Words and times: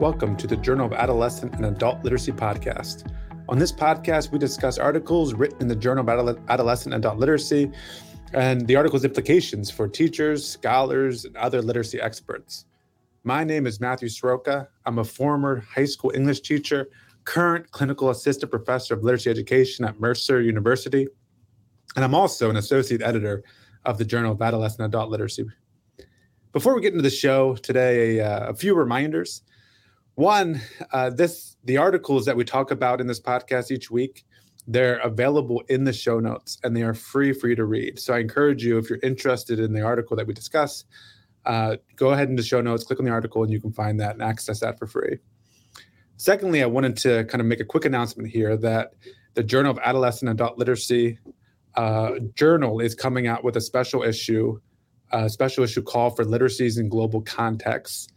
Welcome 0.00 0.36
to 0.36 0.46
the 0.46 0.56
Journal 0.56 0.86
of 0.86 0.92
Adolescent 0.92 1.56
and 1.56 1.66
Adult 1.66 2.04
Literacy 2.04 2.30
podcast. 2.30 3.12
On 3.48 3.58
this 3.58 3.72
podcast, 3.72 4.30
we 4.30 4.38
discuss 4.38 4.78
articles 4.78 5.34
written 5.34 5.60
in 5.60 5.66
the 5.66 5.74
Journal 5.74 6.08
of 6.08 6.38
Adolescent 6.48 6.94
and 6.94 7.04
Adult 7.04 7.18
Literacy 7.18 7.72
and 8.32 8.64
the 8.68 8.76
article's 8.76 9.04
implications 9.04 9.72
for 9.72 9.88
teachers, 9.88 10.48
scholars, 10.48 11.24
and 11.24 11.36
other 11.36 11.60
literacy 11.60 12.00
experts. 12.00 12.66
My 13.24 13.42
name 13.42 13.66
is 13.66 13.80
Matthew 13.80 14.08
Sroka. 14.08 14.68
I'm 14.86 15.00
a 15.00 15.04
former 15.04 15.64
high 15.74 15.86
school 15.86 16.12
English 16.14 16.42
teacher, 16.42 16.90
current 17.24 17.68
clinical 17.72 18.10
assistant 18.10 18.52
professor 18.52 18.94
of 18.94 19.02
literacy 19.02 19.30
education 19.30 19.84
at 19.84 19.98
Mercer 19.98 20.40
University, 20.40 21.08
and 21.96 22.04
I'm 22.04 22.14
also 22.14 22.50
an 22.50 22.56
associate 22.56 23.02
editor 23.02 23.42
of 23.84 23.98
the 23.98 24.04
Journal 24.04 24.30
of 24.30 24.40
Adolescent 24.40 24.78
and 24.78 24.94
Adult 24.94 25.10
Literacy. 25.10 25.44
Before 26.52 26.76
we 26.76 26.82
get 26.82 26.92
into 26.92 27.02
the 27.02 27.10
show 27.10 27.56
today, 27.56 28.20
uh, 28.20 28.50
a 28.50 28.54
few 28.54 28.76
reminders. 28.76 29.42
One, 30.18 30.60
uh, 30.90 31.10
this 31.10 31.56
the 31.62 31.76
articles 31.76 32.24
that 32.24 32.36
we 32.36 32.42
talk 32.42 32.72
about 32.72 33.00
in 33.00 33.06
this 33.06 33.20
podcast 33.20 33.70
each 33.70 33.88
week, 33.88 34.24
they're 34.66 34.98
available 34.98 35.62
in 35.68 35.84
the 35.84 35.92
show 35.92 36.18
notes 36.18 36.58
and 36.64 36.76
they 36.76 36.82
are 36.82 36.92
free 36.92 37.32
for 37.32 37.46
you 37.46 37.54
to 37.54 37.64
read. 37.64 38.00
So 38.00 38.14
I 38.14 38.18
encourage 38.18 38.64
you, 38.64 38.78
if 38.78 38.90
you're 38.90 38.98
interested 39.04 39.60
in 39.60 39.72
the 39.72 39.82
article 39.82 40.16
that 40.16 40.26
we 40.26 40.34
discuss, 40.34 40.82
uh, 41.46 41.76
go 41.94 42.10
ahead 42.10 42.30
into 42.30 42.42
show 42.42 42.60
notes, 42.60 42.82
click 42.82 42.98
on 42.98 43.04
the 43.04 43.12
article, 43.12 43.44
and 43.44 43.52
you 43.52 43.60
can 43.60 43.70
find 43.70 44.00
that 44.00 44.14
and 44.14 44.22
access 44.22 44.58
that 44.58 44.76
for 44.76 44.88
free. 44.88 45.18
Secondly, 46.16 46.64
I 46.64 46.66
wanted 46.66 46.96
to 46.96 47.22
kind 47.26 47.40
of 47.40 47.46
make 47.46 47.60
a 47.60 47.64
quick 47.64 47.84
announcement 47.84 48.28
here 48.28 48.56
that 48.56 48.94
the 49.34 49.44
Journal 49.44 49.70
of 49.70 49.78
Adolescent 49.84 50.28
and 50.28 50.40
Adult 50.40 50.58
Literacy 50.58 51.16
uh, 51.76 52.14
journal 52.34 52.80
is 52.80 52.96
coming 52.96 53.28
out 53.28 53.44
with 53.44 53.56
a 53.56 53.60
special 53.60 54.02
issue, 54.02 54.58
a 55.12 55.28
special 55.30 55.62
issue 55.62 55.82
call 55.82 56.10
for 56.10 56.24
literacies 56.24 56.76
in 56.76 56.88
global 56.88 57.22
contexts. 57.22 58.08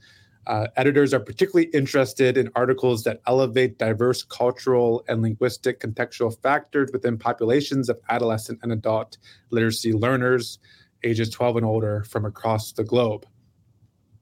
Uh, 0.47 0.67
editors 0.75 1.13
are 1.13 1.19
particularly 1.19 1.69
interested 1.71 2.35
in 2.35 2.49
articles 2.55 3.03
that 3.03 3.21
elevate 3.27 3.77
diverse 3.77 4.23
cultural 4.23 5.03
and 5.07 5.21
linguistic 5.21 5.79
contextual 5.79 6.35
factors 6.41 6.89
within 6.91 7.17
populations 7.17 7.89
of 7.89 7.99
adolescent 8.09 8.59
and 8.63 8.71
adult 8.71 9.17
literacy 9.51 9.93
learners 9.93 10.57
ages 11.03 11.29
12 11.29 11.57
and 11.57 11.65
older 11.65 12.03
from 12.05 12.25
across 12.25 12.71
the 12.71 12.83
globe. 12.83 13.25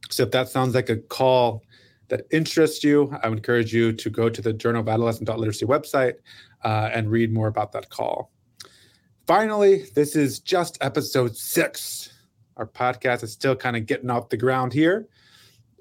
So, 0.09 0.23
if 0.23 0.31
that 0.31 0.50
sounds 0.50 0.75
like 0.75 0.90
a 0.90 0.97
call 0.97 1.64
that 2.09 2.25
interests 2.31 2.84
you, 2.84 3.16
I 3.23 3.30
would 3.30 3.38
encourage 3.38 3.73
you 3.73 3.94
to 3.94 4.09
go 4.09 4.30
to 4.30 4.42
the 4.42 4.52
Journal 4.52 4.81
of 4.81 4.90
Adolescent 4.90 5.30
Literacy 5.30 5.66
website 5.66 6.16
uh, 6.64 6.90
and 6.92 7.09
read 7.09 7.31
more 7.31 7.47
about 7.47 7.72
that 7.73 7.90
call. 7.90 8.31
Finally, 9.28 9.86
this 9.94 10.16
is 10.16 10.40
just 10.40 10.78
episode 10.81 11.38
six. 11.38 12.12
Our 12.58 12.66
podcast 12.66 13.23
is 13.23 13.31
still 13.31 13.56
kind 13.56 13.78
of 13.78 13.86
getting 13.86 14.09
off 14.09 14.30
the 14.30 14.38
ground 14.38 14.73
here 14.73 15.08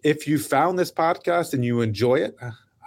if 0.02 0.26
you 0.26 0.38
found 0.38 0.78
this 0.78 0.92
podcast 0.92 1.54
and 1.54 1.64
you 1.64 1.80
enjoy 1.80 2.16
it, 2.16 2.36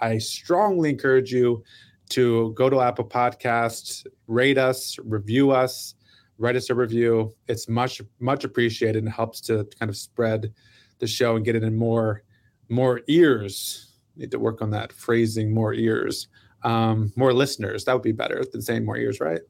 I 0.00 0.18
strongly 0.18 0.90
encourage 0.90 1.32
you 1.32 1.62
to 2.10 2.52
go 2.52 2.68
to 2.68 2.80
Apple 2.80 3.04
Podcasts, 3.04 4.06
rate 4.26 4.58
us, 4.58 4.98
review 5.04 5.50
us, 5.50 5.94
write 6.38 6.56
us 6.56 6.70
a 6.70 6.74
review. 6.74 7.34
It's 7.48 7.68
much, 7.68 8.02
much 8.20 8.44
appreciated 8.44 9.02
and 9.02 9.12
helps 9.12 9.40
to 9.42 9.66
kind 9.78 9.88
of 9.88 9.96
spread 9.96 10.52
the 10.98 11.06
show 11.06 11.36
and 11.36 11.44
get 11.44 11.56
it 11.56 11.62
in 11.62 11.76
more, 11.76 12.22
more 12.68 13.00
ears. 13.06 13.94
Need 14.16 14.30
to 14.32 14.38
work 14.38 14.60
on 14.60 14.70
that 14.70 14.92
phrasing, 14.92 15.54
more 15.54 15.72
ears, 15.72 16.28
um, 16.64 17.12
more 17.16 17.32
listeners. 17.32 17.84
That 17.84 17.94
would 17.94 18.02
be 18.02 18.12
better 18.12 18.44
than 18.52 18.60
saying 18.60 18.84
more 18.84 18.98
ears, 18.98 19.20
right? 19.20 19.40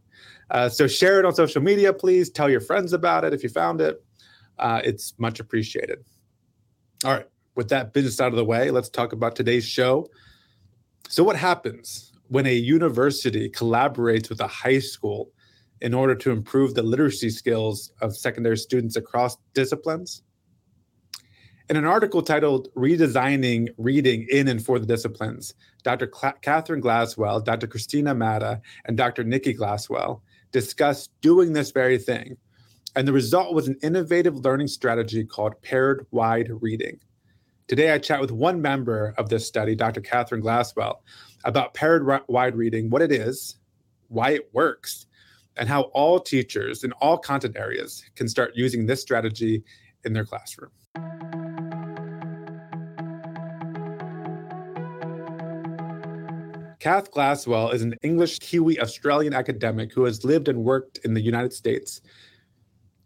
Uh, 0.51 0.69
so 0.69 0.87
share 0.87 1.19
it 1.19 1.25
on 1.25 1.35
social 1.35 1.63
media, 1.63 1.93
please. 1.93 2.31
Tell 2.31 2.49
your 2.49 2.61
friends 2.61 2.93
about 2.93 3.25
it 3.25 3.33
if 3.33 3.43
you 3.43 3.49
found 3.49 3.81
it. 3.81 4.05
Uh, 4.59 4.81
it's 4.85 5.15
much 5.19 5.41
appreciated. 5.41 6.05
All 7.05 7.13
right 7.13 7.32
with 7.55 7.69
that 7.69 7.93
business 7.93 8.21
out 8.21 8.33
of 8.33 8.37
the 8.37 8.45
way, 8.45 8.71
let's 8.71 8.89
talk 8.89 9.13
about 9.13 9.37
today's 9.37 9.67
show. 9.67 10.09
So, 11.09 11.23
what 11.25 11.37
happens 11.37 12.13
when 12.29 12.47
a 12.47 12.55
university 12.55 13.51
collaborates 13.51 14.29
with 14.29 14.41
a 14.41 14.47
high 14.47 14.79
school 14.79 15.31
in 15.81 15.93
order 15.93 16.15
to 16.15 16.31
improve 16.31 16.75
the 16.75 16.83
literacy 16.83 17.31
skills 17.31 17.93
of 18.01 18.17
secondary 18.17 18.57
students 18.57 18.97
across 18.97 19.37
disciplines? 19.53 20.23
In 21.69 21.77
an 21.77 21.85
article 21.85 22.23
titled 22.23 22.69
Redesigning 22.75 23.69
Reading 23.79 24.27
in 24.31 24.49
and 24.49 24.65
for 24.65 24.79
the 24.79 24.87
Disciplines, 24.87 25.55
Dr. 25.85 26.11
Cl- 26.13 26.35
Kathryn 26.43 26.83
Glasswell, 26.83 27.45
Dr. 27.45 27.67
Christina 27.67 28.15
Madda, 28.15 28.61
and 28.85 28.97
Dr. 28.97 29.25
Nicky 29.25 29.55
Glasswell 29.55 30.21
discussed 30.51 31.11
doing 31.21 31.53
this 31.53 31.71
very 31.71 31.99
thing. 31.99 32.37
And 32.95 33.09
the 33.09 33.13
result 33.13 33.55
was 33.55 33.69
an 33.69 33.79
innovative 33.83 34.45
learning 34.45 34.69
strategy 34.69 35.25
called 35.25 35.61
paired 35.63 36.07
wide 36.11 36.51
reading. 36.61 37.01
Today, 37.69 37.93
I 37.93 37.99
chat 37.99 38.21
with 38.21 38.33
one 38.33 38.61
member 38.61 39.15
of 39.19 39.29
this 39.29 39.47
study, 39.47 39.75
Dr. 39.75 40.01
Kathryn 40.01 40.43
Glasswell, 40.43 40.97
about 41.45 41.75
paired 41.75 42.07
wide 42.29 42.57
reading, 42.57 42.91
what 42.91 43.03
it 43.03 43.13
is, 43.13 43.57
why 44.09 44.31
it 44.31 44.51
works, 44.53 45.07
and 45.57 45.69
how 45.69 45.83
all 45.93 46.19
teachers 46.19 46.83
in 46.83 46.93
all 46.93 47.17
content 47.17 47.57
areas 47.57 48.05
can 48.17 48.29
start 48.29 48.53
using 48.55 48.85
this 48.85 49.01
strategy 49.01 49.63
in 50.05 50.13
their 50.13 50.25
classroom. 50.25 50.71
Kath 56.81 57.13
Glasswell 57.13 57.73
is 57.73 57.83
an 57.83 57.95
English 58.03 58.41
Kiwi 58.41 58.81
Australian 58.81 59.35
academic 59.35 59.93
who 59.93 60.03
has 60.03 60.25
lived 60.25 60.49
and 60.49 60.65
worked 60.65 60.99
in 61.05 61.15
the 61.15 61.21
United 61.21 61.53
States. 61.53 62.01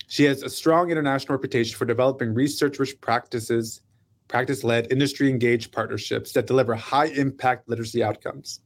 She 0.09 0.25
has 0.25 0.43
a 0.43 0.49
strong 0.49 0.91
international 0.91 1.35
reputation 1.35 1.77
for 1.77 1.85
developing 1.85 2.33
research 2.33 2.79
rich 2.79 2.99
practices 3.03 3.83
practice 4.29 4.65
led, 4.65 4.91
industry 4.91 5.29
engaged 5.29 5.73
partnerships 5.73 6.33
that 6.33 6.47
deliver 6.47 6.75
high 6.75 7.07
impact 7.07 7.69
literacy 7.69 8.03
outcomes. 8.03 8.61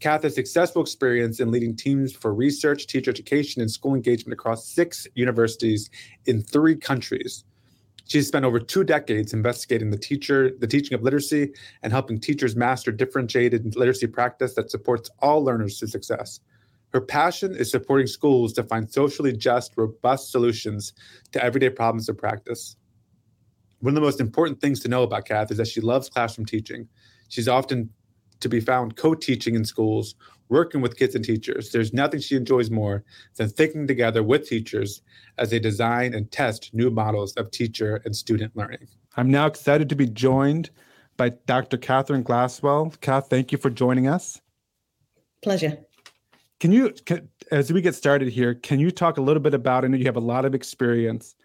Kath 0.00 0.22
has 0.22 0.34
successful 0.34 0.80
experience 0.80 1.40
in 1.40 1.50
leading 1.50 1.74
teams 1.74 2.12
for 2.12 2.32
research, 2.32 2.86
teacher 2.86 3.10
education, 3.10 3.60
and 3.60 3.70
school 3.70 3.94
engagement 3.94 4.32
across 4.32 4.68
six 4.68 5.08
universities 5.14 5.90
in 6.26 6.40
three 6.40 6.76
countries. 6.76 7.44
She's 8.06 8.28
spent 8.28 8.46
over 8.46 8.58
two 8.58 8.84
decades 8.84 9.34
investigating 9.34 9.90
the 9.90 9.98
teacher, 9.98 10.52
the 10.60 10.66
teaching 10.66 10.94
of 10.94 11.02
literacy, 11.02 11.52
and 11.82 11.92
helping 11.92 12.18
teachers 12.18 12.56
master 12.56 12.90
differentiated 12.90 13.76
literacy 13.76 14.06
practice 14.06 14.54
that 14.54 14.70
supports 14.70 15.10
all 15.18 15.44
learners 15.44 15.78
to 15.80 15.88
success. 15.88 16.40
Her 16.94 17.02
passion 17.02 17.54
is 17.54 17.70
supporting 17.70 18.06
schools 18.06 18.54
to 18.54 18.62
find 18.62 18.90
socially 18.90 19.34
just, 19.34 19.76
robust 19.76 20.30
solutions 20.30 20.94
to 21.32 21.44
everyday 21.44 21.68
problems 21.68 22.08
of 22.08 22.16
practice. 22.16 22.77
One 23.80 23.92
of 23.92 23.94
the 23.94 24.00
most 24.00 24.20
important 24.20 24.60
things 24.60 24.80
to 24.80 24.88
know 24.88 25.02
about 25.02 25.24
Kath 25.26 25.50
is 25.50 25.58
that 25.58 25.68
she 25.68 25.80
loves 25.80 26.08
classroom 26.08 26.46
teaching. 26.46 26.88
She's 27.28 27.48
often 27.48 27.90
to 28.40 28.48
be 28.48 28.60
found 28.60 28.96
co 28.96 29.14
teaching 29.14 29.54
in 29.54 29.64
schools, 29.64 30.14
working 30.48 30.80
with 30.80 30.96
kids 30.96 31.14
and 31.14 31.24
teachers. 31.24 31.70
There's 31.70 31.92
nothing 31.92 32.20
she 32.20 32.36
enjoys 32.36 32.70
more 32.70 33.04
than 33.36 33.48
thinking 33.48 33.86
together 33.86 34.22
with 34.22 34.48
teachers 34.48 35.02
as 35.36 35.50
they 35.50 35.58
design 35.58 36.14
and 36.14 36.30
test 36.30 36.70
new 36.72 36.90
models 36.90 37.34
of 37.34 37.50
teacher 37.50 38.00
and 38.04 38.14
student 38.16 38.56
learning. 38.56 38.88
I'm 39.16 39.30
now 39.30 39.46
excited 39.46 39.88
to 39.88 39.96
be 39.96 40.06
joined 40.06 40.70
by 41.16 41.30
Dr. 41.30 41.76
Kathryn 41.76 42.22
Glasswell. 42.22 42.98
Kath, 43.00 43.28
thank 43.28 43.52
you 43.52 43.58
for 43.58 43.70
joining 43.70 44.06
us. 44.06 44.40
Pleasure. 45.42 45.78
Can 46.60 46.72
you, 46.72 46.92
can, 47.06 47.28
as 47.52 47.72
we 47.72 47.80
get 47.80 47.94
started 47.94 48.28
here, 48.28 48.54
can 48.54 48.80
you 48.80 48.90
talk 48.90 49.18
a 49.18 49.20
little 49.20 49.42
bit 49.42 49.54
about? 49.54 49.84
I 49.84 49.88
know 49.88 49.96
you 49.96 50.04
have 50.06 50.16
a 50.16 50.20
lot 50.20 50.44
of 50.44 50.54
experience 50.54 51.36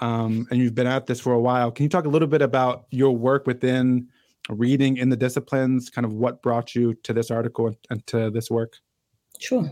um, 0.00 0.46
and 0.50 0.60
you've 0.60 0.74
been 0.74 0.86
at 0.86 1.06
this 1.06 1.20
for 1.20 1.32
a 1.32 1.40
while. 1.40 1.70
Can 1.70 1.84
you 1.84 1.88
talk 1.88 2.04
a 2.04 2.08
little 2.08 2.28
bit 2.28 2.42
about 2.42 2.86
your 2.90 3.16
work 3.16 3.46
within 3.46 4.08
reading 4.48 4.96
in 4.96 5.08
the 5.08 5.16
disciplines, 5.16 5.90
kind 5.90 6.04
of 6.04 6.12
what 6.12 6.42
brought 6.42 6.74
you 6.74 6.94
to 6.94 7.12
this 7.12 7.30
article 7.30 7.74
and 7.90 8.06
to 8.06 8.30
this 8.30 8.50
work? 8.50 8.76
Sure. 9.38 9.70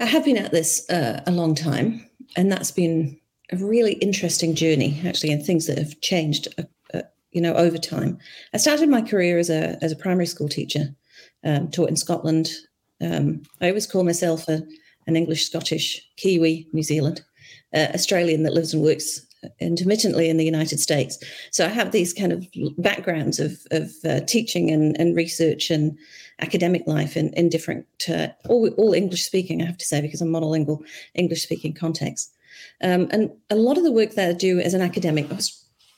I 0.00 0.04
have 0.06 0.24
been 0.24 0.36
at 0.36 0.50
this 0.50 0.88
uh, 0.90 1.22
a 1.26 1.30
long 1.30 1.54
time, 1.54 2.08
and 2.36 2.50
that's 2.50 2.70
been 2.70 3.18
a 3.50 3.56
really 3.56 3.94
interesting 3.94 4.54
journey, 4.54 5.00
actually, 5.06 5.32
and 5.32 5.44
things 5.44 5.66
that 5.66 5.78
have 5.78 6.00
changed, 6.00 6.48
uh, 6.58 6.64
uh, 6.92 7.02
you 7.32 7.40
know, 7.40 7.54
over 7.54 7.78
time. 7.78 8.18
I 8.52 8.58
started 8.58 8.88
my 8.88 9.00
career 9.00 9.38
as 9.38 9.48
a 9.48 9.82
as 9.82 9.92
a 9.92 9.96
primary 9.96 10.26
school 10.26 10.48
teacher, 10.48 10.94
um, 11.44 11.70
taught 11.70 11.88
in 11.88 11.96
Scotland. 11.96 12.50
Um, 13.00 13.42
I 13.60 13.68
always 13.68 13.86
call 13.86 14.04
myself 14.04 14.48
a, 14.48 14.62
an 15.06 15.16
English 15.16 15.46
Scottish 15.46 16.02
Kiwi 16.16 16.68
New 16.72 16.82
Zealand 16.82 17.22
uh, 17.74 17.88
Australian 17.94 18.42
that 18.42 18.54
lives 18.54 18.74
and 18.74 18.82
works 18.82 19.26
intermittently 19.60 20.28
in 20.28 20.36
the 20.36 20.44
United 20.44 20.80
States. 20.80 21.22
So 21.50 21.64
I 21.64 21.68
have 21.68 21.92
these 21.92 22.12
kind 22.12 22.32
of 22.32 22.46
backgrounds 22.78 23.38
of, 23.38 23.58
of 23.70 23.92
uh, 24.04 24.20
teaching 24.20 24.70
and, 24.70 24.98
and 24.98 25.14
research 25.14 25.70
and 25.70 25.96
academic 26.40 26.86
life 26.86 27.16
in, 27.16 27.32
in 27.34 27.48
different, 27.48 27.86
uh, 28.08 28.28
all, 28.48 28.68
all 28.70 28.92
English 28.92 29.24
speaking, 29.24 29.62
I 29.62 29.66
have 29.66 29.78
to 29.78 29.84
say, 29.84 30.00
because 30.00 30.20
I'm 30.20 30.28
monolingual 30.28 30.84
English 31.14 31.42
speaking 31.42 31.74
context. 31.74 32.34
Um, 32.82 33.08
and 33.10 33.30
a 33.50 33.56
lot 33.56 33.78
of 33.78 33.84
the 33.84 33.92
work 33.92 34.12
that 34.14 34.30
I 34.30 34.32
do 34.32 34.58
as 34.60 34.74
an 34.74 34.80
academic 34.80 35.26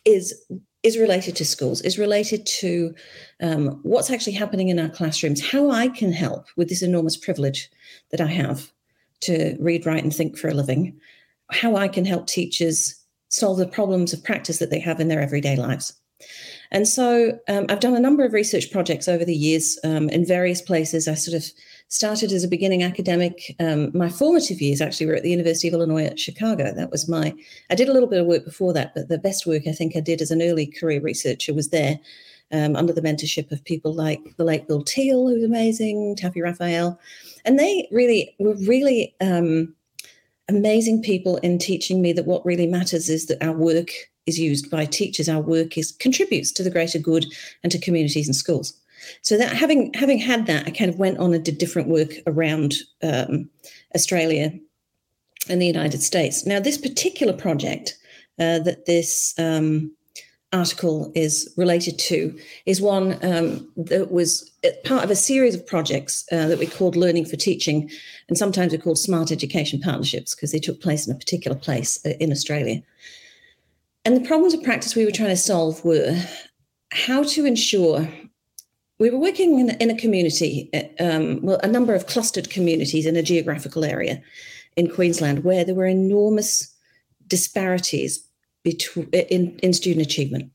is 0.05 0.45
is 0.85 0.97
related 0.97 1.35
to 1.35 1.45
schools, 1.45 1.81
is 1.83 1.99
related 1.99 2.47
to 2.47 2.95
um, 3.43 3.81
what's 3.83 4.11
actually 4.11 4.33
happening 4.33 4.69
in 4.69 4.79
our 4.79 4.89
classrooms, 4.89 5.45
how 5.45 5.71
I 5.71 5.89
can 5.89 6.13
help 6.13 6.47
with 6.57 6.69
this 6.69 6.83
enormous 6.83 7.17
privilege 7.17 7.69
that 8.11 8.21
I 8.21 8.27
have 8.27 8.73
to 9.23 9.57
read, 9.59 9.87
write, 9.87 10.05
and 10.05 10.15
think 10.15 10.39
for 10.39 10.49
a 10.49 10.55
living, 10.55 10.99
how 11.51 11.77
I 11.77 11.89
can 11.89 12.05
help 12.05 12.27
teachers 12.27 12.95
solve 13.29 13.59
the 13.59 13.67
problems 13.67 14.13
of 14.13 14.25
practice 14.25 14.59
that 14.59 14.71
they 14.71 14.81
have 14.81 15.01
in 15.01 15.09
their 15.09 15.21
everyday 15.21 15.57
lives. 15.57 15.95
And 16.71 16.87
so 16.87 17.39
um, 17.49 17.67
I've 17.69 17.81
done 17.81 17.97
a 17.97 18.01
number 18.01 18.25
of 18.25 18.33
research 18.33 18.71
projects 18.71 19.09
over 19.09 19.25
the 19.25 19.35
years 19.35 19.79
um, 19.85 20.09
in 20.11 20.27
various 20.27 20.61
places. 20.61 21.09
I 21.09 21.15
sort 21.15 21.37
of 21.37 21.49
started 21.89 22.33
as 22.33 22.45
a 22.45 22.49
beginning 22.49 22.83
academic. 22.83 23.55
Um, 23.59 23.91
my 23.95 24.11
formative 24.11 24.61
years 24.61 24.81
actually 24.81 25.07
were 25.07 25.15
at 25.15 25.23
the 25.23 25.31
University 25.31 25.69
of 25.69 25.75
Illinois 25.75 26.05
at 26.05 26.19
Chicago. 26.19 26.75
That 26.75 26.91
was 26.91 27.09
my, 27.09 27.35
I 27.71 27.75
did 27.75 27.89
a 27.89 27.93
little 27.93 28.09
bit 28.09 28.21
of 28.21 28.27
work 28.27 28.45
before 28.45 28.75
that, 28.75 28.95
but 28.95 29.09
the 29.09 29.19
best 29.19 29.47
work 29.47 29.67
I 29.67 29.73
think 29.73 29.97
I 29.97 30.01
did 30.01 30.21
as 30.21 30.31
an 30.31 30.43
early 30.43 30.67
career 30.67 31.01
researcher 31.01 31.55
was 31.55 31.71
there. 31.71 31.99
Um, 32.51 32.77
under 32.77 32.95
the 32.95 33.03
mentorship 33.03 33.53
of 33.53 33.63
people 33.63 33.93
like 33.93 34.23
the 34.39 34.45
late 34.45 34.67
Bill 34.67 34.83
Teale, 34.83 35.29
who's 35.29 35.45
amazing, 35.45 36.17
Taffy 36.17 36.41
Raphael. 36.41 36.99
And 37.45 37.59
they 37.59 37.87
really 37.93 38.35
were 38.39 38.55
really 38.55 39.15
um, 39.21 39.75
amazing 40.49 41.03
people 41.03 41.37
in 41.39 41.59
teaching 41.59 42.01
me 42.01 42.13
that 42.13 42.27
what 42.27 42.45
really 42.45 42.67
matters 42.67 43.09
is 43.09 43.27
that 43.27 43.43
our 43.43 43.53
work 43.53 43.91
is 44.27 44.39
used 44.39 44.71
by 44.71 44.85
teachers, 44.85 45.29
our 45.29 45.41
work 45.41 45.79
is 45.79 45.93
contributes 45.93 46.53
to 46.53 46.63
the 46.63 46.71
greater 46.71 46.99
good 46.99 47.27
and 47.63 47.73
to 47.73 47.79
communities 47.79 48.27
and 48.27 48.37
schools. 48.37 48.75
So 49.23 49.39
that 49.39 49.57
having 49.57 49.93
having 49.95 50.19
had 50.19 50.47
that, 50.47 50.67
I 50.67 50.71
kind 50.71 50.91
of 50.91 50.99
went 50.99 51.19
on 51.19 51.33
and 51.33 51.45
did 51.45 51.59
different 51.59 51.89
work 51.89 52.13
around 52.27 52.75
um, 53.03 53.49
Australia 53.95 54.53
and 55.49 55.63
the 55.63 55.67
United 55.67 56.03
States. 56.03 56.45
Now, 56.45 56.61
this 56.61 56.79
particular 56.79 57.33
project 57.33 57.97
uh, 58.39 58.59
that 58.61 58.87
this 58.87 59.35
um, 59.39 59.93
article 60.53 61.13
is 61.15 61.53
related 61.57 61.99
to 61.99 62.39
is 62.67 62.81
one 62.81 63.19
um, 63.25 63.71
that 63.77 64.11
was 64.11 64.48
part 64.85 65.05
of 65.05 65.11
a 65.11 65.17
series 65.17 65.55
of 65.55 65.67
projects 65.67 66.25
uh, 66.33 66.49
that 66.49 66.59
we 66.59 66.67
called 66.67 66.97
Learning 66.97 67.25
for 67.25 67.37
Teaching, 67.37 67.91
and 68.29 68.37
sometimes 68.37 68.73
we 68.73 68.79
called 68.79 68.99
Smart 68.99 69.31
Education 69.31 69.81
Partnerships 69.81 70.35
because 70.35 70.53
they 70.53 70.59
took 70.59 70.81
place 70.81 71.07
in 71.07 71.15
a 71.15 71.19
particular 71.19 71.57
place 71.57 72.05
uh, 72.05 72.11
in 72.21 72.33
Australia. 72.33 72.83
And 74.05 74.17
the 74.17 74.27
problems 74.27 74.55
of 74.55 74.63
practice 74.63 74.95
we 74.95 75.05
were 75.05 75.11
trying 75.11 75.29
to 75.31 75.37
solve 75.37 75.85
were 75.85 76.17
how 76.93 77.23
to 77.23 77.45
ensure 77.45 78.09
we 78.99 79.11
were 79.11 79.19
working 79.19 79.61
in, 79.61 79.71
in 79.81 79.91
a 79.91 79.97
community, 79.97 80.71
um, 80.99 81.41
well, 81.43 81.61
a 81.63 81.69
number 81.69 81.95
of 81.95 82.07
clustered 82.07 82.51
communities 82.51 83.07
in 83.07 83.17
a 83.17 83.23
geographical 83.23 83.85
area 83.85 84.21
in 84.77 84.91
Queensland 84.91 85.45
where 85.45 85.65
there 85.65 85.75
were 85.75 85.87
enormous 85.87 86.75
disparities 87.27 88.28
between 88.63 89.09
in, 89.11 89.59
in 89.63 89.73
student 89.73 90.05
achievement. 90.05 90.51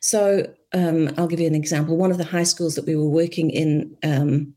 So 0.00 0.52
um, 0.72 1.10
I'll 1.16 1.28
give 1.28 1.40
you 1.40 1.46
an 1.46 1.54
example. 1.54 1.96
One 1.96 2.10
of 2.10 2.18
the 2.18 2.24
high 2.24 2.42
schools 2.42 2.74
that 2.74 2.86
we 2.86 2.96
were 2.96 3.08
working 3.08 3.50
in 3.50 3.96
um, 4.02 4.54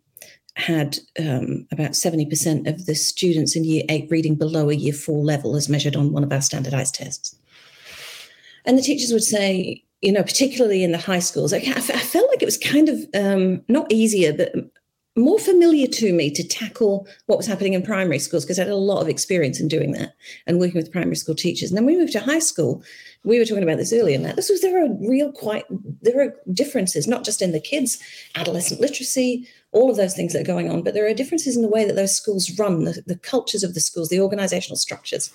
had 0.55 0.97
um, 1.19 1.67
about 1.71 1.91
70% 1.91 2.67
of 2.67 2.87
the 2.87 2.95
students 2.95 3.55
in 3.55 3.63
year 3.63 3.83
eight 3.89 4.07
reading 4.09 4.35
below 4.35 4.69
a 4.69 4.75
year 4.75 4.93
four 4.93 5.23
level 5.23 5.55
as 5.55 5.69
measured 5.69 5.95
on 5.95 6.11
one 6.11 6.23
of 6.23 6.33
our 6.33 6.41
standardized 6.41 6.95
tests. 6.95 7.35
And 8.65 8.77
the 8.77 8.81
teachers 8.81 9.13
would 9.13 9.23
say, 9.23 9.83
you 10.01 10.11
know, 10.11 10.23
particularly 10.23 10.83
in 10.83 10.91
the 10.91 10.97
high 10.97 11.19
schools, 11.19 11.53
I, 11.53 11.57
I 11.57 11.81
felt 11.81 12.29
like 12.29 12.41
it 12.41 12.45
was 12.45 12.57
kind 12.57 12.89
of 12.89 12.99
um, 13.13 13.61
not 13.67 13.91
easier, 13.91 14.33
but 14.33 14.53
more 15.17 15.39
familiar 15.39 15.87
to 15.87 16.13
me 16.13 16.29
to 16.31 16.47
tackle 16.47 17.07
what 17.25 17.37
was 17.37 17.47
happening 17.47 17.73
in 17.73 17.81
primary 17.81 18.19
schools 18.19 18.45
because 18.45 18.59
I 18.59 18.63
had 18.63 18.71
a 18.71 18.75
lot 18.75 19.01
of 19.01 19.09
experience 19.09 19.59
in 19.59 19.67
doing 19.67 19.91
that 19.93 20.13
and 20.45 20.59
working 20.59 20.75
with 20.75 20.91
primary 20.91 21.15
school 21.15 21.35
teachers. 21.35 21.69
And 21.69 21.77
then 21.77 21.85
we 21.85 21.97
moved 21.97 22.13
to 22.13 22.19
high 22.19 22.39
school. 22.39 22.83
We 23.23 23.39
were 23.39 23.45
talking 23.45 23.63
about 23.63 23.77
this 23.77 23.91
earlier. 23.91 24.17
Now, 24.19 24.33
this 24.33 24.49
was 24.49 24.61
there 24.61 24.83
are 24.83 24.89
real 25.01 25.31
quite 25.31 25.65
there 26.01 26.21
are 26.21 26.35
differences, 26.53 27.07
not 27.07 27.25
just 27.25 27.41
in 27.41 27.51
the 27.51 27.59
kids, 27.59 27.97
adolescent 28.35 28.79
literacy, 28.79 29.47
all 29.71 29.89
of 29.89 29.97
those 29.97 30.13
things 30.13 30.33
that 30.33 30.41
are 30.41 30.45
going 30.45 30.69
on, 30.69 30.83
but 30.83 30.93
there 30.93 31.07
are 31.07 31.13
differences 31.13 31.55
in 31.55 31.61
the 31.61 31.67
way 31.67 31.83
that 31.83 31.95
those 31.95 32.15
schools 32.15 32.57
run, 32.57 32.83
the, 32.83 33.03
the 33.05 33.17
cultures 33.17 33.63
of 33.63 33.73
the 33.73 33.81
schools, 33.81 34.09
the 34.09 34.21
organizational 34.21 34.77
structures. 34.77 35.31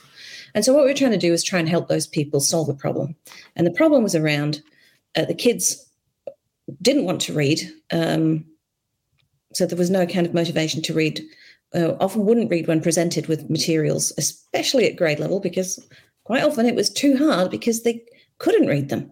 And 0.54 0.64
so 0.64 0.74
what 0.74 0.84
we 0.84 0.90
are 0.90 0.94
trying 0.94 1.10
to 1.12 1.18
do 1.18 1.32
is 1.32 1.42
try 1.42 1.58
and 1.58 1.68
help 1.68 1.88
those 1.88 2.06
people 2.06 2.40
solve 2.40 2.68
a 2.68 2.74
problem. 2.74 3.14
And 3.56 3.66
the 3.66 3.72
problem 3.72 4.02
was 4.02 4.14
around 4.14 4.62
uh, 5.16 5.24
the 5.24 5.34
kids 5.34 5.86
didn't 6.80 7.04
want 7.04 7.20
to 7.22 7.34
read. 7.34 7.60
Um, 7.92 8.44
so 9.52 9.66
there 9.66 9.78
was 9.78 9.90
no 9.90 10.06
kind 10.06 10.26
of 10.26 10.34
motivation 10.34 10.82
to 10.82 10.94
read. 10.94 11.22
Uh, 11.74 11.96
often 12.00 12.26
wouldn't 12.26 12.50
read 12.50 12.68
when 12.68 12.82
presented 12.82 13.26
with 13.28 13.48
materials, 13.48 14.12
especially 14.18 14.86
at 14.86 14.96
grade 14.96 15.18
level, 15.18 15.40
because 15.40 15.82
quite 16.24 16.42
often 16.42 16.66
it 16.66 16.74
was 16.74 16.90
too 16.90 17.16
hard 17.16 17.50
because 17.50 17.82
they 17.82 18.02
couldn't 18.38 18.66
read 18.66 18.88
them. 18.88 19.10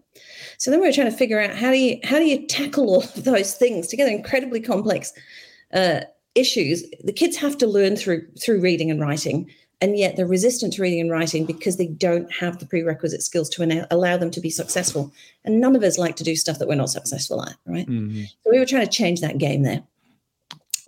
So 0.59 0.71
then 0.71 0.81
we 0.81 0.87
were 0.87 0.93
trying 0.93 1.11
to 1.11 1.17
figure 1.17 1.41
out 1.41 1.57
how 1.57 1.71
do 1.71 1.79
you 1.79 1.99
how 2.05 2.19
do 2.19 2.27
you 2.27 2.47
tackle 2.47 2.91
all 2.91 3.03
of 3.03 3.25
those 3.25 3.55
things 3.55 3.87
together, 3.87 4.11
incredibly 4.11 4.61
complex 4.61 5.13
uh, 5.73 6.01
issues. 6.35 6.85
The 7.03 7.13
kids 7.13 7.37
have 7.39 7.57
to 7.59 7.67
learn 7.67 7.97
through 7.97 8.27
through 8.39 8.61
reading 8.61 8.91
and 8.91 9.01
writing, 9.01 9.51
and 9.81 9.97
yet 9.97 10.17
they're 10.17 10.27
resistant 10.27 10.75
to 10.75 10.83
reading 10.83 11.01
and 11.01 11.11
writing 11.11 11.47
because 11.47 11.77
they 11.77 11.87
don't 11.87 12.31
have 12.33 12.59
the 12.59 12.67
prerequisite 12.67 13.23
skills 13.23 13.49
to 13.51 13.87
allow 13.91 14.17
them 14.19 14.31
to 14.33 14.41
be 14.41 14.51
successful. 14.51 15.11
And 15.45 15.61
none 15.61 15.75
of 15.75 15.83
us 15.83 15.97
like 15.97 16.17
to 16.17 16.25
do 16.25 16.37
stuff 16.37 16.59
that 16.59 16.69
we're 16.69 16.75
not 16.75 16.91
successful 16.91 17.43
at, 17.43 17.57
right? 17.65 17.87
Mm-hmm. 17.87 18.25
So 18.25 18.51
we 18.51 18.59
were 18.59 18.67
trying 18.67 18.87
to 18.87 18.93
change 18.93 19.21
that 19.23 19.39
game 19.39 19.63
there. 19.63 19.83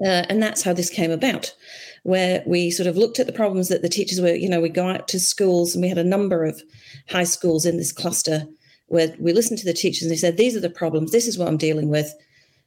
Uh, 0.03 0.27
and 0.29 0.43
that's 0.43 0.63
how 0.63 0.73
this 0.73 0.91
came 0.91 1.11
about, 1.11 1.55
where 2.03 2.43
we 2.47 2.71
sort 2.71 2.87
of 2.87 2.97
looked 2.97 3.21
at 3.21 3.27
the 3.27 3.33
problems 3.33 3.69
that 3.69 3.83
the 3.83 3.89
teachers 3.89 4.21
were, 4.21 4.35
you 4.35 4.49
know, 4.49 4.61
we 4.61 4.69
go 4.69 4.89
out 4.89 5.07
to 5.09 5.21
schools 5.21 5.75
and 5.75 5.83
we 5.83 5.89
had 5.89 5.99
a 5.99 6.05
number 6.05 6.45
of 6.45 6.61
high 7.09 7.25
schools 7.25 7.65
in 7.65 7.77
this 7.77 7.93
cluster 7.93 8.47
where 8.87 9.15
we 9.19 9.33
listened 9.33 9.59
to 9.59 9.65
the 9.65 9.73
teachers 9.73 10.03
and 10.03 10.11
they 10.11 10.17
said, 10.17 10.37
these 10.37 10.57
are 10.57 10.61
the 10.61 10.69
problems, 10.69 11.13
this 11.13 11.27
is 11.27 11.39
what 11.39 11.49
I'm 11.49 11.57
dealing 11.57 11.89
with. 11.89 12.13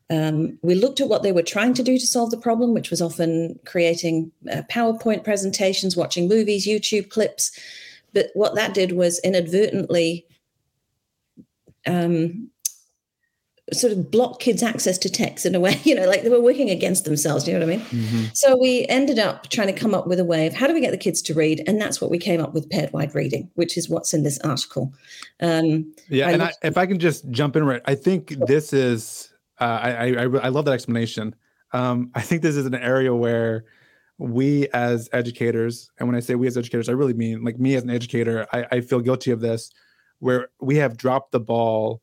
Um, 0.09 0.57
we 0.61 0.75
looked 0.75 1.01
at 1.01 1.09
what 1.09 1.23
they 1.23 1.31
were 1.31 1.41
trying 1.43 1.73
to 1.73 1.83
do 1.83 1.97
to 1.97 2.07
solve 2.07 2.31
the 2.31 2.37
problem, 2.37 2.73
which 2.73 2.89
was 2.89 3.01
often 3.01 3.59
creating 3.65 4.31
uh, 4.51 4.61
PowerPoint 4.71 5.23
presentations, 5.23 5.97
watching 5.97 6.29
movies, 6.29 6.67
YouTube 6.67 7.09
clips. 7.09 7.51
But 8.13 8.29
what 8.33 8.55
that 8.55 8.73
did 8.73 8.93
was 8.93 9.19
inadvertently 9.23 10.25
um, 11.87 12.49
sort 13.73 13.91
of 13.91 14.11
block 14.11 14.39
kids' 14.39 14.61
access 14.61 14.97
to 14.99 15.09
text 15.09 15.45
in 15.45 15.55
a 15.55 15.59
way, 15.59 15.79
you 15.83 15.95
know, 15.95 16.05
like 16.05 16.23
they 16.23 16.29
were 16.29 16.41
working 16.41 16.69
against 16.69 17.05
themselves. 17.05 17.43
Do 17.43 17.51
you 17.51 17.59
know 17.59 17.65
what 17.65 17.73
I 17.73 17.77
mean? 17.77 17.85
Mm-hmm. 17.87 18.23
So 18.33 18.57
we 18.57 18.85
ended 18.87 19.19
up 19.19 19.49
trying 19.49 19.67
to 19.67 19.73
come 19.73 19.95
up 19.95 20.07
with 20.07 20.19
a 20.19 20.25
way 20.25 20.47
of 20.47 20.53
how 20.53 20.67
do 20.67 20.73
we 20.73 20.81
get 20.81 20.91
the 20.91 20.97
kids 20.97 21.21
to 21.23 21.33
read, 21.33 21.63
and 21.67 21.81
that's 21.81 21.99
what 21.99 22.11
we 22.11 22.17
came 22.17 22.41
up 22.41 22.53
with 22.53 22.69
paired 22.69 22.93
wide 22.93 23.15
reading, 23.15 23.49
which 23.55 23.77
is 23.77 23.89
what's 23.89 24.13
in 24.13 24.23
this 24.23 24.39
article. 24.39 24.93
Um, 25.39 25.93
yeah, 26.09 26.27
I 26.27 26.31
and 26.31 26.43
I, 26.43 26.51
if 26.63 26.77
I 26.77 26.85
can 26.85 26.99
just 26.99 27.29
jump 27.31 27.55
in 27.55 27.63
right, 27.65 27.81
I 27.85 27.95
think 27.95 28.35
this 28.47 28.73
is 28.73 29.31
uh, 29.59 29.79
I, 29.81 30.13
I 30.13 30.23
I 30.23 30.49
love 30.49 30.65
that 30.65 30.73
explanation. 30.73 31.35
Um, 31.73 32.11
I 32.13 32.21
think 32.21 32.41
this 32.41 32.55
is 32.55 32.65
an 32.65 32.75
area 32.75 33.13
where 33.13 33.65
we 34.17 34.67
as 34.69 35.09
educators, 35.11 35.89
and 35.99 36.07
when 36.07 36.15
I 36.15 36.19
say 36.19 36.35
we 36.35 36.47
as 36.47 36.57
educators, 36.57 36.87
I 36.87 36.93
really 36.93 37.13
mean 37.13 37.43
like 37.43 37.59
me 37.59 37.75
as 37.75 37.83
an 37.83 37.89
educator, 37.89 38.45
I, 38.53 38.65
I 38.71 38.81
feel 38.81 39.01
guilty 39.01 39.31
of 39.31 39.41
this, 39.41 39.71
where 40.19 40.49
we 40.61 40.75
have 40.77 40.97
dropped 40.97 41.31
the 41.31 41.39
ball 41.39 42.01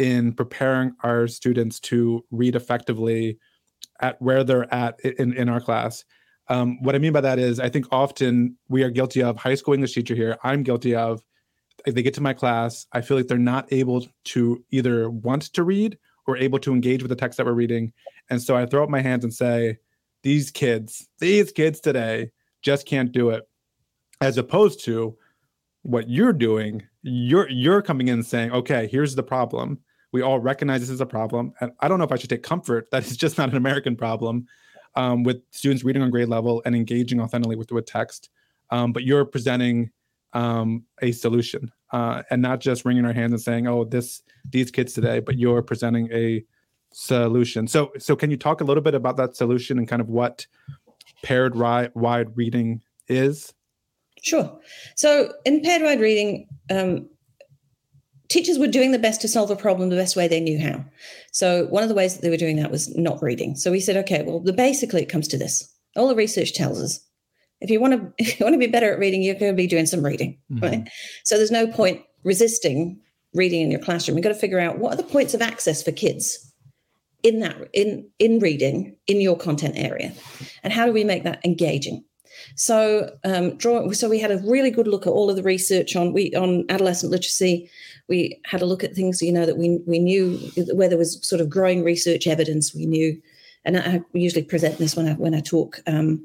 in 0.00 0.32
preparing 0.32 0.94
our 1.02 1.28
students 1.28 1.78
to 1.78 2.24
read 2.30 2.56
effectively 2.56 3.38
at 4.00 4.20
where 4.20 4.42
they're 4.42 4.72
at 4.72 4.98
in, 5.00 5.34
in 5.34 5.48
our 5.48 5.60
class. 5.60 6.04
Um, 6.48 6.82
what 6.82 6.94
I 6.94 6.98
mean 6.98 7.12
by 7.12 7.20
that 7.20 7.38
is, 7.38 7.60
I 7.60 7.68
think 7.68 7.86
often 7.92 8.56
we 8.68 8.82
are 8.82 8.90
guilty 8.90 9.22
of 9.22 9.36
high 9.36 9.54
school 9.54 9.74
English 9.74 9.94
teacher 9.94 10.14
here. 10.14 10.36
I'm 10.42 10.62
guilty 10.62 10.94
of. 10.94 11.22
If 11.86 11.94
they 11.94 12.02
get 12.02 12.14
to 12.14 12.20
my 12.20 12.34
class, 12.34 12.86
I 12.92 13.00
feel 13.00 13.16
like 13.16 13.26
they're 13.26 13.38
not 13.38 13.72
able 13.72 14.06
to 14.24 14.64
either 14.70 15.08
want 15.08 15.44
to 15.54 15.62
read 15.62 15.98
or 16.26 16.36
able 16.36 16.58
to 16.60 16.72
engage 16.72 17.02
with 17.02 17.10
the 17.10 17.16
text 17.16 17.36
that 17.36 17.46
we're 17.46 17.52
reading. 17.52 17.92
And 18.28 18.42
so 18.42 18.56
I 18.56 18.66
throw 18.66 18.82
up 18.82 18.90
my 18.90 19.00
hands 19.00 19.24
and 19.24 19.32
say, 19.32 19.78
these 20.22 20.50
kids, 20.50 21.08
these 21.18 21.52
kids 21.52 21.80
today 21.80 22.30
just 22.62 22.86
can't 22.86 23.12
do 23.12 23.30
it. 23.30 23.48
As 24.20 24.36
opposed 24.36 24.84
to 24.84 25.16
what 25.82 26.10
you're 26.10 26.34
doing, 26.34 26.82
you're 27.02 27.48
you're 27.48 27.80
coming 27.80 28.08
in 28.08 28.22
saying, 28.22 28.52
okay, 28.52 28.86
here's 28.86 29.14
the 29.14 29.22
problem. 29.22 29.78
We 30.12 30.22
all 30.22 30.40
recognize 30.40 30.80
this 30.80 30.90
is 30.90 31.00
a 31.00 31.06
problem. 31.06 31.52
And 31.60 31.72
I 31.80 31.88
don't 31.88 31.98
know 31.98 32.04
if 32.04 32.12
I 32.12 32.16
should 32.16 32.30
take 32.30 32.42
comfort 32.42 32.90
that 32.90 33.02
it's 33.02 33.16
just 33.16 33.38
not 33.38 33.50
an 33.50 33.56
American 33.56 33.96
problem 33.96 34.46
um, 34.96 35.22
with 35.22 35.42
students 35.50 35.84
reading 35.84 36.02
on 36.02 36.10
grade 36.10 36.28
level 36.28 36.62
and 36.64 36.74
engaging 36.74 37.20
authentically 37.20 37.56
with, 37.56 37.70
with 37.70 37.86
text. 37.86 38.30
Um, 38.70 38.92
but 38.92 39.04
you're 39.04 39.24
presenting 39.24 39.90
um, 40.32 40.84
a 41.02 41.12
solution 41.12 41.70
uh, 41.92 42.22
and 42.30 42.40
not 42.40 42.60
just 42.60 42.84
wringing 42.84 43.04
our 43.04 43.12
hands 43.12 43.32
and 43.32 43.40
saying, 43.40 43.66
"Oh, 43.66 43.84
this 43.84 44.22
these 44.48 44.70
kids 44.70 44.92
today," 44.92 45.20
but 45.20 45.36
you're 45.36 45.62
presenting 45.62 46.08
a 46.12 46.44
solution. 46.92 47.66
So, 47.66 47.92
so 47.98 48.16
can 48.16 48.30
you 48.30 48.36
talk 48.36 48.60
a 48.60 48.64
little 48.64 48.82
bit 48.82 48.94
about 48.94 49.16
that 49.16 49.36
solution 49.36 49.78
and 49.78 49.88
kind 49.88 50.00
of 50.00 50.08
what 50.08 50.46
paired 51.22 51.56
ri- 51.56 51.90
wide 51.94 52.36
reading 52.36 52.82
is? 53.08 53.52
Sure. 54.22 54.58
So, 54.96 55.32
in 55.44 55.62
paired 55.62 55.82
wide 55.82 56.00
reading, 56.00 56.46
um, 56.70 57.08
teachers 58.30 58.58
were 58.58 58.66
doing 58.66 58.92
the 58.92 58.98
best 58.98 59.20
to 59.20 59.28
solve 59.28 59.50
a 59.50 59.56
problem 59.56 59.90
the 59.90 59.96
best 59.96 60.16
way 60.16 60.26
they 60.26 60.40
knew 60.40 60.58
how. 60.58 60.84
So, 61.32 61.66
one 61.66 61.82
of 61.82 61.88
the 61.88 61.94
ways 61.94 62.14
that 62.14 62.22
they 62.22 62.30
were 62.30 62.36
doing 62.36 62.56
that 62.56 62.70
was 62.70 62.96
not 62.96 63.22
reading. 63.22 63.56
So, 63.56 63.70
we 63.70 63.80
said, 63.80 63.96
okay, 63.98 64.22
well, 64.22 64.40
the 64.40 64.52
basically 64.52 65.02
it 65.02 65.10
comes 65.10 65.28
to 65.28 65.38
this. 65.38 65.70
All 65.96 66.08
the 66.08 66.14
research 66.14 66.54
tells 66.54 66.80
us 66.80 67.00
if 67.60 67.70
you 67.70 67.80
want 67.80 67.92
to 67.94 68.12
if 68.22 68.38
you 68.38 68.44
want 68.44 68.54
to 68.54 68.58
be 68.58 68.66
better 68.66 68.92
at 68.92 68.98
reading 68.98 69.22
you're 69.22 69.34
going 69.34 69.52
to 69.52 69.56
be 69.56 69.66
doing 69.66 69.86
some 69.86 70.04
reading 70.04 70.38
mm-hmm. 70.50 70.64
right 70.64 70.88
so 71.24 71.36
there's 71.36 71.50
no 71.50 71.66
point 71.66 72.02
resisting 72.24 72.98
reading 73.34 73.62
in 73.62 73.70
your 73.70 73.80
classroom 73.80 74.16
you've 74.16 74.24
got 74.24 74.30
to 74.30 74.34
figure 74.34 74.60
out 74.60 74.78
what 74.78 74.92
are 74.92 74.96
the 74.96 75.02
points 75.02 75.34
of 75.34 75.42
access 75.42 75.82
for 75.82 75.92
kids 75.92 76.52
in 77.22 77.40
that 77.40 77.56
in 77.72 78.08
in 78.18 78.38
reading 78.38 78.96
in 79.06 79.20
your 79.20 79.36
content 79.36 79.74
area 79.76 80.12
and 80.62 80.72
how 80.72 80.86
do 80.86 80.92
we 80.92 81.04
make 81.04 81.24
that 81.24 81.40
engaging 81.44 82.04
So, 82.54 83.10
um, 83.24 83.56
draw, 83.56 83.90
so 83.92 84.08
we 84.08 84.18
had 84.18 84.30
a 84.30 84.38
really 84.38 84.70
good 84.70 84.86
look 84.86 85.06
at 85.06 85.12
all 85.12 85.30
of 85.30 85.36
the 85.36 85.42
research 85.42 85.96
on 85.96 86.12
we 86.12 86.34
on 86.34 86.64
adolescent 86.68 87.10
literacy. 87.10 87.70
We 88.08 88.40
had 88.44 88.62
a 88.62 88.66
look 88.66 88.82
at 88.84 88.94
things, 88.94 89.22
you 89.22 89.32
know, 89.32 89.46
that 89.46 89.56
we 89.56 89.80
we 89.86 89.98
knew 89.98 90.38
where 90.74 90.88
there 90.88 90.98
was 90.98 91.24
sort 91.26 91.40
of 91.40 91.48
growing 91.48 91.84
research 91.84 92.26
evidence. 92.26 92.74
We 92.74 92.86
knew, 92.86 93.20
and 93.64 93.78
I 93.78 94.02
usually 94.12 94.42
present 94.42 94.78
this 94.78 94.96
when 94.96 95.08
I 95.08 95.12
when 95.14 95.34
I 95.34 95.40
talk. 95.40 95.80
Um, 95.86 96.22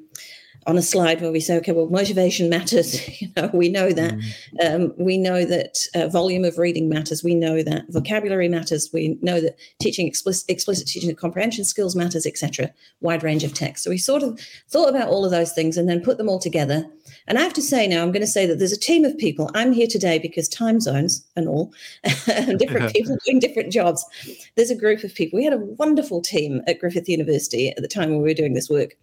on 0.67 0.77
a 0.77 0.81
slide 0.81 1.21
where 1.21 1.31
we 1.31 1.39
say, 1.39 1.55
okay, 1.57 1.71
well, 1.71 1.87
motivation 1.87 2.49
matters. 2.49 2.99
You 3.15 3.29
know, 3.37 3.49
we 3.53 3.69
know 3.69 3.91
that. 3.91 4.13
Mm. 4.13 4.75
Um, 4.75 4.93
we 4.97 5.17
know 5.17 5.45
that 5.45 5.77
uh, 5.95 6.09
volume 6.09 6.43
of 6.43 6.57
reading 6.57 6.89
matters. 6.89 7.23
We 7.23 7.33
know 7.33 7.63
that 7.63 7.85
vocabulary 7.89 8.49
matters. 8.49 8.89
We 8.91 9.17
know 9.21 9.39
that 9.39 9.57
teaching 9.79 10.05
explicit, 10.05 10.49
explicit 10.49 10.87
teaching 10.87 11.09
of 11.09 11.15
comprehension 11.15 11.63
skills 11.63 11.95
matters, 11.95 12.25
etc. 12.25 12.71
Wide 12.99 13.23
range 13.23 13.43
of 13.43 13.53
text. 13.53 13.83
So 13.83 13.89
we 13.89 13.97
sort 13.97 14.21
of 14.21 14.39
thought 14.69 14.89
about 14.89 15.07
all 15.07 15.23
of 15.23 15.31
those 15.31 15.53
things 15.53 15.77
and 15.77 15.87
then 15.87 16.01
put 16.01 16.17
them 16.17 16.27
all 16.27 16.39
together. 16.39 16.85
And 17.27 17.37
I 17.37 17.41
have 17.41 17.53
to 17.53 17.61
say 17.61 17.87
now, 17.87 18.01
I'm 18.01 18.11
going 18.11 18.21
to 18.21 18.27
say 18.27 18.45
that 18.45 18.59
there's 18.59 18.73
a 18.73 18.79
team 18.79 19.05
of 19.05 19.17
people. 19.17 19.49
I'm 19.53 19.71
here 19.71 19.87
today 19.87 20.19
because 20.19 20.49
time 20.49 20.81
zones 20.81 21.25
and 21.35 21.47
all, 21.47 21.71
different 22.57 22.93
people 22.93 23.17
doing 23.25 23.39
different 23.39 23.71
jobs. 23.71 24.05
There's 24.55 24.71
a 24.71 24.75
group 24.75 25.03
of 25.03 25.15
people. 25.15 25.37
We 25.37 25.45
had 25.45 25.53
a 25.53 25.57
wonderful 25.57 26.21
team 26.21 26.61
at 26.67 26.79
Griffith 26.79 27.07
University 27.07 27.69
at 27.69 27.81
the 27.81 27.87
time 27.87 28.09
when 28.09 28.21
we 28.21 28.29
were 28.29 28.33
doing 28.33 28.53
this 28.53 28.69
work 28.69 28.97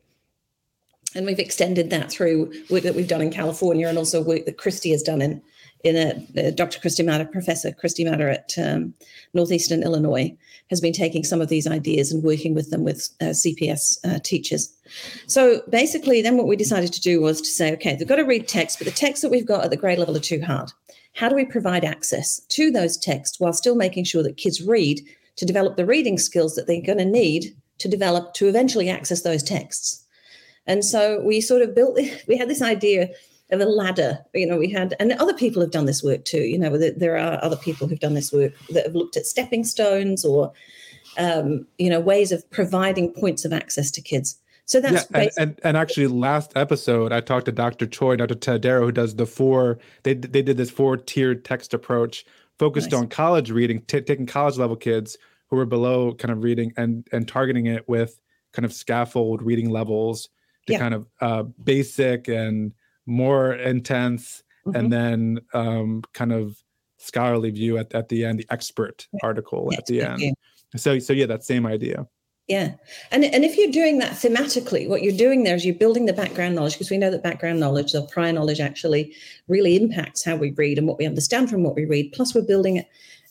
and 1.14 1.26
we've 1.26 1.38
extended 1.38 1.90
that 1.90 2.10
through 2.10 2.52
work 2.70 2.82
that 2.82 2.94
we've 2.94 3.08
done 3.08 3.22
in 3.22 3.30
California 3.30 3.88
and 3.88 3.98
also 3.98 4.22
work 4.22 4.44
that 4.46 4.58
Christy 4.58 4.90
has 4.90 5.02
done 5.02 5.22
in 5.22 5.42
in 5.84 5.96
a, 6.36 6.52
Dr. 6.52 6.78
Christy 6.78 7.02
Madda, 7.02 7.30
Professor 7.30 7.72
Christy 7.72 8.04
Madda 8.04 8.32
at 8.32 8.54
um, 8.56 8.94
Northeastern 9.34 9.82
Illinois, 9.82 10.36
has 10.70 10.80
been 10.80 10.92
taking 10.92 11.24
some 11.24 11.40
of 11.40 11.48
these 11.48 11.66
ideas 11.66 12.12
and 12.12 12.22
working 12.22 12.54
with 12.54 12.70
them 12.70 12.84
with 12.84 13.08
uh, 13.20 13.26
CPS 13.26 13.98
uh, 14.04 14.18
teachers. 14.20 14.72
So 15.26 15.62
basically, 15.68 16.22
then 16.22 16.36
what 16.36 16.46
we 16.46 16.56
decided 16.56 16.92
to 16.92 17.00
do 17.00 17.20
was 17.20 17.40
to 17.40 17.48
say, 17.48 17.72
okay, 17.72 17.96
they've 17.96 18.08
got 18.08 18.16
to 18.16 18.22
read 18.22 18.48
text, 18.48 18.78
but 18.78 18.86
the 18.86 18.92
texts 18.92 19.22
that 19.22 19.30
we've 19.30 19.46
got 19.46 19.64
at 19.64 19.70
the 19.70 19.76
grade 19.76 19.98
level 19.98 20.16
are 20.16 20.20
too 20.20 20.40
hard. 20.40 20.70
How 21.14 21.28
do 21.28 21.34
we 21.34 21.44
provide 21.44 21.84
access 21.84 22.40
to 22.50 22.70
those 22.70 22.96
texts 22.96 23.38
while 23.38 23.52
still 23.52 23.74
making 23.74 24.04
sure 24.04 24.22
that 24.22 24.36
kids 24.36 24.62
read 24.62 25.02
to 25.36 25.44
develop 25.44 25.76
the 25.76 25.84
reading 25.84 26.16
skills 26.16 26.54
that 26.54 26.66
they're 26.66 26.80
going 26.80 26.98
to 26.98 27.04
need 27.04 27.54
to 27.78 27.88
develop 27.88 28.34
to 28.34 28.48
eventually 28.48 28.88
access 28.88 29.22
those 29.22 29.42
texts? 29.42 30.01
And 30.66 30.84
so 30.84 31.20
we 31.22 31.40
sort 31.40 31.62
of 31.62 31.74
built, 31.74 31.98
we 32.28 32.36
had 32.36 32.48
this 32.48 32.62
idea 32.62 33.08
of 33.50 33.60
a 33.60 33.66
ladder. 33.66 34.18
You 34.34 34.46
know, 34.46 34.56
we 34.56 34.70
had, 34.70 34.94
and 34.98 35.12
other 35.12 35.34
people 35.34 35.60
have 35.60 35.70
done 35.70 35.86
this 35.86 36.02
work 36.02 36.24
too. 36.24 36.42
You 36.42 36.58
know, 36.58 36.76
there 36.76 37.18
are 37.18 37.42
other 37.42 37.56
people 37.56 37.86
who've 37.86 38.00
done 38.00 38.14
this 38.14 38.32
work 38.32 38.52
that 38.70 38.86
have 38.86 38.94
looked 38.94 39.16
at 39.16 39.26
stepping 39.26 39.64
stones 39.64 40.24
or, 40.24 40.52
um, 41.18 41.66
you 41.78 41.90
know, 41.90 42.00
ways 42.00 42.32
of 42.32 42.48
providing 42.50 43.12
points 43.12 43.44
of 43.44 43.52
access 43.52 43.90
to 43.92 44.00
kids. 44.00 44.38
So 44.64 44.80
that's 44.80 45.06
yeah, 45.10 45.18
and, 45.20 45.30
and, 45.38 45.60
and 45.64 45.76
actually 45.76 46.06
last 46.06 46.52
episode 46.56 47.12
I 47.12 47.20
talked 47.20 47.46
to 47.46 47.52
Dr. 47.52 47.86
Choi, 47.86 48.16
Dr. 48.16 48.36
Tadero, 48.36 48.84
who 48.84 48.92
does 48.92 49.16
the 49.16 49.26
four. 49.26 49.78
They 50.04 50.14
they 50.14 50.40
did 50.40 50.56
this 50.56 50.70
four 50.70 50.96
tiered 50.96 51.44
text 51.44 51.74
approach 51.74 52.24
focused 52.58 52.92
nice. 52.92 53.00
on 53.00 53.08
college 53.08 53.50
reading, 53.50 53.82
t- 53.82 54.00
taking 54.00 54.24
college 54.24 54.56
level 54.56 54.76
kids 54.76 55.18
who 55.48 55.56
were 55.56 55.66
below 55.66 56.14
kind 56.14 56.30
of 56.30 56.42
reading 56.42 56.72
and 56.76 57.06
and 57.12 57.26
targeting 57.26 57.66
it 57.66 57.88
with 57.88 58.20
kind 58.52 58.64
of 58.64 58.72
scaffold 58.72 59.42
reading 59.42 59.68
levels 59.68 60.28
the 60.66 60.74
yeah. 60.74 60.78
kind 60.78 60.94
of 60.94 61.08
uh, 61.20 61.42
basic 61.64 62.28
and 62.28 62.72
more 63.06 63.54
intense, 63.54 64.42
mm-hmm. 64.66 64.76
and 64.76 64.92
then 64.92 65.40
um, 65.54 66.02
kind 66.12 66.32
of 66.32 66.56
scholarly 66.98 67.50
view 67.50 67.78
at, 67.78 67.92
at 67.94 68.08
the 68.08 68.24
end, 68.24 68.38
the 68.38 68.46
expert 68.50 69.08
yeah. 69.12 69.20
article 69.22 69.68
yeah, 69.70 69.78
at 69.78 69.86
the 69.86 70.00
end. 70.02 70.36
So, 70.76 70.98
so 70.98 71.12
yeah, 71.12 71.26
that 71.26 71.44
same 71.44 71.66
idea. 71.66 72.06
Yeah. 72.48 72.74
And, 73.10 73.24
and 73.24 73.44
if 73.44 73.56
you're 73.56 73.70
doing 73.70 73.98
that 73.98 74.12
thematically, 74.12 74.88
what 74.88 75.02
you're 75.02 75.16
doing 75.16 75.44
there 75.44 75.54
is 75.54 75.64
you're 75.64 75.74
building 75.74 76.06
the 76.06 76.12
background 76.12 76.54
knowledge 76.54 76.74
because 76.74 76.90
we 76.90 76.98
know 76.98 77.10
that 77.10 77.22
background 77.22 77.60
knowledge, 77.60 77.92
the 77.92 78.02
prior 78.02 78.32
knowledge 78.32 78.60
actually 78.60 79.14
really 79.48 79.76
impacts 79.76 80.24
how 80.24 80.36
we 80.36 80.50
read 80.52 80.78
and 80.78 80.86
what 80.86 80.98
we 80.98 81.06
understand 81.06 81.48
from 81.48 81.62
what 81.62 81.76
we 81.76 81.84
read. 81.84 82.12
Plus, 82.12 82.34
we're 82.34 82.42
building 82.42 82.76
it 82.76 82.88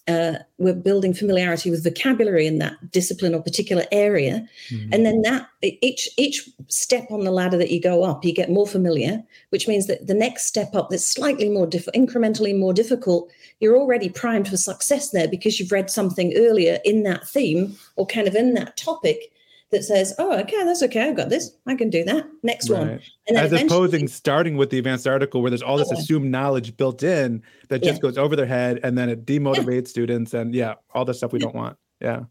uh, 0.08 0.34
we're 0.58 0.74
building 0.74 1.14
familiarity 1.14 1.70
with 1.70 1.84
vocabulary 1.84 2.48
in 2.48 2.58
that 2.58 2.92
discipline 2.92 3.36
or 3.36 3.42
particular 3.42 3.86
area 3.92 4.46
mm-hmm. 4.70 4.92
and 4.92 5.06
then 5.06 5.22
that 5.22 5.48
each 5.62 6.10
each 6.18 6.50
step 6.68 7.06
on 7.12 7.24
the 7.24 7.32
ladder 7.32 7.58
that 7.58 7.70
you 7.70 7.80
go 7.80 8.04
up 8.04 8.26
you 8.26 8.34
get 8.34 8.50
more 8.50 8.66
familiar 8.66 9.22
which 9.50 9.68
means 9.68 9.86
that 9.88 10.08
the 10.08 10.14
next 10.14 10.46
step 10.46 10.74
up 10.74 10.90
that's 10.90 11.06
slightly 11.06 11.50
more 11.50 11.68
diff- 11.68 11.88
incrementally 11.96 12.58
more 12.58 12.74
difficult 12.74 13.30
you're 13.60 13.78
already 13.78 14.10
primed 14.10 14.48
for 14.48 14.58
success 14.58 15.12
there 15.12 15.28
because 15.28 15.60
you've 15.60 15.72
read 15.72 15.90
something 15.90 16.34
earlier 16.36 16.80
in 16.84 17.04
that 17.04 17.28
theme 17.28 17.78
or 17.96 18.08
kind 18.08 18.28
of 18.28 18.36
in 18.36 18.56
that 18.56 18.76
topic 18.78 19.32
that 19.72 19.84
says, 19.84 20.14
"Oh, 20.20 20.38
okay, 20.40 20.64
that's 20.64 20.84
okay. 20.84 21.08
I've 21.08 21.16
got 21.16 21.30
this. 21.30 21.52
I 21.66 21.76
can 21.76 21.90
do 21.90 22.04
that." 22.04 22.28
Next 22.44 22.70
right. 22.70 22.80
one. 22.80 23.00
And 23.28 23.38
As 23.38 23.54
opposed 23.54 23.94
to 23.94 24.08
starting 24.08 24.58
with 24.58 24.70
the 24.70 24.78
advanced 24.78 25.08
article 25.08 25.42
where 25.42 25.50
there's 25.50 25.62
all 25.62 25.78
this 25.78 25.92
assumed 25.92 26.32
knowledge 26.32 26.76
built 26.78 27.04
in 27.04 27.42
that 27.70 27.82
just 27.82 27.98
yeah. 27.98 28.02
goes 28.02 28.18
over 28.18 28.36
their 28.36 28.46
head 28.46 28.80
and 28.84 28.98
then 28.98 29.10
it 29.10 29.26
demotivates 29.26 29.84
yeah. 29.84 29.90
students 29.90 30.34
and 30.34 30.54
yeah, 30.54 30.76
all 30.94 31.06
the 31.06 31.14
stuff 31.14 31.32
we 31.32 31.40
yeah. 31.40 31.46
don't 31.46 31.56
want. 31.56 31.78
Yeah. 32.00 32.24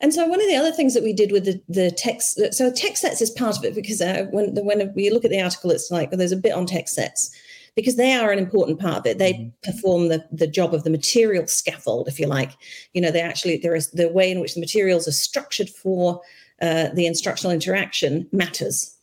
And 0.00 0.12
so 0.12 0.26
one 0.26 0.40
of 0.40 0.48
the 0.48 0.56
other 0.56 0.72
things 0.72 0.92
that 0.94 1.02
we 1.02 1.12
did 1.12 1.32
with 1.32 1.44
the, 1.44 1.60
the 1.68 1.90
text, 1.90 2.38
so 2.52 2.70
text 2.70 3.02
sets 3.02 3.22
is 3.22 3.30
part 3.30 3.56
of 3.56 3.64
it 3.64 3.74
because 3.74 4.00
uh, 4.00 4.26
when 4.30 4.54
when 4.64 4.92
we 4.94 5.10
look 5.10 5.24
at 5.24 5.30
the 5.30 5.40
article, 5.40 5.70
it's 5.70 5.90
like 5.90 6.10
well, 6.10 6.18
there's 6.18 6.32
a 6.32 6.36
bit 6.36 6.52
on 6.52 6.66
text 6.66 6.94
sets 6.94 7.34
because 7.76 7.96
they 7.96 8.12
are 8.12 8.30
an 8.30 8.38
important 8.38 8.78
part 8.78 8.98
of 8.98 9.06
it. 9.06 9.18
They 9.18 9.34
mm-hmm. 9.34 9.48
perform 9.70 10.08
the, 10.08 10.24
the 10.30 10.46
job 10.46 10.74
of 10.74 10.84
the 10.84 10.90
material 10.90 11.46
scaffold, 11.46 12.08
if 12.08 12.20
you 12.20 12.26
like. 12.26 12.52
You 12.92 13.00
know, 13.00 13.10
they 13.10 13.20
actually 13.20 13.58
there 13.58 13.74
is 13.74 13.90
the 13.90 14.08
way 14.08 14.30
in 14.30 14.40
which 14.40 14.54
the 14.54 14.60
materials 14.60 15.08
are 15.08 15.12
structured 15.12 15.68
for 15.68 16.20
uh, 16.62 16.88
the 16.94 17.06
instructional 17.06 17.52
interaction 17.52 18.28
matters. 18.32 18.96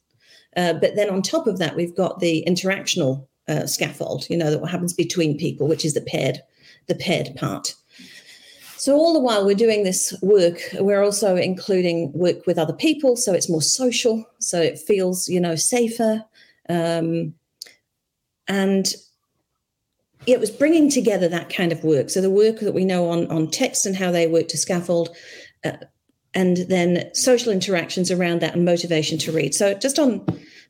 Uh, 0.56 0.74
but 0.74 0.96
then 0.96 1.10
on 1.10 1.22
top 1.22 1.48
of 1.48 1.60
that, 1.60 1.76
we've 1.76 1.96
got 1.96 2.20
the 2.20 2.44
interactional 2.48 3.26
uh, 3.48 3.66
scaffold, 3.66 4.30
you 4.30 4.38
know, 4.38 4.50
that 4.50 4.62
what 4.62 4.72
happens 4.72 4.94
between 4.94 5.38
people, 5.38 5.68
which 5.68 5.86
is 5.86 5.94
the 5.94 6.02
paired, 6.02 6.42
the 6.88 6.96
paired 6.96 7.36
part. 7.36 7.76
So 8.78 8.96
all 8.96 9.14
the 9.14 9.20
while 9.20 9.46
we're 9.46 9.54
doing 9.54 9.84
this 9.84 10.14
work, 10.22 10.60
we're 10.80 11.04
also 11.04 11.36
including 11.36 12.12
work 12.14 12.48
with 12.48 12.58
other 12.58 12.74
people, 12.74 13.16
so 13.16 13.32
it's 13.32 13.50
more 13.50 13.62
social, 13.62 14.26
so 14.40 14.60
it 14.60 14.80
feels, 14.80 15.30
you 15.30 15.40
know, 15.40 15.56
safer. 15.56 16.26
Um, 16.68 17.34
and 18.52 18.94
it 20.28 20.40
was 20.40 20.52
bringing 20.52 20.92
together 20.92 21.30
that 21.30 21.50
kind 21.50 21.72
of 21.72 21.84
work. 21.84 22.10
So 22.10 22.22
the 22.22 22.30
work 22.30 22.60
that 22.60 22.74
we 22.74 22.86
know 22.86 23.10
on 23.10 23.28
on 23.32 23.50
text 23.50 23.86
and 23.86 23.96
how 23.96 24.12
they 24.12 24.28
work 24.28 24.50
to 24.50 24.58
scaffold, 24.58 25.16
uh, 25.64 25.78
and 26.34 26.58
then 26.58 27.14
social 27.16 27.52
interactions 27.52 28.12
around 28.12 28.42
that 28.42 28.56
and 28.56 28.66
motivation 28.66 29.18
to 29.20 29.32
read. 29.32 29.56
So, 29.56 29.74
just 29.74 29.98
on 29.98 30.26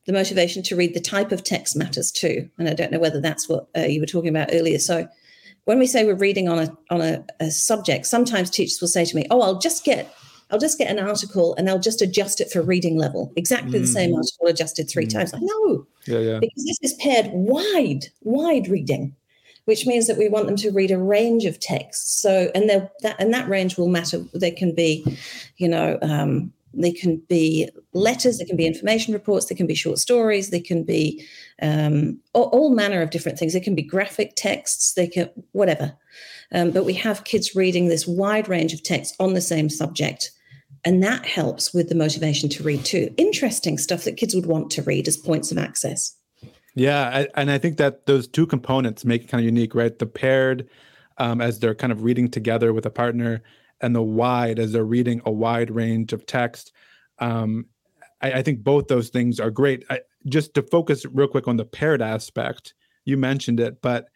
the 0.05 0.13
motivation 0.13 0.63
to 0.63 0.75
read, 0.75 0.93
the 0.93 0.99
type 0.99 1.31
of 1.31 1.43
text 1.43 1.75
matters 1.75 2.11
too. 2.11 2.49
And 2.57 2.69
I 2.69 2.73
don't 2.73 2.91
know 2.91 2.99
whether 2.99 3.19
that's 3.19 3.49
what 3.49 3.67
uh, 3.75 3.81
you 3.81 3.99
were 3.99 4.07
talking 4.07 4.29
about 4.29 4.49
earlier. 4.53 4.79
So, 4.79 5.07
when 5.65 5.79
we 5.79 5.87
say 5.87 6.05
we're 6.05 6.15
reading 6.15 6.47
on 6.47 6.59
a 6.59 6.77
on 6.91 7.01
a, 7.01 7.25
a, 7.39 7.49
subject, 7.51 8.05
sometimes 8.05 8.49
teachers 8.49 8.79
will 8.79 8.87
say 8.89 9.05
to 9.05 9.15
me, 9.15 9.25
"Oh, 9.31 9.41
I'll 9.41 9.59
just 9.59 9.83
get." 9.83 10.13
I'll 10.51 10.59
just 10.59 10.77
get 10.77 10.91
an 10.91 10.99
article 10.99 11.55
and 11.55 11.69
I'll 11.69 11.79
just 11.79 12.01
adjust 12.01 12.41
it 12.41 12.51
for 12.51 12.61
reading 12.61 12.97
level. 12.97 13.31
Exactly 13.35 13.79
mm. 13.79 13.81
the 13.81 13.87
same 13.87 14.11
mm. 14.11 14.17
article 14.17 14.47
adjusted 14.47 14.89
three 14.89 15.05
mm. 15.05 15.13
times. 15.13 15.33
I 15.33 15.39
know. 15.39 15.87
Yeah, 16.05 16.19
yeah. 16.19 16.39
Because 16.39 16.65
this 16.65 16.79
is 16.81 16.93
paired 16.95 17.27
wide, 17.31 18.05
wide 18.21 18.67
reading 18.67 19.15
which 19.65 19.85
means 19.85 20.07
that 20.07 20.17
we 20.17 20.27
want 20.27 20.47
them 20.47 20.55
to 20.55 20.71
read 20.71 20.89
a 20.89 20.97
range 20.97 21.45
of 21.45 21.59
texts. 21.59 22.19
So, 22.19 22.49
and 22.55 22.69
that 22.69 23.15
and 23.19 23.33
that 23.33 23.47
range 23.47 23.77
will 23.77 23.87
matter. 23.87 24.23
They 24.33 24.49
can 24.49 24.73
be, 24.73 25.05
you 25.57 25.69
know, 25.69 25.99
um, 26.01 26.51
they 26.73 26.91
can 26.91 27.17
be 27.27 27.69
letters, 27.93 28.37
they 28.37 28.45
can 28.45 28.57
be 28.57 28.65
information 28.65 29.13
reports, 29.13 29.47
they 29.47 29.55
can 29.55 29.67
be 29.67 29.75
short 29.75 29.99
stories, 29.99 30.49
they 30.49 30.59
can 30.59 30.83
be 30.83 31.25
um, 31.61 32.19
all, 32.33 32.45
all, 32.45 32.69
manner 32.69 33.01
of 33.01 33.09
different 33.09 33.37
things. 33.37 33.53
They 33.53 33.59
can 33.59 33.75
be 33.75 33.81
graphic 33.81 34.33
texts, 34.35 34.93
they 34.93 35.07
can 35.07 35.29
whatever. 35.51 35.93
Um, 36.53 36.71
but 36.71 36.85
we 36.85 36.93
have 36.95 37.23
kids 37.23 37.55
reading 37.55 37.87
this 37.87 38.07
wide 38.07 38.47
range 38.49 38.73
of 38.73 38.83
texts 38.83 39.15
on 39.19 39.33
the 39.33 39.41
same 39.41 39.69
subject. 39.69 40.31
And 40.83 41.03
that 41.03 41.25
helps 41.25 41.73
with 41.73 41.89
the 41.89 41.95
motivation 41.95 42.49
to 42.49 42.63
read 42.63 42.83
too. 42.83 43.13
Interesting 43.17 43.77
stuff 43.77 44.03
that 44.03 44.17
kids 44.17 44.33
would 44.33 44.47
want 44.47 44.71
to 44.71 44.81
read 44.81 45.07
as 45.07 45.17
points 45.17 45.51
of 45.51 45.57
access. 45.57 46.15
Yeah, 46.73 47.07
I, 47.09 47.27
and 47.39 47.51
I 47.51 47.57
think 47.57 47.77
that 47.77 48.05
those 48.05 48.27
two 48.27 48.47
components 48.47 49.05
make 49.05 49.23
it 49.23 49.27
kind 49.27 49.41
of 49.41 49.45
unique, 49.45 49.75
right? 49.75 49.97
The 49.97 50.05
paired 50.05 50.69
um, 51.17 51.41
as 51.41 51.59
they're 51.59 51.75
kind 51.75 51.91
of 51.91 52.03
reading 52.03 52.29
together 52.29 52.73
with 52.73 52.85
a 52.85 52.89
partner, 52.89 53.43
and 53.81 53.95
the 53.95 54.01
wide 54.01 54.59
as 54.59 54.71
they're 54.71 54.83
reading 54.85 55.21
a 55.25 55.31
wide 55.31 55.71
range 55.71 56.13
of 56.13 56.25
text. 56.25 56.71
Um, 57.19 57.65
I, 58.21 58.33
I, 58.33 58.41
think 58.43 58.63
both 58.63 58.87
those 58.87 59.09
things 59.09 59.39
are 59.39 59.51
great. 59.51 59.83
I, 59.89 60.01
just 60.27 60.53
to 60.53 60.61
focus 60.61 61.05
real 61.11 61.27
quick 61.27 61.47
on 61.47 61.57
the 61.57 61.65
paired 61.65 62.01
aspect, 62.01 62.73
you 63.05 63.17
mentioned 63.17 63.59
it, 63.59 63.81
but 63.81 64.07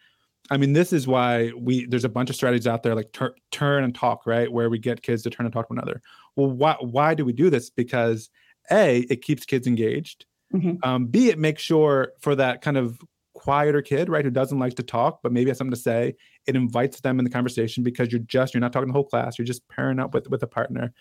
I 0.52 0.58
mean, 0.58 0.74
this 0.74 0.94
is 0.94 1.08
why 1.08 1.52
we 1.58 1.86
there's 1.88 2.06
a 2.06 2.10
bunch 2.10 2.30
of 2.30 2.36
strategies 2.36 2.68
out 2.68 2.84
there 2.84 2.96
like 2.96 3.12
tur- 3.12 3.36
turn 3.52 3.84
and 3.84 3.96
talk, 3.96 4.28
right, 4.28 4.52
where 4.52 4.70
we 4.70 4.78
get 4.78 5.02
kids 5.02 5.24
to 5.24 5.30
turn 5.30 5.46
and 5.46 5.54
talk 5.54 5.68
to 5.68 5.74
one 5.74 5.80
another. 5.80 6.02
Well, 6.36 6.52
why 6.52 6.76
why 6.80 7.14
do 7.14 7.26
we 7.26 7.34
do 7.34 7.50
this? 7.50 7.70
Because 7.70 8.30
a 8.72 9.00
it 9.10 9.22
keeps 9.22 9.46
kids 9.46 9.68
engaged 9.68 10.26
Mm-hmm. 10.56 10.88
Um, 10.88 11.08
B, 11.08 11.30
it 11.30 11.40
makes 11.40 11.62
sure 11.62 12.14
for 12.20 12.36
that 12.36 12.62
kind 12.62 12.78
of 12.78 13.00
quieter 13.34 13.82
kid, 13.82 14.10
right, 14.10 14.24
who 14.24 14.32
doesn't 14.32 14.60
like 14.60 14.76
to 14.76 14.84
talk, 14.84 15.20
but 15.22 15.32
maybe 15.32 15.50
has 15.50 15.58
something 15.58 15.74
to 15.74 15.80
say, 15.80 16.16
it 16.48 16.56
invites 16.56 17.02
them 17.02 17.20
in 17.20 17.26
the 17.26 17.32
conversation 17.32 17.84
because 17.84 18.12
you're 18.12 18.22
just, 18.22 18.54
you're 18.54 18.62
not 18.62 18.72
talking 18.72 18.88
the 18.88 18.94
whole 18.94 19.04
class, 19.04 19.38
you're 19.38 19.46
just 19.46 19.68
pairing 19.68 20.00
up 20.00 20.14
with, 20.14 20.30
with 20.30 20.42
a 20.44 20.48
partner. 20.48 20.94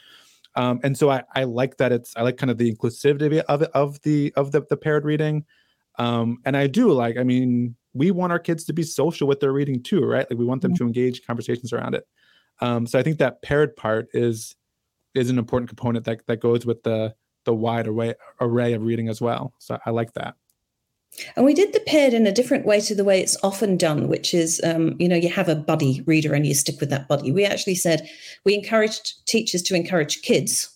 Um, 0.56 0.80
and 0.82 0.96
so 0.96 1.10
I, 1.10 1.22
I 1.34 1.44
like 1.44 1.76
that 1.78 1.92
it's, 1.92 2.16
I 2.16 2.22
like 2.22 2.36
kind 2.36 2.50
of 2.50 2.58
the 2.58 2.72
inclusivity 2.72 3.40
of 3.40 3.62
it, 3.62 3.70
of 3.74 4.00
the, 4.02 4.32
of 4.36 4.52
the, 4.52 4.64
the 4.68 4.76
paired 4.76 5.04
reading. 5.04 5.44
Um, 5.98 6.38
and 6.44 6.56
I 6.56 6.66
do 6.66 6.92
like, 6.92 7.16
I 7.16 7.22
mean, 7.22 7.76
we 7.92 8.10
want 8.10 8.32
our 8.32 8.38
kids 8.38 8.64
to 8.64 8.72
be 8.72 8.82
social 8.82 9.28
with 9.28 9.40
their 9.40 9.52
reading 9.52 9.82
too, 9.82 10.04
right? 10.04 10.28
Like 10.28 10.38
we 10.38 10.44
want 10.44 10.62
them 10.62 10.72
mm-hmm. 10.72 10.84
to 10.84 10.86
engage 10.86 11.26
conversations 11.26 11.72
around 11.72 11.94
it. 11.94 12.06
Um, 12.60 12.86
so 12.86 12.98
I 12.98 13.02
think 13.02 13.18
that 13.18 13.42
paired 13.42 13.76
part 13.76 14.08
is 14.12 14.56
is 15.14 15.30
an 15.30 15.38
important 15.38 15.68
component 15.68 16.04
that 16.04 16.26
that 16.26 16.40
goes 16.40 16.66
with 16.66 16.82
the 16.82 17.14
the 17.44 17.54
wide 17.54 17.86
array 17.86 18.14
array 18.40 18.72
of 18.72 18.82
reading 18.82 19.08
as 19.08 19.20
well. 19.20 19.52
So 19.58 19.78
I 19.84 19.90
like 19.90 20.12
that. 20.14 20.34
And 21.36 21.44
we 21.44 21.54
did 21.54 21.72
the 21.72 21.80
paired 21.80 22.12
in 22.12 22.26
a 22.26 22.32
different 22.32 22.66
way 22.66 22.80
to 22.80 22.94
the 22.94 23.04
way 23.04 23.20
it's 23.20 23.36
often 23.44 23.76
done, 23.76 24.08
which 24.08 24.34
is, 24.34 24.60
um, 24.64 24.96
you 24.98 25.08
know, 25.08 25.16
you 25.16 25.28
have 25.28 25.48
a 25.48 25.54
buddy 25.54 26.02
reader 26.06 26.34
and 26.34 26.44
you 26.44 26.54
stick 26.54 26.80
with 26.80 26.90
that 26.90 27.06
buddy. 27.06 27.30
We 27.30 27.44
actually 27.44 27.76
said 27.76 28.08
we 28.44 28.54
encouraged 28.54 29.24
teachers 29.26 29.62
to 29.62 29.76
encourage 29.76 30.22
kids, 30.22 30.68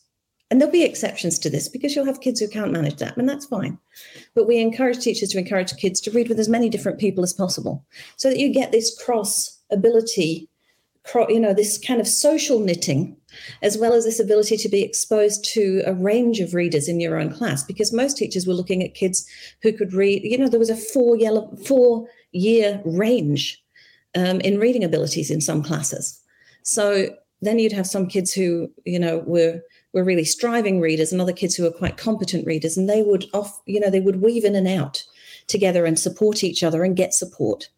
and 0.50 0.60
there'll 0.60 0.72
be 0.72 0.84
exceptions 0.84 1.38
to 1.40 1.50
this 1.50 1.68
because 1.68 1.94
you'll 1.94 2.04
have 2.04 2.20
kids 2.20 2.38
who 2.38 2.48
can't 2.48 2.72
manage 2.72 2.96
that, 2.96 3.16
and 3.16 3.28
that's 3.28 3.46
fine. 3.46 3.78
But 4.34 4.46
we 4.46 4.58
encourage 4.58 5.00
teachers 5.00 5.30
to 5.30 5.38
encourage 5.38 5.76
kids 5.76 6.00
to 6.02 6.10
read 6.12 6.28
with 6.28 6.38
as 6.38 6.48
many 6.48 6.68
different 6.68 7.00
people 7.00 7.24
as 7.24 7.32
possible 7.32 7.84
so 8.16 8.28
that 8.28 8.38
you 8.38 8.52
get 8.52 8.70
this 8.70 8.96
cross 9.02 9.58
ability, 9.70 10.48
you 11.28 11.40
know, 11.40 11.52
this 11.52 11.78
kind 11.78 12.00
of 12.00 12.06
social 12.06 12.60
knitting 12.60 13.16
as 13.62 13.78
well 13.78 13.92
as 13.92 14.04
this 14.04 14.20
ability 14.20 14.56
to 14.56 14.68
be 14.68 14.82
exposed 14.82 15.44
to 15.44 15.82
a 15.86 15.94
range 15.94 16.40
of 16.40 16.54
readers 16.54 16.88
in 16.88 17.00
your 17.00 17.18
own 17.18 17.32
class 17.32 17.62
because 17.62 17.92
most 17.92 18.16
teachers 18.16 18.46
were 18.46 18.54
looking 18.54 18.82
at 18.82 18.94
kids 18.94 19.26
who 19.62 19.72
could 19.72 19.92
read 19.92 20.22
you 20.24 20.38
know 20.38 20.48
there 20.48 20.58
was 20.58 20.70
a 20.70 20.76
four 20.76 21.16
yellow 21.16 21.54
four 21.64 22.06
year 22.32 22.80
range 22.84 23.62
um, 24.14 24.40
in 24.40 24.58
reading 24.58 24.84
abilities 24.84 25.30
in 25.30 25.40
some 25.40 25.62
classes. 25.62 26.20
So 26.62 27.08
then 27.40 27.58
you'd 27.58 27.72
have 27.72 27.86
some 27.86 28.06
kids 28.06 28.32
who 28.32 28.70
you 28.84 28.98
know 28.98 29.18
were 29.26 29.60
were 29.92 30.04
really 30.04 30.24
striving 30.24 30.80
readers 30.80 31.12
and 31.12 31.20
other 31.20 31.32
kids 31.32 31.54
who 31.54 31.64
were 31.64 31.70
quite 31.70 31.96
competent 31.96 32.46
readers 32.46 32.76
and 32.76 32.88
they 32.88 33.02
would 33.02 33.24
off 33.32 33.60
you 33.66 33.80
know 33.80 33.90
they 33.90 34.00
would 34.00 34.22
weave 34.22 34.44
in 34.44 34.54
and 34.54 34.68
out 34.68 35.04
together 35.46 35.86
and 35.86 35.98
support 35.98 36.44
each 36.44 36.62
other 36.62 36.84
and 36.84 36.96
get 36.96 37.14
support 37.14 37.68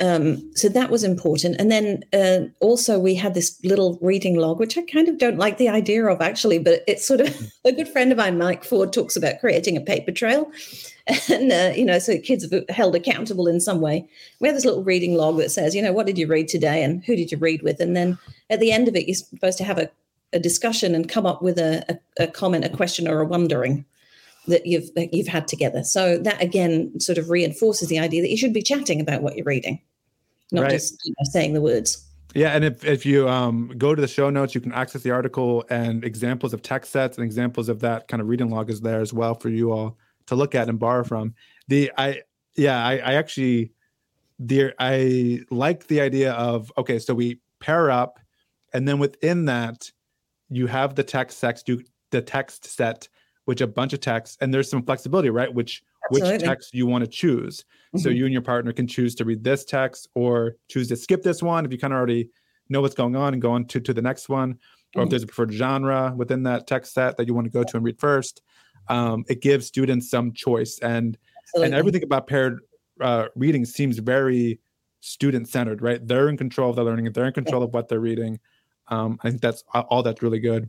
um, 0.00 0.50
so 0.56 0.68
that 0.68 0.90
was 0.90 1.04
important. 1.04 1.56
And 1.60 1.70
then 1.70 2.02
uh, 2.12 2.48
also 2.60 2.98
we 2.98 3.14
had 3.14 3.34
this 3.34 3.60
little 3.64 3.98
reading 4.02 4.34
log, 4.36 4.58
which 4.58 4.76
I 4.76 4.82
kind 4.82 5.08
of 5.08 5.18
don't 5.18 5.38
like 5.38 5.58
the 5.58 5.68
idea 5.68 6.06
of 6.06 6.20
actually, 6.20 6.58
but 6.58 6.82
it's 6.88 7.06
sort 7.06 7.20
of 7.20 7.52
a 7.64 7.72
good 7.72 7.88
friend 7.88 8.10
of 8.10 8.18
mine, 8.18 8.36
Mike 8.38 8.64
Ford, 8.64 8.92
talks 8.92 9.14
about 9.14 9.38
creating 9.40 9.76
a 9.76 9.80
paper 9.80 10.12
trail. 10.12 10.50
And, 11.28 11.52
uh, 11.52 11.72
you 11.76 11.84
know, 11.84 11.98
so 11.98 12.16
kids 12.16 12.50
are 12.50 12.64
held 12.70 12.94
accountable 12.94 13.46
in 13.46 13.60
some 13.60 13.82
way. 13.82 14.08
We 14.40 14.48
have 14.48 14.54
this 14.54 14.64
little 14.64 14.82
reading 14.82 15.16
log 15.16 15.36
that 15.36 15.50
says, 15.50 15.74
you 15.74 15.82
know, 15.82 15.92
what 15.92 16.06
did 16.06 16.16
you 16.16 16.26
read 16.26 16.48
today 16.48 16.82
and 16.82 17.04
who 17.04 17.14
did 17.14 17.30
you 17.30 17.36
read 17.36 17.60
with? 17.60 17.78
And 17.78 17.94
then 17.94 18.16
at 18.48 18.58
the 18.58 18.72
end 18.72 18.88
of 18.88 18.96
it, 18.96 19.06
you're 19.06 19.14
supposed 19.14 19.58
to 19.58 19.64
have 19.64 19.76
a, 19.76 19.90
a 20.32 20.38
discussion 20.38 20.94
and 20.94 21.06
come 21.06 21.26
up 21.26 21.42
with 21.42 21.58
a, 21.58 21.84
a, 21.90 22.24
a 22.24 22.26
comment, 22.26 22.64
a 22.64 22.70
question, 22.70 23.06
or 23.06 23.20
a 23.20 23.26
wondering 23.26 23.84
that 24.46 24.66
you've 24.66 24.92
that 24.94 25.14
you've 25.14 25.28
had 25.28 25.48
together. 25.48 25.82
So 25.84 26.18
that 26.18 26.40
again 26.42 26.98
sort 27.00 27.18
of 27.18 27.30
reinforces 27.30 27.88
the 27.88 27.98
idea 27.98 28.22
that 28.22 28.30
you 28.30 28.36
should 28.36 28.52
be 28.52 28.62
chatting 28.62 29.00
about 29.00 29.22
what 29.22 29.36
you're 29.36 29.44
reading, 29.44 29.80
not 30.52 30.62
right. 30.62 30.70
just 30.70 30.98
you 31.04 31.14
know, 31.18 31.30
saying 31.30 31.54
the 31.54 31.60
words. 31.60 32.06
Yeah, 32.34 32.48
and 32.48 32.64
if, 32.64 32.84
if 32.84 33.06
you 33.06 33.28
um, 33.28 33.72
go 33.78 33.94
to 33.94 34.00
the 34.00 34.08
show 34.08 34.28
notes, 34.28 34.56
you 34.56 34.60
can 34.60 34.72
access 34.72 35.02
the 35.02 35.12
article 35.12 35.64
and 35.70 36.04
examples 36.04 36.52
of 36.52 36.62
text 36.62 36.90
sets 36.90 37.16
and 37.16 37.24
examples 37.24 37.68
of 37.68 37.78
that 37.80 38.08
kind 38.08 38.20
of 38.20 38.28
reading 38.28 38.50
log 38.50 38.70
is 38.70 38.80
there 38.80 39.00
as 39.00 39.12
well 39.12 39.36
for 39.36 39.50
you 39.50 39.70
all 39.70 39.96
to 40.26 40.34
look 40.34 40.54
at 40.54 40.68
and 40.68 40.78
borrow 40.78 41.04
from. 41.04 41.34
The 41.68 41.92
I 41.96 42.22
yeah 42.56 42.84
I, 42.84 42.98
I 42.98 43.14
actually 43.14 43.72
the 44.38 44.72
I 44.78 45.44
like 45.50 45.86
the 45.86 46.00
idea 46.00 46.32
of 46.32 46.72
okay, 46.76 46.98
so 46.98 47.14
we 47.14 47.40
pair 47.60 47.90
up, 47.90 48.18
and 48.72 48.86
then 48.86 48.98
within 48.98 49.44
that 49.44 49.90
you 50.50 50.66
have 50.66 50.96
the 50.96 51.04
text 51.04 51.38
set, 51.38 51.62
do 51.64 51.82
the 52.10 52.20
text 52.20 52.64
set 52.66 53.08
which 53.44 53.60
a 53.60 53.66
bunch 53.66 53.92
of 53.92 54.00
texts, 54.00 54.36
and 54.40 54.52
there's 54.52 54.70
some 54.70 54.82
flexibility, 54.82 55.30
right? 55.30 55.52
Which 55.52 55.82
Absolutely. 56.10 56.32
which 56.32 56.42
text 56.42 56.74
you 56.74 56.86
want 56.86 57.04
to 57.04 57.10
choose. 57.10 57.60
Mm-hmm. 57.60 57.98
So 57.98 58.08
you 58.10 58.24
and 58.24 58.32
your 58.32 58.42
partner 58.42 58.72
can 58.72 58.86
choose 58.86 59.14
to 59.16 59.24
read 59.24 59.42
this 59.42 59.64
text 59.64 60.08
or 60.14 60.56
choose 60.68 60.88
to 60.88 60.96
skip 60.96 61.22
this 61.22 61.42
one 61.42 61.64
if 61.64 61.72
you 61.72 61.78
kind 61.78 61.92
of 61.92 61.98
already 61.98 62.30
know 62.68 62.80
what's 62.80 62.94
going 62.94 63.16
on 63.16 63.32
and 63.32 63.42
go 63.42 63.52
on 63.52 63.66
to, 63.66 63.80
to 63.80 63.94
the 63.94 64.02
next 64.02 64.28
one. 64.28 64.50
Or 64.50 64.54
mm-hmm. 64.54 65.00
if 65.02 65.10
there's 65.10 65.22
a 65.22 65.26
preferred 65.26 65.52
genre 65.52 66.12
within 66.16 66.42
that 66.44 66.66
text 66.66 66.94
set 66.94 67.16
that 67.16 67.26
you 67.26 67.34
want 67.34 67.46
to 67.46 67.50
go 67.50 67.64
to 67.64 67.76
and 67.76 67.84
read 67.84 67.98
first. 67.98 68.42
Um, 68.88 69.24
it 69.28 69.40
gives 69.40 69.66
students 69.66 70.10
some 70.10 70.32
choice 70.32 70.78
and 70.80 71.16
Absolutely. 71.44 71.66
and 71.66 71.74
everything 71.74 72.02
about 72.02 72.26
paired 72.26 72.60
uh, 73.00 73.28
reading 73.34 73.64
seems 73.64 73.98
very 73.98 74.60
student 75.00 75.48
centered, 75.48 75.82
right? 75.82 76.06
They're 76.06 76.28
in 76.28 76.36
control 76.36 76.70
of 76.70 76.76
the 76.76 76.84
learning, 76.84 77.10
they're 77.12 77.26
in 77.26 77.32
control 77.32 77.62
yeah. 77.62 77.68
of 77.68 77.74
what 77.74 77.88
they're 77.88 78.00
reading. 78.00 78.40
Um, 78.88 79.18
I 79.22 79.30
think 79.30 79.40
that's 79.40 79.64
all 79.72 80.02
that's 80.02 80.22
really 80.22 80.38
good. 80.38 80.68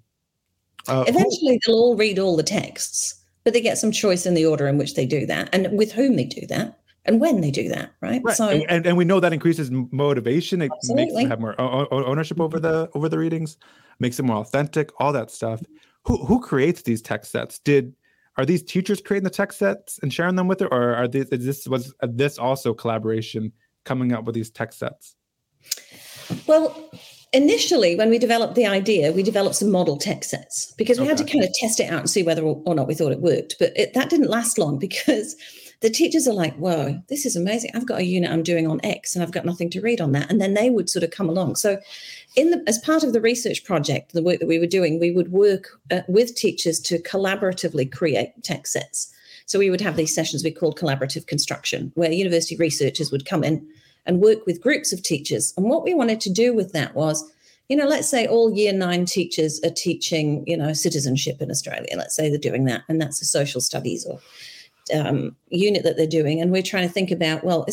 Uh, 0.88 1.03
Eventually, 1.07 1.59
they'll 1.65 1.75
all 1.75 1.95
read 1.95 2.19
all 2.19 2.35
the 2.35 2.43
texts, 2.43 3.15
but 3.43 3.53
they 3.53 3.61
get 3.61 3.77
some 3.77 3.91
choice 3.91 4.25
in 4.25 4.33
the 4.33 4.45
order 4.45 4.67
in 4.67 4.77
which 4.77 4.95
they 4.95 5.05
do 5.05 5.25
that 5.25 5.49
and 5.53 5.77
with 5.77 5.91
whom 5.91 6.15
they 6.15 6.25
do 6.25 6.45
that 6.47 6.79
and 7.05 7.21
when 7.21 7.41
they 7.41 7.51
do 7.51 7.69
that 7.69 7.91
right, 8.01 8.21
right. 8.23 8.35
so 8.35 8.49
and, 8.49 8.85
and 8.85 8.97
we 8.97 9.05
know 9.05 9.19
that 9.19 9.33
increases 9.33 9.69
motivation. 9.71 10.61
It 10.61 10.71
absolutely. 10.73 11.05
makes 11.05 11.15
them 11.15 11.29
have 11.29 11.39
more 11.39 11.55
ownership 11.59 12.39
over 12.41 12.59
the 12.59 12.89
over 12.93 13.09
the 13.09 13.17
readings 13.17 13.57
makes 13.99 14.19
it 14.19 14.23
more 14.23 14.38
authentic 14.38 14.89
all 14.99 15.13
that 15.13 15.31
stuff. 15.31 15.61
Who 16.05 16.17
who 16.25 16.39
creates 16.39 16.81
these 16.81 17.01
text 17.01 17.31
sets? 17.31 17.59
Did 17.59 17.95
are 18.38 18.45
these 18.45 18.63
teachers 18.63 19.01
creating 19.01 19.23
the 19.23 19.29
text 19.29 19.59
sets 19.59 19.99
and 20.01 20.13
sharing 20.13 20.35
them 20.35 20.47
with 20.47 20.61
it 20.61 20.67
or 20.71 20.95
are 20.95 21.07
these 21.07 21.29
is 21.29 21.45
this 21.45 21.67
was 21.67 21.93
this 22.01 22.38
also 22.38 22.73
collaboration 22.73 23.51
coming 23.83 24.11
up 24.11 24.25
with 24.25 24.35
these 24.35 24.49
text 24.49 24.79
sets? 24.79 25.15
Well 26.47 26.91
initially, 27.33 27.95
when 27.95 28.09
we 28.09 28.17
developed 28.17 28.55
the 28.55 28.65
idea, 28.65 29.11
we 29.11 29.23
developed 29.23 29.55
some 29.55 29.71
model 29.71 29.97
text 29.97 30.29
sets 30.29 30.71
because 30.73 30.99
we 30.99 31.03
okay. 31.03 31.09
had 31.09 31.17
to 31.17 31.31
kind 31.31 31.43
of 31.43 31.51
test 31.59 31.79
it 31.79 31.91
out 31.91 31.99
and 31.99 32.09
see 32.09 32.23
whether 32.23 32.41
or 32.41 32.75
not 32.75 32.88
we 32.88 32.95
thought 32.95 33.11
it 33.11 33.21
worked. 33.21 33.55
But 33.59 33.73
it, 33.75 33.93
that 33.93 34.09
didn't 34.09 34.29
last 34.29 34.57
long 34.57 34.79
because 34.88 35.35
the 35.81 35.89
teachers 35.89 36.27
are 36.27 36.33
like, 36.33 36.55
whoa, 36.55 37.01
this 37.09 37.25
is 37.25 37.35
amazing. 37.35 37.71
I've 37.73 37.85
got 37.85 37.99
a 37.99 38.05
unit 38.05 38.31
I'm 38.31 38.43
doing 38.43 38.67
on 38.67 38.79
X 38.83 39.15
and 39.15 39.21
I've 39.21 39.31
got 39.31 39.45
nothing 39.45 39.69
to 39.71 39.81
read 39.81 40.01
on 40.01 40.13
that. 40.13 40.31
And 40.31 40.41
then 40.41 40.53
they 40.53 40.69
would 40.69 40.89
sort 40.89 41.03
of 41.03 41.11
come 41.11 41.29
along. 41.29 41.55
So, 41.55 41.79
in 42.35 42.49
the, 42.49 42.63
as 42.67 42.79
part 42.79 43.03
of 43.03 43.13
the 43.13 43.21
research 43.21 43.63
project, 43.63 44.13
the 44.13 44.23
work 44.23 44.39
that 44.39 44.47
we 44.47 44.59
were 44.59 44.65
doing, 44.65 44.99
we 44.99 45.11
would 45.11 45.31
work 45.31 45.79
uh, 45.91 46.01
with 46.07 46.35
teachers 46.35 46.79
to 46.81 46.99
collaboratively 46.99 47.91
create 47.91 48.31
text 48.43 48.73
sets. 48.73 49.13
So, 49.45 49.59
we 49.59 49.69
would 49.69 49.81
have 49.81 49.95
these 49.95 50.15
sessions 50.15 50.43
we 50.43 50.51
called 50.51 50.79
collaborative 50.79 51.27
construction, 51.27 51.91
where 51.95 52.11
university 52.11 52.55
researchers 52.55 53.11
would 53.11 53.25
come 53.25 53.43
in 53.43 53.67
and 54.06 54.22
work 54.22 54.46
with 54.46 54.62
groups 54.62 54.94
of 54.94 55.02
teachers. 55.02 55.54
And 55.58 55.70
what 55.70 55.84
we 55.84 55.94
wanted 55.94 56.22
to 56.22 56.30
do 56.32 56.54
with 56.54 56.74
that 56.74 56.96
was, 56.96 57.30
you 57.70 57.76
know, 57.76 57.88
let's 57.88 58.08
say 58.08 58.28
all 58.28 58.54
year 58.54 58.72
nine 58.72 59.06
teachers 59.06 59.60
are 59.63 59.72
teaching, 59.72 60.44
you 60.46 60.56
know, 60.56 60.74
citizenship 60.74 61.41
in 61.41 61.50
Australia. 61.50 61.96
Let's 61.96 62.15
say 62.15 62.30
they're 62.30 62.38
doing 62.38 62.65
that, 62.65 62.84
and 62.88 63.02
that's 63.02 63.22
a 63.22 63.26
social 63.26 63.62
studies 63.62 64.06
or 64.06 64.20
um, 64.94 65.36
unit 65.50 65.84
that 65.84 65.98
they're 65.98 66.06
doing. 66.06 66.39
And 66.39 66.52
we're 66.52 66.62
trying 66.62 66.88
to 66.88 66.94
think 66.94 67.10
about, 67.10 67.44
well, 67.44 67.65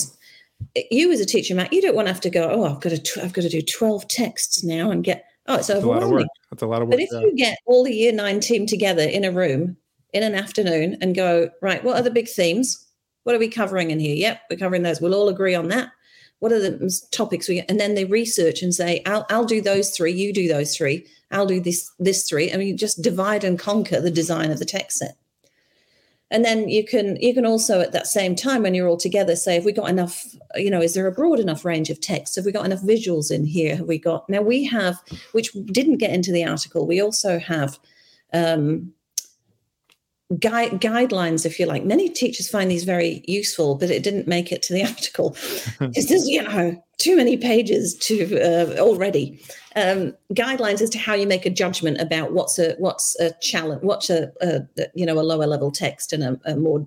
you 0.91 1.13
as 1.13 1.21
a 1.21 1.27
teacher, 1.27 1.55
Matt, 1.55 1.73
you 1.73 1.83
don't 1.83 1.95
want 1.95 2.09
to 2.09 2.13
have 2.13 2.23
to 2.23 2.31
go, 2.31 2.51
oh, 2.51 2.65
I've 2.65 2.81
got 2.81 2.91
to, 2.91 3.23
I've 3.23 3.35
got 3.35 3.43
to 3.43 3.49
do 3.51 3.61
12 3.61 4.09
texts 4.09 4.65
now 4.65 4.91
and 4.91 5.05
get, 5.05 5.27
oh, 5.47 5.57
it's 5.57 5.67
That's 5.67 5.79
overwhelming. 5.79 6.03
A 6.03 6.07
lot 6.07 6.15
of 6.15 6.21
work. 6.21 6.29
That's 6.51 6.63
a 6.63 6.67
lot 6.67 6.83
of 6.83 6.89
work. 6.89 6.93
But 6.93 7.01
if 7.01 7.09
yeah. 7.13 7.21
you 7.21 7.37
get 7.37 7.59
all 7.67 7.85
the 7.85 7.93
year 7.93 8.13
nine 8.13 8.41
team 8.41 8.67
together 8.67 9.03
in 9.03 9.25
a 9.25 9.33
room 9.33 9.77
in 10.15 10.23
an 10.23 10.35
afternoon 10.35 10.97
and 11.03 11.15
go, 11.15 11.51
right, 11.61 11.85
what 11.85 11.97
are 11.97 12.03
the 12.03 12.11
big 12.11 12.29
themes? 12.29 12.87
What 13.25 13.35
are 13.35 13.39
we 13.39 13.49
covering 13.49 13.91
in 13.91 14.01
here? 14.01 14.17
Yep, 14.17 14.41
we're 14.51 14.57
covering 14.57 14.83
those. 14.83 15.01
We'll 15.01 15.15
all 15.15 15.29
agree 15.29 15.55
on 15.55 15.69
that 15.69 15.91
what 16.43 16.51
are 16.51 16.59
the 16.59 17.01
topics 17.13 17.49
we 17.49 17.61
and 17.69 17.79
then 17.79 17.95
they 17.95 18.05
research 18.05 18.63
and 18.63 18.75
say 18.75 19.01
I'll, 19.07 19.25
I'll 19.31 19.45
do 19.45 19.61
those 19.61 19.91
three 19.91 20.11
you 20.11 20.33
do 20.33 20.49
those 20.49 20.77
three 20.77 21.07
i'll 21.31 21.47
do 21.47 21.61
this 21.61 21.89
this 22.01 22.29
three 22.29 22.53
I 22.53 22.57
mean, 22.57 22.77
just 22.77 23.01
divide 23.01 23.45
and 23.45 23.57
conquer 23.57 24.01
the 24.01 24.11
design 24.11 24.51
of 24.51 24.59
the 24.59 24.65
text 24.65 24.99
set. 24.99 25.17
And 26.33 26.45
then 26.45 26.69
you 26.69 26.85
can 26.85 27.15
you 27.17 27.33
can 27.33 27.47
also 27.47 27.81
at 27.81 27.93
that 27.93 28.09
same 28.09 28.35
time 28.35 28.63
when 28.63 28.75
you're 28.75 28.89
all 28.89 28.97
together 28.97 29.37
say 29.37 29.55
have 29.55 29.65
we 29.65 29.71
got 29.71 29.89
enough 29.89 30.35
you 30.57 30.71
know 30.71 30.83
is 30.83 30.95
there 30.95 31.07
a 31.07 31.13
broad 31.13 31.39
enough 31.39 31.65
range 31.65 31.91
of 31.91 32.01
text? 32.01 32.35
Have 32.35 32.45
we 32.45 32.51
got 32.51 32.67
enough 32.67 32.81
visuals 32.81 33.31
in 33.31 33.45
here? 33.45 33.77
Have 33.77 33.87
we 33.87 33.99
got 33.99 34.29
now 34.29 34.43
we 34.43 34.65
have 34.65 35.01
which 35.31 35.53
didn't 35.67 35.99
get 35.99 36.11
into 36.11 36.33
the 36.33 36.45
article 36.45 36.89
we 36.89 37.01
also 37.01 37.39
have 37.39 37.79
um, 38.33 38.93
guide, 40.39 40.81
guidelines, 40.81 41.45
if 41.45 41.59
you 41.59 41.67
like. 41.67 41.85
Many 41.85 42.09
teachers 42.09 42.49
find 42.49 42.71
these 42.71 42.85
very 42.85 43.23
useful, 43.27 43.75
but 43.75 43.91
it 43.91 44.03
didn't 44.03 44.27
make 44.27 44.53
it 44.53 44.63
to 44.65 44.73
the 44.73 44.85
article. 44.89 45.37
it's 45.81 46.09
just, 46.09 46.29
you 46.29 46.43
know, 46.43 46.83
too 46.99 47.17
many 47.17 47.37
pages 47.37 47.95
to 47.97 48.41
uh, 48.41 48.79
already. 48.79 49.41
Um, 49.75 50.15
guidelines 50.35 50.81
as 50.81 50.91
to 50.91 50.99
how 50.99 51.15
you 51.15 51.27
make 51.27 51.47
a 51.47 51.51
judgment 51.51 52.01
about 52.01 52.33
what's 52.33 52.59
a 52.59 52.75
what's 52.79 53.19
a 53.19 53.33
challenge, 53.41 53.83
what's 53.83 54.11
a, 54.11 54.31
a 54.41 54.63
you 54.95 55.07
know 55.07 55.19
a 55.19 55.23
lower 55.23 55.47
level 55.47 55.71
text 55.71 56.13
and 56.13 56.23
a, 56.23 56.41
a 56.45 56.57
more 56.57 56.87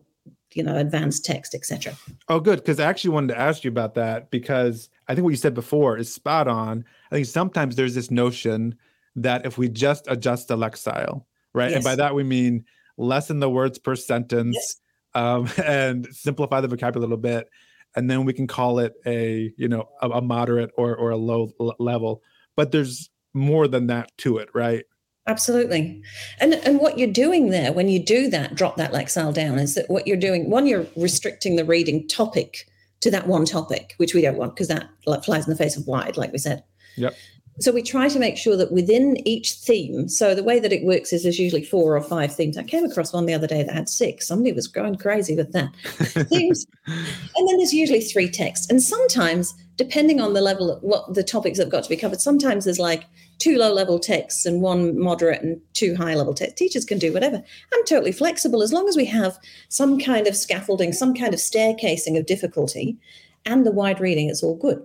you 0.53 0.63
know 0.63 0.77
advanced 0.77 1.25
text, 1.25 1.53
etc. 1.53 1.97
Oh, 2.29 2.39
good, 2.39 2.59
because 2.59 2.79
I 2.79 2.85
actually 2.85 3.09
wanted 3.09 3.33
to 3.33 3.39
ask 3.39 3.63
you 3.63 3.69
about 3.69 3.95
that 3.95 4.31
because 4.31 4.89
I 5.07 5.15
think 5.15 5.23
what 5.23 5.31
you 5.31 5.37
said 5.37 5.53
before 5.53 5.97
is 5.97 6.13
spot 6.13 6.47
on. 6.47 6.85
I 7.11 7.15
think 7.15 7.25
sometimes 7.25 7.75
there's 7.75 7.95
this 7.95 8.11
notion 8.11 8.75
that 9.15 9.45
if 9.45 9.57
we 9.57 9.67
just 9.67 10.05
adjust 10.07 10.47
the 10.47 10.57
lexile, 10.57 11.25
right, 11.53 11.71
yes. 11.71 11.77
and 11.77 11.83
by 11.83 11.95
that 11.95 12.15
we 12.15 12.23
mean 12.23 12.65
lessen 12.97 13.39
the 13.39 13.49
words 13.49 13.77
per 13.79 13.95
sentence 13.95 14.55
yes. 14.55 14.75
um, 15.13 15.49
and 15.65 16.07
simplify 16.11 16.61
the 16.61 16.67
vocabulary 16.67 17.05
a 17.05 17.07
little 17.07 17.21
bit 17.21 17.47
and 17.95 18.09
then 18.09 18.25
we 18.25 18.33
can 18.33 18.47
call 18.47 18.79
it 18.79 18.93
a 19.05 19.51
you 19.57 19.67
know 19.67 19.87
a, 20.01 20.09
a 20.09 20.21
moderate 20.21 20.71
or 20.77 20.95
or 20.95 21.11
a 21.11 21.17
low 21.17 21.49
l- 21.59 21.75
level 21.79 22.21
but 22.55 22.71
there's 22.71 23.09
more 23.33 23.67
than 23.67 23.87
that 23.87 24.11
to 24.17 24.37
it 24.37 24.49
right 24.53 24.85
Absolutely. 25.27 26.03
And 26.39 26.53
and 26.53 26.79
what 26.79 26.99
you're 26.99 27.11
doing 27.11 27.49
there 27.49 27.73
when 27.73 27.89
you 27.89 27.97
do 27.97 28.29
that, 28.29 28.53
drop 28.53 28.77
that 28.77 28.91
Lexile 28.91 29.33
down, 29.33 29.57
is 29.57 29.73
that 29.73 29.89
what 29.89 30.05
you're 30.05 30.17
doing, 30.17 30.51
one, 30.51 30.67
you're 30.67 30.85
restricting 30.95 31.55
the 31.55 31.65
reading 31.65 32.07
topic 32.07 32.67
to 33.01 33.09
that 33.09 33.27
one 33.27 33.45
topic, 33.45 33.95
which 33.97 34.13
we 34.13 34.21
don't 34.21 34.37
want 34.37 34.55
because 34.55 34.67
that 34.67 34.87
flies 35.23 35.45
in 35.45 35.49
the 35.49 35.57
face 35.57 35.77
of 35.77 35.87
wide, 35.87 36.15
like 36.15 36.31
we 36.31 36.37
said. 36.37 36.63
Yep. 36.97 37.15
So 37.59 37.71
we 37.71 37.81
try 37.81 38.09
to 38.09 38.19
make 38.19 38.37
sure 38.37 38.57
that 38.57 38.71
within 38.71 39.15
each 39.25 39.53
theme, 39.53 40.09
so 40.09 40.35
the 40.35 40.43
way 40.43 40.59
that 40.59 40.73
it 40.73 40.83
works 40.83 41.13
is 41.13 41.23
there's 41.23 41.39
usually 41.39 41.63
four 41.63 41.95
or 41.95 42.01
five 42.01 42.35
themes. 42.35 42.57
I 42.57 42.63
came 42.63 42.83
across 42.83 43.13
one 43.13 43.25
the 43.25 43.33
other 43.33 43.47
day 43.47 43.63
that 43.63 43.73
had 43.73 43.87
six. 43.87 44.27
Somebody 44.27 44.51
was 44.51 44.67
going 44.67 44.95
crazy 44.95 45.35
with 45.35 45.53
that. 45.53 45.73
themes. 46.29 46.65
And 46.85 47.47
then 47.47 47.57
there's 47.57 47.73
usually 47.73 48.01
three 48.01 48.29
texts. 48.29 48.69
And 48.69 48.81
sometimes, 48.81 49.53
depending 49.77 50.19
on 50.19 50.33
the 50.33 50.41
level 50.41 50.69
of 50.69 50.83
what 50.83 51.13
the 51.13 51.23
topics 51.23 51.59
have 51.59 51.69
got 51.69 51.83
to 51.83 51.89
be 51.89 51.95
covered, 51.95 52.19
sometimes 52.19 52.65
there's 52.65 52.79
like 52.79 53.05
two 53.39 53.57
low 53.57 53.71
level 53.71 53.99
texts 53.99 54.45
and 54.45 54.61
one 54.61 54.99
moderate 54.99 55.41
and 55.41 55.61
two 55.73 55.95
high 55.95 56.15
level 56.15 56.33
texts. 56.33 56.59
Teachers 56.59 56.83
can 56.83 56.99
do 56.99 57.13
whatever. 57.13 57.37
I'm 57.73 57.85
totally 57.85 58.11
flexible 58.11 58.63
as 58.63 58.73
long 58.73 58.89
as 58.89 58.97
we 58.97 59.05
have 59.05 59.37
some 59.69 59.97
kind 59.99 60.27
of 60.27 60.35
scaffolding, 60.35 60.91
some 60.91 61.13
kind 61.13 61.33
of 61.33 61.39
staircasing 61.39 62.17
of 62.17 62.25
difficulty 62.25 62.97
and 63.45 63.65
the 63.65 63.71
wide 63.71 63.99
reading, 63.99 64.29
it's 64.29 64.43
all 64.43 64.55
good. 64.55 64.83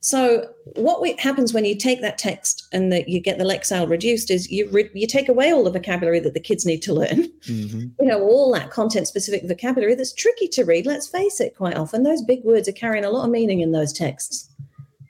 So 0.00 0.50
what 0.74 1.00
we, 1.00 1.16
happens 1.18 1.54
when 1.54 1.64
you 1.64 1.74
take 1.74 2.02
that 2.02 2.18
text 2.18 2.68
and 2.72 2.92
that 2.92 3.08
you 3.08 3.20
get 3.20 3.38
the 3.38 3.44
Lexile 3.44 3.88
reduced 3.88 4.30
is 4.30 4.50
you 4.50 4.68
re, 4.70 4.90
you 4.92 5.06
take 5.06 5.30
away 5.30 5.50
all 5.50 5.64
the 5.64 5.70
vocabulary 5.70 6.20
that 6.20 6.34
the 6.34 6.40
kids 6.40 6.66
need 6.66 6.82
to 6.82 6.92
learn. 6.92 7.30
Mm-hmm. 7.48 7.88
You 8.04 8.10
know, 8.10 8.20
all 8.20 8.52
that 8.52 8.70
content 8.70 9.08
specific 9.08 9.48
vocabulary 9.48 9.94
that's 9.94 10.12
tricky 10.12 10.46
to 10.48 10.64
read. 10.64 10.84
Let's 10.84 11.08
face 11.08 11.40
it, 11.40 11.56
quite 11.56 11.76
often 11.76 12.02
those 12.02 12.20
big 12.22 12.44
words 12.44 12.68
are 12.68 12.72
carrying 12.72 13.04
a 13.04 13.10
lot 13.10 13.24
of 13.24 13.30
meaning 13.30 13.60
in 13.60 13.72
those 13.72 13.94
texts, 13.94 14.50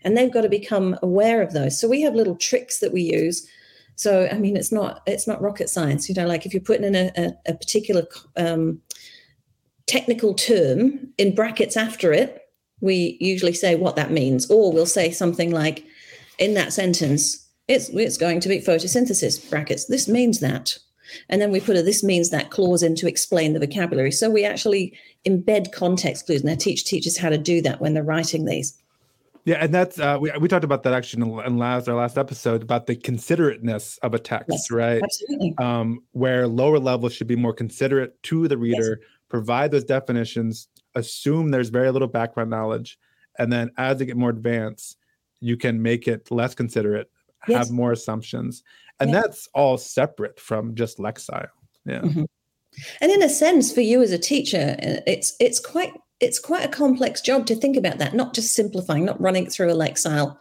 and 0.02 0.16
they've 0.16 0.32
got 0.32 0.42
to 0.42 0.48
become 0.48 0.96
aware 1.02 1.42
of 1.42 1.52
those. 1.54 1.80
So 1.80 1.88
we 1.88 2.02
have 2.02 2.14
little 2.14 2.36
tricks 2.36 2.78
that 2.78 2.92
we 2.92 3.02
use. 3.02 3.48
So 3.96 4.28
I 4.30 4.38
mean, 4.38 4.56
it's 4.56 4.70
not 4.70 5.02
it's 5.06 5.26
not 5.26 5.42
rocket 5.42 5.68
science. 5.68 6.08
You 6.08 6.14
know, 6.14 6.26
like 6.26 6.46
if 6.46 6.54
you're 6.54 6.62
putting 6.62 6.84
in 6.84 6.94
a, 6.94 7.10
a, 7.16 7.32
a 7.46 7.54
particular 7.54 8.06
um, 8.36 8.80
technical 9.86 10.34
term 10.34 11.12
in 11.18 11.34
brackets 11.34 11.76
after 11.76 12.12
it 12.12 12.43
we 12.84 13.16
usually 13.18 13.54
say 13.54 13.76
what 13.76 13.96
that 13.96 14.10
means, 14.10 14.50
or 14.50 14.70
we'll 14.70 14.84
say 14.84 15.10
something 15.10 15.50
like, 15.50 15.84
in 16.38 16.52
that 16.54 16.72
sentence, 16.72 17.48
it's 17.66 17.88
it's 17.88 18.18
going 18.18 18.40
to 18.40 18.48
be 18.48 18.60
photosynthesis 18.60 19.48
brackets. 19.48 19.86
This 19.86 20.06
means 20.06 20.40
that. 20.40 20.78
And 21.28 21.40
then 21.40 21.50
we 21.50 21.60
put 21.60 21.76
a 21.76 21.82
this 21.82 22.04
means 22.04 22.30
that 22.30 22.50
clause 22.50 22.82
in 22.82 22.94
to 22.96 23.08
explain 23.08 23.52
the 23.52 23.60
vocabulary. 23.60 24.10
So 24.10 24.28
we 24.30 24.44
actually 24.44 24.92
embed 25.24 25.72
context 25.72 26.26
clues 26.26 26.42
and 26.42 26.50
I 26.50 26.56
teach 26.56 26.84
teachers 26.84 27.16
how 27.16 27.30
to 27.30 27.38
do 27.38 27.62
that 27.62 27.80
when 27.80 27.94
they're 27.94 28.02
writing 28.02 28.44
these. 28.44 28.76
Yeah, 29.46 29.58
and 29.60 29.72
that's 29.72 29.98
uh, 29.98 30.18
we 30.20 30.30
we 30.40 30.48
talked 30.48 30.64
about 30.64 30.82
that 30.82 30.92
actually 30.92 31.22
in 31.46 31.58
last 31.58 31.88
our 31.88 31.94
last 31.94 32.18
episode 32.18 32.62
about 32.62 32.86
the 32.86 32.96
considerateness 32.96 33.98
of 34.02 34.14
a 34.14 34.18
text, 34.18 34.50
yes, 34.50 34.70
right? 34.70 35.02
Absolutely. 35.02 35.54
Um, 35.58 36.02
where 36.12 36.46
lower 36.46 36.78
levels 36.78 37.14
should 37.14 37.28
be 37.28 37.36
more 37.36 37.52
considerate 37.52 38.22
to 38.24 38.48
the 38.48 38.58
reader, 38.58 38.98
yes. 39.00 39.08
provide 39.28 39.70
those 39.70 39.84
definitions, 39.84 40.68
assume 40.94 41.50
there's 41.50 41.68
very 41.68 41.90
little 41.90 42.08
background 42.08 42.50
knowledge 42.50 42.98
and 43.38 43.52
then 43.52 43.70
as 43.76 43.98
they 43.98 44.06
get 44.06 44.16
more 44.16 44.30
advanced 44.30 44.96
you 45.40 45.56
can 45.56 45.82
make 45.82 46.08
it 46.08 46.30
less 46.30 46.54
considerate 46.54 47.10
yes. 47.48 47.58
have 47.58 47.70
more 47.70 47.92
assumptions 47.92 48.62
and 49.00 49.10
yeah. 49.10 49.20
that's 49.20 49.48
all 49.54 49.76
separate 49.76 50.38
from 50.38 50.74
just 50.74 50.98
lexile 50.98 51.48
yeah 51.84 52.00
mm-hmm. 52.00 52.24
and 53.00 53.12
in 53.12 53.22
a 53.22 53.28
sense 53.28 53.72
for 53.72 53.80
you 53.80 54.02
as 54.02 54.12
a 54.12 54.18
teacher 54.18 54.76
uh, 54.82 55.00
it's 55.06 55.34
it's 55.40 55.60
quite 55.60 55.92
it's 56.20 56.38
quite 56.38 56.64
a 56.64 56.68
complex 56.68 57.20
job 57.20 57.46
to 57.46 57.54
think 57.54 57.76
about 57.76 57.98
that 57.98 58.14
not 58.14 58.34
just 58.34 58.54
simplifying 58.54 59.04
not 59.04 59.20
running 59.20 59.48
through 59.48 59.70
a 59.70 59.74
lexile 59.74 60.36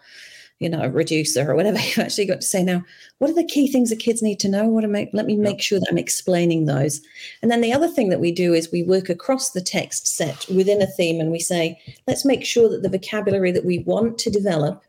you 0.64 0.70
know, 0.70 0.82
a 0.82 0.90
reducer 0.90 1.50
or 1.50 1.56
whatever, 1.56 1.78
you've 1.82 2.00
actually 2.00 2.26
got 2.26 2.42
to 2.42 2.48
say 2.48 2.64
now, 2.64 2.84
what 3.20 3.30
are 3.30 3.36
the 3.36 3.44
key 3.44 3.68
things 3.68 3.90
the 3.90 3.96
kids 3.96 4.22
need 4.22 4.40
to 4.40 4.50
know? 4.50 4.68
What 4.68 4.82
to 4.82 4.88
make 4.88 5.10
let 5.14 5.26
me 5.26 5.36
make 5.36 5.62
sure 5.62 5.80
that 5.80 5.90
I'm 5.90 5.98
explaining 5.98 6.66
those. 6.66 7.02
And 7.42 7.52
then 7.52 7.62
the 7.62 7.74
other 7.74 7.88
thing 7.88 8.10
that 8.10 8.20
we 8.20 8.32
do 8.32 8.54
is 8.54 8.72
we 8.72 8.84
work 8.84 9.10
across 9.10 9.52
the 9.52 9.62
text 9.62 10.08
set 10.08 10.48
within 10.48 10.82
a 10.82 10.88
theme 10.88 11.20
and 11.20 11.32
we 11.32 11.40
say, 11.40 11.80
let's 12.08 12.26
make 12.26 12.46
sure 12.46 12.70
that 12.70 12.82
the 12.82 12.90
vocabulary 12.90 13.52
that 13.52 13.66
we 13.66 13.80
want 13.80 14.18
to 14.20 14.30
develop 14.30 14.84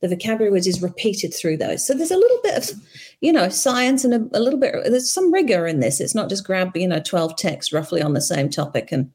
the 0.00 0.08
vocabulary 0.08 0.58
is 0.58 0.82
repeated 0.82 1.32
through 1.32 1.56
those. 1.56 1.86
So 1.86 1.94
there's 1.94 2.10
a 2.10 2.18
little 2.18 2.40
bit 2.42 2.58
of, 2.58 2.80
you 3.20 3.32
know, 3.32 3.48
science 3.48 4.04
and 4.04 4.14
a, 4.14 4.38
a, 4.38 4.40
little 4.40 4.60
bit, 4.60 4.74
there's 4.84 5.10
some 5.10 5.32
rigor 5.32 5.66
in 5.66 5.80
this. 5.80 6.00
It's 6.00 6.14
not 6.14 6.28
just 6.28 6.44
grab, 6.44 6.76
you 6.76 6.86
know, 6.86 7.00
12 7.00 7.36
texts 7.36 7.72
roughly 7.72 8.02
on 8.02 8.12
the 8.12 8.20
same 8.20 8.50
topic 8.50 8.92
and 8.92 9.10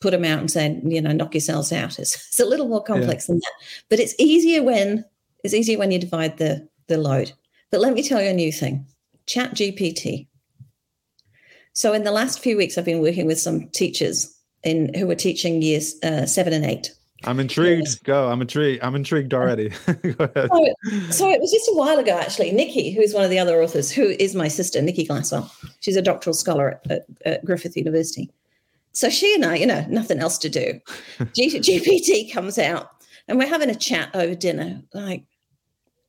put 0.00 0.10
them 0.10 0.24
out 0.24 0.40
and 0.40 0.50
say, 0.50 0.80
you 0.84 1.00
know, 1.00 1.12
knock 1.12 1.34
yourselves 1.34 1.72
out. 1.72 1.98
It's, 1.98 2.14
it's 2.14 2.40
a 2.40 2.46
little 2.46 2.68
more 2.68 2.82
complex 2.82 3.28
yeah. 3.28 3.34
than 3.34 3.38
that. 3.38 3.52
But 3.88 4.00
it's 4.00 4.14
easier 4.18 4.62
when 4.62 5.04
it's 5.44 5.54
easier 5.54 5.78
when 5.78 5.90
you 5.90 5.98
divide 5.98 6.38
the, 6.38 6.68
the 6.88 6.98
load. 6.98 7.32
But 7.70 7.80
let 7.80 7.94
me 7.94 8.02
tell 8.02 8.20
you 8.22 8.30
a 8.30 8.34
new 8.34 8.52
thing 8.52 8.86
Chat 9.26 9.54
GPT. 9.54 10.26
So, 11.72 11.92
in 11.92 12.02
the 12.02 12.10
last 12.10 12.40
few 12.40 12.56
weeks, 12.56 12.76
I've 12.76 12.84
been 12.84 13.00
working 13.00 13.26
with 13.26 13.40
some 13.40 13.68
teachers 13.68 14.36
in 14.64 14.92
who 14.94 15.10
are 15.10 15.14
teaching 15.14 15.62
years 15.62 15.94
uh, 16.02 16.26
seven 16.26 16.52
and 16.52 16.64
eight. 16.64 16.92
I'm 17.24 17.38
intrigued. 17.38 17.86
Yes. 17.86 17.94
Go. 17.96 18.28
I'm 18.28 18.40
intrigued. 18.40 18.82
I'm 18.82 18.94
intrigued 18.94 19.34
already. 19.34 19.68
Go 19.86 20.24
ahead. 20.24 20.48
So, 20.50 20.74
so, 21.10 21.30
it 21.30 21.40
was 21.40 21.52
just 21.52 21.68
a 21.68 21.74
while 21.74 21.98
ago, 21.98 22.18
actually. 22.18 22.50
Nicky, 22.50 22.92
who's 22.92 23.12
one 23.12 23.24
of 23.24 23.30
the 23.30 23.38
other 23.38 23.62
authors, 23.62 23.90
who 23.90 24.14
is 24.18 24.34
my 24.34 24.48
sister, 24.48 24.80
Nicky 24.80 25.06
Glasswell. 25.06 25.50
She's 25.80 25.96
a 25.96 26.02
doctoral 26.02 26.34
scholar 26.34 26.80
at, 26.84 26.90
at, 26.90 27.06
at 27.26 27.44
Griffith 27.44 27.76
University. 27.76 28.30
So 28.92 29.10
she 29.10 29.34
and 29.34 29.44
I, 29.44 29.56
you 29.56 29.66
know, 29.66 29.84
nothing 29.88 30.18
else 30.18 30.38
to 30.38 30.48
do. 30.48 30.80
G- 31.34 31.60
GPT 31.60 32.32
comes 32.32 32.58
out, 32.58 32.90
and 33.28 33.38
we're 33.38 33.48
having 33.48 33.70
a 33.70 33.74
chat 33.74 34.10
over 34.14 34.34
dinner. 34.34 34.82
Like, 34.94 35.24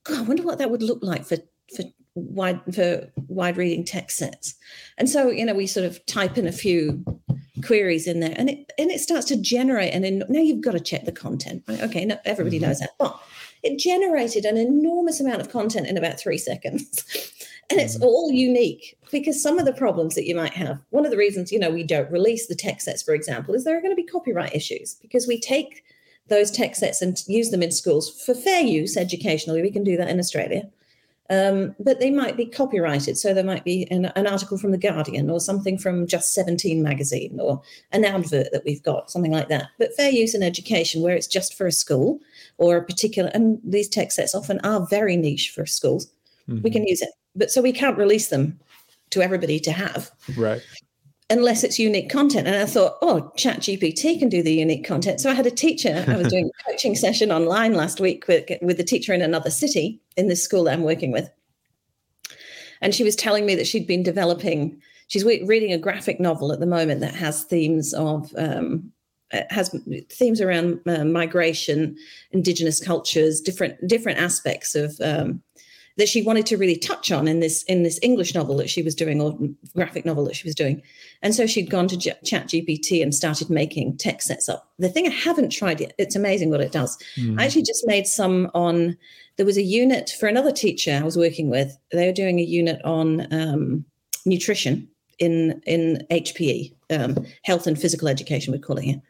God, 0.03 0.19
I 0.19 0.21
wonder 0.21 0.43
what 0.43 0.57
that 0.57 0.71
would 0.71 0.83
look 0.83 0.99
like 1.01 1.25
for 1.25 1.37
for 1.75 1.83
wide 2.15 2.59
for 2.73 3.07
wide 3.27 3.57
reading 3.57 3.85
text 3.85 4.17
sets. 4.17 4.55
And 4.97 5.09
so, 5.09 5.29
you 5.29 5.45
know, 5.45 5.53
we 5.53 5.67
sort 5.67 5.85
of 5.85 6.05
type 6.05 6.37
in 6.37 6.47
a 6.47 6.51
few 6.51 7.03
queries 7.65 8.07
in 8.07 8.19
there, 8.19 8.33
and 8.35 8.49
it 8.49 8.71
and 8.77 8.91
it 8.91 8.99
starts 8.99 9.25
to 9.27 9.39
generate. 9.39 9.93
And 9.93 10.03
then 10.03 10.23
now 10.29 10.41
you've 10.41 10.61
got 10.61 10.71
to 10.71 10.79
check 10.79 11.05
the 11.05 11.11
content. 11.11 11.63
Right? 11.67 11.81
Okay, 11.81 12.05
no, 12.05 12.17
everybody 12.25 12.57
mm-hmm. 12.57 12.67
knows 12.67 12.79
that, 12.79 12.91
but 12.99 13.19
it 13.63 13.77
generated 13.77 14.45
an 14.45 14.57
enormous 14.57 15.19
amount 15.19 15.41
of 15.41 15.51
content 15.51 15.87
in 15.87 15.97
about 15.97 16.19
three 16.19 16.37
seconds. 16.37 17.05
and 17.71 17.79
it's 17.79 17.95
mm-hmm. 17.95 18.05
all 18.05 18.31
unique 18.31 18.97
because 19.11 19.41
some 19.41 19.57
of 19.57 19.65
the 19.65 19.73
problems 19.73 20.15
that 20.15 20.27
you 20.27 20.35
might 20.35 20.53
have 20.53 20.81
one 20.89 21.05
of 21.05 21.11
the 21.11 21.17
reasons 21.17 21.51
you 21.51 21.59
know 21.59 21.69
we 21.69 21.83
don't 21.83 22.11
release 22.11 22.47
the 22.47 22.55
text 22.55 22.85
sets 22.85 23.01
for 23.01 23.13
example 23.13 23.53
is 23.53 23.63
there 23.63 23.77
are 23.77 23.81
going 23.81 23.91
to 23.91 24.01
be 24.01 24.05
copyright 24.05 24.53
issues 24.53 24.95
because 24.95 25.27
we 25.27 25.39
take 25.39 25.83
those 26.31 26.49
text 26.49 26.79
sets 26.79 27.01
and 27.01 27.21
use 27.27 27.49
them 27.49 27.61
in 27.61 27.71
schools 27.71 28.09
for 28.23 28.33
fair 28.33 28.61
use 28.61 28.95
educationally. 28.95 29.61
We 29.61 29.69
can 29.69 29.83
do 29.83 29.97
that 29.97 30.09
in 30.09 30.17
Australia. 30.17 30.63
Um, 31.29 31.75
but 31.79 31.99
they 31.99 32.09
might 32.09 32.35
be 32.35 32.45
copyrighted. 32.45 33.17
So 33.17 33.33
there 33.33 33.43
might 33.43 33.63
be 33.63 33.87
an, 33.91 34.05
an, 34.17 34.27
article 34.27 34.57
from 34.57 34.71
The 34.71 34.77
Guardian 34.77 35.29
or 35.29 35.39
something 35.39 35.77
from 35.77 36.07
Just 36.07 36.33
17 36.33 36.81
magazine 36.81 37.37
or 37.39 37.61
an 37.91 38.03
advert 38.03 38.47
that 38.51 38.63
we've 38.65 38.83
got, 38.83 39.11
something 39.11 39.31
like 39.31 39.47
that. 39.47 39.67
But 39.77 39.93
fair 39.95 40.09
use 40.09 40.35
in 40.35 40.43
education, 40.43 41.01
where 41.01 41.15
it's 41.15 41.27
just 41.27 41.53
for 41.53 41.67
a 41.67 41.71
school 41.71 42.19
or 42.57 42.75
a 42.75 42.83
particular, 42.83 43.29
and 43.33 43.61
these 43.63 43.87
text 43.87 44.17
sets 44.17 44.35
often 44.35 44.59
are 44.61 44.85
very 44.87 45.15
niche 45.15 45.51
for 45.55 45.65
schools, 45.65 46.07
mm-hmm. 46.49 46.63
we 46.63 46.71
can 46.71 46.85
use 46.85 47.01
it. 47.01 47.11
But 47.33 47.49
so 47.49 47.61
we 47.61 47.71
can't 47.71 47.97
release 47.97 48.27
them 48.27 48.59
to 49.11 49.21
everybody 49.21 49.57
to 49.59 49.71
have. 49.71 50.11
Right 50.35 50.61
unless 51.31 51.63
it's 51.63 51.79
unique 51.79 52.09
content. 52.09 52.45
And 52.45 52.57
I 52.57 52.65
thought, 52.65 52.97
oh, 53.01 53.31
Chat 53.37 53.59
GPT 53.61 54.19
can 54.19 54.27
do 54.27 54.43
the 54.43 54.53
unique 54.53 54.85
content. 54.85 55.21
So 55.21 55.31
I 55.31 55.33
had 55.33 55.47
a 55.47 55.51
teacher, 55.51 56.03
I 56.07 56.17
was 56.17 56.27
doing 56.27 56.49
a 56.59 56.71
coaching 56.71 56.93
session 56.93 57.31
online 57.31 57.73
last 57.73 57.99
week 58.01 58.27
with, 58.27 58.49
with 58.61 58.79
a 58.79 58.83
teacher 58.83 59.13
in 59.13 59.21
another 59.21 59.49
city 59.49 60.01
in 60.17 60.27
this 60.27 60.43
school 60.43 60.65
that 60.65 60.73
I'm 60.73 60.83
working 60.83 61.11
with. 61.11 61.29
And 62.81 62.93
she 62.93 63.03
was 63.03 63.15
telling 63.15 63.45
me 63.45 63.55
that 63.55 63.65
she'd 63.65 63.87
been 63.87 64.03
developing, 64.03 64.81
she's 65.07 65.23
reading 65.23 65.71
a 65.71 65.77
graphic 65.77 66.19
novel 66.19 66.51
at 66.51 66.59
the 66.59 66.65
moment 66.65 66.99
that 66.99 67.15
has 67.15 67.43
themes 67.43 67.93
of, 67.93 68.33
um, 68.37 68.91
has 69.49 69.73
themes 70.09 70.41
around 70.41 70.81
uh, 70.85 71.05
migration, 71.05 71.95
indigenous 72.31 72.83
cultures, 72.83 73.39
different 73.39 73.87
different 73.87 74.19
aspects 74.19 74.75
of 74.75 74.99
um, 75.01 75.41
that 75.97 76.09
she 76.09 76.21
wanted 76.21 76.45
to 76.47 76.57
really 76.57 76.77
touch 76.77 77.11
on 77.11 77.27
in 77.27 77.39
this 77.39 77.63
in 77.63 77.83
this 77.83 77.99
English 78.01 78.33
novel 78.33 78.57
that 78.57 78.69
she 78.69 78.81
was 78.81 78.95
doing 78.95 79.21
or 79.21 79.37
graphic 79.75 80.05
novel 80.05 80.25
that 80.25 80.35
she 80.35 80.47
was 80.47 80.55
doing. 80.55 80.81
And 81.21 81.35
so 81.35 81.45
she'd 81.45 81.69
gone 81.69 81.87
to 81.89 81.97
J- 81.97 82.13
Chat 82.23 82.47
GPT 82.47 83.03
and 83.03 83.13
started 83.13 83.49
making 83.49 83.97
text 83.97 84.27
sets 84.27 84.49
up. 84.49 84.71
The 84.79 84.89
thing 84.89 85.07
I 85.07 85.11
haven't 85.11 85.51
tried 85.51 85.79
yet, 85.79 85.93
it's 85.97 86.15
amazing 86.15 86.49
what 86.49 86.61
it 86.61 86.71
does. 86.71 86.97
Mm. 87.17 87.39
I 87.39 87.45
actually 87.45 87.63
just 87.63 87.85
made 87.85 88.07
some 88.07 88.49
on 88.53 88.97
there 89.37 89.45
was 89.45 89.57
a 89.57 89.63
unit 89.63 90.11
for 90.19 90.27
another 90.27 90.51
teacher 90.51 90.99
I 90.99 91.03
was 91.03 91.17
working 91.17 91.49
with. 91.49 91.77
They 91.91 92.07
were 92.07 92.13
doing 92.13 92.39
a 92.39 92.43
unit 92.43 92.81
on 92.83 93.27
um, 93.33 93.85
nutrition 94.25 94.87
in 95.19 95.61
in 95.65 96.05
HPE, 96.09 96.73
um, 96.89 97.25
health 97.43 97.67
and 97.67 97.79
physical 97.79 98.07
education, 98.07 98.53
we're 98.53 98.59
calling 98.59 98.89
it. 98.89 99.01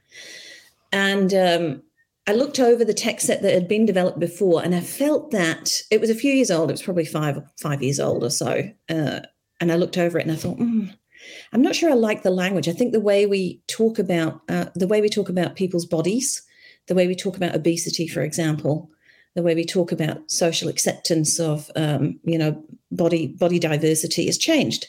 And 0.91 1.33
um, 1.33 1.83
I 2.27 2.33
looked 2.33 2.59
over 2.59 2.85
the 2.85 2.93
tech 2.93 3.19
set 3.19 3.41
that 3.41 3.53
had 3.53 3.67
been 3.67 3.85
developed 3.85 4.19
before, 4.19 4.63
and 4.63 4.75
I 4.75 4.81
felt 4.81 5.31
that 5.31 5.81
it 5.89 5.99
was 5.99 6.09
a 6.09 6.15
few 6.15 6.31
years 6.31 6.51
old. 6.51 6.69
It 6.69 6.73
was 6.73 6.83
probably 6.83 7.05
five 7.05 7.41
five 7.59 7.81
years 7.81 7.99
old 7.99 8.23
or 8.23 8.29
so. 8.29 8.69
Uh, 8.89 9.21
and 9.59 9.71
I 9.71 9.75
looked 9.75 9.97
over 9.97 10.19
it, 10.19 10.23
and 10.23 10.31
I 10.31 10.35
thought, 10.35 10.57
mm, 10.57 10.93
I'm 11.51 11.61
not 11.61 11.75
sure 11.75 11.89
I 11.89 11.95
like 11.95 12.23
the 12.23 12.31
language. 12.31 12.67
I 12.67 12.73
think 12.73 12.91
the 12.91 12.99
way 12.99 13.25
we 13.25 13.61
talk 13.67 13.97
about 13.97 14.41
uh, 14.49 14.65
the 14.75 14.87
way 14.87 15.01
we 15.01 15.09
talk 15.09 15.29
about 15.29 15.55
people's 15.55 15.85
bodies, 15.85 16.41
the 16.87 16.95
way 16.95 17.07
we 17.07 17.15
talk 17.15 17.37
about 17.37 17.55
obesity, 17.55 18.07
for 18.07 18.21
example, 18.21 18.89
the 19.35 19.43
way 19.43 19.55
we 19.55 19.65
talk 19.65 19.91
about 19.91 20.29
social 20.29 20.69
acceptance 20.69 21.39
of 21.39 21.71
um, 21.75 22.19
you 22.23 22.37
know 22.37 22.63
body 22.91 23.27
body 23.27 23.57
diversity 23.57 24.27
has 24.27 24.37
changed, 24.37 24.87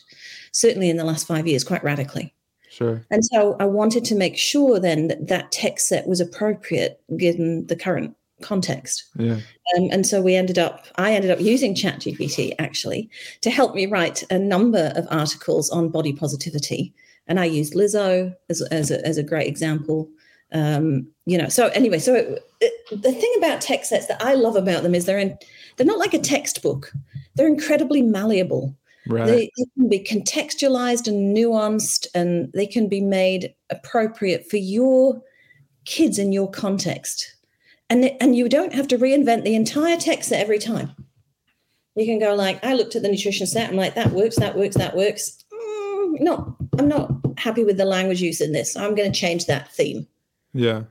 certainly 0.53 0.91
in 0.91 0.99
the 0.99 1.05
last 1.05 1.27
five 1.27 1.47
years, 1.47 1.65
quite 1.65 1.83
radically. 1.83 2.35
Sure. 2.73 3.05
And 3.11 3.23
so 3.23 3.55
I 3.61 3.67
wanted 3.67 4.03
to 4.07 4.15
make 4.15 4.39
sure 4.39 4.81
then 4.81 5.09
that 5.09 5.29
that 5.29 5.53
text 5.53 5.89
set 5.89 6.07
was 6.07 6.21
appropriate 6.21 7.03
given 7.19 7.67
the 7.67 7.77
current 7.77 8.17
context. 8.41 9.05
Yeah. 9.19 9.41
Um, 9.77 9.89
and 9.93 10.07
so 10.07 10.23
we 10.23 10.35
ended 10.35 10.59
up, 10.59 10.87
I 10.97 11.13
ended 11.13 11.31
up 11.31 11.39
using 11.39 11.75
ChatGPT 11.75 12.55
actually 12.59 13.11
to 13.43 13.51
help 13.51 13.75
me 13.75 13.85
write 13.85 14.25
a 14.31 14.39
number 14.39 14.91
of 14.97 15.07
articles 15.11 15.69
on 15.69 15.91
body 15.91 16.15
positivity. 16.15 16.95
And 17.27 17.39
I 17.39 17.45
used 17.45 17.75
Lizzo 17.75 18.35
as, 18.49 18.63
as, 18.63 18.91
a, 18.91 19.07
as 19.07 19.19
a 19.19 19.23
great 19.23 19.49
example. 19.49 20.09
Um, 20.53 21.07
you 21.27 21.37
know, 21.37 21.51
so 21.51 21.69
anyway, 21.69 21.99
so 21.99 22.15
it, 22.15 22.43
it, 22.63 23.03
the 23.03 23.13
thing 23.13 23.35
about 23.37 23.61
text 23.61 23.91
sets 23.91 24.07
that 24.07 24.23
I 24.23 24.33
love 24.33 24.57
about 24.57 24.83
them 24.83 24.95
is 24.95 25.05
they're 25.05 25.19
in, 25.19 25.37
they're 25.77 25.87
not 25.87 25.99
like 25.99 26.15
a 26.15 26.19
textbook. 26.19 26.91
They're 27.35 27.47
incredibly 27.47 28.01
malleable. 28.01 28.75
Right. 29.07 29.27
They, 29.27 29.51
they, 29.57 29.65
can 29.75 29.89
be 29.89 30.01
contextualized 30.01 31.09
and 31.09 31.37
nuanced, 31.37 32.07
and 32.15 32.53
they 32.53 32.67
can 32.67 32.89
be 32.89 33.01
made 33.01 33.55
appropriate 33.71 34.49
for 34.49 34.59
your 34.59 35.21
kids 35.85 36.19
in 36.19 36.33
your 36.33 36.51
context. 36.51 37.37
And 37.91 38.11
and 38.21 38.37
you 38.37 38.49
don't 38.49 38.73
have 38.73 38.89
to 38.89 38.99
reinvent 38.99 39.45
the 39.45 39.55
entire 39.55 39.97
text 39.97 40.33
every 40.33 40.59
time. 40.59 40.93
You 41.95 42.07
can 42.07 42.19
go 42.19 42.35
like 42.35 42.65
i 42.65 42.73
looked 42.73 42.97
at 42.97 43.03
the 43.03 43.09
nutrition 43.11 43.47
set 43.47 43.69
i'm 43.69 43.77
like 43.77 43.95
that 43.97 44.13
works 44.13 44.37
that 44.37 44.57
works 44.57 44.77
that 44.77 44.97
works. 44.97 45.45
Mm, 45.53 46.21
no 46.21 46.57
i'm 46.79 46.89
not 46.89 47.13
happy 47.37 47.65
with 47.65 47.77
the 47.77 47.85
language 47.85 48.23
use 48.23 48.41
in 48.41 48.53
this. 48.53 48.77
I'm 48.77 48.95
going 48.95 49.13
to 49.13 49.19
change 49.19 49.47
that 49.47 49.71
theme. 49.73 50.07
Yeah. 50.55 50.85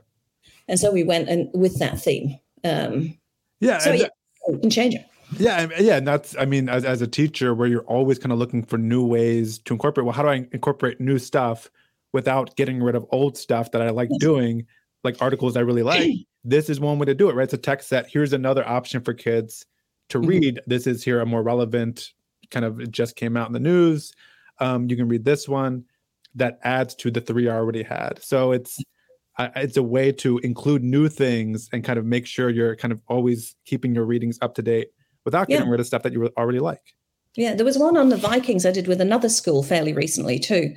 And 0.67 0.79
so 0.79 0.91
we 0.91 1.03
went 1.03 1.29
and 1.29 1.49
with 1.53 1.79
that 1.79 1.99
theme. 1.99 2.37
Um 2.63 3.17
yeah 3.61 3.79
so 3.79 3.93
yeah 3.93 4.09
we 4.47 4.59
can 4.59 4.69
change 4.69 4.95
it 4.95 5.05
yeah 5.37 5.67
yeah 5.79 5.97
and 5.97 6.07
that's 6.07 6.35
i 6.37 6.45
mean 6.45 6.67
as, 6.67 6.83
as 6.83 7.01
a 7.01 7.07
teacher 7.07 7.53
where 7.53 7.67
you're 7.67 7.83
always 7.83 8.19
kind 8.19 8.31
of 8.31 8.39
looking 8.39 8.63
for 8.63 8.77
new 8.77 9.05
ways 9.05 9.59
to 9.59 9.73
incorporate 9.73 10.05
well 10.05 10.13
how 10.13 10.23
do 10.23 10.29
i 10.29 10.45
incorporate 10.51 10.99
new 10.99 11.17
stuff 11.17 11.69
without 12.13 12.55
getting 12.55 12.81
rid 12.81 12.95
of 12.95 13.05
old 13.11 13.37
stuff 13.37 13.71
that 13.71 13.81
i 13.81 13.89
like 13.89 14.09
doing 14.19 14.65
like 15.03 15.21
articles 15.21 15.55
i 15.55 15.61
really 15.61 15.83
like 15.83 16.11
this 16.43 16.69
is 16.69 16.79
one 16.79 16.97
way 16.99 17.05
to 17.05 17.13
do 17.15 17.29
it, 17.29 17.35
right? 17.35 17.43
It's 17.43 17.53
a 17.53 17.57
text 17.57 17.89
set. 17.89 18.07
Here's 18.07 18.33
another 18.33 18.67
option 18.67 19.01
for 19.01 19.13
kids 19.13 19.65
to 20.09 20.19
mm-hmm. 20.19 20.27
read. 20.27 20.59
This 20.67 20.87
is 20.87 21.03
here 21.03 21.21
a 21.21 21.25
more 21.25 21.43
relevant 21.43 22.11
kind 22.49 22.65
of 22.65 22.81
it 22.81 22.91
just 22.91 23.15
came 23.15 23.37
out 23.37 23.47
in 23.47 23.53
the 23.53 23.59
news. 23.59 24.13
Um, 24.59 24.89
you 24.89 24.97
can 24.97 25.07
read 25.07 25.23
this 25.23 25.47
one 25.47 25.85
that 26.35 26.59
adds 26.63 26.95
to 26.95 27.11
the 27.11 27.21
three 27.21 27.49
I 27.49 27.55
already 27.55 27.83
had. 27.83 28.19
So 28.21 28.51
it's 28.51 28.79
uh, 29.37 29.49
it's 29.55 29.77
a 29.77 29.83
way 29.83 30.11
to 30.11 30.39
include 30.39 30.83
new 30.83 31.07
things 31.07 31.69
and 31.71 31.83
kind 31.83 31.97
of 31.97 32.05
make 32.05 32.25
sure 32.25 32.49
you're 32.49 32.75
kind 32.75 32.91
of 32.91 33.01
always 33.07 33.55
keeping 33.65 33.95
your 33.95 34.05
readings 34.05 34.37
up 34.41 34.55
to 34.55 34.61
date 34.61 34.89
without 35.25 35.47
getting 35.47 35.65
yeah. 35.65 35.71
rid 35.71 35.79
of 35.79 35.87
stuff 35.87 36.03
that 36.03 36.13
you 36.13 36.29
already 36.37 36.59
like. 36.59 36.95
Yeah, 37.35 37.55
there 37.55 37.65
was 37.65 37.77
one 37.77 37.95
on 37.95 38.09
the 38.09 38.17
Vikings 38.17 38.65
I 38.65 38.71
did 38.71 38.87
with 38.87 38.99
another 38.99 39.29
school 39.29 39.63
fairly 39.63 39.93
recently 39.93 40.37
too, 40.37 40.75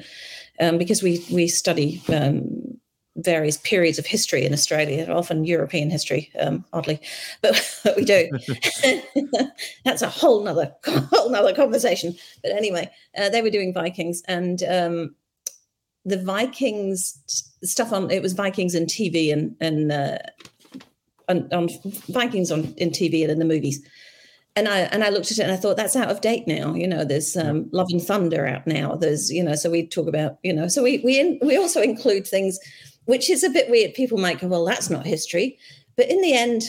um, 0.60 0.78
because 0.78 1.02
we 1.02 1.24
we 1.30 1.48
study 1.48 2.00
um, 2.12 2.78
various 3.16 3.58
periods 3.58 3.98
of 3.98 4.06
history 4.06 4.44
in 4.44 4.52
Australia, 4.52 5.10
often 5.10 5.44
European 5.44 5.90
history, 5.90 6.30
um, 6.40 6.64
oddly, 6.72 7.00
but, 7.42 7.80
but 7.84 7.96
we 7.96 8.04
do. 8.04 8.28
That's 9.84 10.02
a 10.02 10.08
whole 10.08 10.42
nother 10.42 10.74
whole 10.86 11.30
nother 11.30 11.54
conversation. 11.54 12.14
But 12.42 12.52
anyway, 12.52 12.90
uh, 13.16 13.28
they 13.28 13.42
were 13.42 13.50
doing 13.50 13.72
Vikings, 13.72 14.22
and 14.26 14.62
um, 14.64 15.14
the 16.04 16.18
Vikings 16.18 17.18
stuff 17.64 17.92
on 17.92 18.10
it 18.10 18.22
was 18.22 18.32
Vikings 18.32 18.74
and 18.74 18.86
TV 18.86 19.32
and 19.32 19.56
and 19.60 19.92
uh, 19.92 20.18
on, 21.28 21.48
on 21.52 21.68
Vikings 22.08 22.50
on 22.50 22.74
in 22.76 22.90
TV 22.90 23.22
and 23.22 23.30
in 23.30 23.38
the 23.38 23.44
movies. 23.44 23.84
And 24.56 24.68
I 24.68 24.80
and 24.80 25.02
I 25.02 25.08
looked 25.08 25.32
at 25.32 25.38
it 25.38 25.42
and 25.42 25.52
I 25.52 25.56
thought 25.56 25.76
that's 25.76 25.96
out 25.96 26.10
of 26.10 26.20
date 26.20 26.46
now. 26.46 26.74
You 26.74 26.86
know, 26.86 27.04
there's 27.04 27.36
um, 27.36 27.68
Love 27.72 27.88
and 27.90 28.00
Thunder 28.00 28.46
out 28.46 28.66
now. 28.66 28.94
There's 28.94 29.30
you 29.30 29.42
know, 29.42 29.56
so 29.56 29.68
we 29.68 29.86
talk 29.86 30.06
about 30.06 30.38
you 30.42 30.52
know, 30.52 30.68
so 30.68 30.82
we 30.82 30.98
we 31.04 31.18
in, 31.18 31.38
we 31.42 31.56
also 31.56 31.82
include 31.82 32.26
things 32.26 32.58
which 33.06 33.28
is 33.28 33.44
a 33.44 33.50
bit 33.50 33.70
weird. 33.70 33.94
People 33.94 34.18
might 34.18 34.40
go, 34.40 34.48
well, 34.48 34.64
that's 34.64 34.90
not 34.90 35.06
history. 35.06 35.58
But 35.96 36.10
in 36.10 36.20
the 36.20 36.34
end, 36.34 36.62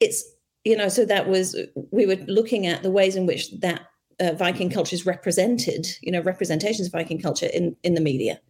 it's, 0.00 0.24
you 0.64 0.76
know, 0.76 0.88
so 0.88 1.04
that 1.04 1.28
was, 1.28 1.56
we 1.90 2.06
were 2.06 2.16
looking 2.26 2.66
at 2.66 2.82
the 2.82 2.90
ways 2.90 3.16
in 3.16 3.26
which 3.26 3.52
that 3.60 3.82
uh, 4.18 4.32
Viking 4.32 4.70
culture 4.70 4.94
is 4.94 5.06
represented, 5.06 5.86
you 6.02 6.10
know, 6.10 6.20
representations 6.20 6.88
of 6.88 6.92
Viking 6.92 7.20
culture 7.20 7.48
in, 7.52 7.76
in 7.82 7.94
the 7.94 8.00
media 8.00 8.40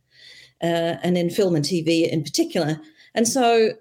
uh, 0.63 0.97
and 1.03 1.19
in 1.19 1.31
film 1.31 1.55
and 1.55 1.65
TV 1.65 2.09
in 2.11 2.23
particular. 2.23 2.81
And 3.15 3.29
so 3.29 3.73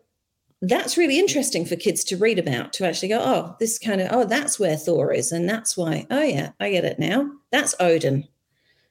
that's 0.61 0.97
really 0.97 1.19
interesting 1.19 1.65
for 1.65 1.75
kids 1.75 2.03
to 2.05 2.17
read 2.17 2.39
about, 2.39 2.73
to 2.73 2.85
actually 2.85 3.09
go, 3.09 3.19
oh, 3.19 3.55
this 3.59 3.77
kind 3.77 4.01
of, 4.01 4.09
oh, 4.11 4.25
that's 4.25 4.59
where 4.59 4.77
Thor 4.77 5.11
is. 5.11 5.31
And 5.31 5.47
that's 5.47 5.75
why, 5.75 6.07
oh, 6.09 6.21
yeah, 6.21 6.51
I 6.59 6.71
get 6.71 6.85
it 6.85 6.99
now. 6.99 7.29
That's 7.51 7.75
Odin. 7.79 8.27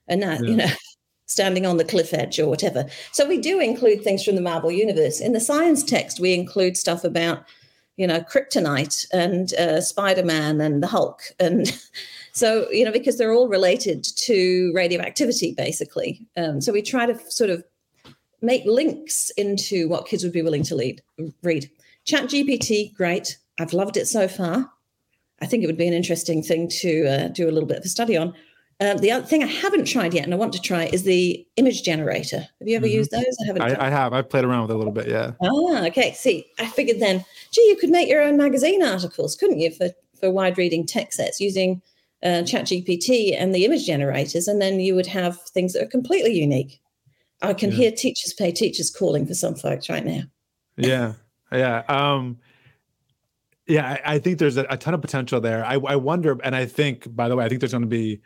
And 0.07 0.23
that, 0.23 0.43
yeah. 0.43 0.51
you 0.51 0.57
know, 0.57 0.71
standing 1.27 1.65
on 1.67 1.79
the 1.79 1.85
cliff 1.85 2.13
edge 2.13 2.39
or 2.39 2.49
whatever. 2.49 2.87
So 3.13 3.27
we 3.27 3.39
do 3.39 3.59
include 3.61 4.03
things 4.03 4.23
from 4.23 4.35
the 4.35 4.41
Marvel 4.41 4.71
universe. 4.71 5.21
In 5.21 5.33
the 5.33 5.41
science 5.41 5.83
text, 5.83 6.21
we 6.21 6.35
include 6.35 6.77
stuff 6.77 7.03
about, 7.03 7.45
you 7.97 8.07
know, 8.07 8.21
kryptonite 8.21 9.07
and 9.13 9.55
uh, 9.55 9.81
Spider 9.81 10.25
Man 10.25 10.61
and 10.61 10.83
the 10.83 10.87
Hulk. 10.87 11.23
And 11.41 11.73
so, 12.33 12.71
you 12.71 12.85
know, 12.85 12.93
because 12.93 13.17
they're 13.17 13.33
all 13.33 13.49
related 13.49 14.05
to 14.05 14.71
radioactivity, 14.75 15.55
basically. 15.55 16.27
Um, 16.37 16.61
so 16.61 16.73
we 16.73 16.83
try 16.83 17.07
to 17.07 17.19
sort 17.31 17.51
of 17.51 17.65
make 18.45 18.65
links 18.65 19.31
into 19.31 19.89
what 19.89 20.07
kids 20.07 20.23
would 20.23 20.33
be 20.33 20.43
willing 20.43 20.63
to 20.65 20.75
lead, 20.75 21.03
read. 21.43 21.71
Chat 22.05 22.25
GPT, 22.25 22.95
great. 22.95 23.39
I've 23.59 23.73
loved 23.73 23.97
it 23.97 24.07
so 24.07 24.29
far. 24.29 24.71
I 25.41 25.47
think 25.47 25.63
it 25.63 25.67
would 25.67 25.79
be 25.79 25.89
an 25.89 25.95
interesting 25.95 26.43
thing 26.43 26.69
to 26.81 27.07
uh, 27.07 27.29
do 27.29 27.49
a 27.49 27.53
little 27.53 27.69
bit 27.69 27.79
of 27.79 27.85
a 27.85 27.89
study 27.89 28.17
on. 28.17 28.35
Um, 28.81 28.99
the 28.99 29.13
other 29.13 29.25
thing 29.25 29.43
I 29.43 29.47
haven't 29.47 29.85
tried 29.85 30.15
yet 30.15 30.25
and 30.25 30.35
I 30.35 30.37
want 30.37 30.53
to 30.55 30.61
try 30.61 30.85
is 30.87 31.05
the 31.05 31.47
image 31.57 31.83
generator. 31.83 32.41
Have 32.59 32.69
you 32.69 32.77
ever 32.77 32.87
mm-hmm. 32.87 32.97
used 32.97 33.11
those? 33.13 33.37
I 33.43 33.47
haven't. 33.47 33.63
I, 33.63 33.87
I, 33.87 33.91
have. 33.91 34.13
I've 34.13 34.29
played 34.29 34.45
around 34.45 34.63
with 34.63 34.73
it 34.73 34.75
a 34.75 34.79
little 34.79 34.93
bit. 34.93 35.09
Yeah. 35.09 35.33
Ah, 35.41 35.87
okay. 35.87 36.13
See, 36.13 36.47
I 36.59 36.67
figured 36.67 36.99
then, 36.99 37.25
gee, 37.53 37.67
you 37.69 37.77
could 37.77 37.91
make 37.91 38.09
your 38.09 38.21
own 38.21 38.37
magazine 38.37 38.83
articles, 38.83 39.37
couldn't 39.37 39.61
you, 39.61 39.71
for 39.71 39.91
for 40.19 40.31
wide 40.31 40.59
reading 40.59 40.87
text 40.87 41.19
sets 41.19 41.41
using 41.41 41.83
uh, 42.23 42.43
ChatGPT 42.43 43.37
and 43.39 43.55
the 43.55 43.65
image 43.65 43.87
generators, 43.87 44.49
and 44.49 44.61
then 44.61 44.81
you 44.81 44.95
would 44.95 45.07
have 45.07 45.41
things 45.43 45.73
that 45.75 45.83
are 45.83 45.89
completely 45.89 46.35
unique. 46.35 46.81
I 47.43 47.55
can 47.55 47.71
yeah. 47.71 47.77
hear 47.77 47.93
teachers 47.93 48.33
pay 48.33 48.53
teachers 48.53 48.91
calling 48.91 49.27
for 49.27 49.35
some 49.35 49.55
folks 49.55 49.89
right 49.89 50.05
now. 50.05 50.23
Yeah, 50.77 51.15
yeah. 51.53 51.83
Um, 51.89 52.39
yeah, 53.67 53.99
I, 54.05 54.15
I 54.15 54.19
think 54.19 54.39
there's 54.39 54.57
a, 54.57 54.67
a, 54.69 54.77
ton 54.77 54.95
of 54.95 55.01
potential 55.01 55.41
there. 55.41 55.65
I, 55.65 55.75
I 55.75 55.97
wonder, 55.97 56.39
and 56.43 56.55
I 56.55 56.67
think, 56.67 57.15
by 57.15 57.29
the 57.29 57.37
way, 57.37 57.45
I 57.45 57.49
think 57.49 57.61
there's 57.61 57.73
going 57.73 57.83
to 57.83 57.89
be 57.89 58.21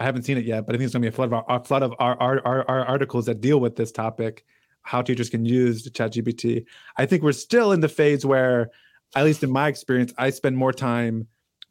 I 0.00 0.04
haven't 0.04 0.22
seen 0.22 0.38
it 0.38 0.46
yet, 0.46 0.64
but 0.64 0.74
I 0.74 0.78
think 0.78 0.86
it's 0.86 0.94
going 0.94 1.02
to 1.02 1.10
be 1.10 1.12
a 1.12 1.14
flood 1.14 1.26
of 1.26 1.34
our, 1.34 1.44
a 1.48 1.62
flood 1.62 1.82
of 1.82 1.94
our, 1.98 2.16
our, 2.20 2.40
our, 2.46 2.70
our, 2.70 2.86
articles 2.86 3.26
that 3.26 3.42
deal 3.42 3.60
with 3.60 3.76
this 3.76 3.92
topic, 3.92 4.46
how 4.82 5.02
teachers 5.02 5.28
can 5.28 5.44
use 5.44 5.86
ChatGPT. 5.86 6.64
I 6.96 7.04
think 7.04 7.22
we're 7.22 7.32
still 7.32 7.70
in 7.70 7.80
the 7.80 7.88
phase 7.88 8.24
where, 8.24 8.70
at 9.14 9.26
least 9.26 9.42
in 9.42 9.50
my 9.50 9.68
experience, 9.68 10.14
I 10.16 10.30
spend 10.30 10.56
more 10.56 10.72
time 10.72 11.26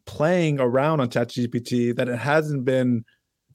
playing 0.06 0.60
around 0.60 1.00
on 1.00 1.08
ChatGPT 1.10 1.96
that 1.96 2.08
it 2.08 2.18
hasn't 2.18 2.64
been 2.64 3.04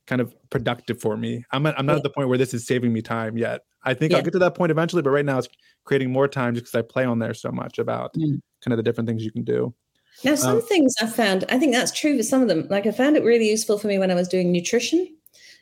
kind 0.07 0.21
of 0.21 0.33
productive 0.49 0.99
for 0.99 1.17
me. 1.17 1.43
I'm 1.51 1.65
I'm 1.65 1.85
not 1.85 1.97
at 1.97 2.03
the 2.03 2.09
point 2.09 2.29
where 2.29 2.37
this 2.37 2.53
is 2.53 2.65
saving 2.65 2.93
me 2.93 3.01
time 3.01 3.37
yet. 3.37 3.61
I 3.83 3.93
think 3.93 4.11
yeah. 4.11 4.17
I'll 4.17 4.23
get 4.23 4.33
to 4.33 4.39
that 4.39 4.55
point 4.55 4.71
eventually, 4.71 5.01
but 5.01 5.11
right 5.11 5.25
now 5.25 5.37
it's 5.37 5.47
creating 5.83 6.11
more 6.11 6.27
time 6.27 6.55
just 6.55 6.65
because 6.65 6.79
I 6.79 6.81
play 6.81 7.05
on 7.05 7.19
there 7.19 7.33
so 7.33 7.51
much 7.51 7.77
about 7.77 8.13
mm. 8.13 8.39
kind 8.63 8.73
of 8.73 8.77
the 8.77 8.83
different 8.83 9.07
things 9.07 9.23
you 9.23 9.31
can 9.31 9.43
do. 9.43 9.73
Now, 10.23 10.35
some 10.35 10.57
um, 10.57 10.61
things 10.61 10.95
I 11.01 11.07
found, 11.07 11.43
I 11.49 11.59
think 11.59 11.73
that's 11.73 11.91
true 11.91 12.15
for 12.17 12.23
some 12.23 12.41
of 12.41 12.47
them. 12.47 12.67
Like 12.69 12.87
I 12.87 12.91
found 12.91 13.17
it 13.17 13.23
really 13.23 13.49
useful 13.49 13.77
for 13.77 13.87
me 13.87 13.99
when 13.99 14.11
I 14.11 14.15
was 14.15 14.27
doing 14.27 14.51
nutrition 14.51 15.07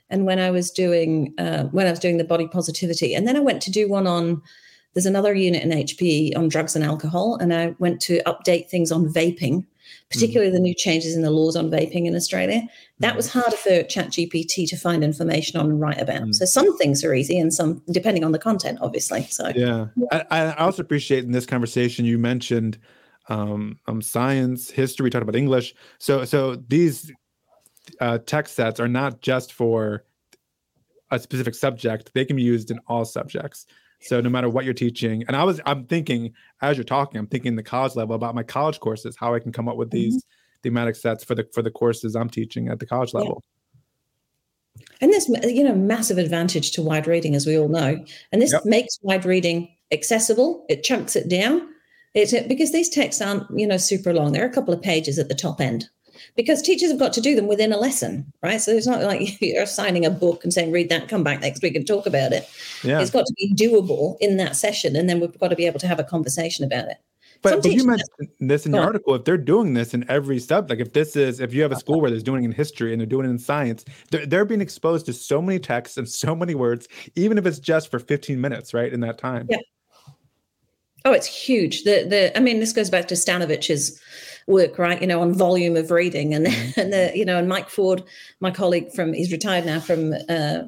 and 0.09 0.25
when 0.25 0.39
I 0.39 0.51
was 0.51 0.69
doing 0.71 1.33
uh, 1.37 1.65
when 1.65 1.87
I 1.87 1.89
was 1.89 1.99
doing 1.99 2.17
the 2.17 2.23
body 2.23 2.47
positivity. 2.47 3.13
And 3.13 3.27
then 3.27 3.35
I 3.35 3.39
went 3.39 3.61
to 3.63 3.71
do 3.71 3.89
one 3.89 4.07
on 4.07 4.41
there's 4.93 5.05
another 5.05 5.33
unit 5.33 5.63
in 5.63 5.69
HPE 5.69 6.37
on 6.37 6.47
drugs 6.47 6.75
and 6.75 6.85
alcohol, 6.85 7.35
and 7.35 7.53
I 7.53 7.75
went 7.79 8.01
to 8.01 8.21
update 8.25 8.69
things 8.69 8.91
on 8.91 9.07
vaping, 9.07 9.65
particularly 10.09 10.49
mm-hmm. 10.49 10.55
the 10.55 10.61
new 10.61 10.75
changes 10.75 11.15
in 11.15 11.23
the 11.23 11.31
laws 11.31 11.55
on 11.55 11.71
vaping 11.71 12.05
in 12.05 12.15
Australia. 12.15 12.61
That 12.99 13.09
mm-hmm. 13.09 13.17
was 13.17 13.31
harder 13.31 13.57
for 13.57 13.83
ChatGPT 13.83 14.67
to 14.69 14.77
find 14.77 15.03
information 15.03 15.59
on 15.59 15.71
and 15.71 15.81
write 15.81 15.99
about. 15.99 16.21
Mm-hmm. 16.21 16.33
So 16.33 16.45
some 16.45 16.77
things 16.77 17.03
are 17.03 17.13
easy, 17.13 17.39
and 17.39 17.53
some 17.53 17.81
depending 17.91 18.23
on 18.23 18.33
the 18.33 18.39
content, 18.39 18.79
obviously. 18.81 19.23
So 19.23 19.51
yeah, 19.55 19.87
I, 20.11 20.25
I 20.29 20.55
also 20.57 20.83
appreciate 20.83 21.23
in 21.23 21.31
this 21.31 21.45
conversation 21.45 22.05
you 22.05 22.19
mentioned 22.19 22.77
um, 23.29 23.79
um, 23.87 24.01
science, 24.01 24.69
history, 24.69 25.09
talked 25.09 25.23
about 25.23 25.35
English. 25.35 25.73
So 25.97 26.23
so 26.23 26.55
these 26.55 27.11
uh, 27.99 28.19
text 28.19 28.55
sets 28.55 28.79
are 28.79 28.87
not 28.87 29.21
just 29.21 29.53
for 29.53 30.03
a 31.09 31.17
specific 31.17 31.55
subject; 31.55 32.11
they 32.13 32.25
can 32.25 32.35
be 32.35 32.43
used 32.43 32.69
in 32.69 32.79
all 32.87 33.05
subjects. 33.05 33.65
So 34.03 34.21
no 34.21 34.29
matter 34.29 34.49
what 34.49 34.65
you're 34.65 34.73
teaching, 34.73 35.23
and 35.27 35.35
I 35.35 35.43
was 35.43 35.61
I'm 35.65 35.85
thinking 35.85 36.33
as 36.61 36.77
you're 36.77 36.83
talking, 36.83 37.19
I'm 37.19 37.27
thinking 37.27 37.55
the 37.55 37.63
college 37.63 37.95
level 37.95 38.15
about 38.15 38.35
my 38.35 38.43
college 38.43 38.79
courses, 38.79 39.15
how 39.17 39.33
I 39.33 39.39
can 39.39 39.51
come 39.51 39.67
up 39.67 39.77
with 39.77 39.91
these 39.91 40.17
mm-hmm. 40.17 40.61
thematic 40.63 40.95
sets 40.95 41.23
for 41.23 41.35
the 41.35 41.47
for 41.53 41.61
the 41.61 41.71
courses 41.71 42.15
I'm 42.15 42.29
teaching 42.29 42.67
at 42.67 42.79
the 42.79 42.85
college 42.85 43.13
level. 43.13 43.43
Yeah. 44.75 44.85
And 45.01 45.13
this 45.13 45.29
you 45.43 45.63
know 45.63 45.75
massive 45.75 46.17
advantage 46.17 46.71
to 46.71 46.81
wide 46.81 47.07
reading, 47.07 47.35
as 47.35 47.45
we 47.45 47.57
all 47.57 47.69
know, 47.69 48.03
and 48.31 48.41
this 48.41 48.53
yep. 48.53 48.65
makes 48.65 48.99
wide 49.01 49.25
reading 49.25 49.69
accessible. 49.91 50.65
It 50.69 50.83
chunks 50.83 51.15
it 51.15 51.29
down, 51.29 51.69
it's 52.13 52.31
because 52.47 52.71
these 52.71 52.89
texts 52.89 53.21
aren't, 53.21 53.45
you 53.57 53.65
know, 53.65 53.77
super 53.77 54.13
long. 54.13 54.31
They're 54.31 54.45
a 54.45 54.53
couple 54.53 54.73
of 54.73 54.81
pages 54.81 55.17
at 55.17 55.29
the 55.29 55.35
top 55.35 55.59
end. 55.59 55.89
Because 56.35 56.61
teachers 56.61 56.89
have 56.89 56.99
got 56.99 57.13
to 57.13 57.21
do 57.21 57.35
them 57.35 57.47
within 57.47 57.71
a 57.71 57.77
lesson, 57.77 58.31
right? 58.41 58.61
So 58.61 58.71
it's 58.71 58.87
not 58.87 59.01
like 59.03 59.37
you're 59.41 59.63
assigning 59.63 60.05
a 60.05 60.09
book 60.09 60.43
and 60.43 60.53
saying, 60.53 60.71
read 60.71 60.89
that, 60.89 61.07
come 61.07 61.23
back 61.23 61.41
next 61.41 61.61
week 61.61 61.75
and 61.75 61.85
talk 61.85 62.05
about 62.05 62.31
it. 62.31 62.49
Yeah. 62.83 63.01
It's 63.01 63.11
got 63.11 63.25
to 63.25 63.33
be 63.37 63.53
doable 63.55 64.17
in 64.19 64.37
that 64.37 64.55
session. 64.55 64.95
And 64.95 65.09
then 65.09 65.19
we've 65.19 65.37
got 65.39 65.49
to 65.49 65.55
be 65.55 65.65
able 65.65 65.79
to 65.79 65.87
have 65.87 65.99
a 65.99 66.03
conversation 66.03 66.65
about 66.65 66.87
it. 66.87 66.97
But, 67.41 67.61
but 67.61 67.73
you 67.73 67.85
mentioned 67.85 68.29
this 68.39 68.65
in 68.65 68.73
your 68.73 68.83
article. 68.83 69.15
If 69.15 69.25
they're 69.25 69.37
doing 69.37 69.73
this 69.73 69.93
in 69.93 70.09
every 70.09 70.39
subject, 70.39 70.69
like 70.69 70.79
if 70.79 70.93
this 70.93 71.17
is, 71.17 71.41
if 71.41 71.53
you 71.53 71.61
have 71.61 71.73
a 71.73 71.75
school 71.75 71.99
where 71.99 72.09
there's 72.09 72.23
doing 72.23 72.43
it 72.43 72.47
in 72.47 72.51
history 72.53 72.93
and 72.93 73.01
they're 73.01 73.05
doing 73.05 73.25
it 73.25 73.29
in 73.29 73.37
science, 73.37 73.83
they're, 74.11 74.25
they're 74.25 74.45
being 74.45 74.61
exposed 74.61 75.05
to 75.07 75.13
so 75.13 75.41
many 75.41 75.59
texts 75.59 75.97
and 75.97 76.07
so 76.07 76.33
many 76.33 76.55
words, 76.55 76.87
even 77.15 77.37
if 77.37 77.45
it's 77.45 77.59
just 77.59 77.91
for 77.91 77.99
15 77.99 78.39
minutes, 78.39 78.73
right? 78.73 78.93
In 78.93 79.01
that 79.01 79.17
time. 79.17 79.47
Yeah. 79.49 79.57
Oh, 81.05 81.11
it's 81.11 81.27
huge. 81.27 81.83
The 81.83 82.05
the 82.07 82.37
I 82.37 82.39
mean, 82.39 82.59
this 82.59 82.73
goes 82.73 82.89
back 82.89 83.07
to 83.09 83.15
Stanovich's 83.15 83.99
work, 84.47 84.77
right? 84.77 84.99
You 85.01 85.07
know, 85.07 85.21
on 85.21 85.33
volume 85.33 85.75
of 85.75 85.91
reading, 85.91 86.33
and 86.33 86.47
mm-hmm. 86.47 86.79
and 86.79 86.93
the 86.93 87.11
you 87.15 87.25
know, 87.25 87.37
and 87.37 87.47
Mike 87.47 87.69
Ford, 87.69 88.03
my 88.39 88.51
colleague 88.51 88.91
from 88.93 89.13
he's 89.13 89.31
retired 89.31 89.65
now 89.65 89.79
from 89.79 90.13
uh, 90.29 90.63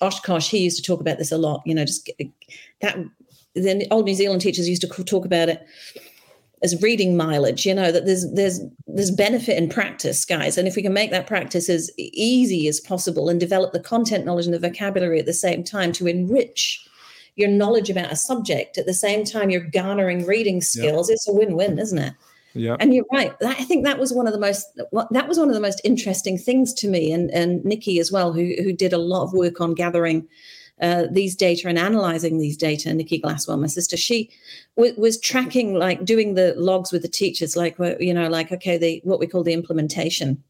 Oshkosh. 0.00 0.48
He 0.48 0.58
used 0.58 0.76
to 0.76 0.82
talk 0.82 1.00
about 1.00 1.18
this 1.18 1.32
a 1.32 1.38
lot. 1.38 1.62
You 1.66 1.74
know, 1.74 1.84
just 1.84 2.08
that 2.80 2.96
the 3.54 3.86
old 3.90 4.04
New 4.04 4.14
Zealand 4.14 4.40
teachers 4.40 4.68
used 4.68 4.82
to 4.82 5.04
talk 5.04 5.24
about 5.24 5.48
it 5.48 5.66
as 6.62 6.80
reading 6.80 7.16
mileage 7.16 7.66
you 7.66 7.74
know 7.74 7.90
that 7.90 8.06
there's 8.06 8.30
there's 8.32 8.60
there's 8.86 9.10
benefit 9.10 9.58
in 9.58 9.68
practice 9.68 10.24
guys 10.24 10.56
and 10.56 10.68
if 10.68 10.76
we 10.76 10.82
can 10.82 10.92
make 10.92 11.10
that 11.10 11.26
practice 11.26 11.68
as 11.68 11.90
easy 11.98 12.68
as 12.68 12.80
possible 12.80 13.28
and 13.28 13.40
develop 13.40 13.72
the 13.72 13.80
content 13.80 14.24
knowledge 14.24 14.46
and 14.46 14.54
the 14.54 14.58
vocabulary 14.58 15.18
at 15.18 15.26
the 15.26 15.32
same 15.32 15.64
time 15.64 15.92
to 15.92 16.06
enrich 16.06 16.86
your 17.36 17.48
knowledge 17.48 17.90
about 17.90 18.12
a 18.12 18.16
subject 18.16 18.78
at 18.78 18.86
the 18.86 18.94
same 18.94 19.24
time 19.24 19.50
you're 19.50 19.60
garnering 19.60 20.26
reading 20.26 20.60
skills 20.60 21.08
yep. 21.08 21.14
it's 21.14 21.28
a 21.28 21.32
win-win 21.32 21.78
isn't 21.78 21.98
it 21.98 22.14
yeah 22.54 22.76
and 22.80 22.94
you're 22.94 23.06
right 23.12 23.32
i 23.42 23.54
think 23.54 23.84
that 23.84 23.98
was 23.98 24.12
one 24.12 24.26
of 24.26 24.32
the 24.32 24.38
most 24.38 24.66
that 25.10 25.28
was 25.28 25.38
one 25.38 25.48
of 25.48 25.54
the 25.54 25.60
most 25.60 25.80
interesting 25.84 26.36
things 26.36 26.72
to 26.74 26.88
me 26.88 27.12
and 27.12 27.30
and 27.30 27.64
Nicky 27.64 27.98
as 27.98 28.12
well 28.12 28.32
who 28.32 28.54
who 28.62 28.72
did 28.72 28.92
a 28.92 28.98
lot 28.98 29.24
of 29.24 29.32
work 29.32 29.60
on 29.60 29.74
gathering 29.74 30.28
uh, 30.80 31.06
these 31.10 31.36
data 31.36 31.68
and 31.68 31.78
analyzing 31.78 32.38
these 32.38 32.56
data. 32.56 32.92
Nicky 32.92 33.20
Glasswell, 33.20 33.60
my 33.60 33.68
sister, 33.68 33.96
she 33.96 34.30
w- 34.76 34.94
was 34.98 35.20
tracking, 35.20 35.74
like 35.74 36.04
doing 36.04 36.34
the 36.34 36.54
logs 36.56 36.90
with 36.90 37.02
the 37.02 37.08
teachers, 37.08 37.56
like 37.56 37.76
you 38.00 38.12
know, 38.12 38.28
like 38.28 38.50
okay, 38.50 38.76
the 38.76 39.00
what 39.04 39.20
we 39.20 39.28
call 39.28 39.44
the 39.44 39.52
implementation 39.52 40.42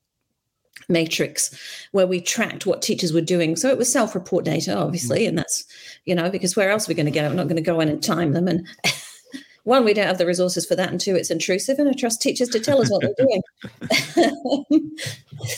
matrix 0.89 1.55
where 1.93 2.07
we 2.07 2.21
tracked 2.21 2.67
what 2.67 2.83
teachers 2.83 3.13
were 3.13 3.21
doing 3.21 3.55
so 3.55 3.69
it 3.69 3.79
was 3.79 3.93
self-report 3.93 4.45
data 4.45 4.75
obviously 4.75 5.21
mm. 5.21 5.29
and 5.29 5.39
that's 5.39 5.65
you 6.05 6.15
know 6.15 6.31
because 6.31 6.57
where 6.57 6.71
else 6.71 6.89
are 6.89 6.91
we 6.91 6.95
going 6.95 7.07
to 7.07 7.13
go 7.13 7.25
i'm 7.25 7.37
not 7.37 7.49
going 7.49 7.57
to 7.57 7.63
go 7.63 7.81
in 7.81 7.89
and 7.89 8.03
time 8.03 8.33
them 8.33 8.49
and 8.49 8.67
one, 9.65 9.85
we 9.85 9.95
don't 9.95 10.07
have 10.07 10.19
the 10.19 10.27
resources 10.27 10.67
for 10.67 10.75
that, 10.75 10.91
and 10.91 11.01
two, 11.01 11.15
it's 11.15 11.31
intrusive, 11.31 11.79
and 11.79 11.89
I 11.89 11.93
trust 11.93 12.21
teachers 12.21 12.49
to 12.49 12.59
tell 12.59 12.81
us 12.81 12.91
what 12.91 13.01
they're 13.01 13.15
doing. 13.17 13.43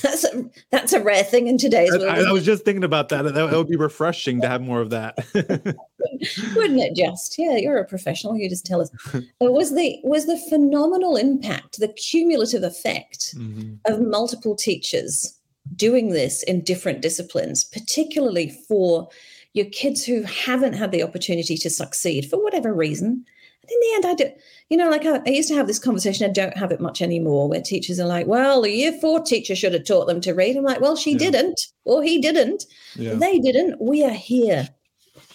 that's 0.02 0.24
a 0.24 0.50
that's 0.70 0.92
a 0.92 1.02
rare 1.02 1.24
thing 1.24 1.46
in 1.46 1.56
today's 1.56 1.90
world. 1.90 2.04
I, 2.04 2.28
I 2.28 2.32
was 2.32 2.44
just 2.44 2.66
thinking 2.66 2.84
about 2.84 3.08
that. 3.08 3.22
That 3.22 3.52
would 3.52 3.68
be 3.68 3.76
refreshing 3.76 4.42
to 4.42 4.48
have 4.48 4.60
more 4.60 4.82
of 4.82 4.90
that. 4.90 5.16
Wouldn't 5.34 6.80
it? 6.80 6.94
Just 6.94 7.38
yeah, 7.38 7.56
you're 7.56 7.78
a 7.78 7.86
professional. 7.86 8.36
You 8.36 8.48
just 8.48 8.66
tell 8.66 8.82
us. 8.82 8.90
It 9.14 9.52
was 9.52 9.74
the 9.74 9.98
was 10.04 10.26
the 10.26 10.38
phenomenal 10.50 11.16
impact, 11.16 11.80
the 11.80 11.88
cumulative 11.88 12.62
effect 12.62 13.34
mm-hmm. 13.34 13.76
of 13.90 14.02
multiple 14.02 14.54
teachers 14.54 15.38
doing 15.76 16.10
this 16.10 16.42
in 16.42 16.60
different 16.60 17.00
disciplines, 17.00 17.64
particularly 17.64 18.50
for 18.68 19.08
your 19.54 19.66
kids 19.66 20.04
who 20.04 20.22
haven't 20.22 20.74
had 20.74 20.90
the 20.90 21.02
opportunity 21.02 21.56
to 21.56 21.70
succeed 21.70 22.28
for 22.28 22.42
whatever 22.42 22.74
reason 22.74 23.06
And 23.06 23.70
in 23.70 23.80
the 23.80 23.94
end, 23.94 24.06
I 24.06 24.14
do, 24.14 24.30
you 24.68 24.76
know, 24.76 24.90
like 24.90 25.06
I, 25.06 25.20
I, 25.24 25.30
used 25.30 25.48
to 25.48 25.54
have 25.54 25.66
this 25.66 25.78
conversation. 25.78 26.28
I 26.28 26.32
don't 26.32 26.56
have 26.56 26.72
it 26.72 26.80
much 26.80 27.00
anymore 27.00 27.48
where 27.48 27.62
teachers 27.62 27.98
are 27.98 28.06
like, 28.06 28.26
well, 28.26 28.60
the 28.60 28.70
year 28.70 28.92
four 29.00 29.20
teacher 29.20 29.56
should 29.56 29.72
have 29.72 29.84
taught 29.84 30.06
them 30.06 30.20
to 30.22 30.34
read. 30.34 30.56
I'm 30.56 30.64
like, 30.64 30.80
well, 30.80 30.96
she 30.96 31.12
yeah. 31.12 31.18
didn't, 31.18 31.60
or 31.84 32.02
he 32.02 32.20
didn't. 32.20 32.64
Yeah. 32.96 33.14
They 33.14 33.38
didn't. 33.38 33.80
We 33.80 34.04
are 34.04 34.10
here. 34.10 34.68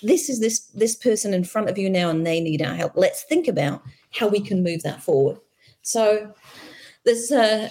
This 0.04 0.30
is 0.30 0.40
this 0.40 0.60
this 0.68 0.96
person 0.96 1.34
in 1.34 1.44
front 1.44 1.70
of 1.70 1.78
you 1.78 1.90
now, 1.90 2.10
and 2.10 2.26
they 2.26 2.40
need 2.40 2.62
our 2.62 2.74
help. 2.76 2.94
Let's 2.96 3.24
think 3.24 3.48
about 3.48 3.82
how 4.14 4.28
we 4.28 4.40
can 4.40 4.64
move 4.64 4.84
that 4.84 5.02
forward. 5.02 5.38
So 5.82 6.34
there's 7.06 7.32
uh, 7.32 7.70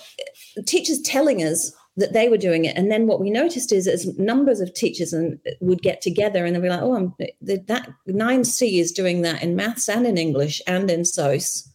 teachers 0.67 1.01
telling 1.03 1.43
us 1.43 1.73
that 1.99 2.13
they 2.13 2.29
were 2.29 2.39
doing 2.39 2.65
it. 2.65 2.77
And 2.77 2.91
then 2.91 3.09
what 3.09 3.21
we 3.21 3.29
noticed 3.29 3.73
is 3.73 3.89
as 3.89 4.17
numbers 4.19 4.61
of 4.61 4.73
teachers 4.73 5.13
and 5.13 5.39
uh, 5.47 5.51
would 5.61 5.83
get 5.83 6.01
together 6.01 6.45
and 6.45 6.55
they'd 6.55 6.63
be 6.63 6.69
like, 6.69 6.81
oh, 6.81 6.95
um, 6.95 7.15
I'm, 7.21 7.27
that 7.43 7.93
9C 8.09 8.81
is 8.81 8.93
doing 8.93 9.23
that 9.23 9.43
in 9.43 9.57
maths 9.57 9.89
and 9.89 10.07
in 10.07 10.17
English 10.17 10.63
and 10.69 10.89
in 10.91 11.05
SOSE. 11.05 11.69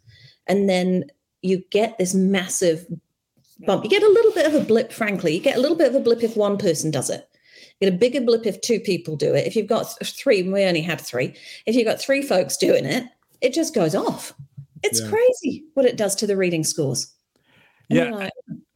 And 0.47 0.69
then 0.69 1.05
you 1.41 1.61
get 1.71 1.97
this 1.97 2.13
massive 2.13 2.87
bump. 3.65 3.83
You 3.83 3.89
get 3.89 4.01
a 4.01 4.07
little 4.07 4.31
bit 4.31 4.45
of 4.45 4.55
a 4.55 4.63
blip, 4.63 4.93
frankly. 4.93 5.35
You 5.35 5.41
get 5.41 5.57
a 5.57 5.61
little 5.61 5.77
bit 5.77 5.89
of 5.89 5.95
a 5.95 5.99
blip 5.99 6.23
if 6.23 6.37
one 6.37 6.57
person 6.57 6.89
does 6.89 7.09
it. 7.09 7.27
You 7.79 7.89
get 7.89 7.95
a 7.95 7.97
bigger 7.97 8.21
blip 8.21 8.45
if 8.45 8.61
two 8.61 8.79
people 8.79 9.17
do 9.17 9.35
it. 9.35 9.45
If 9.45 9.57
you've 9.57 9.67
got 9.67 9.93
three, 10.05 10.41
we 10.43 10.63
only 10.63 10.81
have 10.81 11.01
three. 11.01 11.35
If 11.65 11.75
you've 11.75 11.87
got 11.87 11.99
three 11.99 12.21
folks 12.21 12.55
doing 12.55 12.85
it, 12.85 13.03
it 13.41 13.53
just 13.53 13.75
goes 13.75 13.93
off. 13.93 14.33
It's 14.83 15.01
yeah. 15.01 15.09
crazy 15.09 15.65
what 15.73 15.85
it 15.85 15.97
does 15.97 16.15
to 16.15 16.27
the 16.27 16.37
reading 16.37 16.63
scores. 16.63 17.13
And 17.89 17.99
yeah. 17.99 18.09
Like, 18.09 18.31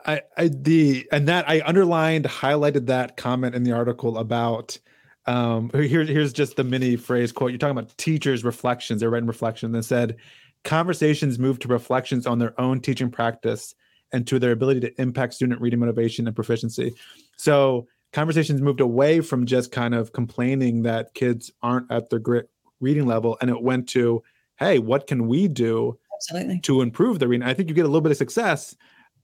I, 0.05 0.21
I 0.37 0.47
the 0.47 1.07
and 1.11 1.27
that 1.27 1.49
I 1.49 1.61
underlined, 1.65 2.25
highlighted 2.25 2.87
that 2.87 3.17
comment 3.17 3.55
in 3.55 3.63
the 3.63 3.71
article 3.71 4.17
about 4.17 4.77
um 5.25 5.69
here, 5.73 6.03
here's 6.03 6.33
just 6.33 6.55
the 6.55 6.63
mini 6.63 6.95
phrase 6.95 7.31
quote. 7.31 7.51
You're 7.51 7.57
talking 7.57 7.77
about 7.77 7.97
teachers' 7.97 8.43
reflections, 8.43 9.01
they're 9.01 9.09
writing 9.09 9.27
reflections 9.27 9.73
and 9.73 9.83
said 9.83 10.17
conversations 10.63 11.39
move 11.39 11.59
to 11.59 11.67
reflections 11.67 12.27
on 12.27 12.39
their 12.39 12.59
own 12.59 12.81
teaching 12.81 13.09
practice 13.09 13.73
and 14.13 14.25
to 14.27 14.39
their 14.39 14.51
ability 14.51 14.79
to 14.79 15.01
impact 15.01 15.33
student 15.33 15.61
reading 15.61 15.79
motivation 15.79 16.27
and 16.27 16.35
proficiency. 16.35 16.93
So 17.37 17.87
conversations 18.13 18.61
moved 18.61 18.81
away 18.81 19.21
from 19.21 19.45
just 19.45 19.71
kind 19.71 19.93
of 19.93 20.13
complaining 20.13 20.83
that 20.83 21.13
kids 21.13 21.51
aren't 21.61 21.91
at 21.91 22.09
their 22.09 22.19
grit 22.19 22.49
reading 22.79 23.05
level 23.05 23.37
and 23.41 23.49
it 23.49 23.61
went 23.61 23.87
to 23.89 24.23
hey 24.57 24.79
what 24.79 25.07
can 25.07 25.27
we 25.27 25.47
do 25.47 25.97
Absolutely. 26.15 26.59
to 26.61 26.81
improve 26.81 27.19
the 27.19 27.27
reading 27.27 27.47
i 27.47 27.53
think 27.53 27.69
you 27.69 27.75
get 27.75 27.85
a 27.85 27.87
little 27.87 28.01
bit 28.01 28.11
of 28.11 28.17
success 28.17 28.75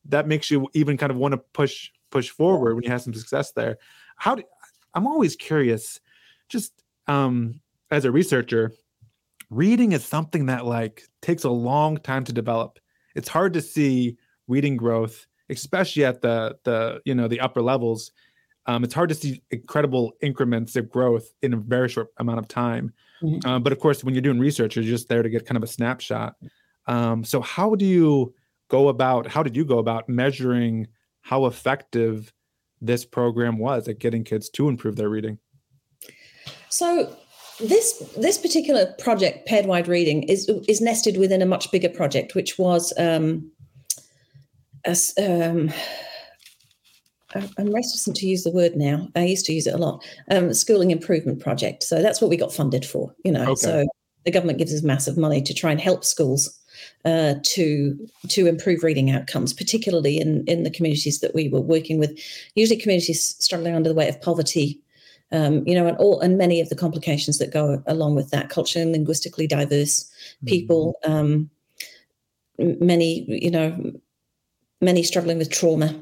that 0.06 0.28
makes 0.28 0.52
you 0.52 0.68
even 0.74 0.98
kind 0.98 1.12
of 1.12 1.18
want 1.18 1.34
to 1.34 1.38
push 1.38 1.90
push 2.12 2.30
forward 2.30 2.76
when 2.76 2.84
you 2.84 2.92
have 2.92 3.02
some 3.02 3.14
success 3.14 3.52
there. 3.52 3.78
How 4.18 4.36
do 4.36 4.44
I'm 4.94 5.08
always 5.08 5.36
curious, 5.36 6.00
just 6.50 6.84
um, 7.08 7.60
as 7.92 8.06
a 8.06 8.12
researcher, 8.12 8.72
reading 9.50 9.92
is 9.92 10.06
something 10.06 10.48
that 10.48 10.66
like 10.66 11.04
takes 11.22 11.44
a 11.44 11.50
long 11.50 11.98
time 11.98 12.24
to 12.26 12.34
develop. 12.34 12.80
It's 13.16 13.30
hard 13.30 13.54
to 13.54 13.62
see 13.62 14.18
reading 14.48 14.78
growth, 14.78 15.28
especially 15.50 16.06
at 16.06 16.22
the 16.22 16.58
the 16.64 17.02
you 17.06 17.16
know 17.16 17.28
the 17.28 17.40
upper 17.40 17.62
levels. 17.62 18.12
Um, 18.66 18.84
it's 18.86 18.94
hard 18.94 19.10
to 19.10 19.16
see 19.16 19.42
incredible 19.52 20.14
increments 20.22 20.78
of 20.78 20.90
growth 20.90 21.34
in 21.42 21.54
a 21.54 21.58
very 21.58 21.90
short 21.90 22.08
amount 22.18 22.40
of 22.40 22.48
time. 22.48 22.94
Mm-hmm. 23.22 23.48
Um, 23.48 23.64
but 23.64 23.74
of 23.74 23.80
course, 23.80 24.04
when 24.04 24.14
you're 24.14 24.22
doing 24.22 24.40
research, 24.40 24.76
you're 24.76 24.86
just 24.86 25.10
there 25.10 25.22
to 25.22 25.30
get 25.30 25.46
kind 25.46 25.58
of 25.58 25.64
a 25.64 25.68
snapshot. 25.68 26.36
Um, 26.88 27.26
so 27.26 27.42
how 27.42 27.76
do 27.76 27.86
you 27.86 28.34
go 28.74 28.88
about 28.88 29.28
how 29.28 29.44
did 29.44 29.56
you 29.56 29.64
go 29.64 29.78
about 29.78 30.10
measuring 30.10 30.88
how 31.22 31.46
effective 31.46 32.34
this 32.82 33.06
program 33.06 33.60
was 33.60 33.88
at 33.88 34.00
getting 34.00 34.24
kids 34.24 34.50
to 34.50 34.68
improve 34.68 34.96
their 34.96 35.10
reading 35.10 35.38
so 36.70 37.16
this 37.60 38.00
this 38.18 38.40
particular 38.40 38.92
project 38.98 39.48
paired 39.48 39.68
wide 39.68 39.88
reading 39.88 40.24
is 40.24 40.50
is 40.68 40.82
nested 40.82 41.18
within 41.18 41.40
a 41.44 41.46
much 41.46 41.72
bigger 41.72 41.90
project 41.90 42.34
which 42.34 42.58
was 42.58 42.92
um, 42.98 43.52
a, 44.86 44.96
um 45.20 45.72
I'm 47.36 47.74
reticent 47.74 48.16
to 48.18 48.28
use 48.28 48.44
the 48.44 48.52
word 48.52 48.76
now. 48.76 49.08
I 49.16 49.26
used 49.26 49.48
to 49.48 49.54
use 49.54 49.66
it 49.66 49.74
a 49.74 49.78
lot. 49.78 50.06
Um, 50.30 50.54
schooling 50.54 50.92
improvement 50.92 51.40
project. 51.40 51.82
So 51.82 52.00
that's 52.00 52.22
what 52.22 52.30
we 52.30 52.38
got 52.38 52.54
funded 52.54 52.86
for. 52.86 53.12
You 53.26 53.32
know, 53.32 53.44
okay. 53.54 53.56
so 53.56 53.86
the 54.24 54.30
government 54.30 54.60
gives 54.60 54.72
us 54.72 54.84
massive 54.84 55.18
money 55.18 55.42
to 55.42 55.52
try 55.52 55.72
and 55.72 55.82
help 55.82 56.06
schools 56.06 56.60
uh, 57.06 57.36
to 57.44 57.98
to 58.30 58.48
improve 58.48 58.84
reading 58.84 59.12
outcomes, 59.12 59.54
particularly 59.54 60.20
in 60.20 60.44
in 60.46 60.64
the 60.64 60.72
communities 60.72 61.20
that 61.20 61.36
we 61.36 61.50
were 61.50 61.62
working 61.62 62.00
with, 62.00 62.18
usually 62.56 62.80
communities 62.80 63.36
struggling 63.40 63.76
under 63.76 63.90
the 63.90 63.96
weight 63.96 64.10
of 64.10 64.22
poverty, 64.22 64.80
um, 65.32 65.68
you 65.68 65.76
know, 65.76 65.88
and 65.88 65.98
all 65.98 66.20
and 66.20 66.38
many 66.38 66.62
of 66.62 66.70
the 66.70 66.76
complications 66.76 67.38
that 67.40 67.52
go 67.52 67.84
along 67.88 68.16
with 68.16 68.30
that, 68.32 68.50
culturally 68.50 68.84
and 68.84 68.92
linguistically 68.92 69.48
diverse 69.48 70.04
mm-hmm. 70.04 70.48
people, 70.48 70.96
mm-hmm. 71.04 71.14
um, 71.14 71.50
many 72.80 73.26
you 73.28 73.52
know, 73.52 73.94
many 74.82 75.04
struggling 75.04 75.38
with 75.38 75.50
trauma. 75.50 75.96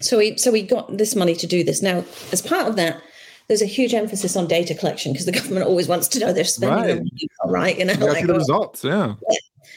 So 0.00 0.18
we 0.18 0.38
so 0.38 0.50
we 0.50 0.62
got 0.62 0.96
this 0.96 1.14
money 1.14 1.34
to 1.34 1.46
do 1.46 1.62
this. 1.62 1.82
Now, 1.82 2.04
as 2.32 2.40
part 2.40 2.68
of 2.68 2.76
that, 2.76 3.02
there's 3.50 3.62
a 3.62 3.66
huge 3.66 3.94
emphasis 3.94 4.36
on 4.36 4.46
data 4.46 4.76
collection 4.76 5.12
because 5.12 5.26
the 5.26 5.32
government 5.40 5.66
always 5.66 5.88
wants 5.88 6.06
to 6.08 6.20
know 6.20 6.32
they're 6.32 6.44
spending 6.44 7.10
right. 7.44 7.50
right? 7.52 7.78
You 7.78 7.84
know, 7.86 7.94
like, 7.94 8.24
the 8.24 8.34
results, 8.34 8.84
yeah. 8.84 9.14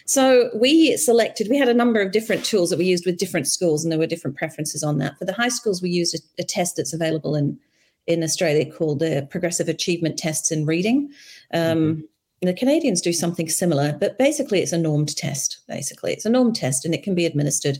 So 0.05 0.49
we 0.53 0.97
selected, 0.97 1.47
we 1.49 1.57
had 1.57 1.69
a 1.69 1.73
number 1.73 2.01
of 2.01 2.11
different 2.11 2.43
tools 2.43 2.69
that 2.69 2.79
we 2.79 2.85
used 2.85 3.05
with 3.05 3.17
different 3.17 3.47
schools, 3.47 3.83
and 3.83 3.91
there 3.91 3.99
were 3.99 4.07
different 4.07 4.37
preferences 4.37 4.83
on 4.83 4.97
that. 4.97 5.17
For 5.17 5.25
the 5.25 5.33
high 5.33 5.49
schools, 5.49 5.81
we 5.81 5.89
used 5.89 6.15
a, 6.15 6.41
a 6.41 6.43
test 6.43 6.75
that's 6.75 6.93
available 6.93 7.35
in, 7.35 7.57
in 8.07 8.23
Australia 8.23 8.71
called 8.71 8.99
the 8.99 9.27
Progressive 9.29 9.69
Achievement 9.69 10.17
Tests 10.17 10.51
in 10.51 10.65
Reading. 10.65 11.09
Um, 11.53 11.77
mm-hmm. 11.77 12.01
The 12.41 12.53
Canadians 12.53 12.99
do 12.99 13.13
something 13.13 13.47
similar, 13.47 13.95
but 13.97 14.17
basically 14.17 14.59
it's 14.59 14.73
a 14.73 14.77
normed 14.77 15.15
test. 15.15 15.59
Basically, 15.67 16.11
it's 16.11 16.25
a 16.25 16.29
normed 16.29 16.57
test, 16.57 16.83
and 16.83 16.93
it 16.93 17.03
can 17.03 17.15
be 17.15 17.25
administered 17.25 17.79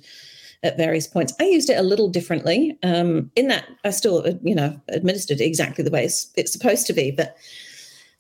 at 0.63 0.77
various 0.77 1.07
points. 1.07 1.33
I 1.41 1.43
used 1.43 1.69
it 1.69 1.77
a 1.77 1.83
little 1.83 2.07
differently. 2.07 2.77
Um, 2.83 3.29
in 3.35 3.49
that, 3.49 3.65
I 3.83 3.89
still, 3.89 4.25
uh, 4.25 4.31
you 4.41 4.55
know, 4.55 4.79
administered 4.87 5.41
exactly 5.41 5.83
the 5.83 5.91
way 5.91 6.05
it's, 6.05 6.31
it's 6.37 6.53
supposed 6.53 6.87
to 6.87 6.93
be, 6.93 7.11
but 7.11 7.35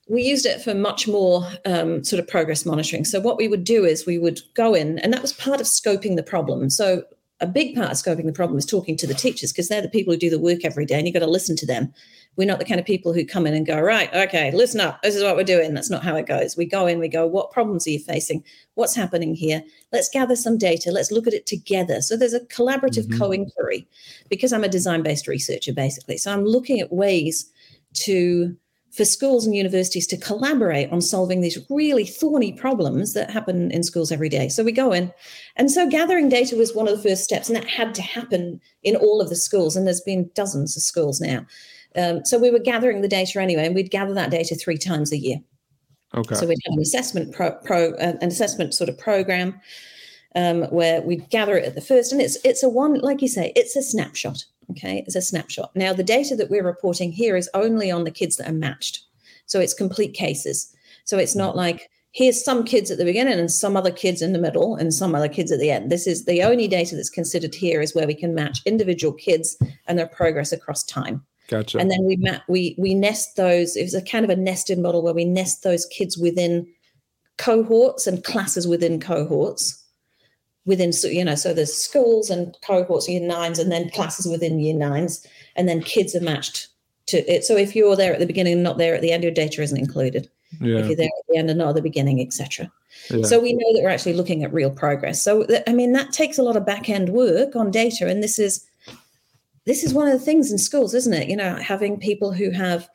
we 0.07 0.21
used 0.21 0.45
it 0.45 0.61
for 0.61 0.73
much 0.73 1.07
more 1.07 1.47
um, 1.65 2.03
sort 2.03 2.19
of 2.19 2.27
progress 2.27 2.65
monitoring. 2.65 3.05
So 3.05 3.19
what 3.19 3.37
we 3.37 3.47
would 3.47 3.63
do 3.63 3.85
is 3.85 4.05
we 4.05 4.17
would 4.17 4.41
go 4.53 4.73
in, 4.73 4.99
and 4.99 5.13
that 5.13 5.21
was 5.21 5.33
part 5.33 5.61
of 5.61 5.67
scoping 5.67 6.15
the 6.15 6.23
problem. 6.23 6.69
So 6.69 7.03
a 7.39 7.47
big 7.47 7.75
part 7.75 7.91
of 7.91 7.97
scoping 7.97 8.25
the 8.25 8.33
problem 8.33 8.57
is 8.57 8.65
talking 8.65 8.95
to 8.97 9.07
the 9.07 9.13
teachers 9.13 9.51
because 9.51 9.67
they're 9.67 9.81
the 9.81 9.89
people 9.89 10.13
who 10.13 10.19
do 10.19 10.29
the 10.29 10.39
work 10.39 10.63
every 10.63 10.85
day, 10.85 10.97
and 10.97 11.07
you've 11.07 11.13
got 11.13 11.19
to 11.19 11.27
listen 11.27 11.55
to 11.57 11.65
them. 11.65 11.93
We're 12.35 12.47
not 12.47 12.57
the 12.57 12.65
kind 12.65 12.79
of 12.79 12.85
people 12.85 13.13
who 13.13 13.25
come 13.25 13.45
in 13.45 13.53
and 13.53 13.65
go, 13.65 13.79
right, 13.79 14.11
okay, 14.13 14.51
listen 14.51 14.81
up. 14.81 15.01
This 15.03 15.15
is 15.15 15.23
what 15.23 15.35
we're 15.35 15.43
doing. 15.43 15.73
That's 15.73 15.91
not 15.91 16.03
how 16.03 16.15
it 16.15 16.25
goes. 16.25 16.57
We 16.57 16.65
go 16.65 16.87
in, 16.87 16.99
we 16.99 17.07
go, 17.07 17.27
what 17.27 17.51
problems 17.51 17.85
are 17.85 17.91
you 17.91 17.99
facing? 17.99 18.43
What's 18.73 18.95
happening 18.95 19.35
here? 19.35 19.63
Let's 19.91 20.09
gather 20.09 20.35
some 20.35 20.57
data. 20.57 20.89
Let's 20.91 21.11
look 21.11 21.27
at 21.27 21.33
it 21.33 21.45
together. 21.45 22.01
So 22.01 22.17
there's 22.17 22.33
a 22.33 22.39
collaborative 22.39 23.05
mm-hmm. 23.05 23.19
co-inquiry 23.19 23.87
because 24.29 24.51
I'm 24.51 24.63
a 24.63 24.69
design-based 24.69 25.27
researcher, 25.27 25.73
basically. 25.73 26.17
So 26.17 26.33
I'm 26.33 26.43
looking 26.43 26.79
at 26.79 26.91
ways 26.91 27.51
to 27.93 28.57
for 28.93 29.05
schools 29.05 29.45
and 29.45 29.55
universities 29.55 30.05
to 30.05 30.17
collaborate 30.17 30.91
on 30.91 31.01
solving 31.01 31.41
these 31.41 31.57
really 31.69 32.05
thorny 32.05 32.53
problems 32.53 33.13
that 33.13 33.31
happen 33.31 33.71
in 33.71 33.81
schools 33.81 34.11
every 34.11 34.29
day. 34.29 34.47
So 34.47 34.63
we 34.63 34.71
go 34.71 34.91
in. 34.91 35.11
And 35.55 35.71
so 35.71 35.89
gathering 35.89 36.29
data 36.29 36.55
was 36.55 36.75
one 36.75 36.87
of 36.87 36.95
the 36.95 37.09
first 37.09 37.23
steps, 37.23 37.49
and 37.49 37.55
that 37.55 37.67
had 37.67 37.95
to 37.95 38.03
happen 38.03 38.61
in 38.83 38.95
all 38.95 39.19
of 39.19 39.29
the 39.29 39.35
schools. 39.35 39.75
And 39.75 39.87
there's 39.87 40.01
been 40.01 40.29
dozens 40.35 40.77
of 40.77 40.83
schools 40.83 41.19
now. 41.19 41.43
Um, 41.95 42.23
so 42.23 42.37
we 42.37 42.51
were 42.51 42.59
gathering 42.59 43.01
the 43.01 43.07
data 43.07 43.41
anyway, 43.41 43.65
and 43.65 43.73
we'd 43.73 43.89
gather 43.89 44.13
that 44.13 44.29
data 44.29 44.55
three 44.55 44.77
times 44.77 45.11
a 45.11 45.17
year. 45.17 45.37
Okay. 46.15 46.35
So 46.35 46.45
we'd 46.45 46.59
have 46.65 46.73
an 46.73 46.81
assessment 46.81 47.33
pro, 47.33 47.51
pro 47.65 47.93
uh, 47.93 48.13
an 48.21 48.27
assessment 48.27 48.75
sort 48.75 48.89
of 48.89 48.97
program 48.99 49.59
um, 50.35 50.63
where 50.65 51.01
we'd 51.01 51.29
gather 51.31 51.57
it 51.57 51.65
at 51.65 51.73
the 51.73 51.81
first, 51.81 52.11
and 52.11 52.21
it's 52.21 52.37
it's 52.43 52.61
a 52.61 52.69
one 52.69 52.99
like 52.99 53.23
you 53.23 53.27
say, 53.27 53.51
it's 53.55 53.75
a 53.75 53.81
snapshot. 53.81 54.45
Okay, 54.73 55.03
it's 55.05 55.15
a 55.15 55.21
snapshot. 55.21 55.71
Now, 55.75 55.93
the 55.93 56.03
data 56.03 56.35
that 56.35 56.49
we're 56.49 56.65
reporting 56.65 57.11
here 57.11 57.35
is 57.35 57.49
only 57.53 57.91
on 57.91 58.03
the 58.03 58.11
kids 58.11 58.37
that 58.37 58.49
are 58.49 58.53
matched. 58.53 59.03
So 59.45 59.59
it's 59.59 59.73
complete 59.73 60.13
cases. 60.13 60.73
So 61.05 61.17
it's 61.17 61.35
not 61.35 61.55
like 61.55 61.89
here's 62.11 62.43
some 62.43 62.63
kids 62.63 62.89
at 62.89 62.97
the 62.97 63.05
beginning 63.05 63.39
and 63.39 63.51
some 63.51 63.75
other 63.75 63.91
kids 63.91 64.21
in 64.21 64.33
the 64.33 64.39
middle 64.39 64.75
and 64.75 64.93
some 64.93 65.13
other 65.15 65.27
kids 65.27 65.51
at 65.51 65.59
the 65.59 65.71
end. 65.71 65.91
This 65.91 66.07
is 66.07 66.25
the 66.25 66.43
only 66.43 66.67
data 66.67 66.95
that's 66.95 67.09
considered 67.09 67.53
here 67.53 67.81
is 67.81 67.93
where 67.93 68.07
we 68.07 68.15
can 68.15 68.33
match 68.33 68.61
individual 68.65 69.13
kids 69.13 69.57
and 69.87 69.97
their 69.97 70.07
progress 70.07 70.51
across 70.51 70.83
time. 70.83 71.23
Gotcha. 71.49 71.77
And 71.77 71.91
then 71.91 72.03
we 72.03 72.15
map 72.15 72.43
we 72.47 72.75
we 72.79 72.93
nest 72.93 73.35
those. 73.35 73.75
It 73.75 73.83
was 73.83 73.93
a 73.93 74.01
kind 74.01 74.23
of 74.23 74.31
a 74.31 74.35
nested 74.35 74.79
model 74.79 75.03
where 75.03 75.13
we 75.13 75.25
nest 75.25 75.63
those 75.63 75.85
kids 75.87 76.17
within 76.17 76.67
cohorts 77.37 78.07
and 78.07 78.23
classes 78.23 78.67
within 78.67 78.99
cohorts 78.99 79.82
within 80.65 80.91
you 81.03 81.25
know 81.25 81.35
so 81.35 81.53
there's 81.53 81.73
schools 81.73 82.29
and 82.29 82.57
cohorts 82.65 83.09
year 83.09 83.19
nines 83.19 83.59
and 83.59 83.71
then 83.71 83.89
classes 83.89 84.25
within 84.25 84.59
year 84.59 84.73
nines 84.73 85.25
and 85.55 85.67
then 85.67 85.81
kids 85.81 86.15
are 86.15 86.21
matched 86.21 86.67
to 87.05 87.17
it. 87.31 87.43
So 87.43 87.57
if 87.57 87.75
you're 87.75 87.97
there 87.97 88.13
at 88.13 88.19
the 88.19 88.25
beginning 88.25 88.53
and 88.53 88.63
not 88.63 88.77
there 88.77 88.95
at 88.95 89.01
the 89.01 89.11
end 89.11 89.23
your 89.23 89.33
data 89.33 89.61
isn't 89.61 89.77
included. 89.77 90.29
Yeah. 90.61 90.77
if 90.77 90.85
you're 90.85 90.95
there 90.95 91.07
at 91.07 91.25
the 91.29 91.37
end 91.37 91.49
and 91.49 91.57
not 91.57 91.69
at 91.69 91.75
the 91.75 91.81
beginning 91.81 92.21
etc 92.21 92.71
yeah. 93.09 93.25
so 93.25 93.39
we 93.39 93.53
know 93.53 93.73
that 93.73 93.81
we're 93.81 93.89
actually 93.89 94.13
looking 94.13 94.43
at 94.43 94.53
real 94.53 94.69
progress. 94.69 95.21
So 95.21 95.47
i 95.67 95.73
mean 95.73 95.93
that 95.93 96.11
takes 96.11 96.37
a 96.37 96.43
lot 96.43 96.55
of 96.55 96.65
back 96.65 96.89
end 96.89 97.09
work 97.09 97.55
on 97.55 97.71
data 97.71 98.07
and 98.07 98.21
this 98.21 98.37
is 98.39 98.65
this 99.65 99.83
is 99.83 99.93
one 99.93 100.07
of 100.07 100.13
the 100.13 100.23
things 100.23 100.51
in 100.51 100.57
schools 100.57 100.93
isn't 100.93 101.13
it? 101.13 101.27
You 101.27 101.35
know 101.35 101.55
having 101.55 101.99
people 101.99 102.31
who 102.31 102.51
have 102.51 102.87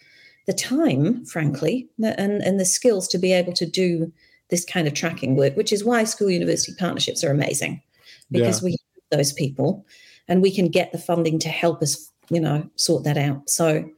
the 0.46 0.54
time 0.54 1.24
frankly 1.26 1.88
and 2.02 2.42
and 2.42 2.58
the 2.58 2.64
skills 2.64 3.08
to 3.08 3.18
be 3.18 3.32
able 3.32 3.52
to 3.52 3.66
do 3.66 4.10
this 4.50 4.64
kind 4.64 4.86
of 4.86 4.94
tracking 4.94 5.36
work, 5.36 5.56
which 5.56 5.72
is 5.72 5.84
why 5.84 6.04
school 6.04 6.30
university 6.30 6.72
partnerships 6.78 7.22
are 7.22 7.30
amazing 7.30 7.82
because 8.30 8.60
yeah. 8.60 8.66
we 8.66 8.70
have 8.72 9.18
those 9.18 9.32
people 9.32 9.86
and 10.26 10.42
we 10.42 10.54
can 10.54 10.68
get 10.68 10.92
the 10.92 10.98
funding 10.98 11.38
to 11.38 11.48
help 11.48 11.82
us, 11.82 12.10
you 12.30 12.40
know, 12.40 12.68
sort 12.76 13.04
that 13.04 13.16
out. 13.16 13.48
So, 13.48 13.88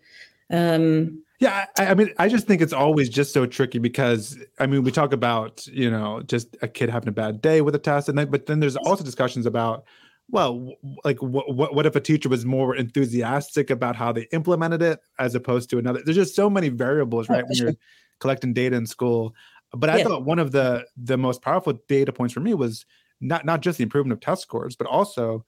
um, 0.51 1.23
yeah, 1.41 1.65
I, 1.79 1.87
I, 1.87 1.95
mean, 1.95 2.13
I 2.19 2.29
just 2.29 2.47
think 2.47 2.61
it's 2.61 2.73
always 2.73 3.09
just 3.09 3.33
so 3.33 3.47
tricky 3.47 3.79
because 3.79 4.39
I 4.59 4.67
mean, 4.67 4.85
we 4.85 4.91
talk 4.91 5.13
about 5.13 5.67
you 5.67 5.91
know 5.91 6.21
just 6.23 6.55
a 6.61 6.69
kid 6.69 6.91
having 6.91 7.09
a 7.09 7.13
bad 7.13 7.41
day 7.41 7.63
with 7.63 7.75
a 7.75 7.79
test, 7.79 8.11
and 8.11 8.19
then 8.19 8.31
but 8.31 8.45
then 8.45 8.61
there's 8.61 8.77
also 8.77 9.03
discussions 9.03 9.47
about 9.47 9.85
well, 10.29 10.75
like 11.03 11.21
what 11.23 11.55
what, 11.55 11.75
what 11.75 11.87
if 11.87 11.97
a 11.97 12.01
teacher 12.01 12.29
was 12.29 12.45
more 12.45 12.77
enthusiastic 12.77 13.71
about 13.71 13.97
how 13.97 14.13
they 14.13 14.27
implemented 14.33 14.83
it 14.83 15.01
as 15.19 15.35
opposed 15.35 15.71
to 15.71 15.79
another? 15.79 16.03
There's 16.05 16.17
just 16.17 16.37
so 16.37 16.51
many 16.51 16.69
variables, 16.69 17.31
right? 17.31 17.45
when 17.47 17.57
you're 17.57 17.75
collecting 18.21 18.53
data 18.53 18.77
in 18.77 18.87
school. 18.87 19.35
But 19.73 19.91
I 19.91 19.99
yeah. 19.99 20.05
thought 20.05 20.25
one 20.25 20.39
of 20.39 20.53
the 20.53 20.85
the 20.97 21.17
most 21.17 21.43
powerful 21.43 21.75
data 21.89 22.13
points 22.13 22.35
for 22.35 22.41
me 22.41 22.55
was 22.55 22.85
not 23.21 23.45
not 23.45 23.61
just 23.61 23.79
the 23.79 23.85
improvement 23.85 24.13
of 24.13 24.21
test 24.21 24.43
scores, 24.43 24.77
but 24.77 24.87
also 24.87 25.45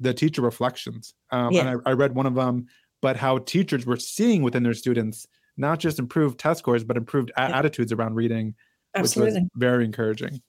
the 0.00 0.14
teacher 0.14 0.42
reflections. 0.42 1.14
Um, 1.30 1.52
yeah. 1.52 1.66
And 1.66 1.82
I, 1.84 1.90
I 1.90 1.92
read 1.92 2.14
one 2.14 2.26
of 2.26 2.34
them, 2.34 2.66
but 3.02 3.16
how 3.16 3.38
teachers 3.38 3.84
were 3.84 3.98
seeing 3.98 4.42
within 4.42 4.62
their 4.62 4.74
students 4.74 5.26
not 5.56 5.80
just 5.80 5.98
improved 5.98 6.38
test 6.38 6.60
scores, 6.60 6.84
but 6.84 6.96
improved 6.96 7.32
a- 7.36 7.40
attitudes 7.40 7.92
around 7.92 8.14
reading, 8.14 8.54
Absolutely. 8.94 9.34
which 9.34 9.42
was 9.42 9.50
very 9.56 9.84
encouraging. 9.84 10.40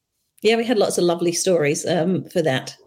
Yeah, 0.41 0.55
we 0.55 0.63
had 0.63 0.77
lots 0.77 0.97
of 0.97 1.03
lovely 1.03 1.33
stories 1.33 1.85
um, 1.85 2.23
for 2.29 2.41
that. 2.43 2.77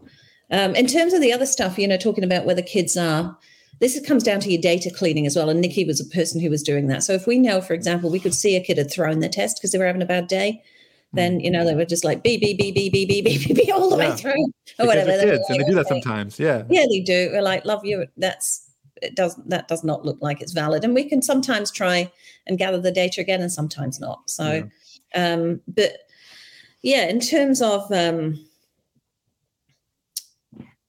Um, 0.51 0.75
in 0.75 0.87
terms 0.87 1.13
of 1.13 1.21
the 1.21 1.33
other 1.33 1.47
stuff, 1.47 1.79
you 1.79 1.89
know, 1.89 1.97
talking 1.97 2.25
about 2.25 2.47
where 2.47 2.55
the 2.55 2.63
kids 2.63 2.97
are, 2.97 3.37
this 3.81 3.99
comes 4.07 4.23
down 4.23 4.41
to 4.41 4.51
your 4.51 4.61
data 4.61 4.91
cleaning 4.91 5.27
as 5.27 5.37
well. 5.37 5.49
And 5.49 5.61
Nicky 5.61 5.85
was 5.85 6.01
a 6.01 6.05
person 6.05 6.41
who 6.41 6.51
was 6.51 6.63
doing 6.63 6.87
that. 6.87 7.03
So 7.03 7.13
if 7.13 7.27
we 7.27 7.39
know, 7.39 7.61
for 7.61 7.75
example, 7.75 8.11
we 8.11 8.21
could 8.21 8.35
see 8.35 8.57
a 8.57 8.63
kid 8.63 8.79
had 8.79 8.91
thrown 8.91 9.21
the 9.21 9.29
test 9.29 9.59
because 9.59 9.73
they 9.73 9.79
were 9.79 9.87
having 9.87 10.03
a 10.03 10.07
bad 10.07 10.29
day, 10.29 10.63
then 11.13 11.41
you 11.41 11.51
know 11.51 11.65
they 11.65 11.75
were 11.75 11.85
just 11.85 12.05
like 12.05 12.23
beep 12.23 12.41
beep 12.41 12.59
beep 12.59 12.75
beep 12.75 12.93
beep 12.93 13.09
beep 13.09 13.25
beep 13.25 13.57
beep 13.57 13.75
all 13.75 13.91
the 13.91 13.97
yeah. 13.99 14.11
way 14.11 14.17
through 14.17 14.33
or 14.33 14.47
because 14.65 14.87
whatever. 14.87 15.11
Kids, 15.11 15.45
like, 15.49 15.59
and 15.59 15.61
they 15.61 15.71
do 15.71 15.75
that 15.75 15.89
sometimes. 15.89 16.39
Yeah. 16.39 16.63
Yeah, 16.71 16.87
they 16.89 17.01
do. 17.01 17.31
We're 17.33 17.43
like, 17.43 17.65
love 17.65 17.85
you. 17.85 18.07
That's 18.17 18.71
it 19.03 19.17
does 19.17 19.37
that 19.47 19.69
does 19.69 19.85
not 19.85 20.05
look 20.05 20.19
like 20.21 20.41
it's 20.41 20.53
valid. 20.53 20.85
And 20.85 20.95
we 20.95 21.09
can 21.09 21.21
sometimes 21.21 21.71
try 21.71 22.11
and 22.47 22.59
gather 22.59 22.81
the 22.81 22.93
data 22.93 23.21
again 23.21 23.43
and 23.43 23.53
sometimes 23.53 24.01
not. 24.01 24.31
So 24.31 24.69
yeah. 25.15 25.35
um, 25.35 25.61
but 25.69 25.99
yeah, 26.83 27.09
in 27.09 27.21
terms 27.21 27.61
of 27.61 27.91
um 27.93 28.43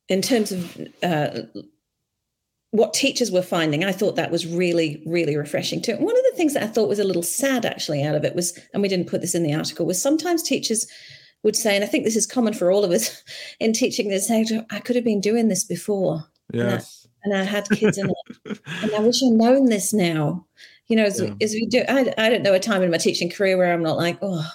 in 0.09 0.21
terms 0.21 0.51
of 0.51 0.87
uh, 1.01 1.41
what 2.73 2.91
teachers 2.91 3.29
were 3.29 3.43
finding, 3.43 3.83
I 3.83 3.91
thought 3.91 4.15
that 4.15 4.31
was 4.31 4.47
really, 4.47 5.03
really 5.05 5.37
refreshing 5.37 5.79
too. 5.79 5.95
one 5.97 6.17
of 6.17 6.23
the 6.23 6.35
things 6.35 6.55
that 6.55 6.63
I 6.63 6.67
thought 6.67 6.89
was 6.89 6.97
a 6.97 7.03
little 7.03 7.21
sad 7.21 7.67
actually 7.67 8.01
out 8.01 8.15
of 8.15 8.25
it 8.25 8.35
was, 8.35 8.59
and 8.73 8.81
we 8.81 8.89
didn't 8.89 9.07
put 9.07 9.21
this 9.21 9.35
in 9.35 9.43
the 9.43 9.53
article, 9.53 9.85
was 9.85 10.01
sometimes 10.01 10.41
teachers 10.41 10.87
would 11.43 11.55
say, 11.55 11.75
and 11.75 11.83
I 11.83 11.87
think 11.87 12.03
this 12.03 12.15
is 12.15 12.25
common 12.25 12.51
for 12.51 12.71
all 12.71 12.83
of 12.83 12.89
us 12.89 13.23
in 13.59 13.73
teaching, 13.73 14.09
they 14.09 14.17
say, 14.17 14.43
I 14.71 14.79
could 14.79 14.95
have 14.95 15.05
been 15.05 15.21
doing 15.21 15.49
this 15.49 15.63
before. 15.63 16.23
Yes. 16.51 17.07
And 17.23 17.35
I, 17.35 17.41
and 17.41 17.47
I 17.47 17.51
had 17.51 17.69
kids 17.69 17.99
in 17.99 18.09
it. 18.09 18.59
and 18.81 18.95
I 18.95 18.99
wish 19.01 19.21
I'd 19.21 19.33
known 19.33 19.65
this 19.65 19.93
now. 19.93 20.43
You 20.87 20.95
know, 20.95 21.03
as, 21.03 21.21
yeah. 21.21 21.35
as 21.41 21.53
we 21.53 21.67
do, 21.67 21.83
I, 21.87 22.11
I 22.17 22.27
don't 22.27 22.41
know 22.41 22.55
a 22.55 22.59
time 22.59 22.81
in 22.81 22.89
my 22.89 22.97
teaching 22.97 23.29
career 23.29 23.55
where 23.55 23.71
I'm 23.71 23.83
not 23.83 23.97
like, 23.97 24.17
oh, 24.23 24.49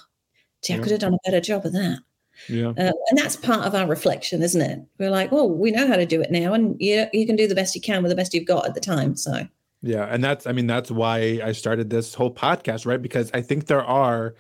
gee, 0.64 0.74
I 0.74 0.78
could 0.78 0.90
have 0.90 1.00
done 1.00 1.14
a 1.14 1.18
better 1.24 1.40
job 1.40 1.64
of 1.64 1.72
that. 1.72 2.00
Yeah. 2.48 2.68
Uh, 2.68 2.92
and 3.10 3.18
that's 3.18 3.36
part 3.36 3.66
of 3.66 3.74
our 3.74 3.86
reflection, 3.86 4.42
isn't 4.42 4.60
it? 4.60 4.80
We're 4.98 5.10
like, 5.10 5.32
well, 5.32 5.50
we 5.50 5.70
know 5.70 5.86
how 5.86 5.96
to 5.96 6.06
do 6.06 6.20
it 6.20 6.30
now, 6.30 6.54
and 6.54 6.76
you 6.80 7.06
you 7.12 7.26
can 7.26 7.36
do 7.36 7.48
the 7.48 7.54
best 7.54 7.74
you 7.74 7.80
can 7.80 8.02
with 8.02 8.10
the 8.10 8.16
best 8.16 8.34
you've 8.34 8.46
got 8.46 8.66
at 8.66 8.74
the 8.74 8.80
time. 8.80 9.16
So. 9.16 9.46
Yeah, 9.82 10.04
and 10.04 10.22
that's 10.22 10.46
I 10.46 10.52
mean 10.52 10.66
that's 10.66 10.90
why 10.90 11.40
I 11.42 11.52
started 11.52 11.88
this 11.90 12.14
whole 12.14 12.34
podcast, 12.34 12.84
right? 12.84 13.00
Because 13.00 13.30
I 13.32 13.42
think 13.42 13.66
there 13.66 13.84
are, 13.84 14.34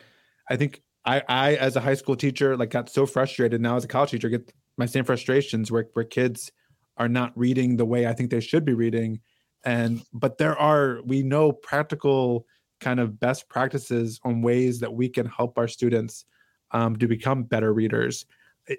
I 0.50 0.56
think 0.56 0.82
I 1.04 1.22
I 1.28 1.54
as 1.56 1.76
a 1.76 1.80
high 1.80 1.94
school 1.94 2.16
teacher 2.16 2.56
like 2.56 2.70
got 2.70 2.90
so 2.90 3.06
frustrated 3.06 3.60
now 3.60 3.76
as 3.76 3.84
a 3.84 3.88
college 3.88 4.10
teacher 4.10 4.28
get 4.28 4.52
my 4.76 4.86
same 4.86 5.04
frustrations 5.04 5.70
where 5.70 5.88
where 5.92 6.04
kids 6.04 6.50
are 6.96 7.08
not 7.08 7.32
reading 7.36 7.76
the 7.76 7.84
way 7.84 8.06
I 8.06 8.14
think 8.14 8.30
they 8.30 8.40
should 8.40 8.64
be 8.64 8.74
reading, 8.74 9.20
and 9.64 10.02
but 10.12 10.38
there 10.38 10.58
are 10.58 11.00
we 11.04 11.22
know 11.22 11.52
practical 11.52 12.44
kind 12.80 12.98
of 12.98 13.20
best 13.20 13.48
practices 13.48 14.20
on 14.24 14.42
ways 14.42 14.80
that 14.80 14.92
we 14.92 15.08
can 15.08 15.26
help 15.26 15.58
our 15.58 15.68
students 15.68 16.24
um, 16.72 16.96
to 16.96 17.06
become 17.06 17.44
better 17.44 17.72
readers 17.72 18.26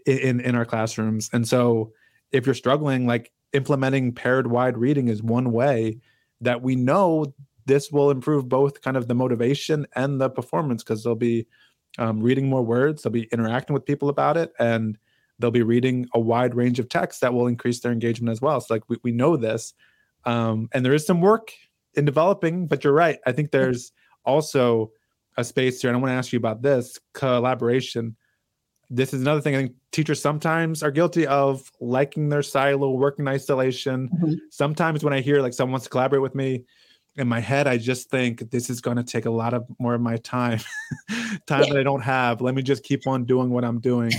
in 0.06 0.40
in 0.40 0.56
our 0.56 0.66
classrooms. 0.66 1.30
And 1.34 1.48
so, 1.48 1.94
if 2.32 2.46
you're 2.46 2.56
struggling, 2.56 3.08
like 3.08 3.32
implementing 3.54 4.14
paired 4.14 4.48
wide 4.48 4.78
reading 4.78 5.08
is 5.08 5.24
one 5.24 5.52
way 5.52 6.00
that 6.42 6.62
we 6.62 6.76
know 6.76 7.34
this 7.66 7.92
will 7.92 8.12
improve 8.12 8.50
both 8.50 8.82
kind 8.82 8.98
of 8.98 9.08
the 9.08 9.16
motivation 9.16 9.86
and 9.96 10.20
the 10.20 10.30
performance 10.30 10.84
because 10.84 11.04
they'll 11.04 11.16
be 11.16 11.46
um, 11.98 12.22
reading 12.22 12.48
more 12.48 12.64
words, 12.64 13.02
they'll 13.02 13.12
be 13.12 13.28
interacting 13.32 13.74
with 13.74 13.86
people 13.86 14.10
about 14.10 14.38
it, 14.38 14.54
and 14.60 14.98
they'll 15.38 15.52
be 15.52 15.64
reading 15.64 16.08
a 16.14 16.20
wide 16.20 16.56
range 16.56 16.80
of 16.80 16.90
text 16.90 17.22
that 17.22 17.34
will 17.34 17.48
increase 17.48 17.80
their 17.80 17.92
engagement 17.92 18.32
as 18.32 18.42
well. 18.42 18.60
So, 18.62 18.74
like 18.74 18.84
we, 18.88 18.98
we 19.04 19.12
know 19.12 19.38
this, 19.38 19.74
um, 20.26 20.70
and 20.72 20.86
there 20.86 20.94
is 20.94 21.06
some 21.06 21.22
work 21.22 21.52
in 21.96 22.06
developing, 22.06 22.68
but 22.68 22.84
you're 22.84 22.94
right. 22.94 23.20
I 23.26 23.32
think 23.32 23.52
there's 23.52 23.92
also 24.26 24.92
a 25.40 25.44
space 25.44 25.82
here, 25.82 25.90
and 25.90 25.98
I 25.98 26.00
want 26.00 26.12
to 26.12 26.16
ask 26.16 26.32
you 26.32 26.38
about 26.38 26.62
this 26.62 27.00
collaboration. 27.14 28.16
This 28.90 29.14
is 29.14 29.22
another 29.22 29.42
thing 29.42 29.56
I 29.56 29.60
think 29.60 29.76
teachers 29.92 30.22
sometimes 30.22 30.82
are 30.82 30.92
guilty 30.92 31.28
of 31.28 31.72
liking 31.80 32.30
their 32.30 32.42
silo, 32.42 32.92
working 32.92 33.24
in 33.24 33.30
isolation. 33.30 34.10
Mm-hmm. 34.10 34.34
Sometimes 34.50 35.04
when 35.04 35.14
I 35.14 35.22
hear 35.22 35.42
like 35.42 35.54
someone 35.54 35.74
wants 35.74 35.86
to 35.86 35.90
collaborate 35.90 36.22
with 36.22 36.36
me, 36.36 36.66
in 37.16 37.28
my 37.28 37.40
head, 37.40 37.68
I 37.68 37.78
just 37.78 38.10
think 38.10 38.50
this 38.50 38.70
is 38.70 38.80
going 38.82 38.98
to 38.98 39.04
take 39.04 39.26
a 39.26 39.30
lot 39.30 39.54
of 39.54 39.66
more 39.78 39.94
of 39.94 40.02
my 40.02 40.18
time, 40.18 40.60
time 41.46 41.64
yeah. 41.64 41.70
that 41.70 41.78
I 41.78 41.84
don't 41.84 42.02
have. 42.02 42.40
Let 42.40 42.56
me 42.56 42.62
just 42.62 42.84
keep 42.84 43.08
on 43.08 43.26
doing 43.26 43.50
what 43.50 43.66
I'm 43.66 43.80
doing. 43.80 44.12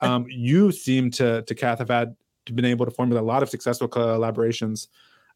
Um, 0.00 0.26
you 0.28 0.70
seem 0.72 1.10
to, 1.12 1.42
to 1.42 1.54
Kath, 1.54 1.78
have 1.78 1.88
had 1.88 2.14
been 2.52 2.64
able 2.64 2.84
to 2.84 2.90
formulate 2.90 3.22
a 3.22 3.26
lot 3.26 3.42
of 3.42 3.48
successful 3.48 3.88
collaborations. 3.88 4.88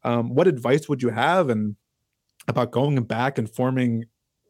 Um, 0.03 0.35
what 0.35 0.47
advice 0.47 0.89
would 0.89 1.03
you 1.03 1.09
have 1.09 1.49
and 1.49 1.77
about 2.49 2.71
going 2.71 3.03
back 3.05 3.39
and 3.39 3.49
forming 3.49 4.05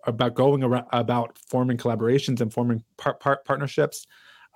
about 0.07 0.35
going 0.35 0.63
around 0.63 0.87
about 0.93 1.39
forming 1.49 1.77
collaborations 1.77 2.41
and 2.41 2.53
forming 2.53 2.83
par- 2.97 3.15
par- 3.15 3.43
partnerships? 3.45 4.07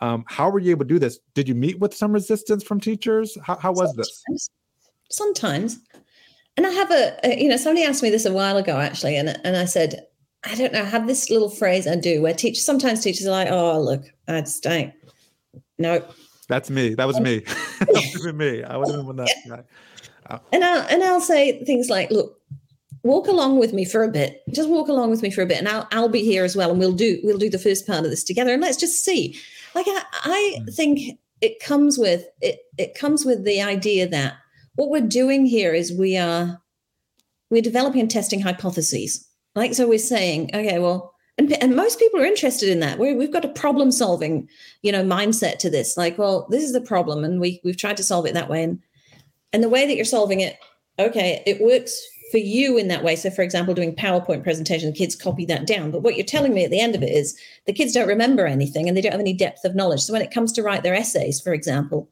Um, 0.00 0.24
how 0.26 0.48
were 0.48 0.58
you 0.58 0.70
able 0.70 0.84
to 0.84 0.88
do 0.88 0.98
this? 0.98 1.18
Did 1.34 1.48
you 1.48 1.54
meet 1.54 1.78
with 1.78 1.94
some 1.94 2.12
resistance 2.12 2.64
from 2.64 2.80
teachers? 2.80 3.36
How, 3.44 3.56
how 3.56 3.72
was 3.72 3.90
sometimes, 3.90 4.24
this? 4.28 4.50
Sometimes. 5.10 5.80
And 6.56 6.66
I 6.66 6.70
have 6.70 6.90
a, 6.90 7.20
a, 7.24 7.42
you 7.42 7.48
know, 7.48 7.56
somebody 7.56 7.84
asked 7.84 8.02
me 8.02 8.10
this 8.10 8.24
a 8.24 8.32
while 8.32 8.56
ago 8.56 8.78
actually, 8.78 9.16
and 9.16 9.38
and 9.44 9.56
I 9.56 9.66
said, 9.66 10.06
I 10.44 10.54
don't 10.54 10.72
know, 10.72 10.80
I 10.80 10.84
have 10.84 11.06
this 11.06 11.30
little 11.30 11.50
phrase 11.50 11.86
I 11.86 11.96
do 11.96 12.22
where 12.22 12.34
teachers 12.34 12.64
sometimes 12.64 13.00
teachers 13.00 13.26
are 13.26 13.30
like, 13.30 13.48
oh 13.50 13.80
look, 13.80 14.04
I 14.26 14.40
just 14.40 14.62
don't. 14.62 14.92
No. 15.78 16.04
That's 16.48 16.68
me. 16.68 16.94
That 16.94 17.06
was 17.06 17.20
me. 17.20 17.40
that 17.78 18.22
have 18.24 18.34
me. 18.34 18.62
I 18.64 18.76
would 18.76 18.88
have 18.88 18.96
been 18.96 19.06
one 19.06 19.16
that 19.16 19.34
guy. 19.48 19.62
Uh, 20.26 20.38
and 20.52 20.64
I'll 20.64 20.86
and 20.88 21.02
I'll 21.02 21.20
say 21.20 21.64
things 21.64 21.88
like, 21.88 22.10
look, 22.10 22.40
walk 23.02 23.28
along 23.28 23.58
with 23.58 23.72
me 23.72 23.84
for 23.84 24.02
a 24.02 24.08
bit. 24.08 24.42
Just 24.50 24.68
walk 24.68 24.88
along 24.88 25.10
with 25.10 25.22
me 25.22 25.30
for 25.30 25.42
a 25.42 25.46
bit, 25.46 25.58
and 25.58 25.68
I'll 25.68 25.88
I'll 25.92 26.08
be 26.08 26.24
here 26.24 26.44
as 26.44 26.56
well, 26.56 26.70
and 26.70 26.78
we'll 26.78 26.92
do 26.92 27.20
we'll 27.22 27.38
do 27.38 27.50
the 27.50 27.58
first 27.58 27.86
part 27.86 28.04
of 28.04 28.10
this 28.10 28.24
together, 28.24 28.52
and 28.52 28.62
let's 28.62 28.76
just 28.76 29.04
see. 29.04 29.38
Like 29.74 29.86
I, 29.88 30.02
I 30.24 30.56
mm. 30.60 30.74
think 30.74 31.18
it 31.40 31.60
comes 31.60 31.98
with 31.98 32.24
it. 32.40 32.60
It 32.78 32.94
comes 32.94 33.24
with 33.24 33.44
the 33.44 33.62
idea 33.62 34.08
that 34.08 34.34
what 34.74 34.90
we're 34.90 35.00
doing 35.00 35.46
here 35.46 35.74
is 35.74 35.92
we 35.92 36.16
are 36.16 36.60
we're 37.50 37.62
developing 37.62 38.00
and 38.00 38.10
testing 38.10 38.40
hypotheses. 38.40 39.26
Like 39.54 39.74
so, 39.74 39.88
we're 39.88 39.98
saying, 39.98 40.50
okay, 40.54 40.78
well, 40.78 41.12
and, 41.36 41.52
and 41.60 41.74
most 41.74 41.98
people 41.98 42.20
are 42.20 42.24
interested 42.24 42.68
in 42.68 42.80
that. 42.80 42.98
we 42.98 43.14
we've 43.14 43.32
got 43.32 43.44
a 43.44 43.48
problem 43.48 43.90
solving, 43.90 44.48
you 44.82 44.92
know, 44.92 45.02
mindset 45.02 45.58
to 45.58 45.70
this. 45.70 45.96
Like, 45.96 46.18
well, 46.18 46.46
this 46.50 46.62
is 46.62 46.72
the 46.72 46.80
problem, 46.80 47.24
and 47.24 47.40
we 47.40 47.60
we've 47.64 47.76
tried 47.76 47.96
to 47.96 48.04
solve 48.04 48.26
it 48.26 48.34
that 48.34 48.48
way, 48.48 48.62
and 48.62 48.80
and 49.52 49.62
the 49.62 49.68
way 49.68 49.86
that 49.86 49.96
you're 49.96 50.04
solving 50.04 50.40
it, 50.40 50.58
okay, 50.98 51.42
it 51.46 51.60
works 51.60 52.00
for 52.30 52.38
you 52.38 52.78
in 52.78 52.88
that 52.88 53.02
way. 53.02 53.16
So, 53.16 53.30
for 53.30 53.42
example, 53.42 53.74
doing 53.74 53.94
PowerPoint 53.94 54.42
presentation, 54.42 54.90
the 54.90 54.96
kids 54.96 55.16
copy 55.16 55.44
that 55.46 55.66
down. 55.66 55.90
But 55.90 56.02
what 56.02 56.16
you're 56.16 56.24
telling 56.24 56.54
me 56.54 56.64
at 56.64 56.70
the 56.70 56.80
end 56.80 56.94
of 56.94 57.02
it 57.02 57.10
is 57.10 57.38
the 57.66 57.72
kids 57.72 57.92
don't 57.92 58.08
remember 58.08 58.46
anything 58.46 58.88
and 58.88 58.96
they 58.96 59.00
don't 59.00 59.12
have 59.12 59.20
any 59.20 59.32
depth 59.32 59.64
of 59.64 59.74
knowledge. 59.74 60.02
So, 60.02 60.12
when 60.12 60.22
it 60.22 60.30
comes 60.30 60.52
to 60.52 60.62
write 60.62 60.82
their 60.82 60.94
essays, 60.94 61.40
for 61.40 61.52
example, 61.52 62.08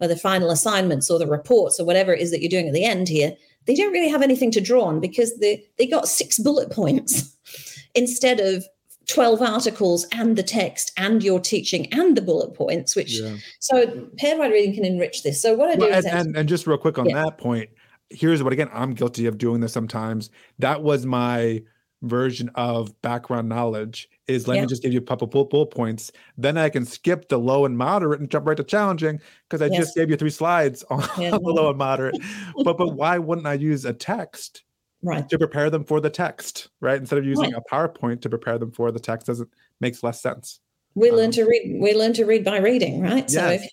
or 0.00 0.08
the 0.08 0.16
final 0.16 0.50
assignments 0.50 1.10
or 1.10 1.18
the 1.18 1.26
reports 1.26 1.80
or 1.80 1.86
whatever 1.86 2.12
it 2.12 2.20
is 2.20 2.30
that 2.30 2.40
you're 2.40 2.48
doing 2.48 2.68
at 2.68 2.74
the 2.74 2.84
end 2.84 3.08
here, 3.08 3.34
they 3.66 3.74
don't 3.74 3.92
really 3.92 4.08
have 4.08 4.22
anything 4.22 4.50
to 4.52 4.60
draw 4.60 4.84
on 4.84 5.00
because 5.00 5.36
they, 5.38 5.64
they 5.78 5.86
got 5.86 6.08
six 6.08 6.38
bullet 6.38 6.70
points 6.70 7.36
instead 7.94 8.40
of 8.40 8.64
12 9.08 9.42
articles 9.42 10.06
and 10.12 10.36
the 10.36 10.42
text 10.42 10.92
and 10.96 11.22
your 11.24 11.40
teaching 11.40 11.92
and 11.92 12.16
the 12.16 12.22
bullet 12.22 12.54
points 12.54 12.94
which 12.94 13.18
yeah. 13.18 13.34
so 13.58 14.08
paired 14.18 14.38
reading 14.38 14.72
can 14.72 14.84
enrich 14.84 15.24
this 15.24 15.42
so 15.42 15.52
what 15.54 15.68
i 15.68 15.74
do 15.74 15.80
well, 15.80 15.98
is 15.98 16.04
and, 16.04 16.28
and, 16.28 16.36
and, 16.36 16.48
just 16.48 16.64
real 16.64 16.78
quick 16.78 16.96
on 16.96 17.08
yeah. 17.08 17.24
that 17.24 17.36
point 17.36 17.68
here's 18.10 18.42
what 18.42 18.52
again 18.52 18.68
i'm 18.72 18.92
guilty 18.92 19.26
of 19.26 19.38
doing 19.38 19.60
this 19.60 19.72
sometimes. 19.72 20.30
That 20.58 20.82
was 20.82 21.06
my 21.06 21.62
version 22.02 22.50
of 22.54 22.98
background 23.02 23.48
knowledge 23.48 24.08
is 24.26 24.48
let 24.48 24.58
me 24.58 24.66
just 24.66 24.82
give 24.82 24.92
you 24.92 24.98
a 24.98 25.02
couple 25.02 25.26
bullet 25.26 25.66
points. 25.66 26.10
Then 26.36 26.56
i 26.56 26.68
can 26.68 26.84
skip 26.84 27.28
the 27.28 27.38
low 27.38 27.64
and 27.64 27.76
moderate 27.76 28.20
and 28.20 28.30
jump 28.30 28.46
right 28.46 28.56
to 28.56 28.64
challenging 28.64 29.20
because 29.48 29.62
i 29.62 29.66
yes. 29.66 29.78
just 29.78 29.94
gave 29.94 30.10
you 30.10 30.16
three 30.16 30.30
slides 30.30 30.84
on 30.90 31.06
yeah. 31.18 31.30
the 31.30 31.38
low 31.42 31.70
and 31.70 31.78
moderate. 31.78 32.16
But 32.64 32.76
but 32.76 32.94
why 32.94 33.18
wouldn't 33.18 33.46
i 33.46 33.54
use 33.54 33.84
a 33.84 33.92
text 33.92 34.62
right. 35.02 35.28
to 35.28 35.38
prepare 35.38 35.70
them 35.70 35.84
for 35.84 36.00
the 36.00 36.10
text 36.10 36.68
right? 36.80 36.98
Instead 36.98 37.18
of 37.18 37.24
using 37.24 37.52
right. 37.52 37.62
a 37.66 37.74
powerpoint 37.74 38.22
to 38.22 38.28
prepare 38.28 38.58
them 38.58 38.72
for 38.72 38.90
the 38.90 39.00
text 39.00 39.26
doesn't 39.26 39.50
makes 39.80 40.02
less 40.02 40.20
sense. 40.20 40.60
We 40.94 41.10
um, 41.10 41.16
learn 41.16 41.30
to 41.32 41.44
read 41.44 41.78
we 41.80 41.94
learn 41.94 42.12
to 42.14 42.24
read 42.24 42.44
by 42.44 42.58
reading 42.58 43.02
right? 43.02 43.30
So 43.30 43.46
if 43.48 43.70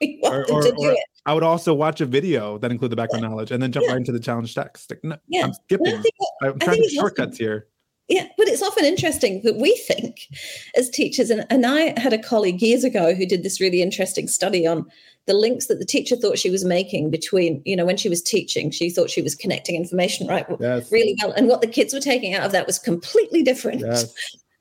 we 0.00 0.18
want 0.22 0.34
or, 0.34 0.46
them 0.46 0.56
or, 0.56 0.62
to 0.62 0.70
do 0.70 0.90
it 0.90 0.98
I 1.24 1.34
would 1.34 1.42
also 1.42 1.72
watch 1.72 2.00
a 2.00 2.06
video 2.06 2.58
that 2.58 2.70
include 2.70 2.90
the 2.90 2.96
background 2.96 3.24
knowledge 3.24 3.50
and 3.50 3.62
then 3.62 3.70
jump 3.70 3.86
yeah. 3.86 3.92
right 3.92 3.98
into 3.98 4.12
the 4.12 4.20
challenge 4.20 4.54
text. 4.54 4.90
Like, 4.90 5.04
no, 5.04 5.16
yeah. 5.28 5.44
I'm 5.44 5.52
skipping. 5.52 6.02
I'm 6.42 6.58
trying 6.58 6.82
to 6.82 6.88
shortcuts 6.88 7.36
often, 7.36 7.46
here. 7.46 7.68
Yeah, 8.08 8.26
but 8.36 8.48
it's 8.48 8.62
often 8.62 8.84
interesting 8.84 9.40
that 9.44 9.56
we 9.56 9.74
think 9.76 10.28
as 10.76 10.90
teachers, 10.90 11.30
and, 11.30 11.46
and 11.48 11.64
I 11.64 11.98
had 11.98 12.12
a 12.12 12.18
colleague 12.18 12.60
years 12.60 12.82
ago 12.82 13.14
who 13.14 13.24
did 13.24 13.44
this 13.44 13.60
really 13.60 13.80
interesting 13.80 14.26
study 14.26 14.66
on 14.66 14.84
the 15.26 15.34
links 15.34 15.66
that 15.66 15.78
the 15.78 15.84
teacher 15.84 16.16
thought 16.16 16.38
she 16.38 16.50
was 16.50 16.64
making 16.64 17.10
between, 17.10 17.62
you 17.64 17.76
know, 17.76 17.84
when 17.84 17.96
she 17.96 18.08
was 18.08 18.20
teaching, 18.20 18.72
she 18.72 18.90
thought 18.90 19.08
she 19.08 19.22
was 19.22 19.36
connecting 19.36 19.76
information 19.76 20.26
right 20.26 20.44
yes. 20.58 20.90
really 20.90 21.16
well. 21.22 21.30
And 21.32 21.46
what 21.46 21.60
the 21.60 21.68
kids 21.68 21.94
were 21.94 22.00
taking 22.00 22.34
out 22.34 22.44
of 22.44 22.50
that 22.50 22.66
was 22.66 22.80
completely 22.80 23.44
different. 23.44 23.82
Yes. 23.82 24.12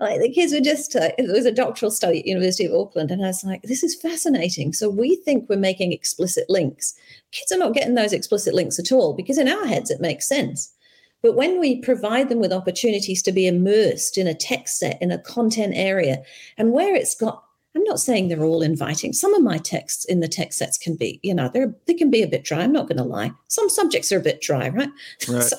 Like 0.02 0.20
the 0.20 0.32
kids 0.32 0.52
were 0.52 0.62
just, 0.62 0.96
uh, 0.96 1.12
it 1.20 1.32
was 1.32 1.46
a 1.46 1.52
doctoral 1.52 1.92
study 1.92 2.20
at 2.20 2.26
University 2.26 2.66
of 2.66 2.74
Auckland. 2.74 3.12
And 3.12 3.24
I 3.24 3.28
was 3.28 3.44
like, 3.44 3.62
this 3.62 3.84
is 3.84 3.96
fascinating. 3.96 4.74
So 4.74 4.90
we 4.90 5.16
think 5.16 5.48
we're 5.48 5.58
making 5.58 5.94
explicit 5.94 6.50
links. 6.50 6.96
Kids 7.32 7.52
are 7.52 7.60
not 7.60 7.76
getting 7.76 7.94
those 7.94 8.12
explicit 8.12 8.56
links 8.56 8.80
at 8.80 8.92
all 8.92 9.14
because 9.14 9.38
in 9.38 9.48
our 9.48 9.68
heads 9.68 9.92
it 9.92 10.02
makes 10.02 10.28
sense. 10.28 10.74
But 11.22 11.36
when 11.36 11.60
we 11.60 11.82
provide 11.82 12.30
them 12.30 12.40
with 12.40 12.52
opportunities 12.52 13.22
to 13.22 13.32
be 13.32 13.46
immersed 13.46 14.18
in 14.18 14.26
a 14.26 14.34
text 14.34 14.80
set, 14.80 15.00
in 15.02 15.12
a 15.12 15.20
content 15.20 15.74
area, 15.76 16.24
and 16.58 16.72
where 16.72 16.96
it's 16.96 17.14
got, 17.14 17.44
I'm 17.76 17.84
not 17.84 18.00
saying 18.00 18.28
they're 18.28 18.44
all 18.44 18.64
inviting. 18.64 19.14
Some 19.14 19.36
of 19.36 19.44
my 19.44 19.60
texts 19.60 20.04
in 20.06 20.20
the 20.20 20.28
text 20.28 20.58
sets 20.58 20.80
can 20.80 20.96
be, 20.96 21.20
you 21.22 21.36
know, 21.36 21.48
they're 21.54 21.76
they 21.86 21.94
can 21.94 22.10
be 22.10 22.24
a 22.24 22.28
bit 22.28 22.44
dry. 22.44 22.62
I'm 22.62 22.74
not 22.74 22.88
going 22.88 22.98
to 22.98 23.04
lie. 23.04 23.32
Some 23.50 23.70
subjects 23.70 24.12
are 24.12 24.18
a 24.18 24.24
bit 24.24 24.42
dry, 24.42 24.70
right? 24.70 24.90
right. 25.30 25.44
so 25.44 25.58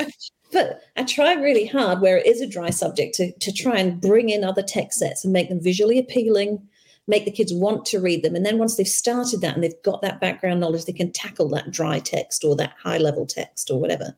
but 0.53 0.83
I 0.97 1.05
try 1.05 1.33
really 1.33 1.67
hard 1.67 2.01
where 2.01 2.19
it 2.19 2.27
is 2.27 2.41
a 2.41 2.47
dry 2.47 2.71
subject 2.71 3.15
to, 3.17 3.33
to 3.33 3.53
try 3.53 3.79
and 3.79 4.01
bring 4.01 4.29
in 4.29 4.45
other 4.45 4.63
text 4.63 4.99
sets 4.99 5.25
and 5.25 5.33
make 5.33 5.49
them 5.49 5.61
visually 5.61 5.99
appealing, 5.99 6.67
make 7.07 7.25
the 7.25 7.31
kids 7.31 7.53
want 7.53 7.85
to 7.87 8.01
read 8.01 8.23
them. 8.23 8.35
And 8.35 8.45
then 8.45 8.59
once 8.59 8.77
they've 8.77 8.87
started 8.87 9.41
that 9.41 9.55
and 9.55 9.65
they've 9.65 9.83
got 9.83 10.03
that 10.03 10.21
background 10.21 10.61
knowledge, 10.61 10.85
they 10.85 10.93
can 10.93 11.11
tackle 11.11 11.49
that 11.51 11.71
dry 11.71 11.99
text 11.99 12.45
or 12.45 12.55
that 12.57 12.75
high 12.81 12.99
level 12.99 13.27
text 13.27 13.71
or 13.71 13.81
whatever. 13.81 14.17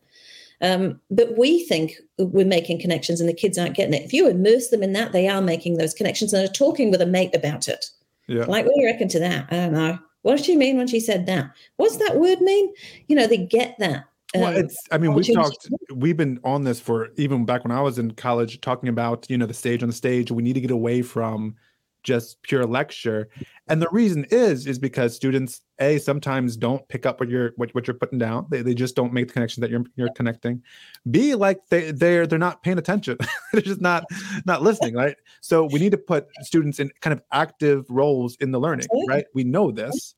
Um, 0.61 1.01
but 1.11 1.37
we 1.37 1.65
think 1.65 1.97
we're 2.19 2.47
making 2.47 2.81
connections 2.81 3.21
and 3.21 3.29
the 3.29 3.35
kids 3.35 3.59
aren't 3.59 3.77
getting 3.77 3.95
it. 3.95 4.03
If 4.03 4.13
you 4.13 4.29
immerse 4.29 4.69
them 4.69 4.83
in 4.83 4.93
that, 4.93 5.13
they 5.13 5.29
are 5.29 5.43
making 5.43 5.77
those 5.77 5.95
connections 5.95 6.33
and 6.33 6.49
are 6.49 6.53
talking 6.53 6.91
with 6.91 7.01
a 7.01 7.07
mate 7.07 7.35
about 7.35 7.69
it. 7.69 7.87
Yeah. 8.29 8.45
Like, 8.45 8.65
what 8.65 8.75
do 8.75 8.81
you 8.81 8.87
reckon 8.87 9.09
to 9.09 9.19
that? 9.19 9.47
I 9.51 9.57
don't 9.57 9.73
know. 9.73 9.99
What 10.23 10.37
does 10.37 10.47
she 10.47 10.57
mean 10.57 10.79
when 10.79 10.87
she 10.87 11.01
said 11.01 11.27
that? 11.27 11.51
What's 11.77 11.99
that 11.99 12.19
word 12.19 12.41
mean? 12.41 12.73
You 13.09 13.17
know, 13.17 13.27
they 13.27 13.37
get 13.37 13.77
that 13.79 14.07
well, 14.35 14.57
it's. 14.57 14.77
I 14.91 14.99
mean, 14.99 15.15
we've 15.15 15.33
talked. 15.33 15.69
We've 15.95 16.17
been 16.17 16.41
on 16.45 16.65
this 16.65 16.81
for 16.81 17.09
even 17.17 17.45
back 17.45 17.65
when 17.65 17.73
I 17.73 17.81
was 17.81 17.99
in 17.99 18.13
college, 18.13 18.61
talking 18.61 18.89
about 18.89 19.27
you 19.29 19.39
know 19.39 19.47
the 19.47 19.55
stage 19.55 19.83
on 19.83 19.89
the 19.89 19.95
stage. 19.95 20.31
We 20.31 20.43
need 20.43 20.55
to 20.55 20.61
get 20.61 20.71
away 20.71 21.03
from 21.03 21.55
just 22.03 22.43
pure 22.43 22.67
lecture, 22.67 23.29
and 23.69 23.81
the 23.81 23.89
reason 23.91 24.27
is 24.31 24.67
is 24.67 24.79
because 24.79 25.15
students 25.15 25.63
a 25.79 25.99
sometimes 25.99 26.57
don't 26.57 26.87
pick 26.89 27.07
up 27.07 27.21
what 27.21 27.29
you're 27.29 27.53
what, 27.57 27.75
what 27.75 27.87
you're 27.87 27.95
putting 27.95 28.19
down. 28.19 28.47
They, 28.51 28.63
they 28.63 28.75
just 28.75 28.97
don't 28.97 29.13
make 29.13 29.29
the 29.29 29.33
connection 29.35 29.61
that 29.61 29.71
you're 29.71 29.85
you're 29.97 30.13
connecting. 30.15 30.63
B 31.11 31.35
like 31.35 31.61
they 31.69 31.93
they're 31.93 32.27
they're 32.27 32.39
not 32.39 32.63
paying 32.63 32.79
attention. 32.79 33.17
they're 33.53 33.63
just 33.63 33.81
not 33.81 34.05
not 34.47 34.63
listening, 34.63 34.95
right? 34.95 35.17
So 35.41 35.65
we 35.65 35.79
need 35.79 35.93
to 35.93 35.99
put 35.99 36.27
students 36.43 36.81
in 36.81 36.91
kind 37.01 37.13
of 37.13 37.23
active 37.33 37.87
roles 37.89 38.37
in 38.41 38.51
the 38.51 38.61
learning, 38.61 38.89
right? 39.09 39.27
We 39.35 39.45
know 39.45 39.71
this. 39.71 40.15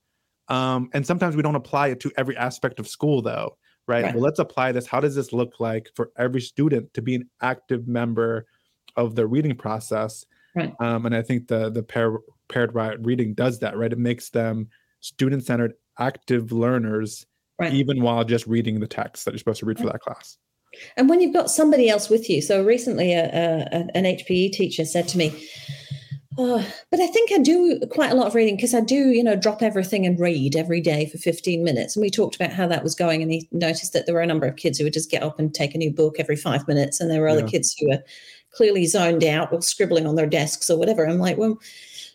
Um, 0.49 0.91
and 0.95 1.05
sometimes 1.05 1.35
we 1.35 1.43
don't 1.43 1.57
apply 1.57 1.89
it 1.89 2.01
to 2.01 2.13
every 2.17 2.37
aspect 2.37 2.79
of 2.79 2.87
school 2.87 3.21
though 3.21 3.57
right? 3.87 4.05
right. 4.05 4.15
Well, 4.15 4.23
let's 4.23 4.39
apply 4.39 4.73
this. 4.73 4.87
How 4.87 5.01
does 5.01 5.15
this 5.15 5.33
look 5.33 5.61
like 5.61 5.91
for 5.95 6.11
every 6.19 6.41
student 6.41 6.93
to 6.95 7.03
be 7.03 7.15
an 7.15 7.29
active 7.43 7.87
member 7.87 8.47
of 8.97 9.15
the 9.15 9.27
reading 9.27 9.57
process? 9.57 10.25
Right. 10.55 10.75
Um, 10.81 11.07
and 11.07 11.15
I 11.15 11.23
think 11.23 11.49
the 11.49 11.71
the 11.71 11.83
pair, 11.83 12.19
paired 12.49 12.75
reading 13.05 13.35
does 13.35 13.59
that, 13.61 13.77
right? 13.77 13.93
It 13.93 13.99
makes 13.99 14.31
them 14.31 14.69
student 15.01 15.45
centered, 15.45 15.75
active 15.99 16.53
learners, 16.53 17.27
right. 17.59 17.73
even 17.73 18.03
while 18.03 18.25
just 18.25 18.47
reading 18.47 18.81
the 18.81 18.87
text 18.87 19.25
that 19.25 19.33
you're 19.33 19.39
supposed 19.39 19.61
to 19.61 19.67
read 19.67 19.79
right. 19.79 19.87
for 19.87 19.93
that 19.93 20.01
class. 20.01 20.39
And 20.97 21.09
when 21.09 21.21
you've 21.21 21.33
got 21.33 21.51
somebody 21.51 21.89
else 21.89 22.09
with 22.09 22.29
you, 22.29 22.43
so 22.43 22.65
recently 22.65 23.13
a, 23.13 23.25
a, 23.25 23.97
an 23.97 24.05
HPE 24.05 24.53
teacher 24.53 24.85
said 24.85 25.09
to 25.09 25.19
me, 25.19 25.49
Oh, 26.39 26.67
but 26.91 27.01
I 27.01 27.07
think 27.07 27.33
I 27.33 27.39
do 27.39 27.81
quite 27.91 28.13
a 28.13 28.15
lot 28.15 28.27
of 28.27 28.35
reading 28.35 28.57
because 28.57 28.75
I 28.75 28.81
do, 28.81 29.11
you 29.11 29.25
know, 29.25 29.37
drop 29.37 29.63
everything 29.63 30.05
and 30.05 30.21
read 30.21 30.55
every 30.55 30.81
day 30.81 31.07
for 31.07 31.19
15 31.19 31.65
minutes. 31.65 31.97
And 31.97 32.03
we 32.03 32.11
talked 32.11 32.37
about 32.37 32.53
how 32.53 32.67
that 32.67 32.83
was 32.83 32.95
going. 32.95 33.23
And 33.23 33.33
he 33.33 33.49
noticed 33.53 33.93
that 33.95 34.05
there 34.05 34.15
were 34.15 34.21
a 34.21 34.27
number 34.27 34.47
of 34.47 34.57
kids 34.57 34.79
who 34.79 34.85
would 34.85 34.93
just 34.93 35.11
get 35.11 35.23
up 35.23 35.39
and 35.39 35.55
take 35.55 35.75
a 35.75 35.79
new 35.79 35.91
book 35.91 36.17
every 36.19 36.37
five 36.37 36.69
minutes. 36.69 37.01
And 37.01 37.11
there 37.11 37.23
were 37.23 37.29
other 37.29 37.41
yeah. 37.41 37.47
kids 37.47 37.75
who 37.79 37.89
were 37.89 38.03
clearly 38.53 38.87
zoned 38.87 39.25
out 39.25 39.53
or 39.53 39.63
scribbling 39.63 40.07
on 40.07 40.17
their 40.17 40.27
desks 40.27 40.69
or 40.69 40.79
whatever. 40.79 41.07
I'm 41.07 41.19
like, 41.19 41.39
well, 41.39 41.59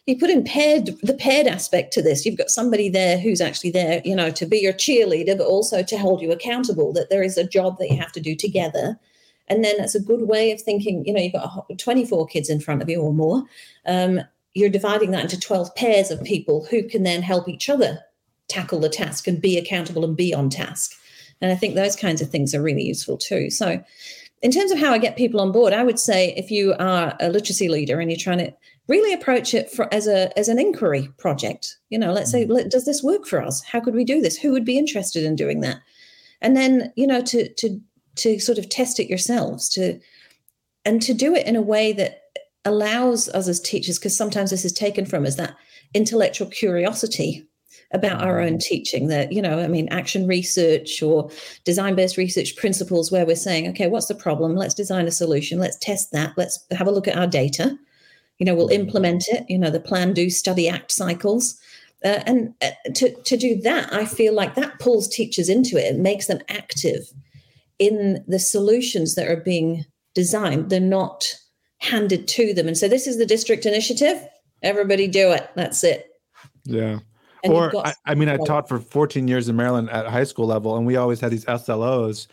you 0.05 0.17
put 0.17 0.29
in 0.29 0.43
paired 0.43 0.89
the 1.01 1.13
paired 1.13 1.47
aspect 1.47 1.93
to 1.93 2.01
this. 2.01 2.25
You've 2.25 2.37
got 2.37 2.49
somebody 2.49 2.89
there 2.89 3.19
who's 3.19 3.41
actually 3.41 3.71
there, 3.71 4.01
you 4.03 4.15
know, 4.15 4.31
to 4.31 4.45
be 4.45 4.57
your 4.57 4.73
cheerleader, 4.73 5.37
but 5.37 5.47
also 5.47 5.83
to 5.83 5.97
hold 5.97 6.21
you 6.21 6.31
accountable, 6.31 6.93
that 6.93 7.09
there 7.09 7.23
is 7.23 7.37
a 7.37 7.47
job 7.47 7.77
that 7.77 7.89
you 7.89 7.97
have 7.97 8.11
to 8.13 8.19
do 8.19 8.35
together 8.35 8.99
and 9.51 9.65
then 9.65 9.75
that's 9.77 9.95
a 9.95 9.99
good 9.99 10.21
way 10.21 10.51
of 10.51 10.61
thinking, 10.61 11.05
you 11.05 11.13
know, 11.13 11.21
you've 11.21 11.33
got 11.33 11.69
24 11.77 12.25
kids 12.27 12.49
in 12.49 12.61
front 12.61 12.81
of 12.81 12.89
you 12.89 13.01
or 13.01 13.13
more. 13.13 13.43
Um, 13.85 14.21
you're 14.53 14.69
dividing 14.69 15.11
that 15.11 15.23
into 15.23 15.37
12 15.37 15.75
pairs 15.75 16.09
of 16.09 16.23
people 16.23 16.65
who 16.71 16.87
can 16.87 17.03
then 17.03 17.21
help 17.21 17.49
each 17.49 17.69
other 17.69 17.99
tackle 18.47 18.79
the 18.79 18.87
task 18.87 19.27
and 19.27 19.41
be 19.41 19.57
accountable 19.57 20.05
and 20.05 20.15
be 20.15 20.33
on 20.33 20.49
task. 20.49 20.93
And 21.41 21.51
I 21.51 21.55
think 21.55 21.75
those 21.75 21.97
kinds 21.97 22.21
of 22.21 22.29
things 22.29 22.55
are 22.55 22.61
really 22.61 22.83
useful 22.83 23.17
too. 23.17 23.49
So, 23.49 23.83
in 24.41 24.51
terms 24.51 24.71
of 24.71 24.79
how 24.79 24.91
I 24.91 24.97
get 24.97 25.17
people 25.17 25.39
on 25.39 25.51
board, 25.51 25.73
I 25.73 25.83
would 25.83 25.99
say 25.99 26.33
if 26.35 26.49
you 26.49 26.73
are 26.79 27.15
a 27.19 27.29
literacy 27.29 27.67
leader 27.67 27.99
and 27.99 28.09
you're 28.09 28.17
trying 28.17 28.39
to 28.39 28.53
really 28.87 29.13
approach 29.13 29.53
it 29.53 29.69
for, 29.69 29.93
as 29.93 30.07
a 30.07 30.37
as 30.39 30.47
an 30.47 30.59
inquiry 30.59 31.09
project. 31.17 31.77
You 31.89 31.99
know, 31.99 32.11
let's 32.13 32.31
say, 32.31 32.45
mm. 32.45 32.69
does 32.69 32.85
this 32.85 33.03
work 33.03 33.25
for 33.27 33.41
us? 33.41 33.61
How 33.63 33.79
could 33.79 33.93
we 33.93 34.03
do 34.03 34.21
this? 34.21 34.37
Who 34.37 34.51
would 34.51 34.65
be 34.65 34.77
interested 34.77 35.23
in 35.23 35.35
doing 35.35 35.59
that? 35.61 35.77
And 36.41 36.57
then, 36.57 36.91
you 36.95 37.05
know, 37.05 37.21
to 37.21 37.53
to 37.53 37.79
to 38.15 38.39
sort 38.39 38.57
of 38.57 38.69
test 38.69 38.99
it 38.99 39.09
yourselves, 39.09 39.69
to 39.69 39.99
and 40.85 41.01
to 41.01 41.13
do 41.13 41.35
it 41.35 41.45
in 41.45 41.55
a 41.55 41.61
way 41.61 41.93
that 41.93 42.23
allows 42.65 43.29
us 43.29 43.47
as 43.47 43.59
teachers, 43.59 43.97
because 43.97 44.15
sometimes 44.15 44.49
this 44.49 44.65
is 44.65 44.73
taken 44.73 45.05
from 45.05 45.25
us, 45.25 45.35
that 45.35 45.55
intellectual 45.93 46.47
curiosity 46.47 47.45
about 47.93 48.23
our 48.23 48.39
own 48.39 48.53
mm. 48.53 48.61
teaching 48.61 49.07
that 49.07 49.31
you 49.31 49.41
know 49.41 49.59
i 49.59 49.67
mean 49.67 49.87
action 49.89 50.27
research 50.27 51.01
or 51.03 51.29
design 51.65 51.95
based 51.95 52.17
research 52.17 52.55
principles 52.55 53.11
where 53.11 53.25
we're 53.25 53.35
saying 53.35 53.67
okay 53.67 53.87
what's 53.87 54.07
the 54.07 54.15
problem? 54.15 54.55
Let's 54.55 54.73
design 54.73 55.07
a 55.07 55.11
solution. 55.11 55.59
Let's 55.59 55.77
test 55.77 56.11
that. 56.11 56.33
Let's 56.37 56.63
have 56.71 56.87
a 56.87 56.91
look 56.91 57.07
at 57.07 57.17
our 57.17 57.27
data. 57.27 57.77
You 58.37 58.45
know 58.45 58.55
we'll 58.55 58.69
mm. 58.69 58.73
implement 58.73 59.27
it. 59.27 59.45
You 59.49 59.57
know 59.57 59.69
the 59.69 59.79
plan 59.79 60.13
do 60.13 60.29
study 60.29 60.69
act 60.69 60.91
cycles. 60.91 61.59
Uh, 62.03 62.23
and 62.25 62.53
uh, 62.63 62.71
to, 62.95 63.13
to 63.21 63.37
do 63.37 63.61
that 63.61 63.93
i 63.93 64.03
feel 64.03 64.33
like 64.33 64.55
that 64.55 64.79
pulls 64.79 65.07
teachers 65.07 65.49
into 65.49 65.77
it. 65.77 65.93
And 65.93 66.01
makes 66.01 66.25
them 66.25 66.39
active 66.49 67.03
in 67.81 68.23
the 68.27 68.37
solutions 68.37 69.15
that 69.15 69.27
are 69.27 69.41
being 69.41 69.83
designed. 70.13 70.69
They're 70.69 70.79
not 70.79 71.33
handed 71.79 72.27
to 72.27 72.53
them. 72.53 72.67
And 72.67 72.77
so 72.77 72.87
this 72.87 73.07
is 73.07 73.17
the 73.17 73.25
district 73.25 73.65
initiative. 73.65 74.23
Everybody 74.61 75.07
do 75.07 75.31
it. 75.31 75.49
That's 75.55 75.83
it. 75.83 76.05
Yeah. 76.63 76.99
And 77.43 77.51
or 77.51 77.75
I, 77.83 77.95
I, 78.05 78.13
mean, 78.13 78.29
I 78.29 78.37
taught 78.37 78.69
for 78.69 78.79
14 78.79 79.27
years 79.27 79.49
in 79.49 79.55
Maryland 79.55 79.89
at 79.89 80.05
high 80.05 80.25
school 80.25 80.45
level, 80.45 80.77
and 80.77 80.85
we 80.85 80.95
always 80.95 81.19
had 81.19 81.31
these 81.31 81.45
SLOs, 81.45 82.27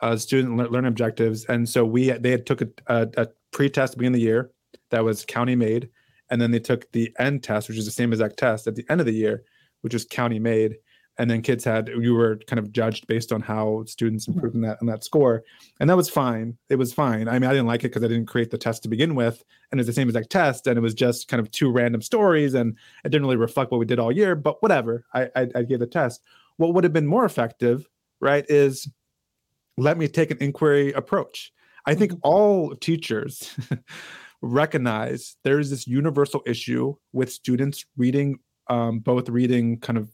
uh, 0.00 0.16
student 0.16 0.56
learning 0.56 0.88
objectives, 0.88 1.44
and 1.44 1.68
so 1.68 1.84
we 1.84 2.10
they 2.12 2.30
had 2.30 2.46
took 2.46 2.62
a, 2.62 2.68
a, 2.86 3.08
a 3.18 3.28
pre-test 3.52 3.90
at 3.92 3.96
the 3.96 3.98
beginning 3.98 4.14
of 4.14 4.20
the 4.20 4.26
year 4.26 4.50
that 4.90 5.04
was 5.04 5.26
county 5.26 5.54
made, 5.54 5.90
and 6.30 6.40
then 6.40 6.50
they 6.50 6.58
took 6.58 6.90
the 6.92 7.14
end 7.18 7.42
test, 7.42 7.68
which 7.68 7.76
is 7.76 7.84
the 7.84 7.90
same 7.90 8.10
exact 8.10 8.38
test 8.38 8.66
at 8.66 8.74
the 8.74 8.86
end 8.88 9.02
of 9.02 9.06
the 9.06 9.12
year, 9.12 9.44
which 9.82 9.92
was 9.92 10.06
county 10.06 10.38
made, 10.38 10.76
and 11.18 11.30
then 11.30 11.42
kids 11.42 11.64
had 11.64 11.88
you 11.88 12.14
were 12.14 12.36
kind 12.46 12.58
of 12.58 12.72
judged 12.72 13.06
based 13.06 13.32
on 13.32 13.40
how 13.40 13.84
students 13.86 14.26
mm-hmm. 14.26 14.38
improved 14.38 14.54
in 14.56 14.62
that 14.62 14.78
in 14.80 14.86
that 14.86 15.04
score. 15.04 15.42
And 15.80 15.88
that 15.88 15.96
was 15.96 16.10
fine. 16.10 16.56
It 16.68 16.76
was 16.76 16.92
fine. 16.92 17.28
I 17.28 17.38
mean 17.38 17.48
i 17.50 17.52
didn't 17.52 17.66
like 17.66 17.80
it 17.80 17.88
because 17.88 18.04
i 18.04 18.08
didn't 18.08 18.26
create 18.26 18.50
the 18.50 18.58
test 18.58 18.82
to 18.82 18.88
begin 18.88 19.14
with 19.14 19.44
and 19.70 19.80
it's 19.80 19.86
the 19.86 19.92
same 19.92 20.08
exact 20.08 20.30
test 20.30 20.66
and 20.66 20.78
it 20.78 20.82
was 20.82 20.94
just 20.94 21.28
kind 21.28 21.40
of 21.40 21.50
two 21.50 21.70
random 21.70 22.02
stories 22.02 22.54
and 22.54 22.76
it 23.04 23.08
didn't 23.10 23.22
really 23.22 23.36
reflect 23.36 23.70
what 23.70 23.78
we 23.78 23.86
did 23.86 23.98
all 23.98 24.12
year 24.12 24.34
but 24.34 24.62
whatever. 24.62 25.04
I 25.14 25.28
i, 25.36 25.48
I 25.54 25.62
gave 25.62 25.80
the 25.80 25.86
test. 25.86 26.22
What 26.56 26.74
would 26.74 26.84
have 26.84 26.92
been 26.92 27.06
more 27.06 27.24
effective 27.24 27.88
right 28.20 28.44
is 28.48 28.88
let 29.76 29.98
me 29.98 30.08
take 30.08 30.30
an 30.30 30.38
inquiry 30.40 30.92
approach. 30.92 31.52
I 31.86 31.94
think 31.94 32.12
mm-hmm. 32.12 32.20
all 32.22 32.74
teachers 32.76 33.56
recognize 34.42 35.36
there 35.42 35.58
is 35.58 35.70
this 35.70 35.86
universal 35.86 36.42
issue 36.46 36.94
with 37.12 37.32
students 37.32 37.84
reading 37.96 38.38
um, 38.68 39.00
both 39.00 39.28
reading 39.28 39.78
kind 39.78 39.98
of 39.98 40.10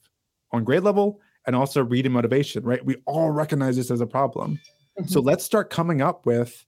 on 0.53 0.65
grade 0.65 0.83
level 0.83 1.21
and 1.47 1.57
also 1.57 1.83
reading 1.83 2.13
motivation, 2.13 2.65
right? 2.65 2.85
We 2.85 2.97
all 3.07 3.31
recognize 3.31 3.77
this 3.77 3.91
as 3.91 4.01
a 4.01 4.07
problem. 4.07 4.59
Mm-hmm. 4.99 5.09
So 5.09 5.21
let's 5.21 5.45
start 5.45 5.71
coming 5.71 6.03
up 6.03 6.27
with 6.27 6.65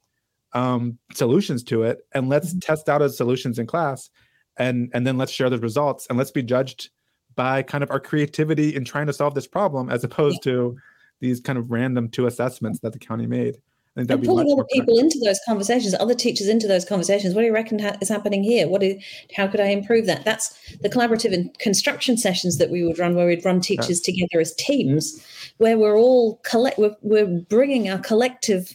um, 0.55 0.99
solutions 1.14 1.62
to 1.64 1.83
it 1.83 1.99
and 2.12 2.28
let's 2.28 2.51
mm-hmm. 2.51 2.61
test 2.61 2.89
out 2.89 3.03
as 3.03 3.16
solutions 3.16 3.59
in 3.59 3.66
class 3.66 4.11
and 4.59 4.91
and 4.93 5.07
then 5.07 5.16
let's 5.16 5.33
share 5.33 5.49
the 5.49 5.59
results 5.59 6.07
and 6.09 6.18
let's 6.18 6.30
be 6.30 6.43
judged 6.43 6.91
by 7.35 7.62
kind 7.62 7.83
of 7.83 7.91
our 7.91 8.01
creativity 8.01 8.74
in 8.76 8.85
trying 8.85 9.07
to 9.07 9.12
solve 9.12 9.35
this 9.35 9.47
problem 9.47 9.89
as 9.89 10.05
opposed 10.05 10.45
yeah. 10.45 10.53
to 10.53 10.76
these 11.20 11.41
kind 11.41 11.59
of 11.59 11.70
random 11.70 12.09
two 12.09 12.26
assessments 12.26 12.80
that 12.80 12.93
the 12.93 12.99
county 12.99 13.26
made. 13.26 13.57
And 13.95 14.09
pulling 14.09 14.51
other 14.51 14.64
people 14.72 14.99
into 14.99 15.20
those 15.22 15.38
conversations, 15.47 15.95
other 15.95 16.14
teachers 16.14 16.49
into 16.49 16.66
those 16.66 16.84
conversations. 16.84 17.34
What 17.34 17.43
do 17.43 17.47
you 17.47 17.53
reckon 17.53 17.78
ha- 17.78 17.97
is 18.01 18.09
happening 18.09 18.43
here? 18.43 18.66
What 18.66 18.82
is, 18.82 19.03
how 19.36 19.47
could 19.47 19.61
I 19.61 19.66
improve 19.66 20.07
that? 20.07 20.24
That's 20.24 20.59
the 20.80 20.88
collaborative 20.88 21.34
and 21.34 21.57
construction 21.59 22.16
sessions 22.16 22.57
that 22.57 22.70
we 22.70 22.82
would 22.84 22.99
run, 22.99 23.14
where 23.14 23.26
we'd 23.26 23.45
run 23.45 23.61
teachers 23.61 24.01
yeah. 24.01 24.14
together 24.14 24.40
as 24.40 24.55
teams, 24.55 25.22
where 25.59 25.76
we're 25.76 25.99
all 25.99 26.36
collect, 26.43 26.78
we're, 26.78 26.97
we're 27.03 27.26
bringing 27.26 27.90
our 27.90 27.99
collective 27.99 28.74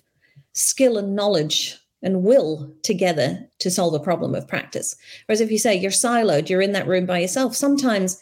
skill 0.54 1.00
and 1.00 1.16
knowledge 1.16 1.76
and 2.04 2.22
will 2.22 2.72
together 2.84 3.40
to 3.58 3.72
solve 3.72 3.96
a 3.96 4.00
problem 4.00 4.36
of 4.36 4.48
practice. 4.48 4.96
Whereas 5.26 5.42
if 5.42 5.50
you 5.50 5.58
say 5.58 5.76
you're 5.76 5.90
siloed, 5.90 6.48
you're 6.48 6.62
in 6.62 6.74
that 6.74 6.88
room 6.88 7.08
by 7.08 7.20
yourself, 7.20 7.56
sometimes 7.56 8.22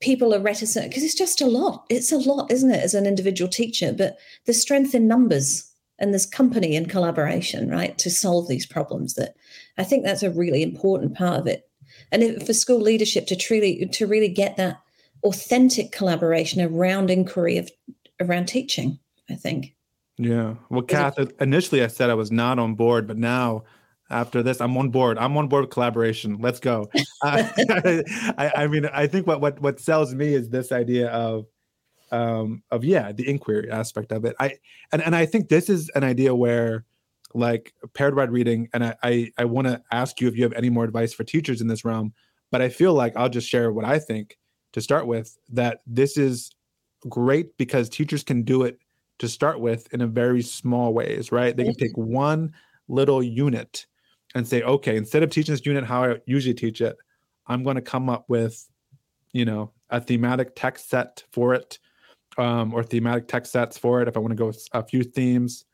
people 0.00 0.34
are 0.34 0.40
reticent 0.40 0.88
because 0.88 1.02
it's 1.02 1.14
just 1.14 1.40
a 1.40 1.46
lot. 1.46 1.84
It's 1.88 2.12
a 2.12 2.18
lot, 2.18 2.50
isn't 2.50 2.70
it, 2.70 2.82
as 2.82 2.94
an 2.94 3.06
individual 3.06 3.48
teacher? 3.48 3.92
But 3.92 4.18
the 4.46 4.54
strength 4.54 4.94
in 4.94 5.08
numbers 5.08 5.70
and 5.98 6.12
there's 6.12 6.26
company 6.26 6.76
and 6.76 6.88
collaboration, 6.88 7.68
right, 7.68 7.96
to 7.98 8.10
solve 8.10 8.48
these 8.48 8.66
problems. 8.66 9.14
That 9.14 9.34
I 9.76 9.84
think 9.84 10.04
that's 10.04 10.22
a 10.22 10.30
really 10.30 10.62
important 10.62 11.16
part 11.16 11.40
of 11.40 11.46
it. 11.46 11.68
And 12.12 12.22
if, 12.22 12.46
for 12.46 12.52
school 12.52 12.80
leadership 12.80 13.26
to 13.28 13.36
truly 13.36 13.86
to 13.92 14.06
really 14.06 14.28
get 14.28 14.56
that 14.56 14.80
authentic 15.24 15.90
collaboration 15.90 16.60
around 16.60 17.10
inquiry 17.10 17.58
of 17.58 17.70
around 18.20 18.46
teaching, 18.46 18.98
I 19.28 19.34
think. 19.34 19.74
Yeah. 20.16 20.54
Well, 20.68 20.82
Kath, 20.82 21.18
initially 21.40 21.82
I 21.82 21.86
said 21.86 22.10
I 22.10 22.14
was 22.14 22.32
not 22.32 22.58
on 22.58 22.74
board, 22.74 23.06
but 23.06 23.16
now 23.16 23.64
after 24.10 24.42
this. 24.42 24.60
I'm 24.60 24.76
on 24.76 24.90
board. 24.90 25.18
I'm 25.18 25.36
on 25.36 25.48
board 25.48 25.64
with 25.64 25.70
collaboration. 25.70 26.38
Let's 26.40 26.60
go. 26.60 26.88
Uh, 27.22 27.48
I, 28.38 28.52
I, 28.56 28.66
mean, 28.66 28.86
I 28.86 29.06
think 29.06 29.26
what 29.26 29.40
what 29.40 29.60
what 29.60 29.80
sells 29.80 30.14
me 30.14 30.34
is 30.34 30.48
this 30.48 30.72
idea 30.72 31.08
of 31.08 31.46
um 32.10 32.62
of 32.70 32.84
yeah, 32.84 33.12
the 33.12 33.28
inquiry 33.28 33.70
aspect 33.70 34.12
of 34.12 34.24
it. 34.24 34.34
I 34.40 34.54
and 34.92 35.02
and 35.02 35.14
I 35.14 35.26
think 35.26 35.48
this 35.48 35.68
is 35.68 35.90
an 35.94 36.04
idea 36.04 36.34
where 36.34 36.84
like 37.34 37.74
paired 37.94 38.14
read 38.14 38.30
reading, 38.30 38.68
and 38.72 38.84
I 38.84 38.94
I, 39.02 39.32
I 39.38 39.44
want 39.44 39.66
to 39.66 39.82
ask 39.92 40.20
you 40.20 40.28
if 40.28 40.36
you 40.36 40.42
have 40.44 40.54
any 40.54 40.70
more 40.70 40.84
advice 40.84 41.12
for 41.12 41.24
teachers 41.24 41.60
in 41.60 41.66
this 41.66 41.84
realm. 41.84 42.12
But 42.50 42.62
I 42.62 42.70
feel 42.70 42.94
like 42.94 43.14
I'll 43.16 43.28
just 43.28 43.48
share 43.48 43.72
what 43.72 43.84
I 43.84 43.98
think 43.98 44.38
to 44.72 44.80
start 44.80 45.06
with. 45.06 45.36
That 45.50 45.82
this 45.86 46.16
is 46.16 46.50
great 47.08 47.56
because 47.58 47.88
teachers 47.88 48.24
can 48.24 48.42
do 48.42 48.62
it 48.62 48.78
to 49.18 49.28
start 49.28 49.60
with 49.60 49.92
in 49.92 50.00
a 50.00 50.06
very 50.06 50.42
small 50.42 50.94
ways, 50.94 51.30
right? 51.30 51.56
They 51.56 51.64
can 51.64 51.74
take 51.74 51.96
one 51.96 52.54
little 52.88 53.22
unit 53.22 53.86
and 54.34 54.46
say, 54.46 54.62
okay, 54.62 54.96
instead 54.96 55.22
of 55.22 55.30
teaching 55.30 55.52
this 55.52 55.64
unit 55.64 55.84
how 55.84 56.04
I 56.04 56.16
usually 56.26 56.54
teach 56.54 56.80
it, 56.80 56.96
I'm 57.46 57.62
going 57.62 57.76
to 57.76 57.82
come 57.82 58.08
up 58.10 58.28
with, 58.28 58.68
you 59.32 59.44
know, 59.44 59.72
a 59.90 60.00
thematic 60.00 60.54
text 60.54 60.90
set 60.90 61.24
for 61.32 61.54
it, 61.54 61.78
um, 62.36 62.74
or 62.74 62.82
thematic 62.82 63.26
text 63.26 63.52
sets 63.52 63.78
for 63.78 64.02
it 64.02 64.08
if 64.08 64.16
I 64.16 64.20
want 64.20 64.32
to 64.32 64.36
go 64.36 64.52
a 64.72 64.82
few 64.82 65.02
themes, 65.02 65.64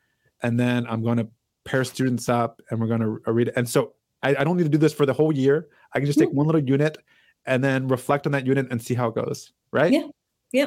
and 0.43 0.59
then 0.59 0.87
I'm 0.89 1.03
going 1.03 1.19
to 1.19 1.29
pair 1.65 1.85
students 1.85 2.29
up 2.29 2.61
and 2.71 2.81
we're 2.81 2.87
going 2.87 3.01
to 3.01 3.33
read 3.33 3.49
it. 3.49 3.55
And 3.57 3.69
so 3.69 3.95
I, 4.23 4.37
I, 4.37 4.45
don't 4.45 4.57
need 4.57 4.65
to 4.65 4.69
do 4.69 4.79
this 4.79 4.93
for 4.93 5.07
the 5.07 5.13
whole 5.13 5.33
year. 5.33 5.69
I 5.95 5.99
can 5.99 6.07
just 6.07 6.19
take 6.19 6.31
one 6.31 6.47
little 6.47 6.63
unit 6.63 6.99
and 7.47 7.65
then 7.65 7.89
reflect 7.89 8.27
on 8.27 8.33
that 8.33 8.47
unit 8.47 8.67
and 8.71 8.83
see 8.83 8.95
how 8.95 9.09
it 9.09 9.15
goes. 9.15 9.53
Right? 9.73 9.93
Yeah. 9.93 10.09
Yeah. 10.53 10.67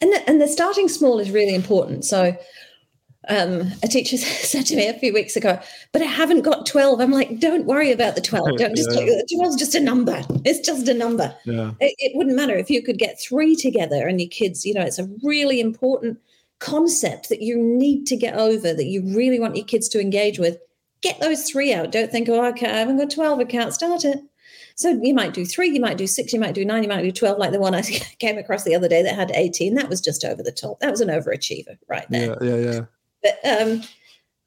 And 0.00 0.12
the, 0.12 0.28
and 0.28 0.40
the 0.40 0.48
starting 0.48 0.88
small 0.88 1.18
is 1.18 1.30
really 1.30 1.54
important. 1.54 2.04
So 2.04 2.36
um, 3.28 3.72
a 3.82 3.88
teacher 3.88 4.16
said 4.18 4.66
to 4.66 4.76
me 4.76 4.86
a 4.86 4.98
few 4.98 5.12
weeks 5.12 5.36
ago, 5.36 5.58
but 5.92 6.02
I 6.02 6.06
haven't 6.06 6.42
got 6.42 6.66
12. 6.66 7.00
I'm 7.00 7.10
like, 7.10 7.38
don't 7.38 7.66
worry 7.66 7.92
about 7.92 8.14
the 8.14 8.20
12. 8.20 8.44
Don't 8.58 8.76
just 8.76 8.90
yeah. 8.90 9.22
12 9.36 9.54
is 9.54 9.56
just 9.56 9.74
a 9.74 9.80
number. 9.80 10.22
It's 10.44 10.64
just 10.66 10.88
a 10.88 10.94
number. 10.94 11.34
Yeah. 11.44 11.72
It, 11.80 11.94
it, 11.98 12.16
wouldn't 12.16 12.36
matter 12.36 12.56
if 12.56 12.70
you 12.70 12.82
could 12.82 12.98
get 12.98 13.20
three 13.20 13.56
together 13.56 14.06
and 14.06 14.20
your 14.20 14.30
kids, 14.30 14.64
you 14.64 14.74
know, 14.74 14.82
it's 14.82 14.98
a 14.98 15.08
really 15.22 15.60
important 15.60 16.18
concept 16.58 17.28
that 17.28 17.42
you 17.42 17.56
need 17.56 18.06
to 18.06 18.16
get 18.16 18.34
over 18.34 18.72
that 18.72 18.86
you 18.86 19.02
really 19.14 19.40
want 19.40 19.56
your 19.56 19.66
kids 19.66 19.88
to 19.90 20.00
engage 20.00 20.38
with. 20.38 20.58
Get 21.02 21.20
those 21.20 21.48
three 21.48 21.72
out. 21.72 21.92
Don't 21.92 22.10
think, 22.10 22.28
oh, 22.28 22.44
okay, 22.46 22.66
I 22.66 22.78
haven't 22.78 22.98
got 22.98 23.10
12. 23.10 23.40
I 23.40 23.44
can't 23.44 23.74
start 23.74 24.04
it. 24.04 24.20
So 24.76 24.98
you 25.02 25.14
might 25.14 25.34
do 25.34 25.44
three, 25.44 25.70
you 25.70 25.80
might 25.80 25.98
do 25.98 26.06
six, 26.06 26.32
you 26.32 26.40
might 26.40 26.54
do 26.54 26.64
nine, 26.64 26.82
you 26.82 26.88
might 26.88 27.02
do 27.02 27.12
12, 27.12 27.38
like 27.38 27.52
the 27.52 27.60
one 27.60 27.74
I 27.74 27.82
came 28.18 28.38
across 28.38 28.64
the 28.64 28.74
other 28.74 28.88
day 28.88 29.02
that 29.02 29.14
had 29.14 29.30
18. 29.32 29.74
That 29.74 29.88
was 29.88 30.00
just 30.00 30.24
over 30.24 30.42
the 30.42 30.52
top. 30.52 30.80
That 30.80 30.90
was 30.90 31.00
an 31.00 31.08
overachiever 31.08 31.78
right 31.88 32.06
there. 32.10 32.36
Yeah, 32.42 32.56
yeah, 32.56 32.72
yeah. 32.72 32.80
But 33.24 33.38
um, 33.42 33.82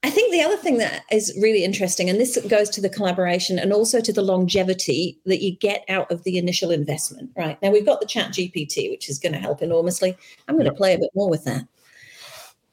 I 0.04 0.12
think 0.12 0.32
the 0.32 0.44
other 0.44 0.56
thing 0.56 0.78
that 0.78 1.04
is 1.12 1.38
really 1.42 1.64
interesting, 1.64 2.10
and 2.10 2.20
this 2.20 2.38
goes 2.48 2.70
to 2.70 2.82
the 2.82 2.90
collaboration 2.90 3.58
and 3.58 3.74
also 3.74 4.00
to 4.00 4.14
the 4.14 4.22
longevity 4.22 5.20
that 5.26 5.44
you 5.44 5.58
get 5.58 5.84
out 5.90 6.10
of 6.12 6.24
the 6.24 6.38
initial 6.38 6.70
investment. 6.70 7.32
Right 7.36 7.60
now, 7.62 7.72
we've 7.72 7.86
got 7.86 8.00
the 8.00 8.06
Chat 8.06 8.32
GPT, 8.32 8.92
which 8.92 9.10
is 9.10 9.18
going 9.18 9.34
to 9.34 9.40
help 9.40 9.64
enormously. 9.64 10.16
I'm 10.48 10.56
going 10.56 10.70
to 10.70 10.74
play 10.74 10.94
a 10.94 11.00
bit 11.00 11.10
more 11.16 11.30
with 11.30 11.44
that. 11.46 11.68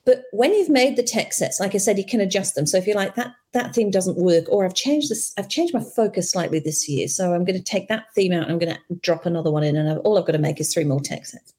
But 0.05 0.25
when 0.33 0.53
you've 0.53 0.69
made 0.69 0.97
the 0.97 1.03
text 1.03 1.39
sets, 1.39 1.59
like 1.59 1.75
I 1.75 1.79
said, 1.79 1.97
you 1.97 2.05
can 2.05 2.21
adjust 2.21 2.55
them. 2.55 2.67
So 2.67 2.77
if 2.77 2.87
you're 2.87 2.95
like 2.95 3.15
that, 3.15 3.35
that 3.53 3.75
theme 3.75 3.91
doesn't 3.91 4.19
work, 4.19 4.45
or 4.51 4.67
I've 4.67 4.75
changed 4.75 5.11
this, 5.11 5.33
I've 5.39 5.49
changed 5.49 5.73
my 5.73 5.83
focus 5.83 6.31
slightly 6.31 6.59
this 6.59 6.87
year. 6.87 7.09
So 7.09 7.33
I'm 7.33 7.47
going 7.47 7.57
to 7.57 7.65
take 7.65 7.89
that 7.89 8.13
theme 8.15 8.35
out 8.35 8.43
and 8.43 8.53
I'm 8.53 8.59
going 8.59 8.75
to 8.75 8.95
drop 9.01 9.25
another 9.25 9.51
one 9.51 9.65
in, 9.65 9.77
and 9.77 9.89
I've, 9.89 9.99
all 10.01 10.19
I've 10.19 10.27
got 10.27 10.33
to 10.33 10.39
make 10.39 10.61
is 10.61 10.75
three 10.75 10.85
more 10.85 11.01
text 11.01 11.33
sets 11.33 11.55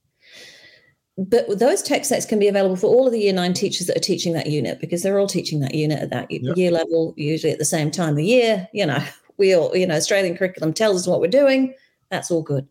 but 1.17 1.59
those 1.59 1.81
text 1.81 2.09
sets 2.09 2.25
can 2.25 2.39
be 2.39 2.47
available 2.47 2.75
for 2.75 2.87
all 2.87 3.07
of 3.07 3.13
the 3.13 3.19
year 3.19 3.33
nine 3.33 3.53
teachers 3.53 3.87
that 3.87 3.95
are 3.95 4.01
teaching 4.01 4.33
that 4.33 4.47
unit 4.47 4.81
because 4.81 5.01
they're 5.01 5.17
all 5.17 5.27
teaching 5.27 5.61
that 5.61 5.73
unit 5.73 5.99
at 5.99 6.09
that 6.09 6.29
yep. 6.29 6.57
year 6.57 6.71
level, 6.71 7.13
usually 7.15 7.53
at 7.53 7.59
the 7.59 7.65
same 7.65 7.89
time 7.89 8.13
of 8.13 8.19
year. 8.19 8.67
You 8.73 8.85
know, 8.85 9.03
we 9.37 9.53
all, 9.53 9.75
you 9.75 9.87
know, 9.87 9.95
Australian 9.95 10.37
curriculum 10.37 10.73
tells 10.73 11.01
us 11.01 11.07
what 11.07 11.21
we're 11.21 11.27
doing. 11.27 11.73
That's 12.11 12.31
all 12.31 12.41
good. 12.41 12.67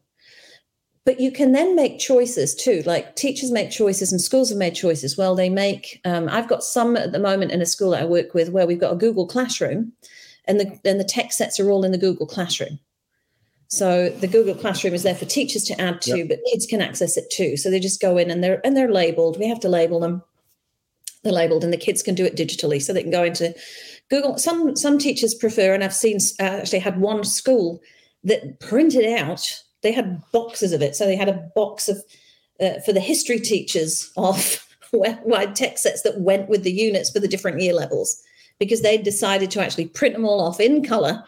But 1.07 1.21
you 1.21 1.31
can 1.31 1.53
then 1.53 1.77
make 1.77 1.99
choices 1.99 2.55
too. 2.55 2.83
Like 2.87 3.17
teachers 3.17 3.51
make 3.51 3.71
choices 3.71 4.11
and 4.11 4.21
schools 4.21 4.49
have 4.49 4.59
made 4.59 4.75
choices. 4.75 5.19
Well, 5.19 5.35
they 5.35 5.51
make, 5.51 6.01
um, 6.05 6.29
I've 6.31 6.49
got 6.49 6.63
some 6.63 6.97
at 6.97 7.13
the 7.13 7.19
moment 7.19 7.51
in 7.51 7.61
a 7.61 7.67
school 7.67 7.91
that 7.91 8.03
I 8.03 8.07
work 8.07 8.33
with 8.33 8.51
where 8.51 8.67
we've 8.67 8.81
got 8.81 8.93
a 8.93 8.97
Google 8.97 9.27
Classroom 9.27 9.93
and 10.47 10.61
the 10.61 10.79
and 10.85 11.01
the 11.01 11.05
text 11.05 11.39
sets 11.39 11.59
are 11.59 11.71
all 11.71 11.85
in 11.85 11.93
the 11.93 11.99
Google 11.99 12.27
Classroom. 12.27 12.79
So 13.75 14.09
the 14.09 14.29
Google 14.29 14.55
Classroom 14.55 14.95
is 14.95 15.03
there 15.03 15.17
for 15.17 15.25
teachers 15.25 15.65
to 15.65 15.81
add 15.81 16.01
to, 16.03 16.19
yep. 16.19 16.29
but 16.29 16.39
kids 16.51 16.65
can 16.65 16.81
access 16.81 17.17
it 17.17 17.29
too. 17.31 17.57
So 17.57 17.71
they 17.71 17.81
just 17.81 18.01
go 18.01 18.17
in 18.17 18.31
and 18.31 18.43
they're 18.43 18.65
and 18.65 18.77
they're 18.77 18.93
labeled. 18.93 19.39
We 19.39 19.49
have 19.49 19.59
to 19.61 19.69
label 19.69 19.99
them. 19.99 20.23
They're 21.25 21.33
labeled, 21.33 21.65
and 21.65 21.73
the 21.73 21.79
kids 21.79 22.03
can 22.03 22.15
do 22.15 22.25
it 22.25 22.37
digitally, 22.37 22.81
so 22.81 22.93
they 22.93 23.03
can 23.03 23.11
go 23.11 23.25
into 23.25 23.53
Google. 24.11 24.39
Some 24.39 24.77
some 24.77 24.99
teachers 24.99 25.35
prefer, 25.35 25.75
and 25.75 25.83
I've 25.83 25.95
seen 25.95 26.19
uh, 26.39 26.45
actually 26.45 26.79
had 26.79 27.01
one 27.01 27.25
school 27.25 27.81
that 28.23 28.61
printed 28.61 29.07
out. 29.07 29.61
They 29.83 29.93
had 29.93 30.23
boxes 30.33 30.73
of 30.73 30.81
it, 30.81 30.95
so 30.95 31.05
they 31.05 31.17
had 31.17 31.29
a 31.29 31.51
box 31.57 31.89
of 31.89 31.99
uh, 32.61 32.79
for 32.87 32.93
the 32.93 33.01
history 33.01 33.41
teachers 33.41 34.13
of 34.17 34.65
wide 34.93 35.57
text 35.57 35.83
sets 35.83 36.03
that 36.03 36.21
went 36.21 36.49
with 36.49 36.63
the 36.63 36.73
units 36.73 37.11
for 37.11 37.19
the 37.19 37.29
different 37.29 37.61
year 37.61 37.75
levels 37.75 38.23
because 38.61 38.83
they 38.83 38.97
decided 38.97 39.51
to 39.51 39.61
actually 39.61 39.87
print 39.87 40.15
them 40.15 40.25
all 40.25 40.41
off 40.41 40.61
in 40.61 40.85
color 40.85 41.25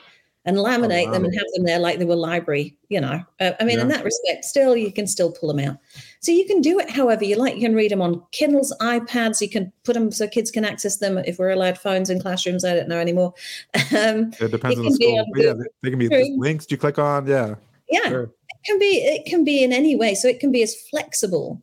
and 0.47 0.57
laminate 0.57 1.03
oh, 1.03 1.07
wow. 1.07 1.13
them 1.13 1.25
and 1.25 1.35
have 1.35 1.47
them 1.55 1.65
there 1.65 1.79
like 1.79 1.99
they 1.99 2.05
were 2.05 2.17
library 2.17 2.77
you 2.89 3.01
know. 3.01 3.23
Uh, 3.41 3.53
i 3.61 3.65
mean 3.65 3.77
yeah. 3.77 3.83
in 3.83 3.89
that 3.89 4.05
respect 4.05 4.45
still 4.45 4.77
you 4.77 4.93
can 4.93 5.07
still 5.07 5.31
pull 5.31 5.53
them 5.53 5.69
out. 5.69 5.77
So 6.21 6.33
you 6.33 6.47
can 6.47 6.61
do 6.61 6.79
it 6.81 6.91
however 6.91 7.25
you 7.25 7.37
like. 7.37 7.55
You 7.57 7.61
can 7.61 7.75
read 7.75 7.91
them 7.91 8.03
on 8.03 8.23
kindles 8.33 8.75
ipads 8.81 9.41
you 9.41 9.49
can 9.49 9.73
put 9.85 9.95
them 9.95 10.11
so 10.11 10.27
kids 10.27 10.51
can 10.51 10.65
access 10.65 10.97
them 10.97 11.19
if 11.19 11.39
we're 11.39 11.51
allowed 11.51 11.79
phones 11.79 12.11
in 12.11 12.21
classrooms 12.21 12.65
i 12.65 12.75
don't 12.75 12.89
know 12.89 12.99
anymore. 12.99 13.35
Um, 13.97 14.33
it 14.41 14.51
depends 14.51 14.79
it 14.79 14.81
on 14.81 14.85
the 14.85 14.93
school. 14.93 15.19
on 15.19 15.27
yeah 15.37 15.53
they 15.83 15.91
can 15.91 15.99
be 15.99 16.35
links 16.37 16.67
you 16.71 16.77
click 16.77 16.99
on 16.99 17.27
yeah. 17.27 17.55
Yeah 17.89 18.09
sure. 18.09 18.23
it 18.25 18.65
can 18.65 18.79
be 18.79 18.87
it 18.87 19.27
can 19.27 19.45
be 19.45 19.63
in 19.63 19.73
any 19.73 19.97
way. 19.97 20.15
So 20.15 20.29
it 20.29 20.41
can 20.41 20.53
be 20.53 20.63
as 20.63 20.75
flexible 20.91 21.63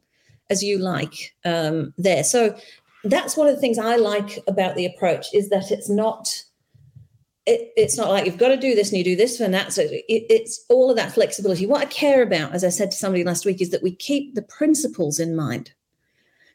as 0.49 0.63
you 0.63 0.77
like 0.77 1.33
um, 1.45 1.93
there. 1.97 2.23
So 2.23 2.55
that's 3.03 3.35
one 3.35 3.47
of 3.47 3.55
the 3.55 3.61
things 3.61 3.77
i 3.77 3.95
like 3.95 4.39
about 4.47 4.75
the 4.75 4.85
approach 4.85 5.33
is 5.33 5.49
that 5.49 5.71
it's 5.71 5.89
not 5.89 6.27
it, 7.45 7.73
it's 7.75 7.97
not 7.97 8.09
like 8.09 8.25
you've 8.25 8.37
got 8.37 8.49
to 8.49 8.57
do 8.57 8.73
this 8.73 8.89
and 8.89 8.97
you 8.97 9.03
do 9.03 9.15
this 9.15 9.39
and 9.39 9.53
that. 9.53 9.73
So 9.73 9.81
it, 9.81 10.05
it's 10.07 10.63
all 10.69 10.89
of 10.89 10.95
that 10.95 11.11
flexibility. 11.11 11.65
What 11.65 11.81
I 11.81 11.85
care 11.85 12.23
about, 12.23 12.53
as 12.53 12.63
I 12.63 12.69
said 12.69 12.91
to 12.91 12.97
somebody 12.97 13.23
last 13.23 13.45
week, 13.45 13.61
is 13.61 13.69
that 13.71 13.83
we 13.83 13.93
keep 13.93 14.35
the 14.35 14.41
principles 14.41 15.19
in 15.19 15.35
mind. 15.35 15.73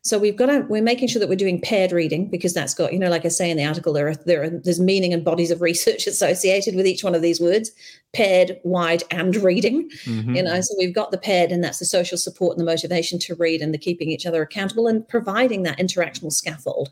So 0.03 0.19
we've 0.19 0.37
got 0.37 0.47
to 0.47 0.61
we're 0.61 0.81
making 0.81 1.09
sure 1.09 1.21
that 1.21 1.29
we're 1.29 1.37
doing 1.37 1.61
paired 1.61 1.93
reading 1.93 2.31
because 2.31 2.55
that's 2.55 2.73
got 2.73 2.93
you 2.93 2.99
know 2.99 3.11
like 3.11 3.27
I 3.27 3.29
say 3.29 3.51
in 3.51 3.59
the 3.59 3.67
article 3.67 3.93
there 3.93 4.09
are, 4.09 4.15
there 4.15 4.45
are, 4.45 4.49
there's 4.49 4.81
meaning 4.81 5.13
and 5.13 5.25
bodies 5.25 5.51
of 5.51 5.61
research 5.61 6.07
associated 6.07 6.77
with 6.77 6.87
each 6.87 7.05
one 7.05 7.15
of 7.15 7.21
these 7.21 7.41
words 7.41 7.73
paired 8.15 8.59
wide 8.63 9.03
and 9.11 9.37
reading 9.37 9.91
mm-hmm. 10.05 10.37
you 10.37 10.43
know 10.43 10.61
so 10.61 10.75
we've 10.79 10.95
got 10.95 11.11
the 11.11 11.19
paired 11.19 11.51
and 11.51 11.63
that's 11.63 11.81
the 11.81 11.85
social 11.85 12.17
support 12.17 12.57
and 12.57 12.61
the 12.61 12.71
motivation 12.71 13.19
to 13.19 13.35
read 13.35 13.61
and 13.61 13.75
the 13.75 13.79
keeping 13.79 14.09
each 14.09 14.25
other 14.25 14.41
accountable 14.41 14.87
and 14.87 15.07
providing 15.09 15.65
that 15.65 15.79
interactional 15.79 16.33
scaffold 16.33 16.91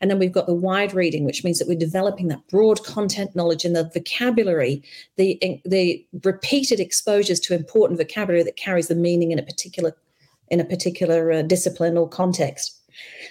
and 0.00 0.10
then 0.10 0.18
we've 0.18 0.32
got 0.32 0.46
the 0.46 0.54
wide 0.54 0.94
reading, 0.94 1.24
which 1.24 1.44
means 1.44 1.58
that 1.58 1.68
we're 1.68 1.78
developing 1.78 2.28
that 2.28 2.46
broad 2.48 2.84
content 2.84 3.34
knowledge 3.34 3.64
and 3.64 3.74
the 3.74 3.90
vocabulary, 3.92 4.82
the, 5.16 5.60
the 5.64 6.04
repeated 6.24 6.80
exposures 6.80 7.40
to 7.40 7.54
important 7.54 7.98
vocabulary 7.98 8.42
that 8.44 8.56
carries 8.56 8.88
the 8.88 8.94
meaning 8.94 9.32
in 9.32 9.38
a 9.38 9.42
particular 9.42 9.96
in 10.50 10.60
a 10.60 10.64
particular 10.64 11.30
uh, 11.30 11.42
discipline 11.42 11.98
or 11.98 12.08
context. 12.08 12.74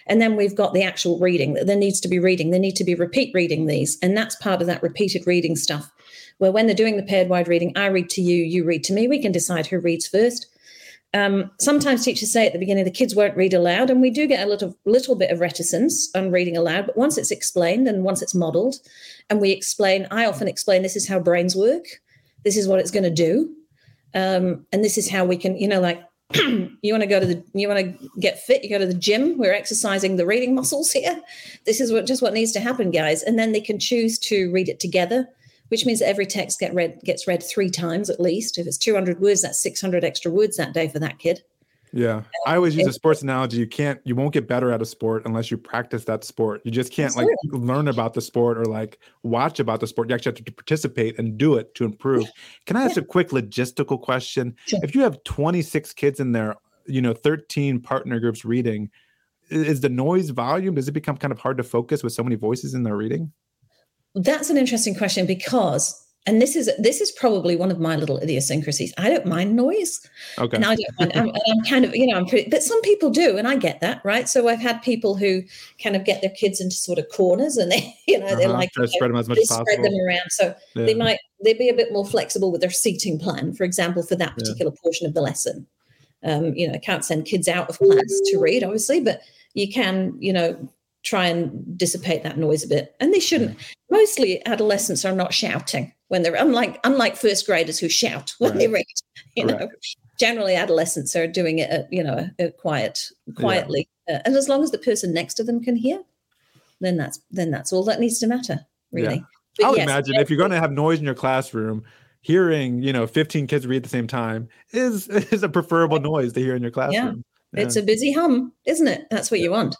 And 0.05 0.21
then 0.21 0.35
we've 0.35 0.55
got 0.55 0.73
the 0.73 0.83
actual 0.83 1.19
reading 1.19 1.55
that 1.55 1.67
there 1.67 1.75
needs 1.75 1.99
to 2.01 2.07
be 2.07 2.19
reading. 2.19 2.51
There 2.51 2.59
need 2.59 2.75
to 2.75 2.83
be 2.83 2.95
repeat 2.95 3.31
reading 3.33 3.65
these. 3.65 3.97
And 4.01 4.15
that's 4.15 4.35
part 4.35 4.61
of 4.61 4.67
that 4.67 4.83
repeated 4.83 5.25
reading 5.25 5.55
stuff. 5.55 5.91
Where 6.37 6.51
when 6.51 6.67
they're 6.67 6.75
doing 6.75 6.95
the 6.95 7.03
paired 7.03 7.29
wide 7.29 7.47
reading, 7.47 7.73
I 7.75 7.87
read 7.87 8.09
to 8.11 8.21
you, 8.21 8.43
you 8.43 8.63
read 8.63 8.83
to 8.85 8.93
me. 8.93 9.07
We 9.07 9.21
can 9.21 9.31
decide 9.31 9.65
who 9.65 9.79
reads 9.79 10.07
first. 10.07 10.45
Um, 11.13 11.51
sometimes 11.59 12.03
teachers 12.03 12.31
say 12.31 12.45
at 12.45 12.53
the 12.53 12.59
beginning 12.59 12.83
the 12.83 12.91
kids 12.91 13.15
won't 13.15 13.37
read 13.37 13.53
aloud, 13.53 13.89
and 13.89 14.01
we 14.01 14.09
do 14.09 14.27
get 14.27 14.45
a 14.45 14.49
little 14.49 14.77
little 14.85 15.15
bit 15.15 15.31
of 15.31 15.39
reticence 15.39 16.09
on 16.15 16.31
reading 16.31 16.57
aloud. 16.57 16.85
But 16.85 16.97
once 16.97 17.17
it's 17.17 17.31
explained 17.31 17.87
and 17.87 18.03
once 18.03 18.21
it's 18.21 18.35
modelled, 18.35 18.75
and 19.29 19.39
we 19.39 19.51
explain, 19.51 20.07
I 20.11 20.25
often 20.25 20.47
explain 20.47 20.81
this 20.81 20.95
is 20.95 21.07
how 21.07 21.19
brains 21.19 21.55
work. 21.55 21.85
This 22.43 22.57
is 22.57 22.67
what 22.67 22.79
it's 22.79 22.91
going 22.91 23.03
to 23.03 23.09
do, 23.09 23.55
um, 24.13 24.65
and 24.71 24.83
this 24.83 24.97
is 24.97 25.09
how 25.09 25.25
we 25.25 25.37
can, 25.37 25.57
you 25.57 25.67
know, 25.67 25.79
like 25.79 26.03
you 26.35 26.91
want 26.91 27.01
to 27.01 27.07
go 27.07 27.21
to 27.21 27.25
the 27.25 27.43
you 27.53 27.69
want 27.69 27.79
to 27.79 28.09
get 28.19 28.39
fit 28.39 28.61
you 28.61 28.69
go 28.69 28.77
to 28.77 28.85
the 28.85 28.93
gym 28.93 29.37
we're 29.37 29.53
exercising 29.53 30.17
the 30.17 30.25
reading 30.25 30.53
muscles 30.53 30.91
here 30.91 31.21
this 31.65 31.79
is 31.79 31.89
what 31.89 32.05
just 32.05 32.21
what 32.21 32.33
needs 32.33 32.51
to 32.51 32.59
happen 32.59 32.91
guys 32.91 33.23
and 33.23 33.39
then 33.39 33.53
they 33.53 33.61
can 33.61 33.79
choose 33.79 34.19
to 34.19 34.51
read 34.51 34.67
it 34.67 34.77
together 34.77 35.25
which 35.69 35.85
means 35.85 36.01
every 36.01 36.25
text 36.25 36.59
get 36.59 36.73
read 36.73 36.99
gets 37.03 37.27
read 37.27 37.43
three 37.43 37.69
times 37.69 38.09
at 38.09 38.19
least. 38.19 38.57
If 38.57 38.67
it's 38.67 38.77
200 38.77 39.19
words, 39.19 39.41
that's 39.41 39.61
600 39.61 40.03
extra 40.03 40.31
words 40.31 40.57
that 40.57 40.73
day 40.73 40.87
for 40.87 40.99
that 40.99 41.19
kid. 41.19 41.41
Yeah. 41.93 42.23
I 42.45 42.55
always 42.55 42.75
use 42.75 42.87
a 42.87 42.93
sports 42.93 43.21
analogy. 43.21 43.57
You 43.57 43.67
can't, 43.67 43.99
you 44.03 44.15
won't 44.15 44.33
get 44.33 44.47
better 44.47 44.71
at 44.71 44.81
a 44.81 44.85
sport 44.85 45.23
unless 45.25 45.49
you 45.49 45.57
practice 45.57 46.03
that 46.05 46.23
sport. 46.23 46.61
You 46.63 46.71
just 46.71 46.91
can't 46.91 47.15
like 47.15 47.27
learn 47.45 47.87
about 47.87 48.13
the 48.13 48.21
sport 48.21 48.57
or 48.57 48.65
like 48.65 48.99
watch 49.23 49.59
about 49.59 49.79
the 49.79 49.87
sport. 49.87 50.09
You 50.09 50.15
actually 50.15 50.31
have 50.31 50.45
to 50.45 50.51
participate 50.51 51.17
and 51.17 51.37
do 51.37 51.55
it 51.55 51.73
to 51.75 51.85
improve. 51.85 52.25
Can 52.65 52.75
I 52.75 52.83
ask 52.83 52.97
yeah. 52.97 53.03
a 53.03 53.05
quick 53.05 53.29
logistical 53.29 54.01
question? 54.01 54.55
Sure. 54.65 54.79
If 54.83 54.95
you 54.95 55.01
have 55.01 55.23
26 55.23 55.93
kids 55.93 56.19
in 56.19 56.33
there, 56.33 56.55
you 56.87 57.01
know, 57.01 57.13
13 57.13 57.79
partner 57.79 58.19
groups 58.19 58.43
reading, 58.43 58.89
is 59.49 59.79
the 59.79 59.89
noise 59.89 60.29
volume, 60.29 60.75
does 60.75 60.87
it 60.87 60.93
become 60.93 61.17
kind 61.17 61.31
of 61.31 61.39
hard 61.39 61.57
to 61.57 61.63
focus 61.63 62.03
with 62.03 62.11
so 62.13 62.23
many 62.23 62.35
voices 62.35 62.73
in 62.73 62.83
their 62.83 62.97
reading? 62.97 63.31
That's 64.17 64.49
an 64.49 64.57
interesting 64.57 64.95
question 64.95 65.25
because 65.25 66.03
and 66.27 66.41
this 66.41 66.57
is 66.57 66.69
this 66.77 66.99
is 66.99 67.09
probably 67.13 67.55
one 67.55 67.71
of 67.71 67.79
my 67.79 67.95
little 67.95 68.17
idiosyncrasies. 68.19 68.93
I 68.97 69.09
don't 69.09 69.25
mind 69.25 69.55
noise. 69.55 70.01
Okay. 70.37 70.57
And 70.57 70.65
I 70.65 70.75
don't 70.75 70.99
mind. 70.99 71.11
I'm, 71.15 71.29
I'm 71.29 71.63
kind 71.63 71.85
of, 71.85 71.95
you 71.95 72.05
know, 72.05 72.17
I'm 72.17 72.25
pretty, 72.25 72.49
but 72.49 72.61
some 72.61 72.81
people 72.81 73.09
do, 73.09 73.37
and 73.37 73.47
I 73.47 73.55
get 73.55 73.79
that, 73.79 74.01
right? 74.03 74.27
So 74.27 74.49
I've 74.49 74.59
had 74.59 74.81
people 74.81 75.15
who 75.15 75.41
kind 75.81 75.95
of 75.95 76.03
get 76.03 76.19
their 76.21 76.31
kids 76.31 76.59
into 76.59 76.75
sort 76.75 76.99
of 76.99 77.07
corners, 77.09 77.55
and 77.55 77.71
they, 77.71 77.95
you 78.07 78.19
know, 78.19 78.25
uh-huh. 78.25 78.35
they're 78.35 78.49
like, 78.49 78.71
spread 78.73 79.09
them 79.09 79.15
as 79.15 79.29
much 79.29 79.37
as 79.37 79.47
possible. 79.47 79.65
Spread 79.71 79.85
them 79.85 79.99
around, 80.05 80.29
so 80.29 80.53
yeah. 80.75 80.85
they 80.85 80.93
might 80.93 81.19
they 81.43 81.53
be 81.53 81.69
a 81.69 81.73
bit 81.73 81.93
more 81.93 82.05
flexible 82.05 82.51
with 82.51 82.59
their 82.59 82.69
seating 82.71 83.17
plan, 83.17 83.53
for 83.53 83.63
example, 83.63 84.03
for 84.03 84.15
that 84.15 84.35
particular 84.35 84.71
yeah. 84.73 84.81
portion 84.83 85.07
of 85.07 85.13
the 85.13 85.21
lesson. 85.21 85.65
Um, 86.23 86.53
you 86.55 86.67
know, 86.67 86.73
I 86.73 86.79
can't 86.79 87.05
send 87.05 87.25
kids 87.25 87.47
out 87.47 87.69
of 87.69 87.77
class 87.77 88.21
to 88.25 88.37
read, 88.37 88.65
obviously, 88.65 88.99
but 88.99 89.21
you 89.53 89.71
can, 89.71 90.13
you 90.19 90.33
know, 90.33 90.69
try 91.03 91.27
and 91.27 91.77
dissipate 91.77 92.23
that 92.23 92.37
noise 92.37 92.63
a 92.63 92.67
bit. 92.67 92.95
And 92.99 93.13
they 93.13 93.19
shouldn't. 93.19 93.57
Mostly 93.89 94.45
adolescents 94.45 95.05
are 95.05 95.15
not 95.15 95.33
shouting 95.33 95.93
when 96.09 96.23
they're 96.23 96.35
unlike 96.35 96.79
unlike 96.83 97.15
first 97.15 97.45
graders 97.45 97.79
who 97.79 97.89
shout 97.89 98.33
when 98.39 98.51
right. 98.51 98.59
they 98.59 98.67
read. 98.67 98.85
You 99.35 99.45
right. 99.45 99.59
know, 99.59 99.69
generally 100.19 100.55
adolescents 100.55 101.15
are 101.15 101.27
doing 101.27 101.59
it 101.59 101.69
at, 101.69 101.91
you 101.91 102.03
know, 102.03 102.29
at 102.39 102.57
quiet, 102.57 103.09
quietly. 103.35 103.87
Yeah. 104.07 104.17
Uh, 104.17 104.21
and 104.25 104.35
as 104.35 104.49
long 104.49 104.63
as 104.63 104.71
the 104.71 104.77
person 104.77 105.13
next 105.13 105.35
to 105.35 105.43
them 105.43 105.63
can 105.63 105.75
hear, 105.75 106.01
then 106.79 106.97
that's 106.97 107.19
then 107.31 107.51
that's 107.51 107.73
all 107.73 107.83
that 107.85 107.99
needs 107.99 108.19
to 108.19 108.27
matter, 108.27 108.65
really. 108.91 109.23
Yeah. 109.59 109.65
I 109.65 109.69
would 109.71 109.77
yes, 109.77 109.89
imagine 109.89 110.15
if 110.15 110.29
you're 110.29 110.37
going 110.37 110.51
to 110.51 110.59
have 110.59 110.71
noise 110.71 110.99
in 110.99 111.05
your 111.05 111.15
classroom, 111.15 111.83
hearing 112.21 112.81
you 112.81 112.93
know 112.93 113.07
15 113.07 113.47
kids 113.47 113.65
read 113.65 113.77
at 113.77 113.83
the 113.83 113.89
same 113.89 114.07
time 114.07 114.47
is 114.71 115.07
is 115.31 115.43
a 115.43 115.49
preferable 115.49 115.99
noise 115.99 116.33
to 116.33 116.39
hear 116.39 116.55
in 116.55 116.61
your 116.61 116.71
classroom. 116.71 117.23
Yeah. 117.53 117.63
It's 117.63 117.75
a 117.75 117.81
busy 117.81 118.11
hum, 118.11 118.51
isn't 118.65 118.87
it? 118.87 119.07
That's 119.09 119.31
what 119.31 119.39
you 119.39 119.51
want. 119.51 119.75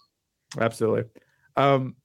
Absolutely. 0.60 1.04
Um, 1.56 1.96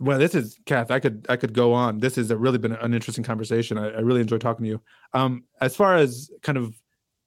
well, 0.00 0.18
this 0.18 0.34
is 0.34 0.58
Kath. 0.64 0.90
I 0.90 1.00
could 1.00 1.26
I 1.28 1.36
could 1.36 1.52
go 1.52 1.72
on. 1.72 1.98
This 1.98 2.16
has 2.16 2.32
really 2.32 2.58
been 2.58 2.72
an 2.72 2.94
interesting 2.94 3.24
conversation. 3.24 3.78
I, 3.78 3.88
I 3.88 4.00
really 4.00 4.20
enjoyed 4.20 4.40
talking 4.40 4.64
to 4.64 4.70
you. 4.70 4.80
Um, 5.12 5.44
as 5.60 5.74
far 5.74 5.96
as 5.96 6.30
kind 6.42 6.56
of, 6.56 6.80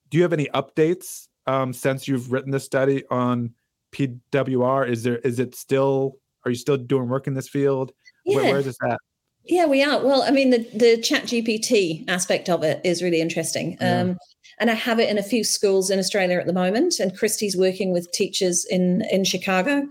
do 0.10 0.18
you 0.18 0.24
have 0.24 0.34
any 0.34 0.48
updates 0.54 1.28
um, 1.48 1.74
since 1.74 2.08
you've 2.08 2.32
written 2.32 2.52
this 2.52 2.64
study 2.64 3.04
on 3.10 3.54
PWR? 3.92 4.88
Is 4.88 5.04
there 5.04 5.18
is 5.18 5.40
it 5.40 5.56
still? 5.56 6.18
Are 6.46 6.52
you 6.52 6.56
still 6.56 6.78
doing 6.78 7.10
work 7.10 7.28
in 7.28 7.34
this 7.34 7.50
field? 7.50 7.92
Yeah. 8.26 8.38
Where, 8.38 8.46
where 8.46 8.60
is 8.60 8.66
this 8.66 8.78
at? 8.88 8.98
Yeah, 9.44 9.66
we 9.66 9.84
are. 9.84 10.04
Well, 10.04 10.24
I 10.24 10.32
mean, 10.32 10.52
the 10.52 10.60
the 10.74 11.02
Chat 11.02 11.24
GPT 11.24 12.08
aspect 12.08 12.50
of 12.50 12.64
it 12.64 12.80
is 12.86 13.04
really 13.04 13.22
interesting. 13.22 13.78
Yeah. 13.82 14.02
Um, 14.02 14.18
and 14.60 14.70
I 14.70 14.76
have 14.76 15.00
it 15.00 15.10
in 15.10 15.18
a 15.18 15.24
few 15.24 15.44
schools 15.44 15.90
in 15.90 16.00
Australia 16.00 16.38
at 16.38 16.46
the 16.46 16.54
moment. 16.54 17.00
And 17.00 17.18
Christy's 17.18 17.58
working 17.58 17.92
with 17.92 18.12
teachers 18.12 18.66
in 18.66 19.04
in 19.12 19.24
Chicago 19.24 19.88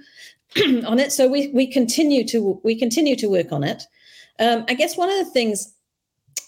on 0.87 0.99
it. 0.99 1.13
So 1.13 1.29
we 1.29 1.49
we 1.49 1.67
continue 1.67 2.27
to 2.29 2.61
we 2.65 2.79
continue 2.79 3.17
to 3.17 3.29
work 3.29 3.53
on 3.53 3.65
it. 3.65 3.85
Um, 4.39 4.65
I 4.69 4.75
guess 4.75 4.97
one 4.97 5.11
of 5.11 5.19
the 5.19 5.31
things 5.31 5.75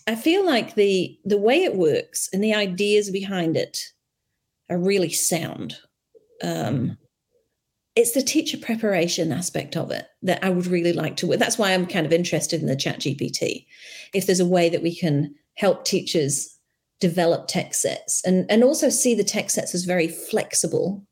I 0.06 0.14
feel 0.14 0.44
like 0.44 0.74
the 0.74 1.18
the 1.24 1.38
way 1.38 1.62
it 1.62 1.76
works 1.76 2.28
and 2.32 2.42
the 2.42 2.54
ideas 2.54 3.10
behind 3.10 3.56
it 3.56 3.78
are 4.70 4.78
really 4.78 5.10
sound. 5.10 5.76
Um, 6.42 6.98
it's 7.94 8.12
the 8.12 8.22
teacher 8.22 8.56
preparation 8.56 9.32
aspect 9.32 9.76
of 9.76 9.90
it 9.90 10.06
that 10.22 10.42
I 10.42 10.48
would 10.48 10.66
really 10.66 10.94
like 10.94 11.16
to. 11.18 11.36
That's 11.36 11.58
why 11.58 11.72
I'm 11.72 11.86
kind 11.86 12.06
of 12.06 12.12
interested 12.12 12.60
in 12.60 12.66
the 12.66 12.74
Chat 12.74 13.00
GPT. 13.00 13.66
If 14.14 14.26
there's 14.26 14.40
a 14.40 14.46
way 14.46 14.70
that 14.70 14.82
we 14.82 14.96
can 14.96 15.34
help 15.56 15.84
teachers 15.84 16.58
develop 17.00 17.48
text 17.48 17.82
sets 17.82 18.24
and 18.24 18.46
and 18.48 18.64
also 18.64 18.88
see 18.88 19.14
the 19.14 19.24
text 19.24 19.56
sets 19.56 19.74
as 19.74 19.84
very 19.84 20.08
flexible 20.08 21.04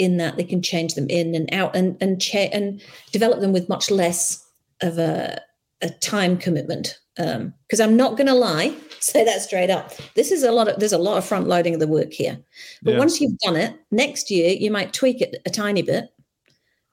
in 0.00 0.16
that 0.16 0.36
they 0.36 0.44
can 0.44 0.62
change 0.62 0.94
them 0.94 1.06
in 1.10 1.34
and 1.34 1.52
out 1.52 1.76
and 1.76 1.96
and 2.00 2.20
cha- 2.20 2.50
and 2.52 2.82
develop 3.12 3.40
them 3.40 3.52
with 3.52 3.68
much 3.68 3.90
less 3.90 4.44
of 4.80 4.98
a, 4.98 5.40
a 5.82 5.90
time 5.90 6.36
commitment. 6.36 6.98
Because 7.16 7.80
um, 7.80 7.90
I'm 7.90 7.96
not 7.96 8.16
going 8.16 8.28
to 8.28 8.34
lie, 8.34 8.74
say 9.00 9.24
that 9.24 9.42
straight 9.42 9.68
up. 9.68 9.92
This 10.14 10.32
is 10.32 10.42
a 10.42 10.52
lot 10.52 10.68
of 10.68 10.80
there's 10.80 10.94
a 10.94 10.98
lot 10.98 11.18
of 11.18 11.24
front 11.24 11.46
loading 11.46 11.74
of 11.74 11.80
the 11.80 11.86
work 11.86 12.12
here. 12.12 12.38
But 12.82 12.92
yeah. 12.92 12.98
once 12.98 13.20
you've 13.20 13.38
done 13.40 13.56
it, 13.56 13.78
next 13.90 14.30
year 14.30 14.50
you 14.50 14.70
might 14.70 14.94
tweak 14.94 15.20
it 15.20 15.36
a 15.44 15.50
tiny 15.50 15.82
bit, 15.82 16.08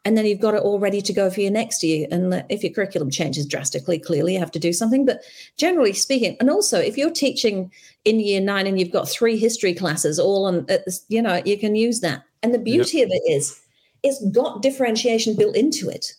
and 0.03 0.17
then 0.17 0.25
you've 0.25 0.41
got 0.41 0.53
it 0.53 0.63
all 0.63 0.79
ready 0.79 1.01
to 1.01 1.13
go 1.13 1.29
for 1.29 1.39
your 1.39 1.51
next 1.51 1.81
year. 1.81 2.07
And 2.11 2.43
if 2.49 2.61
your 2.61 2.73
curriculum 2.73 3.09
changes 3.09 3.45
drastically, 3.45 3.99
clearly 3.99 4.33
you 4.33 4.39
have 4.39 4.51
to 4.51 4.59
do 4.59 4.73
something. 4.73 5.05
But 5.05 5.21
generally 5.55 5.93
speaking, 5.93 6.35
and 6.41 6.49
also 6.49 6.77
if 6.77 6.97
you're 6.97 7.11
teaching 7.11 7.71
in 8.03 8.19
year 8.19 8.41
nine 8.41 8.67
and 8.67 8.77
you've 8.77 8.91
got 8.91 9.07
three 9.07 9.37
history 9.37 9.73
classes 9.73 10.19
all 10.19 10.45
on, 10.45 10.67
you 11.07 11.21
know, 11.21 11.41
you 11.45 11.57
can 11.57 11.75
use 11.75 12.01
that. 12.01 12.23
And 12.43 12.53
the 12.53 12.59
beauty 12.59 12.99
yep. 12.99 13.07
of 13.07 13.11
it 13.11 13.31
is, 13.31 13.59
it's 14.03 14.23
got 14.29 14.61
differentiation 14.61 15.35
built 15.35 15.55
into 15.55 15.89
it. 15.89 16.13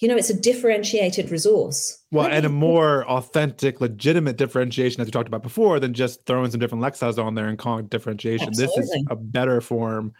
You 0.00 0.08
know, 0.08 0.16
it's 0.16 0.28
a 0.28 0.38
differentiated 0.38 1.30
resource. 1.30 2.02
Well, 2.10 2.26
and 2.26 2.44
a 2.44 2.48
more 2.48 3.06
authentic, 3.08 3.80
legitimate 3.80 4.36
differentiation, 4.36 5.00
as 5.00 5.06
we 5.06 5.12
talked 5.12 5.28
about 5.28 5.42
before, 5.42 5.78
than 5.78 5.94
just 5.94 6.26
throwing 6.26 6.50
some 6.50 6.58
different 6.60 6.82
lexicons 6.82 7.18
on 7.18 7.36
there 7.36 7.46
and 7.46 7.58
calling 7.58 7.86
differentiation. 7.86 8.48
Absolutely. 8.48 8.82
This 8.82 8.90
is 8.96 9.06
a 9.08 9.16
better 9.16 9.60
form 9.60 10.12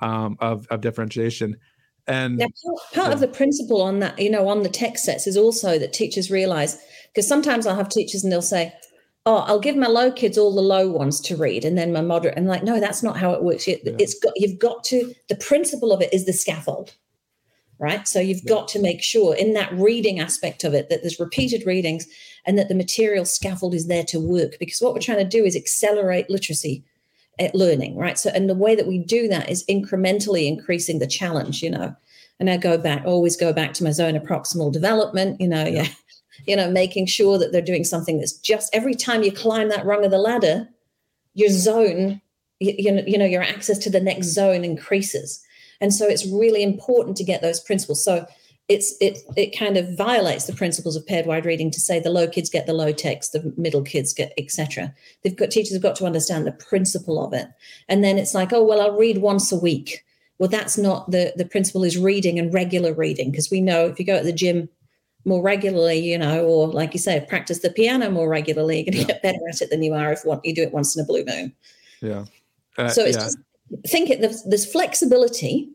um, 0.00 0.36
of, 0.40 0.68
of 0.68 0.80
differentiation. 0.80 1.56
And 2.06 2.38
part, 2.38 2.52
part 2.94 3.12
of 3.12 3.20
the 3.20 3.28
principle 3.28 3.82
on 3.82 3.98
that, 3.98 4.18
you 4.18 4.30
know, 4.30 4.48
on 4.48 4.62
the 4.62 4.68
text 4.68 5.04
sets 5.04 5.26
is 5.26 5.36
also 5.36 5.78
that 5.78 5.92
teachers 5.92 6.30
realize 6.30 6.78
because 7.12 7.28
sometimes 7.28 7.66
I'll 7.66 7.76
have 7.76 7.88
teachers 7.88 8.22
and 8.22 8.32
they'll 8.32 8.40
say, 8.40 8.72
"Oh, 9.28 9.44
I'll 9.48 9.60
give 9.60 9.76
my 9.76 9.86
low 9.86 10.10
kids 10.10 10.38
all 10.38 10.54
the 10.54 10.60
low 10.62 10.88
ones 10.88 11.20
to 11.22 11.36
read, 11.36 11.64
and 11.64 11.76
then 11.76 11.92
my 11.92 12.00
moderate." 12.00 12.36
And 12.36 12.46
like, 12.46 12.62
no, 12.62 12.80
that's 12.80 13.02
not 13.02 13.18
how 13.18 13.32
it 13.32 13.42
works. 13.42 13.68
It, 13.68 13.82
yeah. 13.84 13.92
It's 13.98 14.18
got 14.18 14.32
you've 14.36 14.58
got 14.58 14.84
to. 14.84 15.14
The 15.28 15.36
principle 15.36 15.92
of 15.92 16.00
it 16.00 16.12
is 16.12 16.24
the 16.24 16.32
scaffold, 16.32 16.94
right? 17.78 18.08
So 18.08 18.20
you've 18.20 18.44
yeah. 18.44 18.54
got 18.54 18.68
to 18.68 18.82
make 18.82 19.02
sure 19.02 19.34
in 19.34 19.52
that 19.54 19.72
reading 19.72 20.18
aspect 20.20 20.64
of 20.64 20.74
it 20.74 20.88
that 20.88 21.02
there's 21.02 21.20
repeated 21.20 21.66
readings 21.66 22.06
and 22.46 22.58
that 22.58 22.68
the 22.68 22.74
material 22.74 23.24
scaffold 23.24 23.74
is 23.74 23.86
there 23.86 24.04
to 24.04 24.18
work. 24.18 24.56
Because 24.58 24.80
what 24.80 24.94
we're 24.94 25.00
trying 25.00 25.18
to 25.18 25.36
do 25.38 25.44
is 25.44 25.54
accelerate 25.54 26.30
literacy 26.30 26.84
at 27.38 27.54
learning, 27.54 27.96
right? 27.96 28.18
So, 28.18 28.30
and 28.34 28.48
the 28.48 28.54
way 28.54 28.74
that 28.74 28.86
we 28.86 28.98
do 28.98 29.28
that 29.28 29.50
is 29.50 29.64
incrementally 29.66 30.46
increasing 30.46 30.98
the 30.98 31.06
challenge, 31.06 31.62
you 31.62 31.70
know. 31.70 31.94
And 32.40 32.48
I 32.48 32.56
go 32.56 32.78
back, 32.78 33.04
always 33.04 33.36
go 33.36 33.52
back 33.52 33.74
to 33.74 33.84
my 33.84 33.90
zone 33.90 34.16
of 34.16 34.22
proximal 34.22 34.72
development, 34.72 35.40
you 35.40 35.48
know, 35.48 35.64
yeah. 35.64 35.82
yeah, 35.82 35.88
you 36.46 36.56
know, 36.56 36.70
making 36.70 37.06
sure 37.06 37.38
that 37.38 37.52
they're 37.52 37.60
doing 37.60 37.84
something 37.84 38.18
that's 38.18 38.32
just 38.32 38.74
every 38.74 38.94
time 38.94 39.22
you 39.22 39.32
climb 39.32 39.68
that 39.68 39.84
rung 39.84 40.04
of 40.04 40.10
the 40.10 40.18
ladder, 40.18 40.68
your 41.34 41.50
zone, 41.50 42.20
you, 42.60 42.74
you 42.78 42.92
know, 42.92 43.02
know, 43.18 43.24
your 43.24 43.42
access 43.42 43.78
to 43.78 43.90
the 43.90 44.00
next 44.00 44.26
zone 44.28 44.64
increases. 44.64 45.42
And 45.80 45.94
so 45.94 46.06
it's 46.06 46.26
really 46.26 46.62
important 46.62 47.16
to 47.18 47.24
get 47.24 47.42
those 47.42 47.60
principles. 47.60 48.04
So 48.04 48.26
it's 48.68 48.94
it 49.00 49.18
it 49.36 49.58
kind 49.58 49.76
of 49.76 49.96
violates 49.96 50.44
the 50.44 50.52
principles 50.52 50.94
of 50.94 51.06
paired 51.06 51.26
wide 51.26 51.46
reading 51.46 51.70
to 51.70 51.80
say 51.80 51.98
the 51.98 52.10
low 52.10 52.28
kids 52.28 52.50
get 52.50 52.66
the 52.66 52.74
low 52.74 52.92
text, 52.92 53.32
the 53.32 53.52
middle 53.56 53.82
kids 53.82 54.12
get 54.12 54.32
etc. 54.36 54.94
They've 55.22 55.36
got 55.36 55.50
teachers 55.50 55.72
have 55.72 55.82
got 55.82 55.96
to 55.96 56.06
understand 56.06 56.46
the 56.46 56.52
principle 56.52 57.24
of 57.24 57.32
it, 57.32 57.48
and 57.88 58.04
then 58.04 58.18
it's 58.18 58.34
like, 58.34 58.52
oh 58.52 58.62
well, 58.62 58.80
I'll 58.80 58.98
read 58.98 59.18
once 59.18 59.50
a 59.50 59.58
week. 59.58 60.04
Well, 60.38 60.50
that's 60.50 60.76
not 60.76 61.10
the 61.10 61.32
the 61.36 61.46
principle 61.46 61.82
is 61.82 61.96
reading 61.96 62.38
and 62.38 62.52
regular 62.52 62.92
reading 62.92 63.30
because 63.30 63.50
we 63.50 63.62
know 63.62 63.86
if 63.86 63.98
you 63.98 64.04
go 64.04 64.16
at 64.16 64.24
the 64.24 64.32
gym 64.32 64.68
more 65.28 65.42
regularly, 65.42 65.98
you 65.98 66.18
know, 66.18 66.44
or 66.44 66.68
like 66.68 66.92
you 66.94 66.98
say, 66.98 67.24
practice 67.28 67.60
the 67.60 67.70
piano 67.70 68.10
more 68.10 68.28
regularly, 68.28 68.76
you're 68.76 68.84
going 68.84 68.92
to 68.94 68.98
yeah. 69.00 69.06
get 69.06 69.22
better 69.22 69.38
at 69.48 69.62
it 69.62 69.70
than 69.70 69.82
you 69.82 69.94
are 69.94 70.12
if 70.12 70.24
you 70.42 70.54
do 70.54 70.62
it 70.62 70.72
once 70.72 70.96
in 70.96 71.02
a 71.02 71.06
blue 71.06 71.24
moon. 71.24 71.52
Yeah. 72.00 72.24
Uh, 72.76 72.88
so 72.88 73.04
it's 73.04 73.16
yeah. 73.16 73.24
just 73.24 73.38
think 73.86 74.10
it. 74.10 74.20
There's, 74.20 74.42
there's 74.44 74.70
flexibility 74.70 75.68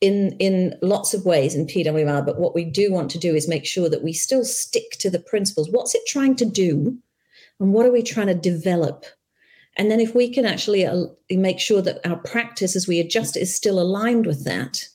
in 0.00 0.36
in 0.38 0.76
lots 0.82 1.14
of 1.14 1.24
ways 1.24 1.54
in 1.54 1.66
PWR, 1.66 2.24
but 2.24 2.38
what 2.38 2.54
we 2.54 2.64
do 2.64 2.92
want 2.92 3.10
to 3.12 3.18
do 3.18 3.34
is 3.34 3.48
make 3.48 3.64
sure 3.64 3.88
that 3.88 4.02
we 4.02 4.12
still 4.12 4.44
stick 4.44 4.90
to 4.98 5.10
the 5.10 5.18
principles. 5.20 5.70
What's 5.70 5.94
it 5.94 6.02
trying 6.06 6.36
to 6.36 6.44
do, 6.44 6.96
and 7.60 7.72
what 7.72 7.86
are 7.86 7.92
we 7.92 8.02
trying 8.02 8.28
to 8.28 8.34
develop? 8.34 9.06
And 9.76 9.90
then 9.90 10.00
if 10.00 10.14
we 10.14 10.28
can 10.28 10.44
actually 10.44 10.84
uh, 10.84 11.04
make 11.30 11.60
sure 11.60 11.80
that 11.82 12.04
our 12.04 12.16
practice 12.16 12.74
as 12.74 12.88
we 12.88 12.98
adjust 12.98 13.36
is 13.36 13.54
still 13.54 13.80
aligned 13.80 14.26
with 14.26 14.44
that, 14.44 14.88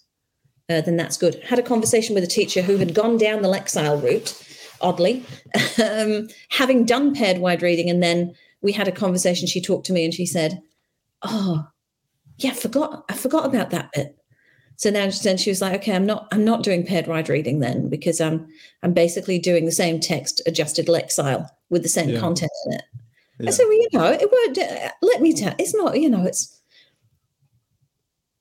uh, 0.70 0.82
then 0.82 0.98
that's 0.98 1.18
good. 1.18 1.36
Had 1.44 1.60
a 1.60 1.64
conversation 1.64 2.16
with 2.16 2.24
a 2.24 2.28
teacher 2.28 2.62
who 2.62 2.78
had 2.78 2.94
gone 2.94 3.18
down 3.18 3.42
the 3.42 3.50
Lexile 3.50 4.02
route, 4.02 4.42
oddly, 4.82 5.26
um, 5.84 6.28
having 6.50 6.86
done 6.86 7.14
paired 7.14 7.40
wide 7.40 7.62
reading, 7.62 7.90
and 7.90 8.02
then 8.02 8.34
we 8.62 8.72
had 8.72 8.88
a 8.88 8.92
conversation. 8.92 9.48
She 9.48 9.62
talked 9.62 9.86
to 9.88 9.94
me 9.94 10.06
and 10.06 10.14
she 10.14 10.26
said, 10.26 10.62
"Oh, 11.22 11.68
yeah, 12.38 12.52
I 12.52 12.56
forgot. 12.56 13.06
I 13.10 13.14
forgot 13.14 13.46
about 13.46 13.72
that 13.72 13.92
bit." 13.94 14.18
So 14.76 14.90
now 14.90 15.10
then 15.24 15.38
she 15.38 15.50
was 15.50 15.62
like, 15.62 15.76
okay, 15.82 15.96
I'm 15.96 16.06
not 16.06 16.28
I'm 16.32 16.44
not 16.44 16.64
doing 16.64 16.86
paired 16.86 17.08
wide 17.08 17.30
reading 17.30 17.60
then 17.60 17.90
because 17.90 18.20
I'm 18.20 18.48
I'm 18.82 18.94
basically 18.94 19.40
doing 19.40 19.66
the 19.66 19.72
same 19.72 20.00
text 20.00 20.42
adjusted 20.46 20.88
lexile 20.88 21.48
with 21.70 21.84
the 21.84 21.90
same 21.90 22.10
yeah. 22.10 22.20
content 22.20 22.52
in 22.66 22.74
it. 22.74 22.84
Yeah. 23.40 23.48
I 23.50 23.52
said, 23.52 23.66
well, 23.66 23.74
you 23.74 23.88
know, 23.94 24.12
it 24.12 24.30
won't. 24.32 24.58
Uh, 24.58 24.90
let 25.02 25.22
me 25.22 25.34
tell. 25.34 25.56
It's 25.58 25.76
not. 25.76 26.00
You 26.00 26.10
know, 26.10 26.26
it's 26.26 26.60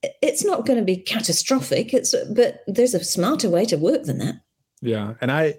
it's 0.02 0.44
not 0.44 0.66
going 0.66 0.78
to 0.78 0.84
be 0.84 0.96
catastrophic. 0.96 1.94
It's 1.94 2.14
but 2.34 2.62
there's 2.66 2.94
a 2.94 3.04
smarter 3.04 3.48
way 3.48 3.64
to 3.66 3.76
work 3.76 4.04
than 4.04 4.18
that. 4.18 4.36
Yeah, 4.80 5.14
and 5.20 5.30
I 5.30 5.54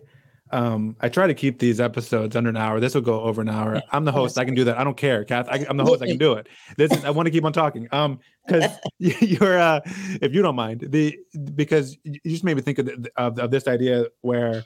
um, 0.54 0.96
I 1.02 1.10
try 1.10 1.26
to 1.26 1.34
keep 1.34 1.58
these 1.58 1.80
episodes 1.80 2.36
under 2.36 2.50
an 2.50 2.58
hour. 2.58 2.80
This 2.80 2.94
will 2.94 3.02
go 3.02 3.22
over 3.22 3.42
an 3.42 3.50
hour. 3.50 3.82
I'm 3.92 4.06
the 4.06 4.12
host. 4.12 4.38
I 4.38 4.46
can 4.46 4.54
do 4.54 4.64
that. 4.66 4.78
I 4.78 4.84
don't 4.84 4.96
care, 4.96 5.24
Kath. 5.26 5.48
I, 5.50 5.66
am 5.68 5.78
the 5.78 5.84
host. 5.84 6.04
I 6.04 6.06
can 6.06 6.20
do 6.20 6.34
it. 6.34 6.48
This 6.78 6.92
is, 6.92 7.04
I 7.04 7.10
want 7.10 7.26
to 7.26 7.32
keep 7.32 7.44
on 7.44 7.54
talking. 7.54 7.88
Um, 7.92 8.20
because 8.46 8.70
you're, 9.00 9.58
uh, 9.58 9.80
if 10.22 10.32
you 10.32 10.44
don't 10.44 10.56
mind, 10.56 10.86
the 10.90 11.18
because 11.56 11.98
you 12.04 12.20
just 12.24 12.44
made 12.44 12.56
me 12.56 12.62
think 12.62 12.78
of, 12.78 12.86
the, 12.86 13.12
of, 13.16 13.40
of 13.40 13.50
this 13.50 13.68
idea 13.68 14.06
where 14.22 14.64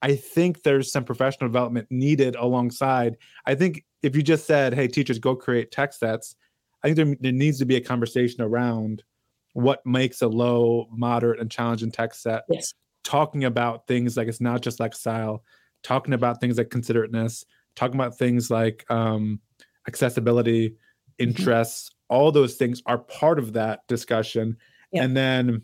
I 0.00 0.16
think 0.16 0.62
there's 0.62 0.90
some 0.90 1.04
professional 1.04 1.48
development 1.48 1.88
needed 1.90 2.34
alongside. 2.34 3.18
I 3.44 3.54
think 3.54 3.84
if 4.02 4.16
you 4.16 4.22
just 4.22 4.46
said, 4.46 4.72
"Hey, 4.72 4.88
teachers, 4.88 5.18
go 5.18 5.36
create 5.36 5.70
text 5.70 6.00
sets," 6.00 6.36
I 6.82 6.88
think 6.88 6.96
there, 6.96 7.16
there 7.20 7.32
needs 7.32 7.58
to 7.58 7.66
be 7.66 7.76
a 7.76 7.82
conversation 7.82 8.40
around 8.40 9.02
what 9.58 9.84
makes 9.84 10.22
a 10.22 10.28
low, 10.28 10.86
moderate, 10.90 11.40
and 11.40 11.50
challenging 11.50 11.90
text 11.90 12.22
set. 12.22 12.44
Yes 12.48 12.74
talking 13.08 13.44
about 13.44 13.86
things 13.86 14.18
like 14.18 14.28
it's 14.28 14.40
not 14.40 14.60
just 14.60 14.78
like 14.78 14.94
style, 14.94 15.42
talking 15.82 16.12
about 16.12 16.42
things 16.42 16.58
like 16.58 16.68
considerateness, 16.68 17.46
talking 17.74 17.94
about 17.94 18.18
things 18.18 18.50
like 18.50 18.84
um, 18.90 19.40
accessibility, 19.86 20.68
mm-hmm. 20.68 21.28
interests, 21.28 21.88
mm-hmm. 21.88 22.16
all 22.16 22.30
those 22.30 22.56
things 22.56 22.82
are 22.84 22.98
part 22.98 23.38
of 23.38 23.54
that 23.54 23.80
discussion. 23.88 24.58
Yeah. 24.92 25.04
And 25.04 25.16
then, 25.16 25.62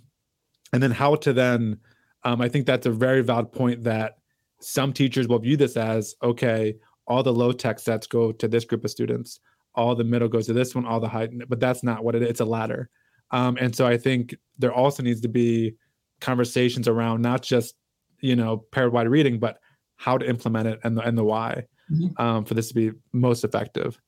and 0.73 0.83
then 0.83 0.91
how 0.91 1.17
to 1.17 1.35
then, 1.35 1.79
um, 2.23 2.41
I 2.41 2.49
think 2.49 2.65
that's 2.65 2.87
a 2.87 2.91
very 2.91 3.21
valid 3.21 3.53
point 3.53 3.85
that 3.85 4.17
some 4.63 4.95
teachers 4.95 5.29
will 5.29 5.39
view 5.39 5.59
this 5.59 5.77
as 5.77 6.15
okay, 6.23 6.77
all 7.07 7.23
the 7.23 7.33
low 7.33 7.53
tech 7.53 7.79
sets 7.79 8.07
go 8.07 8.33
to 8.33 8.49
this 8.49 8.65
group 8.65 8.87
of 8.87 8.91
students, 8.91 9.41
all 9.75 9.95
the 9.95 10.05
middle 10.05 10.29
goes 10.29 10.47
to 10.47 10.55
this 10.55 10.75
one, 10.75 10.87
all 10.87 11.01
the 11.01 11.09
high, 11.09 11.29
but 11.47 11.61
that's 11.61 11.83
not 11.83 12.03
what 12.03 12.15
it 12.15 12.23
is. 12.23 12.31
It's 12.31 12.41
a 12.41 12.47
ladder. 12.47 12.89
Um, 13.35 13.59
and 13.61 13.75
so 13.75 13.87
I 13.87 13.97
think 13.97 14.35
there 14.59 14.73
also 14.73 15.03
needs 15.03 15.21
to 15.23 15.29
be 15.29 15.75
conversations 16.21 16.89
around 16.89 17.21
not 17.21 17.43
just 17.43 17.75
you 18.21 18.37
know 18.37 18.59
paired 18.71 18.93
wide 18.93 19.09
reading, 19.09 19.39
but 19.39 19.59
how 19.97 20.17
to 20.19 20.29
implement 20.29 20.69
it 20.69 20.81
and 20.85 20.97
the 20.97 21.03
and 21.03 21.19
the 21.19 21.25
why 21.25 21.65
mm-hmm. 21.91 22.21
um, 22.23 22.45
for 22.45 22.55
this 22.55 22.69
to 22.69 22.75
be 22.75 22.93
most 23.13 23.45
effective. 23.45 24.01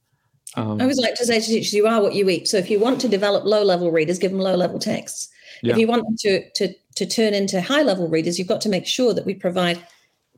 Um, 0.55 0.81
I 0.81 0.85
always 0.85 0.99
like 0.99 1.14
to 1.16 1.27
say 1.27 1.41
to 1.41 1.47
teachers, 1.47 1.72
you 1.72 1.87
are 1.87 2.01
what 2.01 2.14
you 2.14 2.29
eat. 2.29 2.49
So 2.49 2.57
if 2.57 2.70
you 2.70 2.79
want 2.79 3.01
to 3.01 3.09
develop 3.09 3.45
low 3.45 3.62
level 3.62 3.91
readers, 3.91 4.18
give 4.18 4.31
them 4.31 4.41
low 4.41 4.55
level 4.55 4.79
texts. 4.79 5.29
Yeah. 5.62 5.72
If 5.72 5.79
you 5.79 5.87
want 5.87 6.05
them 6.05 6.16
to, 6.20 6.51
to, 6.51 6.74
to 6.95 7.07
turn 7.07 7.35
into 7.35 7.61
high 7.61 7.83
level 7.83 8.09
readers, 8.09 8.39
you've 8.39 8.49
got 8.49 8.61
to 8.62 8.68
make 8.68 8.87
sure 8.87 9.12
that 9.12 9.27
we 9.27 9.35
provide 9.35 9.85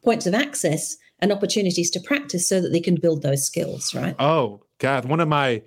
points 0.03 0.26
of 0.26 0.34
access 0.34 0.97
and 1.20 1.30
opportunities 1.30 1.91
to 1.91 2.01
practice 2.01 2.49
so 2.49 2.61
that 2.61 2.70
they 2.70 2.80
can 2.80 2.95
build 2.97 3.22
those 3.22 3.45
skills, 3.45 3.95
right? 3.95 4.16
Oh, 4.18 4.62
God. 4.78 5.05
One 5.05 5.20
of 5.20 5.28
my, 5.28 5.62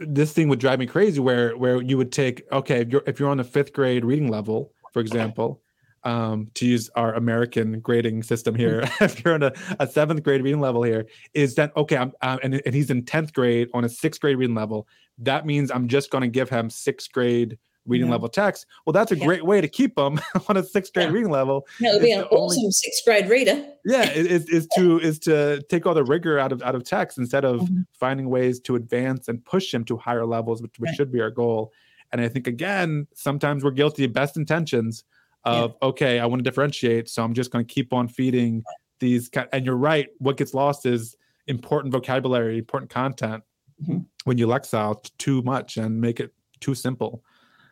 this 0.00 0.32
thing 0.32 0.48
would 0.48 0.58
drive 0.58 0.78
me 0.78 0.86
crazy 0.86 1.20
where, 1.20 1.56
where 1.56 1.80
you 1.82 1.96
would 1.96 2.12
take, 2.12 2.42
okay, 2.52 2.80
if 2.80 2.88
you're, 2.88 3.02
if 3.06 3.20
you're 3.20 3.28
on 3.28 3.36
the 3.36 3.44
fifth 3.44 3.72
grade 3.72 4.04
reading 4.04 4.28
level, 4.28 4.72
for 4.92 5.00
example, 5.00 5.60
um, 6.04 6.50
to 6.54 6.66
use 6.66 6.88
our 6.94 7.14
American 7.14 7.80
grading 7.80 8.22
system 8.22 8.54
here, 8.54 8.82
mm-hmm. 8.82 9.04
if 9.04 9.24
you're 9.24 9.34
on 9.34 9.42
a, 9.42 9.52
a, 9.78 9.86
seventh 9.86 10.22
grade 10.22 10.42
reading 10.42 10.60
level 10.60 10.82
here, 10.82 11.06
is 11.34 11.54
that 11.56 11.76
okay? 11.76 11.96
I'm 11.96 12.12
um, 12.22 12.38
and, 12.42 12.62
and 12.64 12.74
he's 12.74 12.90
in 12.90 13.04
tenth 13.04 13.32
grade 13.32 13.68
on 13.74 13.84
a 13.84 13.88
sixth 13.88 14.20
grade 14.20 14.38
reading 14.38 14.56
level. 14.56 14.88
That 15.18 15.44
means 15.44 15.70
I'm 15.70 15.88
just 15.88 16.10
going 16.10 16.22
to 16.22 16.28
give 16.28 16.48
him 16.48 16.70
sixth 16.70 17.12
grade 17.12 17.58
reading 17.86 18.10
level 18.10 18.28
text. 18.28 18.66
Well, 18.84 18.92
that's 18.92 19.12
a 19.12 19.16
yeah. 19.16 19.24
great 19.24 19.44
way 19.44 19.60
to 19.60 19.68
keep 19.68 19.94
them 19.96 20.20
on 20.48 20.56
a 20.56 20.62
sixth 20.62 20.92
grade 20.92 21.08
yeah. 21.08 21.14
reading 21.14 21.30
level. 21.30 21.66
No, 21.80 21.90
it'll 21.90 22.00
be 22.00 22.12
an 22.12 22.24
awesome 22.24 22.58
only, 22.58 22.70
sixth 22.70 23.04
grade 23.04 23.28
reader. 23.28 23.64
Yeah, 23.84 24.10
is, 24.10 24.48
is 24.48 24.66
to 24.76 24.98
is 25.02 25.18
to 25.20 25.62
take 25.68 25.86
all 25.86 25.94
the 25.94 26.04
rigor 26.04 26.38
out 26.38 26.52
of 26.52 26.62
out 26.62 26.74
of 26.74 26.84
text 26.84 27.18
instead 27.18 27.44
of 27.44 27.60
mm-hmm. 27.60 27.82
finding 27.92 28.28
ways 28.28 28.60
to 28.60 28.76
advance 28.76 29.28
and 29.28 29.44
push 29.44 29.72
them 29.72 29.84
to 29.86 29.96
higher 29.96 30.26
levels, 30.26 30.62
which, 30.62 30.78
which 30.78 30.88
right. 30.88 30.96
should 30.96 31.12
be 31.12 31.20
our 31.20 31.30
goal. 31.30 31.72
And 32.12 32.20
I 32.20 32.28
think 32.28 32.46
again, 32.46 33.06
sometimes 33.14 33.64
we're 33.64 33.70
guilty 33.70 34.04
of 34.04 34.12
best 34.12 34.36
intentions 34.36 35.04
of 35.44 35.70
yeah. 35.70 35.88
okay, 35.88 36.20
I 36.20 36.26
want 36.26 36.40
to 36.40 36.50
differentiate, 36.50 37.08
so 37.08 37.22
I'm 37.22 37.34
just 37.34 37.50
going 37.50 37.64
to 37.64 37.72
keep 37.72 37.92
on 37.92 38.08
feeding 38.08 38.62
these. 38.98 39.30
And 39.52 39.64
you're 39.64 39.76
right. 39.76 40.08
What 40.18 40.36
gets 40.36 40.54
lost 40.54 40.86
is 40.86 41.16
important 41.46 41.92
vocabulary, 41.92 42.58
important 42.58 42.90
content 42.90 43.42
mm-hmm. 43.82 43.98
when 44.24 44.38
you 44.38 44.46
lexile 44.46 45.02
too 45.18 45.42
much 45.42 45.76
and 45.76 46.00
make 46.00 46.20
it 46.20 46.32
too 46.60 46.74
simple. 46.74 47.22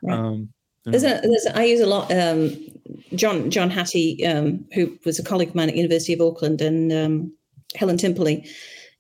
Right. 0.03 0.19
Um, 0.19 0.51
there's 0.85 1.05
a, 1.05 1.21
there's 1.23 1.47
I 1.55 1.65
use 1.65 1.81
a 1.81 1.87
lot. 1.87 2.11
Um, 2.13 2.57
John 3.15 3.51
John 3.51 3.71
Hattie, 3.71 4.25
um, 4.27 4.65
who 4.73 4.97
was 5.05 5.19
a 5.19 5.25
colleague 5.25 5.51
of 5.51 5.55
mine 5.55 5.69
at 5.69 5.77
University 5.77 6.15
of 6.15 6.21
Auckland, 6.21 6.61
and 6.61 6.93
um, 6.93 7.33
Helen 7.75 7.97
Timperley. 7.97 8.49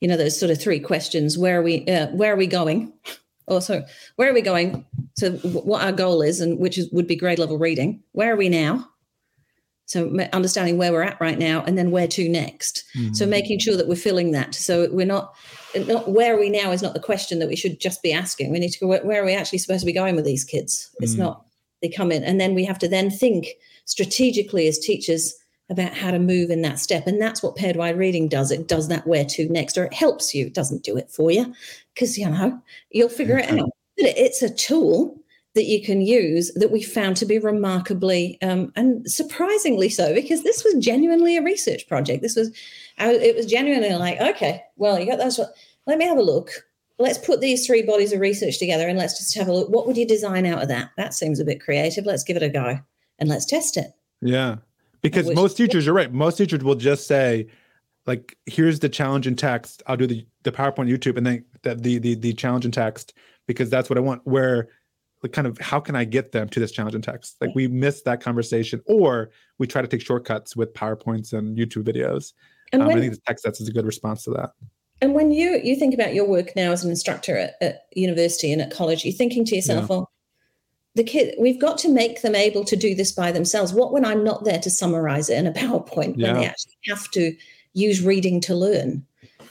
You 0.00 0.08
know, 0.08 0.16
those 0.16 0.38
sort 0.38 0.50
of 0.50 0.60
three 0.60 0.80
questions: 0.80 1.38
Where 1.38 1.60
are 1.60 1.62
we? 1.62 1.86
Uh, 1.86 2.08
where 2.08 2.32
are 2.32 2.36
we 2.36 2.46
going? 2.46 2.92
or 3.48 3.60
so 3.60 3.82
where 4.16 4.30
are 4.30 4.34
we 4.34 4.42
going 4.42 4.84
so 5.16 5.32
what 5.32 5.82
our 5.82 5.92
goal 5.92 6.22
is 6.22 6.40
and 6.40 6.58
which 6.58 6.78
is 6.78 6.88
would 6.92 7.06
be 7.06 7.16
grade 7.16 7.38
level 7.38 7.58
reading 7.58 8.02
where 8.12 8.32
are 8.32 8.36
we 8.36 8.48
now 8.48 8.88
so 9.88 10.14
understanding 10.34 10.76
where 10.76 10.92
we're 10.92 11.02
at 11.02 11.18
right 11.18 11.38
now 11.38 11.64
and 11.66 11.78
then 11.78 11.90
where 11.90 12.06
to 12.06 12.28
next. 12.28 12.84
Mm-hmm. 12.94 13.14
so 13.14 13.26
making 13.26 13.58
sure 13.58 13.74
that 13.74 13.88
we're 13.88 13.96
filling 13.96 14.32
that. 14.32 14.54
So 14.54 14.86
we're 14.92 15.06
not 15.06 15.34
not 15.74 16.10
where 16.10 16.36
are 16.36 16.38
we 16.38 16.50
now 16.50 16.72
is 16.72 16.82
not 16.82 16.92
the 16.92 17.00
question 17.00 17.38
that 17.38 17.48
we 17.48 17.56
should 17.56 17.80
just 17.80 18.02
be 18.02 18.12
asking. 18.12 18.50
We 18.50 18.58
need 18.58 18.72
to 18.72 18.78
go 18.78 18.86
where, 18.86 19.22
are 19.22 19.24
we 19.24 19.34
actually 19.34 19.58
supposed 19.58 19.80
to 19.80 19.86
be 19.86 19.92
going 19.94 20.14
with 20.14 20.26
these 20.26 20.44
kids? 20.44 20.90
It's 21.00 21.12
mm-hmm. 21.12 21.22
not 21.22 21.46
they 21.80 21.88
come 21.88 22.12
in. 22.12 22.22
And 22.22 22.38
then 22.38 22.54
we 22.54 22.64
have 22.66 22.78
to 22.80 22.88
then 22.88 23.10
think 23.10 23.46
strategically 23.86 24.68
as 24.68 24.78
teachers 24.78 25.34
about 25.70 25.94
how 25.94 26.10
to 26.10 26.18
move 26.18 26.50
in 26.50 26.62
that 26.62 26.78
step. 26.78 27.06
And 27.06 27.20
that's 27.20 27.42
what 27.42 27.56
paired 27.56 27.76
wide 27.76 27.96
reading 27.96 28.28
does. 28.28 28.50
It 28.50 28.68
does 28.68 28.88
that 28.88 29.06
where 29.06 29.24
to 29.24 29.48
next 29.48 29.78
or 29.78 29.84
it 29.84 29.94
helps 29.94 30.34
you. 30.34 30.46
It 30.46 30.54
doesn't 30.54 30.82
do 30.82 30.96
it 30.96 31.10
for 31.10 31.30
you. 31.30 31.54
Because 31.94 32.18
you 32.18 32.28
know 32.28 32.60
you'll 32.90 33.08
figure 33.08 33.38
it 33.38 33.50
out. 33.50 33.70
But 33.96 34.16
it's 34.16 34.42
a 34.42 34.52
tool 34.52 35.18
that 35.54 35.64
you 35.64 35.82
can 35.82 36.00
use 36.00 36.52
that 36.54 36.70
we 36.70 36.82
found 36.82 37.16
to 37.16 37.26
be 37.26 37.38
remarkably 37.38 38.38
um, 38.42 38.72
and 38.76 39.10
surprisingly 39.10 39.88
so 39.88 40.14
because 40.14 40.42
this 40.44 40.62
was 40.62 40.74
genuinely 40.74 41.36
a 41.36 41.42
research 41.42 41.88
project. 41.88 42.22
This 42.22 42.36
was 42.36 42.50
it 42.98 43.36
was 43.36 43.46
genuinely 43.46 43.94
like 43.94 44.20
okay 44.20 44.62
well 44.76 44.98
you 44.98 45.06
got 45.06 45.18
those 45.18 45.40
let 45.86 45.98
me 45.98 46.04
have 46.04 46.18
a 46.18 46.22
look. 46.22 46.50
Let's 47.00 47.18
put 47.18 47.40
these 47.40 47.64
three 47.64 47.82
bodies 47.82 48.12
of 48.12 48.20
research 48.20 48.58
together 48.58 48.88
and 48.88 48.98
let's 48.98 49.18
just 49.18 49.36
have 49.36 49.46
a 49.46 49.52
look. 49.52 49.68
What 49.68 49.86
would 49.86 49.96
you 49.96 50.06
design 50.06 50.46
out 50.46 50.62
of 50.62 50.68
that? 50.68 50.90
That 50.96 51.14
seems 51.14 51.38
a 51.38 51.44
bit 51.44 51.60
creative. 51.60 52.04
Let's 52.04 52.24
give 52.24 52.36
it 52.36 52.42
a 52.42 52.48
go 52.48 52.80
and 53.18 53.28
let's 53.28 53.46
test 53.46 53.76
it. 53.76 53.92
Yeah 54.20 54.56
because 55.02 55.32
most 55.34 55.56
teachers 55.56 55.86
you're 55.86 55.94
right 55.94 56.12
most 56.12 56.36
teachers 56.36 56.62
will 56.64 56.74
just 56.74 57.06
say 57.06 57.46
like 58.06 58.36
here's 58.46 58.80
the 58.80 58.88
challenge 58.88 59.26
in 59.26 59.36
text. 59.36 59.82
I'll 59.86 59.96
do 59.96 60.06
the 60.06 60.26
the 60.42 60.52
powerpoint 60.52 60.88
youtube 60.88 61.16
and 61.16 61.26
then 61.26 61.44
the 61.62 61.74
the 61.74 61.98
the, 61.98 62.14
the 62.14 62.32
challenge 62.32 62.64
in 62.64 62.72
text 62.72 63.14
because 63.46 63.70
that's 63.70 63.90
what 63.90 63.98
i 63.98 64.00
want. 64.00 64.22
Where 64.26 64.68
like 65.22 65.32
kind 65.32 65.46
of 65.46 65.58
how 65.58 65.80
can 65.80 65.96
i 65.96 66.04
get 66.04 66.32
them 66.32 66.48
to 66.48 66.60
this 66.60 66.72
challenge 66.72 66.94
in 66.94 67.02
text? 67.02 67.36
Like 67.40 67.50
we 67.54 67.68
miss 67.68 68.02
that 68.02 68.20
conversation 68.20 68.80
or 68.86 69.30
we 69.58 69.66
try 69.66 69.82
to 69.82 69.88
take 69.88 70.00
shortcuts 70.00 70.56
with 70.56 70.72
powerpoints 70.74 71.32
and 71.32 71.56
youtube 71.56 71.84
videos. 71.84 72.32
And 72.72 72.82
um, 72.82 72.88
when, 72.88 72.98
i 72.98 73.00
think 73.00 73.14
the 73.14 73.20
text 73.26 73.44
sets 73.44 73.60
is 73.60 73.68
a 73.68 73.72
good 73.72 73.86
response 73.86 74.24
to 74.24 74.30
that. 74.30 74.50
And 75.00 75.14
when 75.14 75.30
you 75.30 75.60
you 75.62 75.76
think 75.76 75.94
about 75.94 76.14
your 76.14 76.26
work 76.26 76.54
now 76.56 76.72
as 76.72 76.84
an 76.84 76.90
instructor 76.90 77.36
at, 77.36 77.54
at 77.60 77.86
university 77.94 78.52
and 78.52 78.60
at 78.60 78.70
college 78.70 79.04
you're 79.04 79.14
thinking 79.14 79.44
to 79.46 79.56
yourself 79.56 79.82
yeah. 79.82 79.96
well 79.96 80.10
the 80.94 81.04
kid 81.04 81.34
we've 81.38 81.60
got 81.60 81.78
to 81.78 81.88
make 81.88 82.22
them 82.22 82.34
able 82.34 82.64
to 82.64 82.76
do 82.76 82.94
this 82.94 83.12
by 83.12 83.32
themselves. 83.32 83.72
What 83.72 83.92
when 83.92 84.04
i'm 84.04 84.24
not 84.24 84.44
there 84.44 84.58
to 84.58 84.70
summarize 84.70 85.30
it 85.30 85.38
in 85.38 85.46
a 85.46 85.52
powerpoint 85.62 86.14
yeah. 86.16 86.32
when 86.32 86.40
they 86.40 86.46
actually 86.46 86.76
have 86.86 87.10
to 87.12 87.34
use 87.72 88.02
reading 88.02 88.40
to 88.42 88.54
learn? 88.54 89.06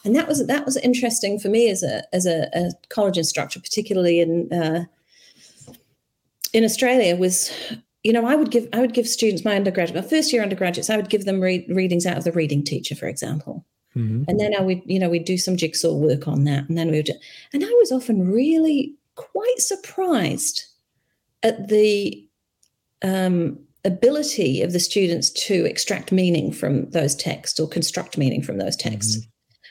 And 0.05 0.15
that 0.15 0.27
was 0.27 0.45
that 0.47 0.65
was 0.65 0.77
interesting 0.77 1.39
for 1.39 1.49
me 1.49 1.69
as 1.69 1.83
a 1.83 2.03
as 2.13 2.25
a, 2.25 2.49
a 2.53 2.71
college 2.89 3.17
instructor 3.17 3.59
particularly 3.59 4.19
in 4.19 4.51
uh, 4.53 4.85
in 6.57 6.63
australia 6.63 7.15
was 7.15 7.51
you 8.03 8.11
know 8.11 8.25
i 8.25 8.35
would 8.35 8.51
give 8.51 8.67
i 8.73 8.79
would 8.79 8.93
give 8.93 9.07
students 9.07 9.45
my 9.45 9.55
undergraduate 9.55 10.03
my 10.03 10.09
first 10.09 10.33
year 10.33 10.41
undergraduates 10.41 10.89
i 10.89 10.97
would 10.97 11.09
give 11.09 11.25
them 11.25 11.39
read, 11.39 11.65
readings 11.69 12.05
out 12.05 12.17
of 12.17 12.23
the 12.23 12.31
reading 12.31 12.63
teacher 12.63 12.95
for 12.95 13.07
example 13.07 13.65
mm-hmm. 13.95 14.23
and 14.27 14.39
then 14.39 14.53
i 14.57 14.61
would 14.61 14.81
you 14.85 14.99
know 14.99 15.09
we'd 15.09 15.25
do 15.25 15.37
some 15.37 15.55
jigsaw 15.55 15.93
work 15.93 16.27
on 16.27 16.43
that 16.43 16.67
and 16.67 16.77
then 16.77 16.89
we 16.89 16.97
would 16.97 17.11
and 17.53 17.63
i 17.63 17.71
was 17.79 17.91
often 17.91 18.31
really 18.31 18.93
quite 19.15 19.59
surprised 19.59 20.63
at 21.43 21.67
the 21.67 22.27
um, 23.03 23.59
ability 23.85 24.61
of 24.61 24.73
the 24.73 24.79
students 24.79 25.29
to 25.29 25.65
extract 25.65 26.11
meaning 26.11 26.51
from 26.51 26.89
those 26.91 27.15
texts 27.15 27.59
or 27.59 27.67
construct 27.67 28.17
meaning 28.17 28.41
from 28.41 28.57
those 28.57 28.75
texts. 28.75 29.17
Mm-hmm. 29.17 29.29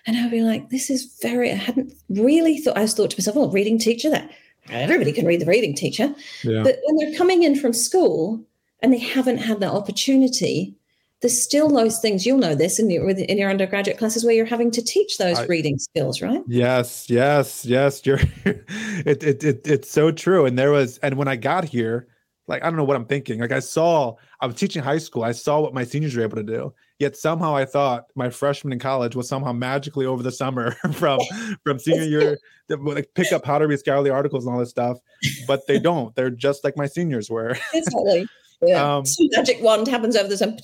And 0.08 0.16
I'd 0.16 0.30
be 0.30 0.42
like, 0.42 0.70
this 0.70 0.88
is 0.88 1.18
very, 1.20 1.50
I 1.50 1.56
hadn't 1.56 1.92
really 2.08 2.58
thought, 2.58 2.76
I 2.76 2.82
just 2.82 2.96
thought 2.96 3.10
to 3.10 3.18
myself, 3.18 3.36
oh, 3.36 3.50
reading 3.50 3.78
teacher, 3.78 4.08
that 4.10 4.30
everybody 4.70 5.12
can 5.12 5.26
read 5.26 5.40
the 5.40 5.46
reading 5.46 5.74
teacher. 5.74 6.14
Yeah. 6.42 6.62
But 6.62 6.78
when 6.84 6.96
they're 6.96 7.18
coming 7.18 7.42
in 7.42 7.56
from 7.56 7.72
school 7.72 8.44
and 8.80 8.92
they 8.92 8.98
haven't 8.98 9.38
had 9.38 9.60
that 9.60 9.72
opportunity, 9.72 10.76
there's 11.22 11.40
still 11.40 11.68
those 11.68 11.98
things 11.98 12.26
you'll 12.26 12.38
know 12.38 12.54
this 12.54 12.78
in 12.78 12.90
your 12.90 13.08
in 13.08 13.38
your 13.38 13.50
undergraduate 13.50 13.98
classes 13.98 14.24
where 14.24 14.34
you're 14.34 14.46
having 14.46 14.70
to 14.72 14.82
teach 14.82 15.18
those 15.18 15.38
I, 15.38 15.46
reading 15.46 15.78
skills 15.78 16.20
right 16.20 16.42
yes 16.46 17.08
yes 17.08 17.64
yes 17.64 18.04
you're 18.04 18.20
it, 18.44 19.22
it, 19.22 19.42
it 19.42 19.66
it's 19.66 19.90
so 19.90 20.10
true 20.10 20.44
and 20.44 20.58
there 20.58 20.70
was 20.70 20.98
and 20.98 21.16
when 21.16 21.26
i 21.26 21.36
got 21.36 21.64
here 21.64 22.06
like 22.48 22.62
i 22.62 22.66
don't 22.66 22.76
know 22.76 22.84
what 22.84 22.96
i'm 22.96 23.04
thinking 23.04 23.40
like 23.40 23.52
i 23.52 23.58
saw 23.58 24.14
i 24.40 24.46
was 24.46 24.56
teaching 24.56 24.82
high 24.82 24.98
school 24.98 25.24
i 25.24 25.32
saw 25.32 25.60
what 25.60 25.74
my 25.74 25.84
seniors 25.84 26.14
were 26.16 26.22
able 26.22 26.36
to 26.36 26.42
do 26.42 26.72
yet 26.98 27.16
somehow 27.16 27.54
i 27.54 27.64
thought 27.64 28.06
my 28.14 28.30
freshman 28.30 28.72
in 28.72 28.78
college 28.78 29.16
was 29.16 29.28
somehow 29.28 29.52
magically 29.52 30.06
over 30.06 30.22
the 30.22 30.32
summer 30.32 30.70
from 30.92 31.20
from 31.64 31.78
senior 31.78 32.04
year 32.04 32.38
like 32.68 33.08
pick 33.14 33.32
up 33.32 33.44
how 33.44 33.58
to 33.58 33.66
read 33.66 33.78
scholarly 33.78 34.10
articles 34.10 34.46
and 34.46 34.54
all 34.54 34.60
this 34.60 34.70
stuff 34.70 34.98
but 35.46 35.66
they 35.66 35.78
don't 35.88 36.14
they're 36.14 36.30
just 36.30 36.64
like 36.64 36.76
my 36.76 36.86
seniors 36.86 37.30
were 37.30 37.56
exactly 37.74 38.26
yeah. 38.62 38.96
Um, 38.96 39.04
magic 39.32 39.62
wand 39.62 39.86
happens 39.86 40.16
over 40.16 40.28
the 40.28 40.36
sun. 40.36 40.58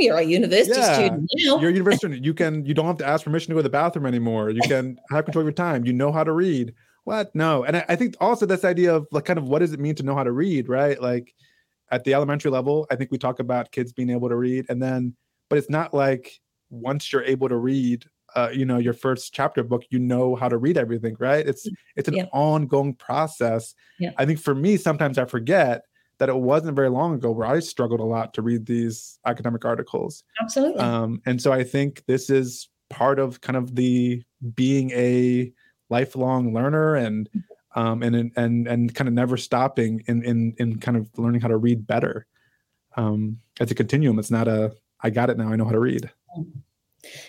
You're 0.00 0.18
a 0.18 0.22
university 0.22 0.78
yeah, 0.78 0.94
student 0.94 1.30
now. 1.34 1.58
You're 1.58 1.70
a 1.70 1.72
university 1.72 2.00
student. 2.00 2.24
You 2.24 2.34
can 2.34 2.64
you 2.66 2.74
don't 2.74 2.86
have 2.86 2.98
to 2.98 3.06
ask 3.06 3.24
permission 3.24 3.48
to 3.48 3.54
go 3.54 3.58
to 3.60 3.62
the 3.62 3.70
bathroom 3.70 4.06
anymore. 4.06 4.50
You 4.50 4.60
can 4.60 4.98
have 5.10 5.24
control 5.24 5.40
of 5.40 5.46
your 5.46 5.52
time. 5.52 5.86
You 5.86 5.92
know 5.92 6.12
how 6.12 6.24
to 6.24 6.32
read. 6.32 6.74
What? 7.04 7.34
No. 7.34 7.64
And 7.64 7.78
I, 7.78 7.84
I 7.88 7.96
think 7.96 8.16
also 8.20 8.46
this 8.46 8.64
idea 8.64 8.94
of 8.94 9.06
like 9.10 9.24
kind 9.24 9.38
of 9.38 9.48
what 9.48 9.60
does 9.60 9.72
it 9.72 9.80
mean 9.80 9.94
to 9.96 10.02
know 10.02 10.14
how 10.14 10.24
to 10.24 10.32
read, 10.32 10.68
right? 10.68 11.00
Like 11.00 11.34
at 11.90 12.04
the 12.04 12.14
elementary 12.14 12.50
level, 12.50 12.86
I 12.90 12.96
think 12.96 13.10
we 13.10 13.18
talk 13.18 13.38
about 13.40 13.72
kids 13.72 13.92
being 13.92 14.10
able 14.10 14.28
to 14.28 14.36
read, 14.36 14.66
and 14.68 14.82
then, 14.82 15.16
but 15.48 15.58
it's 15.58 15.70
not 15.70 15.94
like 15.94 16.38
once 16.70 17.12
you're 17.12 17.24
able 17.24 17.48
to 17.48 17.56
read, 17.56 18.04
uh, 18.36 18.50
you 18.52 18.66
know, 18.66 18.78
your 18.78 18.92
first 18.92 19.32
chapter 19.32 19.62
book, 19.62 19.84
you 19.90 19.98
know 19.98 20.36
how 20.36 20.48
to 20.48 20.58
read 20.58 20.76
everything, 20.76 21.16
right? 21.18 21.46
It's 21.46 21.66
it's 21.96 22.08
an 22.08 22.14
yeah. 22.14 22.26
ongoing 22.32 22.94
process. 22.94 23.74
Yeah. 23.98 24.10
I 24.18 24.26
think 24.26 24.38
for 24.38 24.54
me, 24.54 24.76
sometimes 24.76 25.16
I 25.18 25.24
forget 25.24 25.82
that 26.18 26.28
it 26.28 26.36
wasn't 26.36 26.76
very 26.76 26.90
long 26.90 27.14
ago 27.14 27.30
where 27.30 27.46
I 27.46 27.60
struggled 27.60 28.00
a 28.00 28.04
lot 28.04 28.34
to 28.34 28.42
read 28.42 28.66
these 28.66 29.18
academic 29.24 29.64
articles. 29.64 30.24
Absolutely. 30.40 30.80
Um, 30.80 31.22
and 31.26 31.40
so 31.40 31.52
I 31.52 31.64
think 31.64 32.04
this 32.06 32.28
is 32.28 32.68
part 32.90 33.18
of 33.18 33.40
kind 33.40 33.56
of 33.56 33.76
the 33.76 34.22
being 34.54 34.90
a 34.90 35.52
lifelong 35.88 36.52
learner 36.54 36.94
and 36.94 37.28
um, 37.74 38.02
and 38.02 38.32
and 38.36 38.66
and 38.66 38.94
kind 38.94 39.08
of 39.08 39.14
never 39.14 39.36
stopping 39.36 40.02
in 40.06 40.22
in 40.24 40.54
in 40.58 40.78
kind 40.78 40.96
of 40.96 41.08
learning 41.18 41.40
how 41.40 41.48
to 41.48 41.56
read 41.56 41.86
better. 41.86 42.26
Um, 42.96 43.38
it's 43.60 43.70
a 43.70 43.74
continuum. 43.74 44.18
It's 44.18 44.30
not 44.30 44.48
a 44.48 44.74
I 45.00 45.10
got 45.10 45.30
it 45.30 45.38
now. 45.38 45.50
I 45.52 45.56
know 45.56 45.64
how 45.64 45.72
to 45.72 45.80
read. 45.80 46.10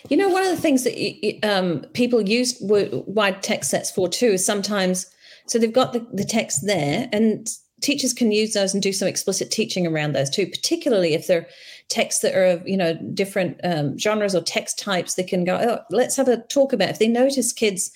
You 0.10 0.18
know, 0.18 0.30
one 0.30 0.44
of 0.44 0.50
the 0.50 0.62
things 0.62 0.84
that 0.84 1.40
um, 1.44 1.82
people 1.94 2.22
use 2.22 2.58
wide 2.60 3.44
text 3.44 3.70
sets 3.70 3.92
for 3.92 4.10
too 4.10 4.32
is 4.32 4.46
sometimes 4.46 5.06
so 5.48 5.58
they've 5.58 5.74
got 5.74 5.94
the, 5.94 6.06
the 6.14 6.24
text 6.24 6.66
there 6.66 7.10
and 7.12 7.48
teachers 7.82 8.14
can 8.14 8.32
use 8.32 8.54
those 8.54 8.74
and 8.74 8.84
do 8.84 8.92
some 8.92 9.08
explicit 9.08 9.52
teaching 9.52 9.88
around 9.88 10.14
those 10.14 10.30
too, 10.30 10.46
particularly 10.48 11.14
if 11.14 11.28
they're 11.28 11.48
texts 11.88 12.22
that 12.22 12.36
are 12.36 12.46
of 12.46 12.68
you 12.68 12.78
know 12.78 12.94
different 13.14 13.60
um, 13.64 13.98
genres 13.98 14.36
or 14.36 14.42
text 14.42 14.80
types. 14.80 15.16
They 15.16 15.24
can 15.24 15.44
go, 15.44 15.56
oh, 15.58 15.84
let's 15.90 16.16
have 16.18 16.28
a 16.28 16.38
talk 16.38 16.74
about. 16.74 16.90
If 16.90 17.00
they 17.00 17.08
notice 17.08 17.54
kids 17.54 17.92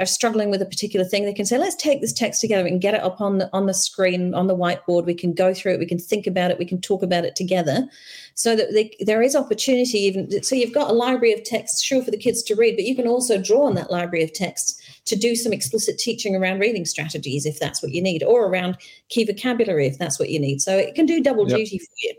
are 0.00 0.06
struggling 0.06 0.50
with 0.50 0.62
a 0.62 0.66
particular 0.66 1.04
thing, 1.04 1.24
they 1.24 1.32
can 1.32 1.44
say, 1.44 1.58
let's 1.58 1.76
take 1.76 2.00
this 2.00 2.12
text 2.12 2.40
together 2.40 2.66
and 2.66 2.80
get 2.80 2.94
it 2.94 3.02
up 3.02 3.20
on 3.20 3.38
the 3.38 3.50
on 3.52 3.66
the 3.66 3.74
screen 3.74 4.34
on 4.34 4.46
the 4.46 4.56
whiteboard. 4.56 5.04
We 5.04 5.14
can 5.14 5.32
go 5.32 5.52
through 5.52 5.74
it. 5.74 5.78
We 5.78 5.86
can 5.86 5.98
think 5.98 6.26
about 6.26 6.50
it. 6.50 6.58
We 6.58 6.64
can 6.64 6.80
talk 6.80 7.02
about 7.02 7.24
it 7.24 7.36
together, 7.36 7.86
so 8.34 8.56
that 8.56 8.72
they, 8.72 8.96
there 9.00 9.22
is 9.22 9.36
opportunity. 9.36 9.98
Even 9.98 10.42
so, 10.42 10.54
you've 10.56 10.74
got 10.74 10.90
a 10.90 10.94
library 10.94 11.32
of 11.32 11.44
texts, 11.44 11.82
sure, 11.82 12.02
for 12.02 12.10
the 12.10 12.16
kids 12.16 12.42
to 12.44 12.54
read, 12.54 12.76
but 12.76 12.84
you 12.84 12.96
can 12.96 13.06
also 13.06 13.40
draw 13.40 13.66
on 13.66 13.74
that 13.74 13.90
library 13.90 14.24
of 14.24 14.32
texts 14.32 14.80
to 15.04 15.16
do 15.16 15.36
some 15.36 15.52
explicit 15.52 15.98
teaching 15.98 16.34
around 16.34 16.60
reading 16.60 16.84
strategies 16.84 17.46
if 17.46 17.58
that's 17.58 17.82
what 17.82 17.92
you 17.92 18.02
need, 18.02 18.22
or 18.22 18.46
around 18.46 18.76
key 19.08 19.24
vocabulary 19.24 19.86
if 19.86 19.98
that's 19.98 20.18
what 20.18 20.30
you 20.30 20.40
need. 20.40 20.60
So 20.60 20.76
it 20.76 20.94
can 20.94 21.06
do 21.06 21.22
double 21.22 21.48
yep. 21.48 21.58
duty 21.58 21.78
for 21.78 21.94
you. 22.02 22.14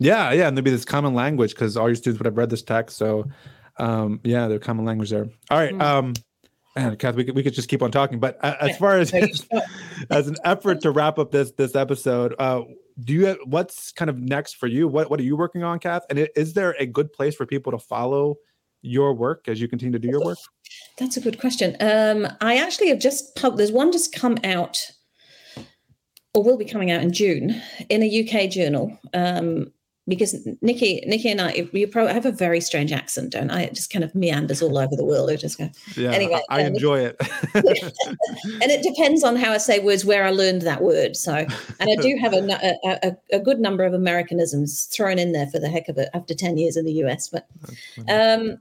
Yeah, 0.00 0.32
yeah, 0.32 0.48
and 0.48 0.56
there'll 0.56 0.64
be 0.64 0.70
this 0.70 0.84
common 0.84 1.14
language 1.14 1.54
because 1.54 1.76
all 1.76 1.88
your 1.88 1.94
students 1.94 2.18
would 2.18 2.26
have 2.26 2.36
read 2.36 2.50
this 2.50 2.62
text. 2.62 2.96
So, 2.96 3.26
um, 3.78 4.20
yeah, 4.24 4.48
there's 4.48 4.60
common 4.62 4.84
language 4.84 5.10
there. 5.10 5.28
All 5.50 5.58
right, 5.58 5.72
mm. 5.72 5.80
um, 5.80 6.14
man, 6.76 6.96
Kath, 6.96 7.14
we 7.14 7.24
could, 7.24 7.36
we 7.36 7.42
could 7.42 7.54
just 7.54 7.68
keep 7.68 7.82
on 7.82 7.90
talking, 7.90 8.18
but 8.18 8.38
as 8.44 8.76
far 8.76 8.98
as 8.98 9.12
as 10.10 10.28
an 10.28 10.36
effort 10.44 10.80
to 10.82 10.90
wrap 10.90 11.18
up 11.18 11.30
this 11.30 11.52
this 11.52 11.74
episode, 11.74 12.34
uh, 12.38 12.62
do 13.02 13.12
you 13.12 13.26
have, 13.26 13.38
what's 13.46 13.92
kind 13.92 14.08
of 14.08 14.18
next 14.18 14.56
for 14.56 14.66
you? 14.66 14.88
What 14.88 15.10
what 15.10 15.20
are 15.20 15.24
you 15.24 15.36
working 15.36 15.62
on, 15.62 15.78
Kath? 15.78 16.02
And 16.10 16.28
is 16.36 16.54
there 16.54 16.74
a 16.78 16.86
good 16.86 17.12
place 17.12 17.34
for 17.34 17.46
people 17.46 17.72
to 17.72 17.78
follow 17.78 18.36
your 18.82 19.14
work 19.14 19.48
as 19.48 19.60
you 19.60 19.68
continue 19.68 19.92
to 19.92 19.98
do 19.98 20.08
your 20.08 20.24
work? 20.24 20.38
That's 20.98 21.16
a 21.16 21.20
good 21.20 21.40
question. 21.40 21.76
Um, 21.80 22.28
I 22.40 22.58
actually 22.58 22.88
have 22.88 22.98
just 22.98 23.34
pub- 23.36 23.56
there's 23.56 23.72
one 23.72 23.92
just 23.92 24.14
come 24.14 24.38
out, 24.44 24.78
or 26.34 26.42
will 26.42 26.58
be 26.58 26.64
coming 26.64 26.90
out 26.90 27.02
in 27.02 27.12
June 27.12 27.60
in 27.88 28.02
a 28.02 28.24
UK 28.24 28.50
journal. 28.50 28.98
Um, 29.12 29.72
because 30.06 30.46
Nicky, 30.60 31.02
Nicky 31.06 31.30
and 31.30 31.40
I, 31.40 31.66
you 31.72 31.88
probably 31.88 32.12
have 32.12 32.26
a 32.26 32.32
very 32.32 32.60
strange 32.60 32.92
accent, 32.92 33.30
don't 33.30 33.50
I? 33.50 33.62
It 33.62 33.74
just 33.74 33.90
kind 33.90 34.04
of 34.04 34.14
meanders 34.14 34.60
all 34.60 34.76
over 34.76 34.94
the 34.94 35.04
world. 35.04 35.30
It 35.30 35.38
just 35.38 35.56
go. 35.56 35.70
Yeah, 35.96 36.10
anyway, 36.10 36.42
I, 36.50 36.60
I 36.60 36.64
um, 36.64 36.74
enjoy 36.74 37.00
it. 37.00 37.16
and 37.54 38.70
it 38.70 38.82
depends 38.82 39.24
on 39.24 39.36
how 39.36 39.52
I 39.52 39.58
say 39.58 39.78
words, 39.78 40.04
where 40.04 40.24
I 40.24 40.30
learned 40.30 40.62
that 40.62 40.82
word. 40.82 41.16
So, 41.16 41.34
and 41.34 41.90
I 41.90 41.96
do 42.02 42.18
have 42.20 42.34
a, 42.34 42.76
a, 42.84 43.16
a 43.32 43.40
good 43.40 43.60
number 43.60 43.84
of 43.84 43.94
Americanisms 43.94 44.84
thrown 44.84 45.18
in 45.18 45.32
there 45.32 45.46
for 45.46 45.58
the 45.58 45.70
heck 45.70 45.88
of 45.88 45.96
it 45.96 46.10
after 46.12 46.34
ten 46.34 46.58
years 46.58 46.76
in 46.76 46.84
the 46.84 46.92
US. 47.04 47.28
But 47.28 47.48
um, 48.10 48.58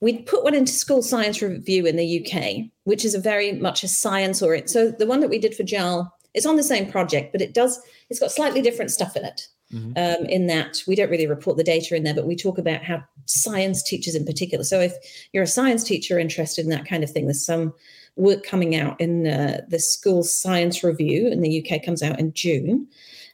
we 0.00 0.18
put 0.18 0.42
one 0.42 0.54
into 0.54 0.72
School 0.72 1.00
Science 1.00 1.40
Review 1.40 1.86
in 1.86 1.94
the 1.94 2.26
UK, 2.26 2.68
which 2.84 3.04
is 3.04 3.14
a 3.14 3.20
very 3.20 3.52
much 3.52 3.84
a 3.84 3.88
science 3.88 4.42
or 4.42 4.52
it. 4.52 4.68
so 4.68 4.90
the 4.90 5.06
one 5.06 5.20
that 5.20 5.30
we 5.30 5.38
did 5.38 5.54
for 5.54 5.62
JAL, 5.62 6.12
it's 6.34 6.44
on 6.44 6.56
the 6.56 6.64
same 6.64 6.90
project, 6.90 7.30
but 7.30 7.40
it 7.40 7.54
does 7.54 7.80
it's 8.10 8.18
got 8.18 8.32
slightly 8.32 8.60
different 8.60 8.90
stuff 8.90 9.16
in 9.16 9.24
it. 9.24 9.46
Mm-hmm. 9.72 9.92
Um, 9.96 10.26
in 10.26 10.48
that 10.48 10.82
we 10.86 10.94
don't 10.94 11.08
really 11.08 11.26
report 11.26 11.56
the 11.56 11.64
data 11.64 11.96
in 11.96 12.02
there, 12.02 12.14
but 12.14 12.26
we 12.26 12.36
talk 12.36 12.58
about 12.58 12.82
how 12.82 13.02
science 13.24 13.82
teachers 13.82 14.14
in 14.14 14.26
particular. 14.26 14.64
So 14.64 14.80
if 14.80 14.92
you're 15.32 15.44
a 15.44 15.46
science 15.46 15.82
teacher 15.82 16.18
interested 16.18 16.64
in 16.64 16.70
that 16.70 16.84
kind 16.84 17.02
of 17.02 17.10
thing, 17.10 17.24
there's 17.24 17.44
some 17.44 17.72
work 18.16 18.44
coming 18.44 18.76
out 18.76 19.00
in 19.00 19.26
uh, 19.26 19.62
the 19.68 19.78
School 19.78 20.22
Science 20.24 20.84
Review 20.84 21.26
in 21.28 21.40
the 21.40 21.64
UK 21.64 21.82
comes 21.82 22.02
out 22.02 22.20
in 22.20 22.34
June. 22.34 22.86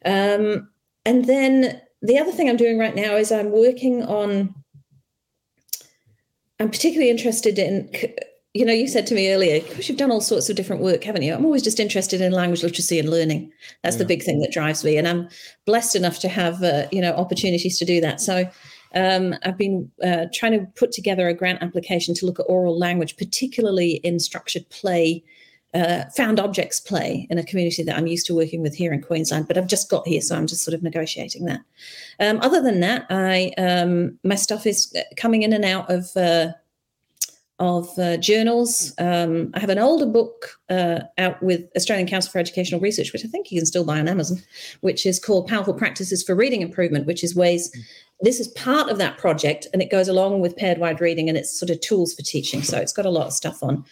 Um, 0.05 0.68
and 1.05 1.24
then 1.24 1.80
the 2.03 2.18
other 2.18 2.30
thing 2.30 2.49
I'm 2.49 2.57
doing 2.57 2.78
right 2.78 2.95
now 2.95 3.16
is 3.16 3.32
I'm 3.32 3.51
working 3.51 4.05
on 4.05 4.55
I'm 6.61 6.70
particularly 6.70 7.11
interested 7.11 7.59
in, 7.59 7.89
you 8.59 8.64
know, 8.64 8.72
you 8.72 8.88
said 8.88 9.06
to 9.06 9.14
me 9.14 9.32
earlier, 9.32 9.62
you've 9.76 9.96
done 9.96 10.11
all 10.11 10.20
sorts 10.20 10.50
of 10.50 10.56
different 10.56 10.82
work, 10.82 11.04
haven't 11.04 11.22
you? 11.22 11.32
I'm 11.32 11.44
always 11.44 11.62
just 11.62 11.78
interested 11.78 12.20
in 12.20 12.32
language 12.32 12.64
literacy 12.64 12.98
and 12.98 13.09
learning. 13.09 13.52
That's 13.84 13.94
yeah. 13.94 14.00
the 14.00 14.04
big 14.06 14.24
thing 14.24 14.40
that 14.40 14.50
drives 14.50 14.82
me. 14.82 14.96
And 14.96 15.06
I'm 15.06 15.28
blessed 15.64 15.94
enough 15.94 16.18
to 16.18 16.28
have, 16.28 16.61
uh, 16.64 16.88
you 16.90 17.00
know, 17.00 17.12
opportunities 17.12 17.78
to 17.78 17.84
do 17.84 18.00
that. 18.00 18.20
So 18.20 18.50
um, 18.96 19.36
I've 19.44 19.56
been 19.56 19.88
uh, 20.04 20.26
trying 20.34 20.59
to 20.59 20.66
put 20.74 20.90
together 20.90 21.28
a 21.28 21.34
grant 21.34 21.62
application 21.62 22.14
to 22.16 22.26
look 22.26 22.40
at 22.40 22.46
oral 22.48 22.76
language, 22.76 23.16
particularly 23.16 24.00
in 24.02 24.18
structured 24.18 24.68
play, 24.70 25.22
uh, 25.72 26.06
found 26.16 26.40
objects 26.40 26.80
play 26.80 27.28
in 27.30 27.38
a 27.38 27.44
community 27.44 27.84
that 27.84 27.96
I'm 27.96 28.09
used 28.09 28.26
to 28.26 28.34
working 28.34 28.61
with 28.61 28.74
here 28.74 28.92
in 28.92 29.02
Queensland, 29.02 29.46
but 29.46 29.56
I've 29.56 29.68
just 29.68 29.88
got 29.88 30.09
here, 30.09 30.20
so 30.20 30.34
I'm 30.34 30.48
just 30.48 30.64
sort 30.64 30.74
of 30.74 30.82
negotiating 30.82 31.44
that. 31.44 31.61
Um, 32.18 32.40
other 32.40 32.61
than 32.61 32.80
that, 32.80 33.06
I 33.09 33.52
um, 33.56 34.18
my 34.24 34.34
stuff 34.34 34.66
is 34.66 34.92
coming 35.16 35.42
in 35.42 35.52
and 35.52 35.64
out 35.64 35.88
of 35.88 36.11
uh, 36.16 36.54
of 37.59 37.88
uh, 37.98 38.16
journals. 38.18 38.92
Um, 38.98 39.50
I 39.54 39.61
have 39.61 39.70
an 39.70 39.78
older 39.78 40.06
book 40.06 40.59
uh, 40.70 41.00
out 41.18 41.42
with 41.42 41.62
Australian 41.76 42.06
Council 42.06 42.30
for 42.30 42.38
Educational 42.38 42.80
Research, 42.80 43.12
which 43.12 43.24
I 43.24 43.28
think 43.28 43.50
you 43.50 43.59
can 43.59 43.66
still 43.66 43.84
buy 43.84 43.98
on 43.98 44.09
Amazon, 44.09 44.38
which 44.80 45.04
is 45.04 45.18
called 45.18 45.48
Powerful 45.48 45.74
Practices 45.74 46.22
for 46.22 46.34
Reading 46.34 46.62
Improvement, 46.62 47.06
which 47.06 47.24
is 47.24 47.34
ways. 47.34 47.70
This 48.20 48.40
is 48.40 48.48
part 48.48 48.90
of 48.90 48.98
that 48.98 49.18
project, 49.18 49.66
and 49.72 49.82
it 49.82 49.90
goes 49.90 50.09
along 50.09 50.40
with 50.40 50.56
paired 50.56 50.78
wide 50.78 51.00
reading, 51.00 51.28
and 51.28 51.38
it's 51.38 51.59
sort 51.59 51.70
of 51.70 51.80
tools 51.80 52.14
for 52.14 52.22
teaching. 52.22 52.62
So 52.62 52.78
it's 52.78 52.92
got 52.92 53.06
a 53.06 53.11
lot 53.11 53.26
of 53.26 53.32
stuff 53.32 53.62
on 53.62 53.84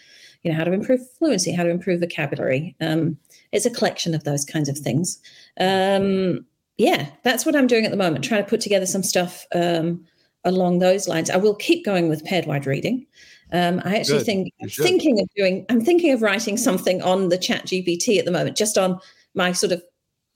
you 0.46 0.52
know 0.52 0.58
how 0.58 0.64
to 0.64 0.72
improve 0.72 1.00
fluency 1.18 1.50
how 1.52 1.64
to 1.64 1.70
improve 1.70 1.98
vocabulary 1.98 2.76
um, 2.80 3.18
it's 3.50 3.66
a 3.66 3.70
collection 3.70 4.14
of 4.14 4.22
those 4.22 4.44
kinds 4.44 4.68
of 4.68 4.78
things 4.78 5.20
um, 5.58 6.46
yeah 6.76 7.08
that's 7.24 7.44
what 7.44 7.56
i'm 7.56 7.66
doing 7.66 7.84
at 7.84 7.90
the 7.90 7.96
moment 7.96 8.24
trying 8.24 8.44
to 8.44 8.48
put 8.48 8.60
together 8.60 8.86
some 8.86 9.02
stuff 9.02 9.44
um, 9.54 10.04
along 10.44 10.78
those 10.78 11.08
lines 11.08 11.30
i 11.30 11.36
will 11.36 11.54
keep 11.56 11.84
going 11.84 12.08
with 12.08 12.24
paired 12.24 12.46
wide 12.46 12.64
reading 12.64 13.04
um, 13.52 13.80
i 13.84 13.96
actually 13.96 14.18
Good. 14.18 14.26
think 14.26 14.54
i'm 14.62 14.68
thinking 14.68 15.20
of 15.20 15.28
doing 15.36 15.66
i'm 15.68 15.84
thinking 15.84 16.12
of 16.12 16.22
writing 16.22 16.56
something 16.56 17.02
on 17.02 17.28
the 17.28 17.38
ChatGPT 17.38 18.18
at 18.18 18.24
the 18.24 18.30
moment 18.30 18.56
just 18.56 18.78
on 18.78 18.98
my 19.34 19.52
sort 19.52 19.72
of 19.72 19.82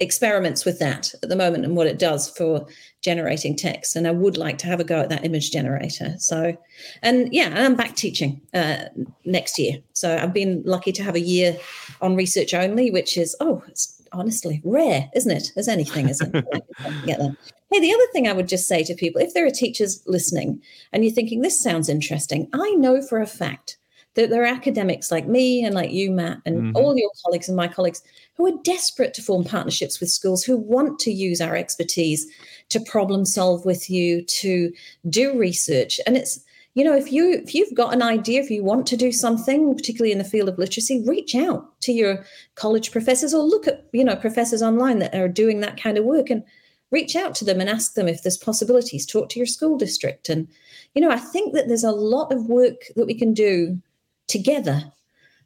experiments 0.01 0.65
with 0.65 0.79
that 0.79 1.15
at 1.23 1.29
the 1.29 1.37
moment 1.37 1.65
and 1.65 1.77
what 1.77 1.87
it 1.87 1.99
does 1.99 2.29
for 2.31 2.67
generating 3.03 3.55
text. 3.55 3.95
And 3.95 4.09
I 4.09 4.11
would 4.11 4.37
like 4.37 4.57
to 4.59 4.67
have 4.67 4.81
a 4.81 4.85
go 4.85 4.99
at 4.99 5.11
that 5.11 5.25
image 5.25 5.51
generator. 5.51 6.15
So, 6.19 6.57
and 7.03 7.33
yeah, 7.33 7.53
I'm 7.55 7.77
back 7.77 7.97
teaching 7.97 8.41
uh, 8.55 8.85
next 9.25 9.59
year. 9.59 9.79
So 9.93 10.17
I've 10.17 10.33
been 10.33 10.63
lucky 10.65 10.93
to 10.93 11.03
have 11.03 11.15
a 11.15 11.21
year 11.21 11.57
on 12.01 12.17
research 12.17 12.55
only, 12.55 12.91
which 12.91 13.19
is, 13.19 13.37
oh, 13.41 13.63
it's 13.69 14.03
honestly 14.13 14.63
rare, 14.65 15.11
isn't 15.15 15.31
it? 15.31 15.53
As 15.57 15.69
anything, 15.69 16.09
isn't 16.09 16.35
it? 16.35 16.45
get 17.07 17.19
that. 17.19 17.37
Hey, 17.71 17.81
the 17.81 17.93
other 17.93 18.07
thing 18.13 18.27
I 18.27 18.33
would 18.33 18.49
just 18.49 18.67
say 18.67 18.83
to 18.85 18.95
people 18.95 19.21
if 19.21 19.33
there 19.33 19.47
are 19.47 19.51
teachers 19.51 20.03
listening 20.07 20.61
and 20.93 21.05
you're 21.05 21.13
thinking, 21.13 21.41
this 21.41 21.63
sounds 21.63 21.89
interesting, 21.89 22.49
I 22.53 22.71
know 22.73 23.01
for 23.01 23.21
a 23.21 23.27
fact 23.27 23.79
that 24.15 24.29
there 24.29 24.43
are 24.43 24.47
academics 24.47 25.13
like 25.13 25.29
me 25.29 25.65
and 25.65 25.75
like 25.75 25.93
you, 25.93 26.11
Matt, 26.11 26.39
and 26.45 26.57
mm-hmm. 26.57 26.77
all 26.77 26.97
your 26.97 27.11
colleagues 27.25 27.49
and 27.49 27.57
my 27.57 27.69
colleagues 27.69 28.03
who 28.37 28.47
are 28.47 28.63
desperate 28.65 29.15
to 29.15 29.23
form 29.23 29.45
partnerships 29.45 30.01
with 30.01 30.11
schools 30.11 30.43
who 30.43 30.57
want 30.57 30.99
to 31.01 31.13
use 31.13 31.41
our 31.41 31.55
expertise 31.55 32.27
to 32.71 32.81
problem 32.81 33.25
solve 33.25 33.65
with 33.65 33.89
you, 33.89 34.23
to 34.25 34.73
do 35.09 35.39
research. 35.39 36.01
And 36.07 36.17
it's, 36.17 36.41
you 36.75 36.83
know, 36.83 36.97
if 36.97 37.13
you 37.13 37.33
if 37.33 37.55
you've 37.55 37.75
got 37.75 37.95
an 37.95 38.03
idea, 38.03 38.41
if 38.41 38.51
you 38.51 38.65
want 38.65 38.87
to 38.89 38.97
do 38.97 39.13
something, 39.13 39.75
particularly 39.77 40.13
in 40.13 40.19
the 40.19 40.25
field 40.25 40.49
of 40.49 40.59
literacy, 40.59 41.05
reach 41.07 41.37
out 41.37 41.81
to 41.83 41.93
your 41.93 42.25
college 42.57 42.91
professors 42.91 43.33
or 43.33 43.45
look 43.45 43.69
at, 43.69 43.87
you 43.93 44.05
know, 44.05 44.17
professors 44.17 44.63
online 44.63 44.99
that 44.99 45.15
are 45.15 45.29
doing 45.29 45.61
that 45.61 45.81
kind 45.81 45.99
of 45.99 46.05
work 46.05 46.31
and 46.31 46.43
reach 46.91 47.17
out 47.17 47.35
to 47.37 47.45
them 47.45 47.61
and 47.61 47.69
ask 47.69 47.95
them 47.95 48.09
if 48.09 48.23
there's 48.23 48.37
possibilities. 48.37 49.07
Talk 49.07 49.29
to 49.31 49.39
your 49.39 49.47
school 49.47 49.79
district. 49.79 50.29
And, 50.29 50.49
you 50.95 51.01
know, 51.01 51.11
I 51.11 51.19
think 51.19 51.55
that 51.55 51.69
there's 51.69 51.85
a 51.85 51.93
lot 51.93 52.33
of 52.33 52.47
work 52.47 52.83
that 52.97 53.07
we 53.07 53.15
can 53.15 53.33
do 53.33 53.79
together, 54.27 54.85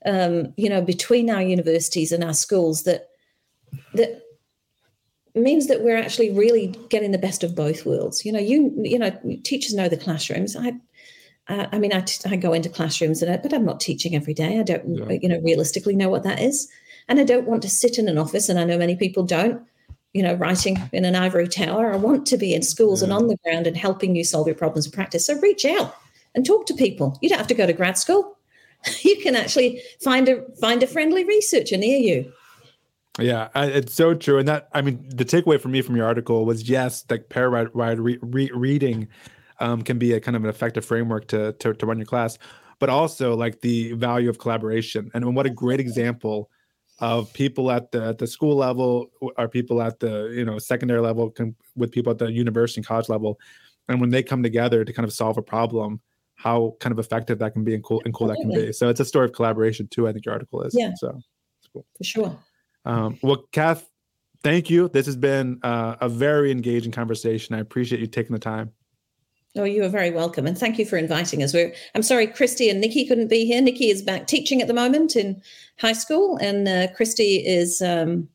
um, 0.06 0.52
you 0.56 0.68
know, 0.68 0.80
between 0.80 1.30
our 1.30 1.42
universities 1.42 2.12
and 2.12 2.24
our 2.24 2.34
schools 2.34 2.84
that 2.84 3.08
that 3.94 4.22
means 5.34 5.66
that 5.66 5.82
we're 5.82 5.96
actually 5.96 6.30
really 6.30 6.68
getting 6.88 7.10
the 7.10 7.18
best 7.18 7.42
of 7.42 7.54
both 7.54 7.84
worlds. 7.84 8.24
You 8.24 8.32
know, 8.32 8.38
you 8.38 8.72
you 8.82 8.98
know, 8.98 9.10
teachers 9.42 9.74
know 9.74 9.88
the 9.88 9.96
classrooms. 9.96 10.56
I 10.56 10.74
uh, 11.48 11.66
I 11.72 11.78
mean, 11.78 11.92
I, 11.92 12.00
t- 12.00 12.28
I 12.30 12.36
go 12.36 12.54
into 12.54 12.70
classrooms, 12.70 13.20
and 13.20 13.30
I, 13.30 13.36
but 13.36 13.52
I'm 13.52 13.66
not 13.66 13.80
teaching 13.80 14.14
every 14.14 14.32
day. 14.32 14.58
I 14.58 14.62
don't, 14.62 14.88
yeah. 14.88 15.18
you 15.20 15.28
know, 15.28 15.40
realistically 15.40 15.94
know 15.94 16.08
what 16.08 16.22
that 16.22 16.40
is, 16.40 16.70
and 17.08 17.20
I 17.20 17.24
don't 17.24 17.46
want 17.46 17.62
to 17.62 17.68
sit 17.68 17.98
in 17.98 18.08
an 18.08 18.16
office, 18.16 18.48
and 18.48 18.58
I 18.58 18.64
know 18.64 18.78
many 18.78 18.96
people 18.96 19.24
don't. 19.24 19.62
You 20.14 20.22
know, 20.22 20.34
writing 20.34 20.78
in 20.92 21.04
an 21.04 21.14
ivory 21.14 21.48
tower. 21.48 21.92
I 21.92 21.96
want 21.96 22.24
to 22.26 22.36
be 22.36 22.54
in 22.54 22.62
schools 22.62 23.02
yeah. 23.02 23.06
and 23.06 23.12
on 23.12 23.26
the 23.26 23.36
ground 23.44 23.66
and 23.66 23.76
helping 23.76 24.16
you 24.16 24.24
solve 24.24 24.46
your 24.46 24.56
problems 24.56 24.86
in 24.86 24.92
practice. 24.92 25.26
So 25.26 25.38
reach 25.40 25.64
out 25.64 25.96
and 26.34 26.46
talk 26.46 26.66
to 26.66 26.74
people. 26.74 27.18
You 27.20 27.28
don't 27.28 27.38
have 27.38 27.48
to 27.48 27.54
go 27.54 27.66
to 27.66 27.72
grad 27.72 27.98
school. 27.98 28.38
you 29.02 29.20
can 29.20 29.36
actually 29.36 29.82
find 30.00 30.28
a 30.28 30.42
find 30.60 30.82
a 30.82 30.86
friendly 30.86 31.24
researcher 31.24 31.76
near 31.76 31.98
you. 31.98 32.32
Yeah, 33.18 33.48
it's 33.54 33.94
so 33.94 34.14
true. 34.14 34.38
And 34.38 34.48
that, 34.48 34.68
I 34.72 34.82
mean, 34.82 35.04
the 35.08 35.24
takeaway 35.24 35.60
for 35.60 35.68
me 35.68 35.82
from 35.82 35.94
your 35.94 36.04
article 36.04 36.44
was 36.44 36.68
yes, 36.68 37.04
like 37.08 37.28
pair 37.28 37.48
wide 37.50 38.00
re- 38.00 38.18
re- 38.20 38.50
reading 38.52 39.06
um, 39.60 39.82
can 39.82 39.98
be 39.98 40.12
a 40.14 40.20
kind 40.20 40.36
of 40.36 40.42
an 40.42 40.50
effective 40.50 40.84
framework 40.84 41.28
to, 41.28 41.52
to, 41.52 41.74
to 41.74 41.86
run 41.86 41.98
your 41.98 42.06
class, 42.06 42.38
but 42.80 42.88
also 42.88 43.36
like 43.36 43.60
the 43.60 43.92
value 43.92 44.28
of 44.28 44.38
collaboration. 44.38 45.12
And 45.14 45.36
what 45.36 45.46
a 45.46 45.50
great 45.50 45.78
example 45.78 46.50
of 46.98 47.32
people 47.32 47.70
at 47.70 47.90
the 47.90 48.04
at 48.04 48.18
the 48.18 48.26
school 48.26 48.56
level 48.56 49.10
or 49.20 49.48
people 49.48 49.82
at 49.82 49.98
the 50.00 50.32
you 50.34 50.44
know 50.44 50.58
secondary 50.58 51.00
level 51.00 51.30
can, 51.30 51.54
with 51.76 51.90
people 51.90 52.10
at 52.12 52.18
the 52.18 52.30
university 52.30 52.80
and 52.80 52.86
college 52.86 53.08
level, 53.08 53.38
and 53.88 54.00
when 54.00 54.10
they 54.10 54.22
come 54.22 54.42
together 54.42 54.84
to 54.84 54.92
kind 54.92 55.04
of 55.04 55.12
solve 55.12 55.36
a 55.36 55.42
problem, 55.42 56.00
how 56.36 56.76
kind 56.80 56.92
of 56.92 56.98
effective 56.98 57.38
that 57.38 57.52
can 57.52 57.64
be 57.64 57.74
and 57.74 57.82
cool 57.82 58.00
and 58.04 58.14
cool 58.14 58.28
that 58.28 58.36
can 58.36 58.50
be. 58.50 58.72
So 58.72 58.88
it's 58.88 59.00
a 59.00 59.04
story 59.04 59.26
of 59.26 59.32
collaboration 59.32 59.88
too. 59.88 60.06
I 60.08 60.12
think 60.12 60.24
your 60.24 60.34
article 60.34 60.62
is. 60.62 60.74
Yeah. 60.76 60.92
So 60.96 61.20
cool. 61.72 61.84
For 61.96 62.04
sure. 62.04 62.38
Um, 62.84 63.18
well, 63.22 63.44
Kath, 63.50 63.88
thank 64.42 64.70
you. 64.70 64.88
This 64.88 65.06
has 65.06 65.16
been 65.16 65.58
uh, 65.62 65.96
a 66.00 66.08
very 66.08 66.50
engaging 66.50 66.92
conversation. 66.92 67.54
I 67.54 67.60
appreciate 67.60 68.00
you 68.00 68.06
taking 68.06 68.34
the 68.34 68.40
time. 68.40 68.72
Oh, 69.56 69.64
you 69.64 69.84
are 69.84 69.88
very 69.88 70.10
welcome, 70.10 70.46
and 70.46 70.58
thank 70.58 70.78
you 70.78 70.84
for 70.84 70.96
inviting 70.96 71.42
us. 71.42 71.54
We're, 71.54 71.72
I'm 71.94 72.02
sorry, 72.02 72.26
Christy 72.26 72.68
and 72.68 72.80
Nicky 72.80 73.06
couldn't 73.06 73.28
be 73.28 73.44
here. 73.44 73.62
Nicky 73.62 73.88
is 73.88 74.02
back 74.02 74.26
teaching 74.26 74.60
at 74.60 74.66
the 74.66 74.74
moment 74.74 75.14
in 75.14 75.40
high 75.78 75.92
school, 75.92 76.36
and 76.38 76.66
uh, 76.66 76.88
Christy 76.96 77.36
is 77.46 77.80
um, 77.80 78.28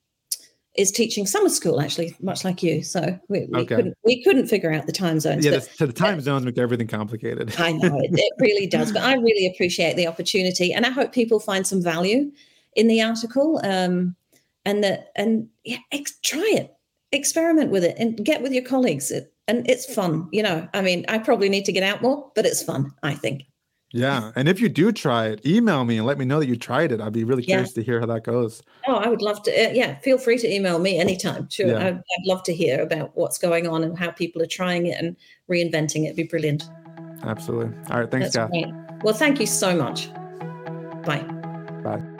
is 0.76 0.91
teaching 0.91 1.26
summer 1.26 1.50
school 1.50 1.82
actually, 1.82 2.16
much 2.22 2.46
like 2.46 2.64
you. 2.64 2.84
So 2.84 3.20
we, 3.28 3.48
we 3.50 3.60
okay. 3.62 3.76
couldn't 3.76 3.98
we 4.06 4.24
couldn't 4.24 4.48
figure 4.48 4.72
out 4.72 4.86
the 4.86 4.94
time 4.94 5.20
zones. 5.20 5.44
Yeah, 5.44 5.60
the, 5.60 5.88
the 5.88 5.94
time 5.94 6.22
zones 6.22 6.46
make 6.46 6.58
everything 6.58 6.88
complicated. 6.88 7.54
I 7.60 7.74
know 7.74 8.00
it, 8.00 8.12
it 8.14 8.34
really 8.40 8.68
does, 8.68 8.94
but 8.94 9.04
I 9.04 9.16
really 9.16 9.46
appreciate 9.48 9.98
the 9.98 10.08
opportunity, 10.08 10.74
and 10.74 10.86
I 10.86 10.90
hope 10.90 11.12
people 11.12 11.41
find 11.41 11.68
some 11.68 11.84
value 11.84 12.32
in 12.78 12.88
the 12.88 13.02
article. 13.02 13.60
Um, 13.66 14.16
and 14.66 14.84
that 14.84 15.12
and 15.16 15.50
yeah, 15.66 15.80
ex- 15.91 16.18
try 16.24 16.50
it, 16.54 16.76
experiment 17.12 17.72
with 17.72 17.84
it, 17.84 17.98
and 17.98 18.24
get 18.24 18.41
with 18.41 18.54
your 18.54 18.64
colleagues. 18.64 19.12
It, 19.12 19.34
and 19.50 19.70
it's 19.70 19.92
fun, 19.94 20.30
you 20.32 20.44
know. 20.44 20.68
I 20.74 20.82
mean, 20.82 21.06
I 21.10 21.18
probably 21.18 21.50
need 21.50 21.66
to 21.66 21.72
get 21.72 21.84
out 21.84 22.02
more, 22.02 22.32
but 22.36 22.46
it's 22.46 22.64
fun. 22.64 22.94
I 23.04 23.16
think. 23.16 23.44
Yeah. 23.92 24.32
And 24.36 24.48
if 24.48 24.62
you 24.62 24.70
do 24.70 24.92
try 24.92 25.28
it, 25.28 25.46
email 25.46 25.84
me 25.84 25.98
and 25.98 26.06
let 26.06 26.18
me 26.20 26.26
know 26.26 26.40
that 26.40 26.48
you 26.48 26.56
tried 26.56 26.92
it. 26.92 27.02
I'd 27.02 27.14
be 27.14 27.24
really 27.24 27.42
curious 27.42 27.72
yeah. 27.72 27.82
to 27.82 27.84
hear 27.84 28.00
how 28.00 28.06
that 28.06 28.24
goes. 28.24 28.62
Oh, 28.88 28.96
I 28.96 29.08
would 29.08 29.22
love 29.22 29.42
to. 29.44 29.52
Uh, 29.52 29.72
yeah. 29.72 29.98
Feel 30.00 30.20
free 30.20 30.38
to 30.38 30.48
email 30.48 30.78
me 30.78 31.00
anytime. 31.00 31.50
Sure. 31.50 31.68
Yeah. 31.70 31.88
I'd, 31.88 31.96
I'd, 31.96 32.26
love 32.26 32.44
to 32.44 32.54
hear 32.54 32.82
about 32.82 33.12
what's 33.16 33.40
going 33.40 33.68
on 33.68 33.84
and 33.84 33.98
how 33.98 34.12
people 34.12 34.42
are 34.42 34.48
trying 34.48 34.86
it 34.86 34.98
and 35.00 35.16
reinventing 35.50 36.04
it. 36.04 36.06
It'd 36.06 36.18
be 36.18 36.24
brilliant. 36.24 36.70
Absolutely. 37.24 37.76
All 37.90 38.02
right. 38.02 38.12
Thanks, 38.12 38.36
Kath. 38.36 38.52
Well, 39.02 39.16
thank 39.16 39.40
you 39.40 39.48
so 39.48 39.76
much. 39.76 40.14
Bye. 41.04 41.26
Bye. 41.84 42.19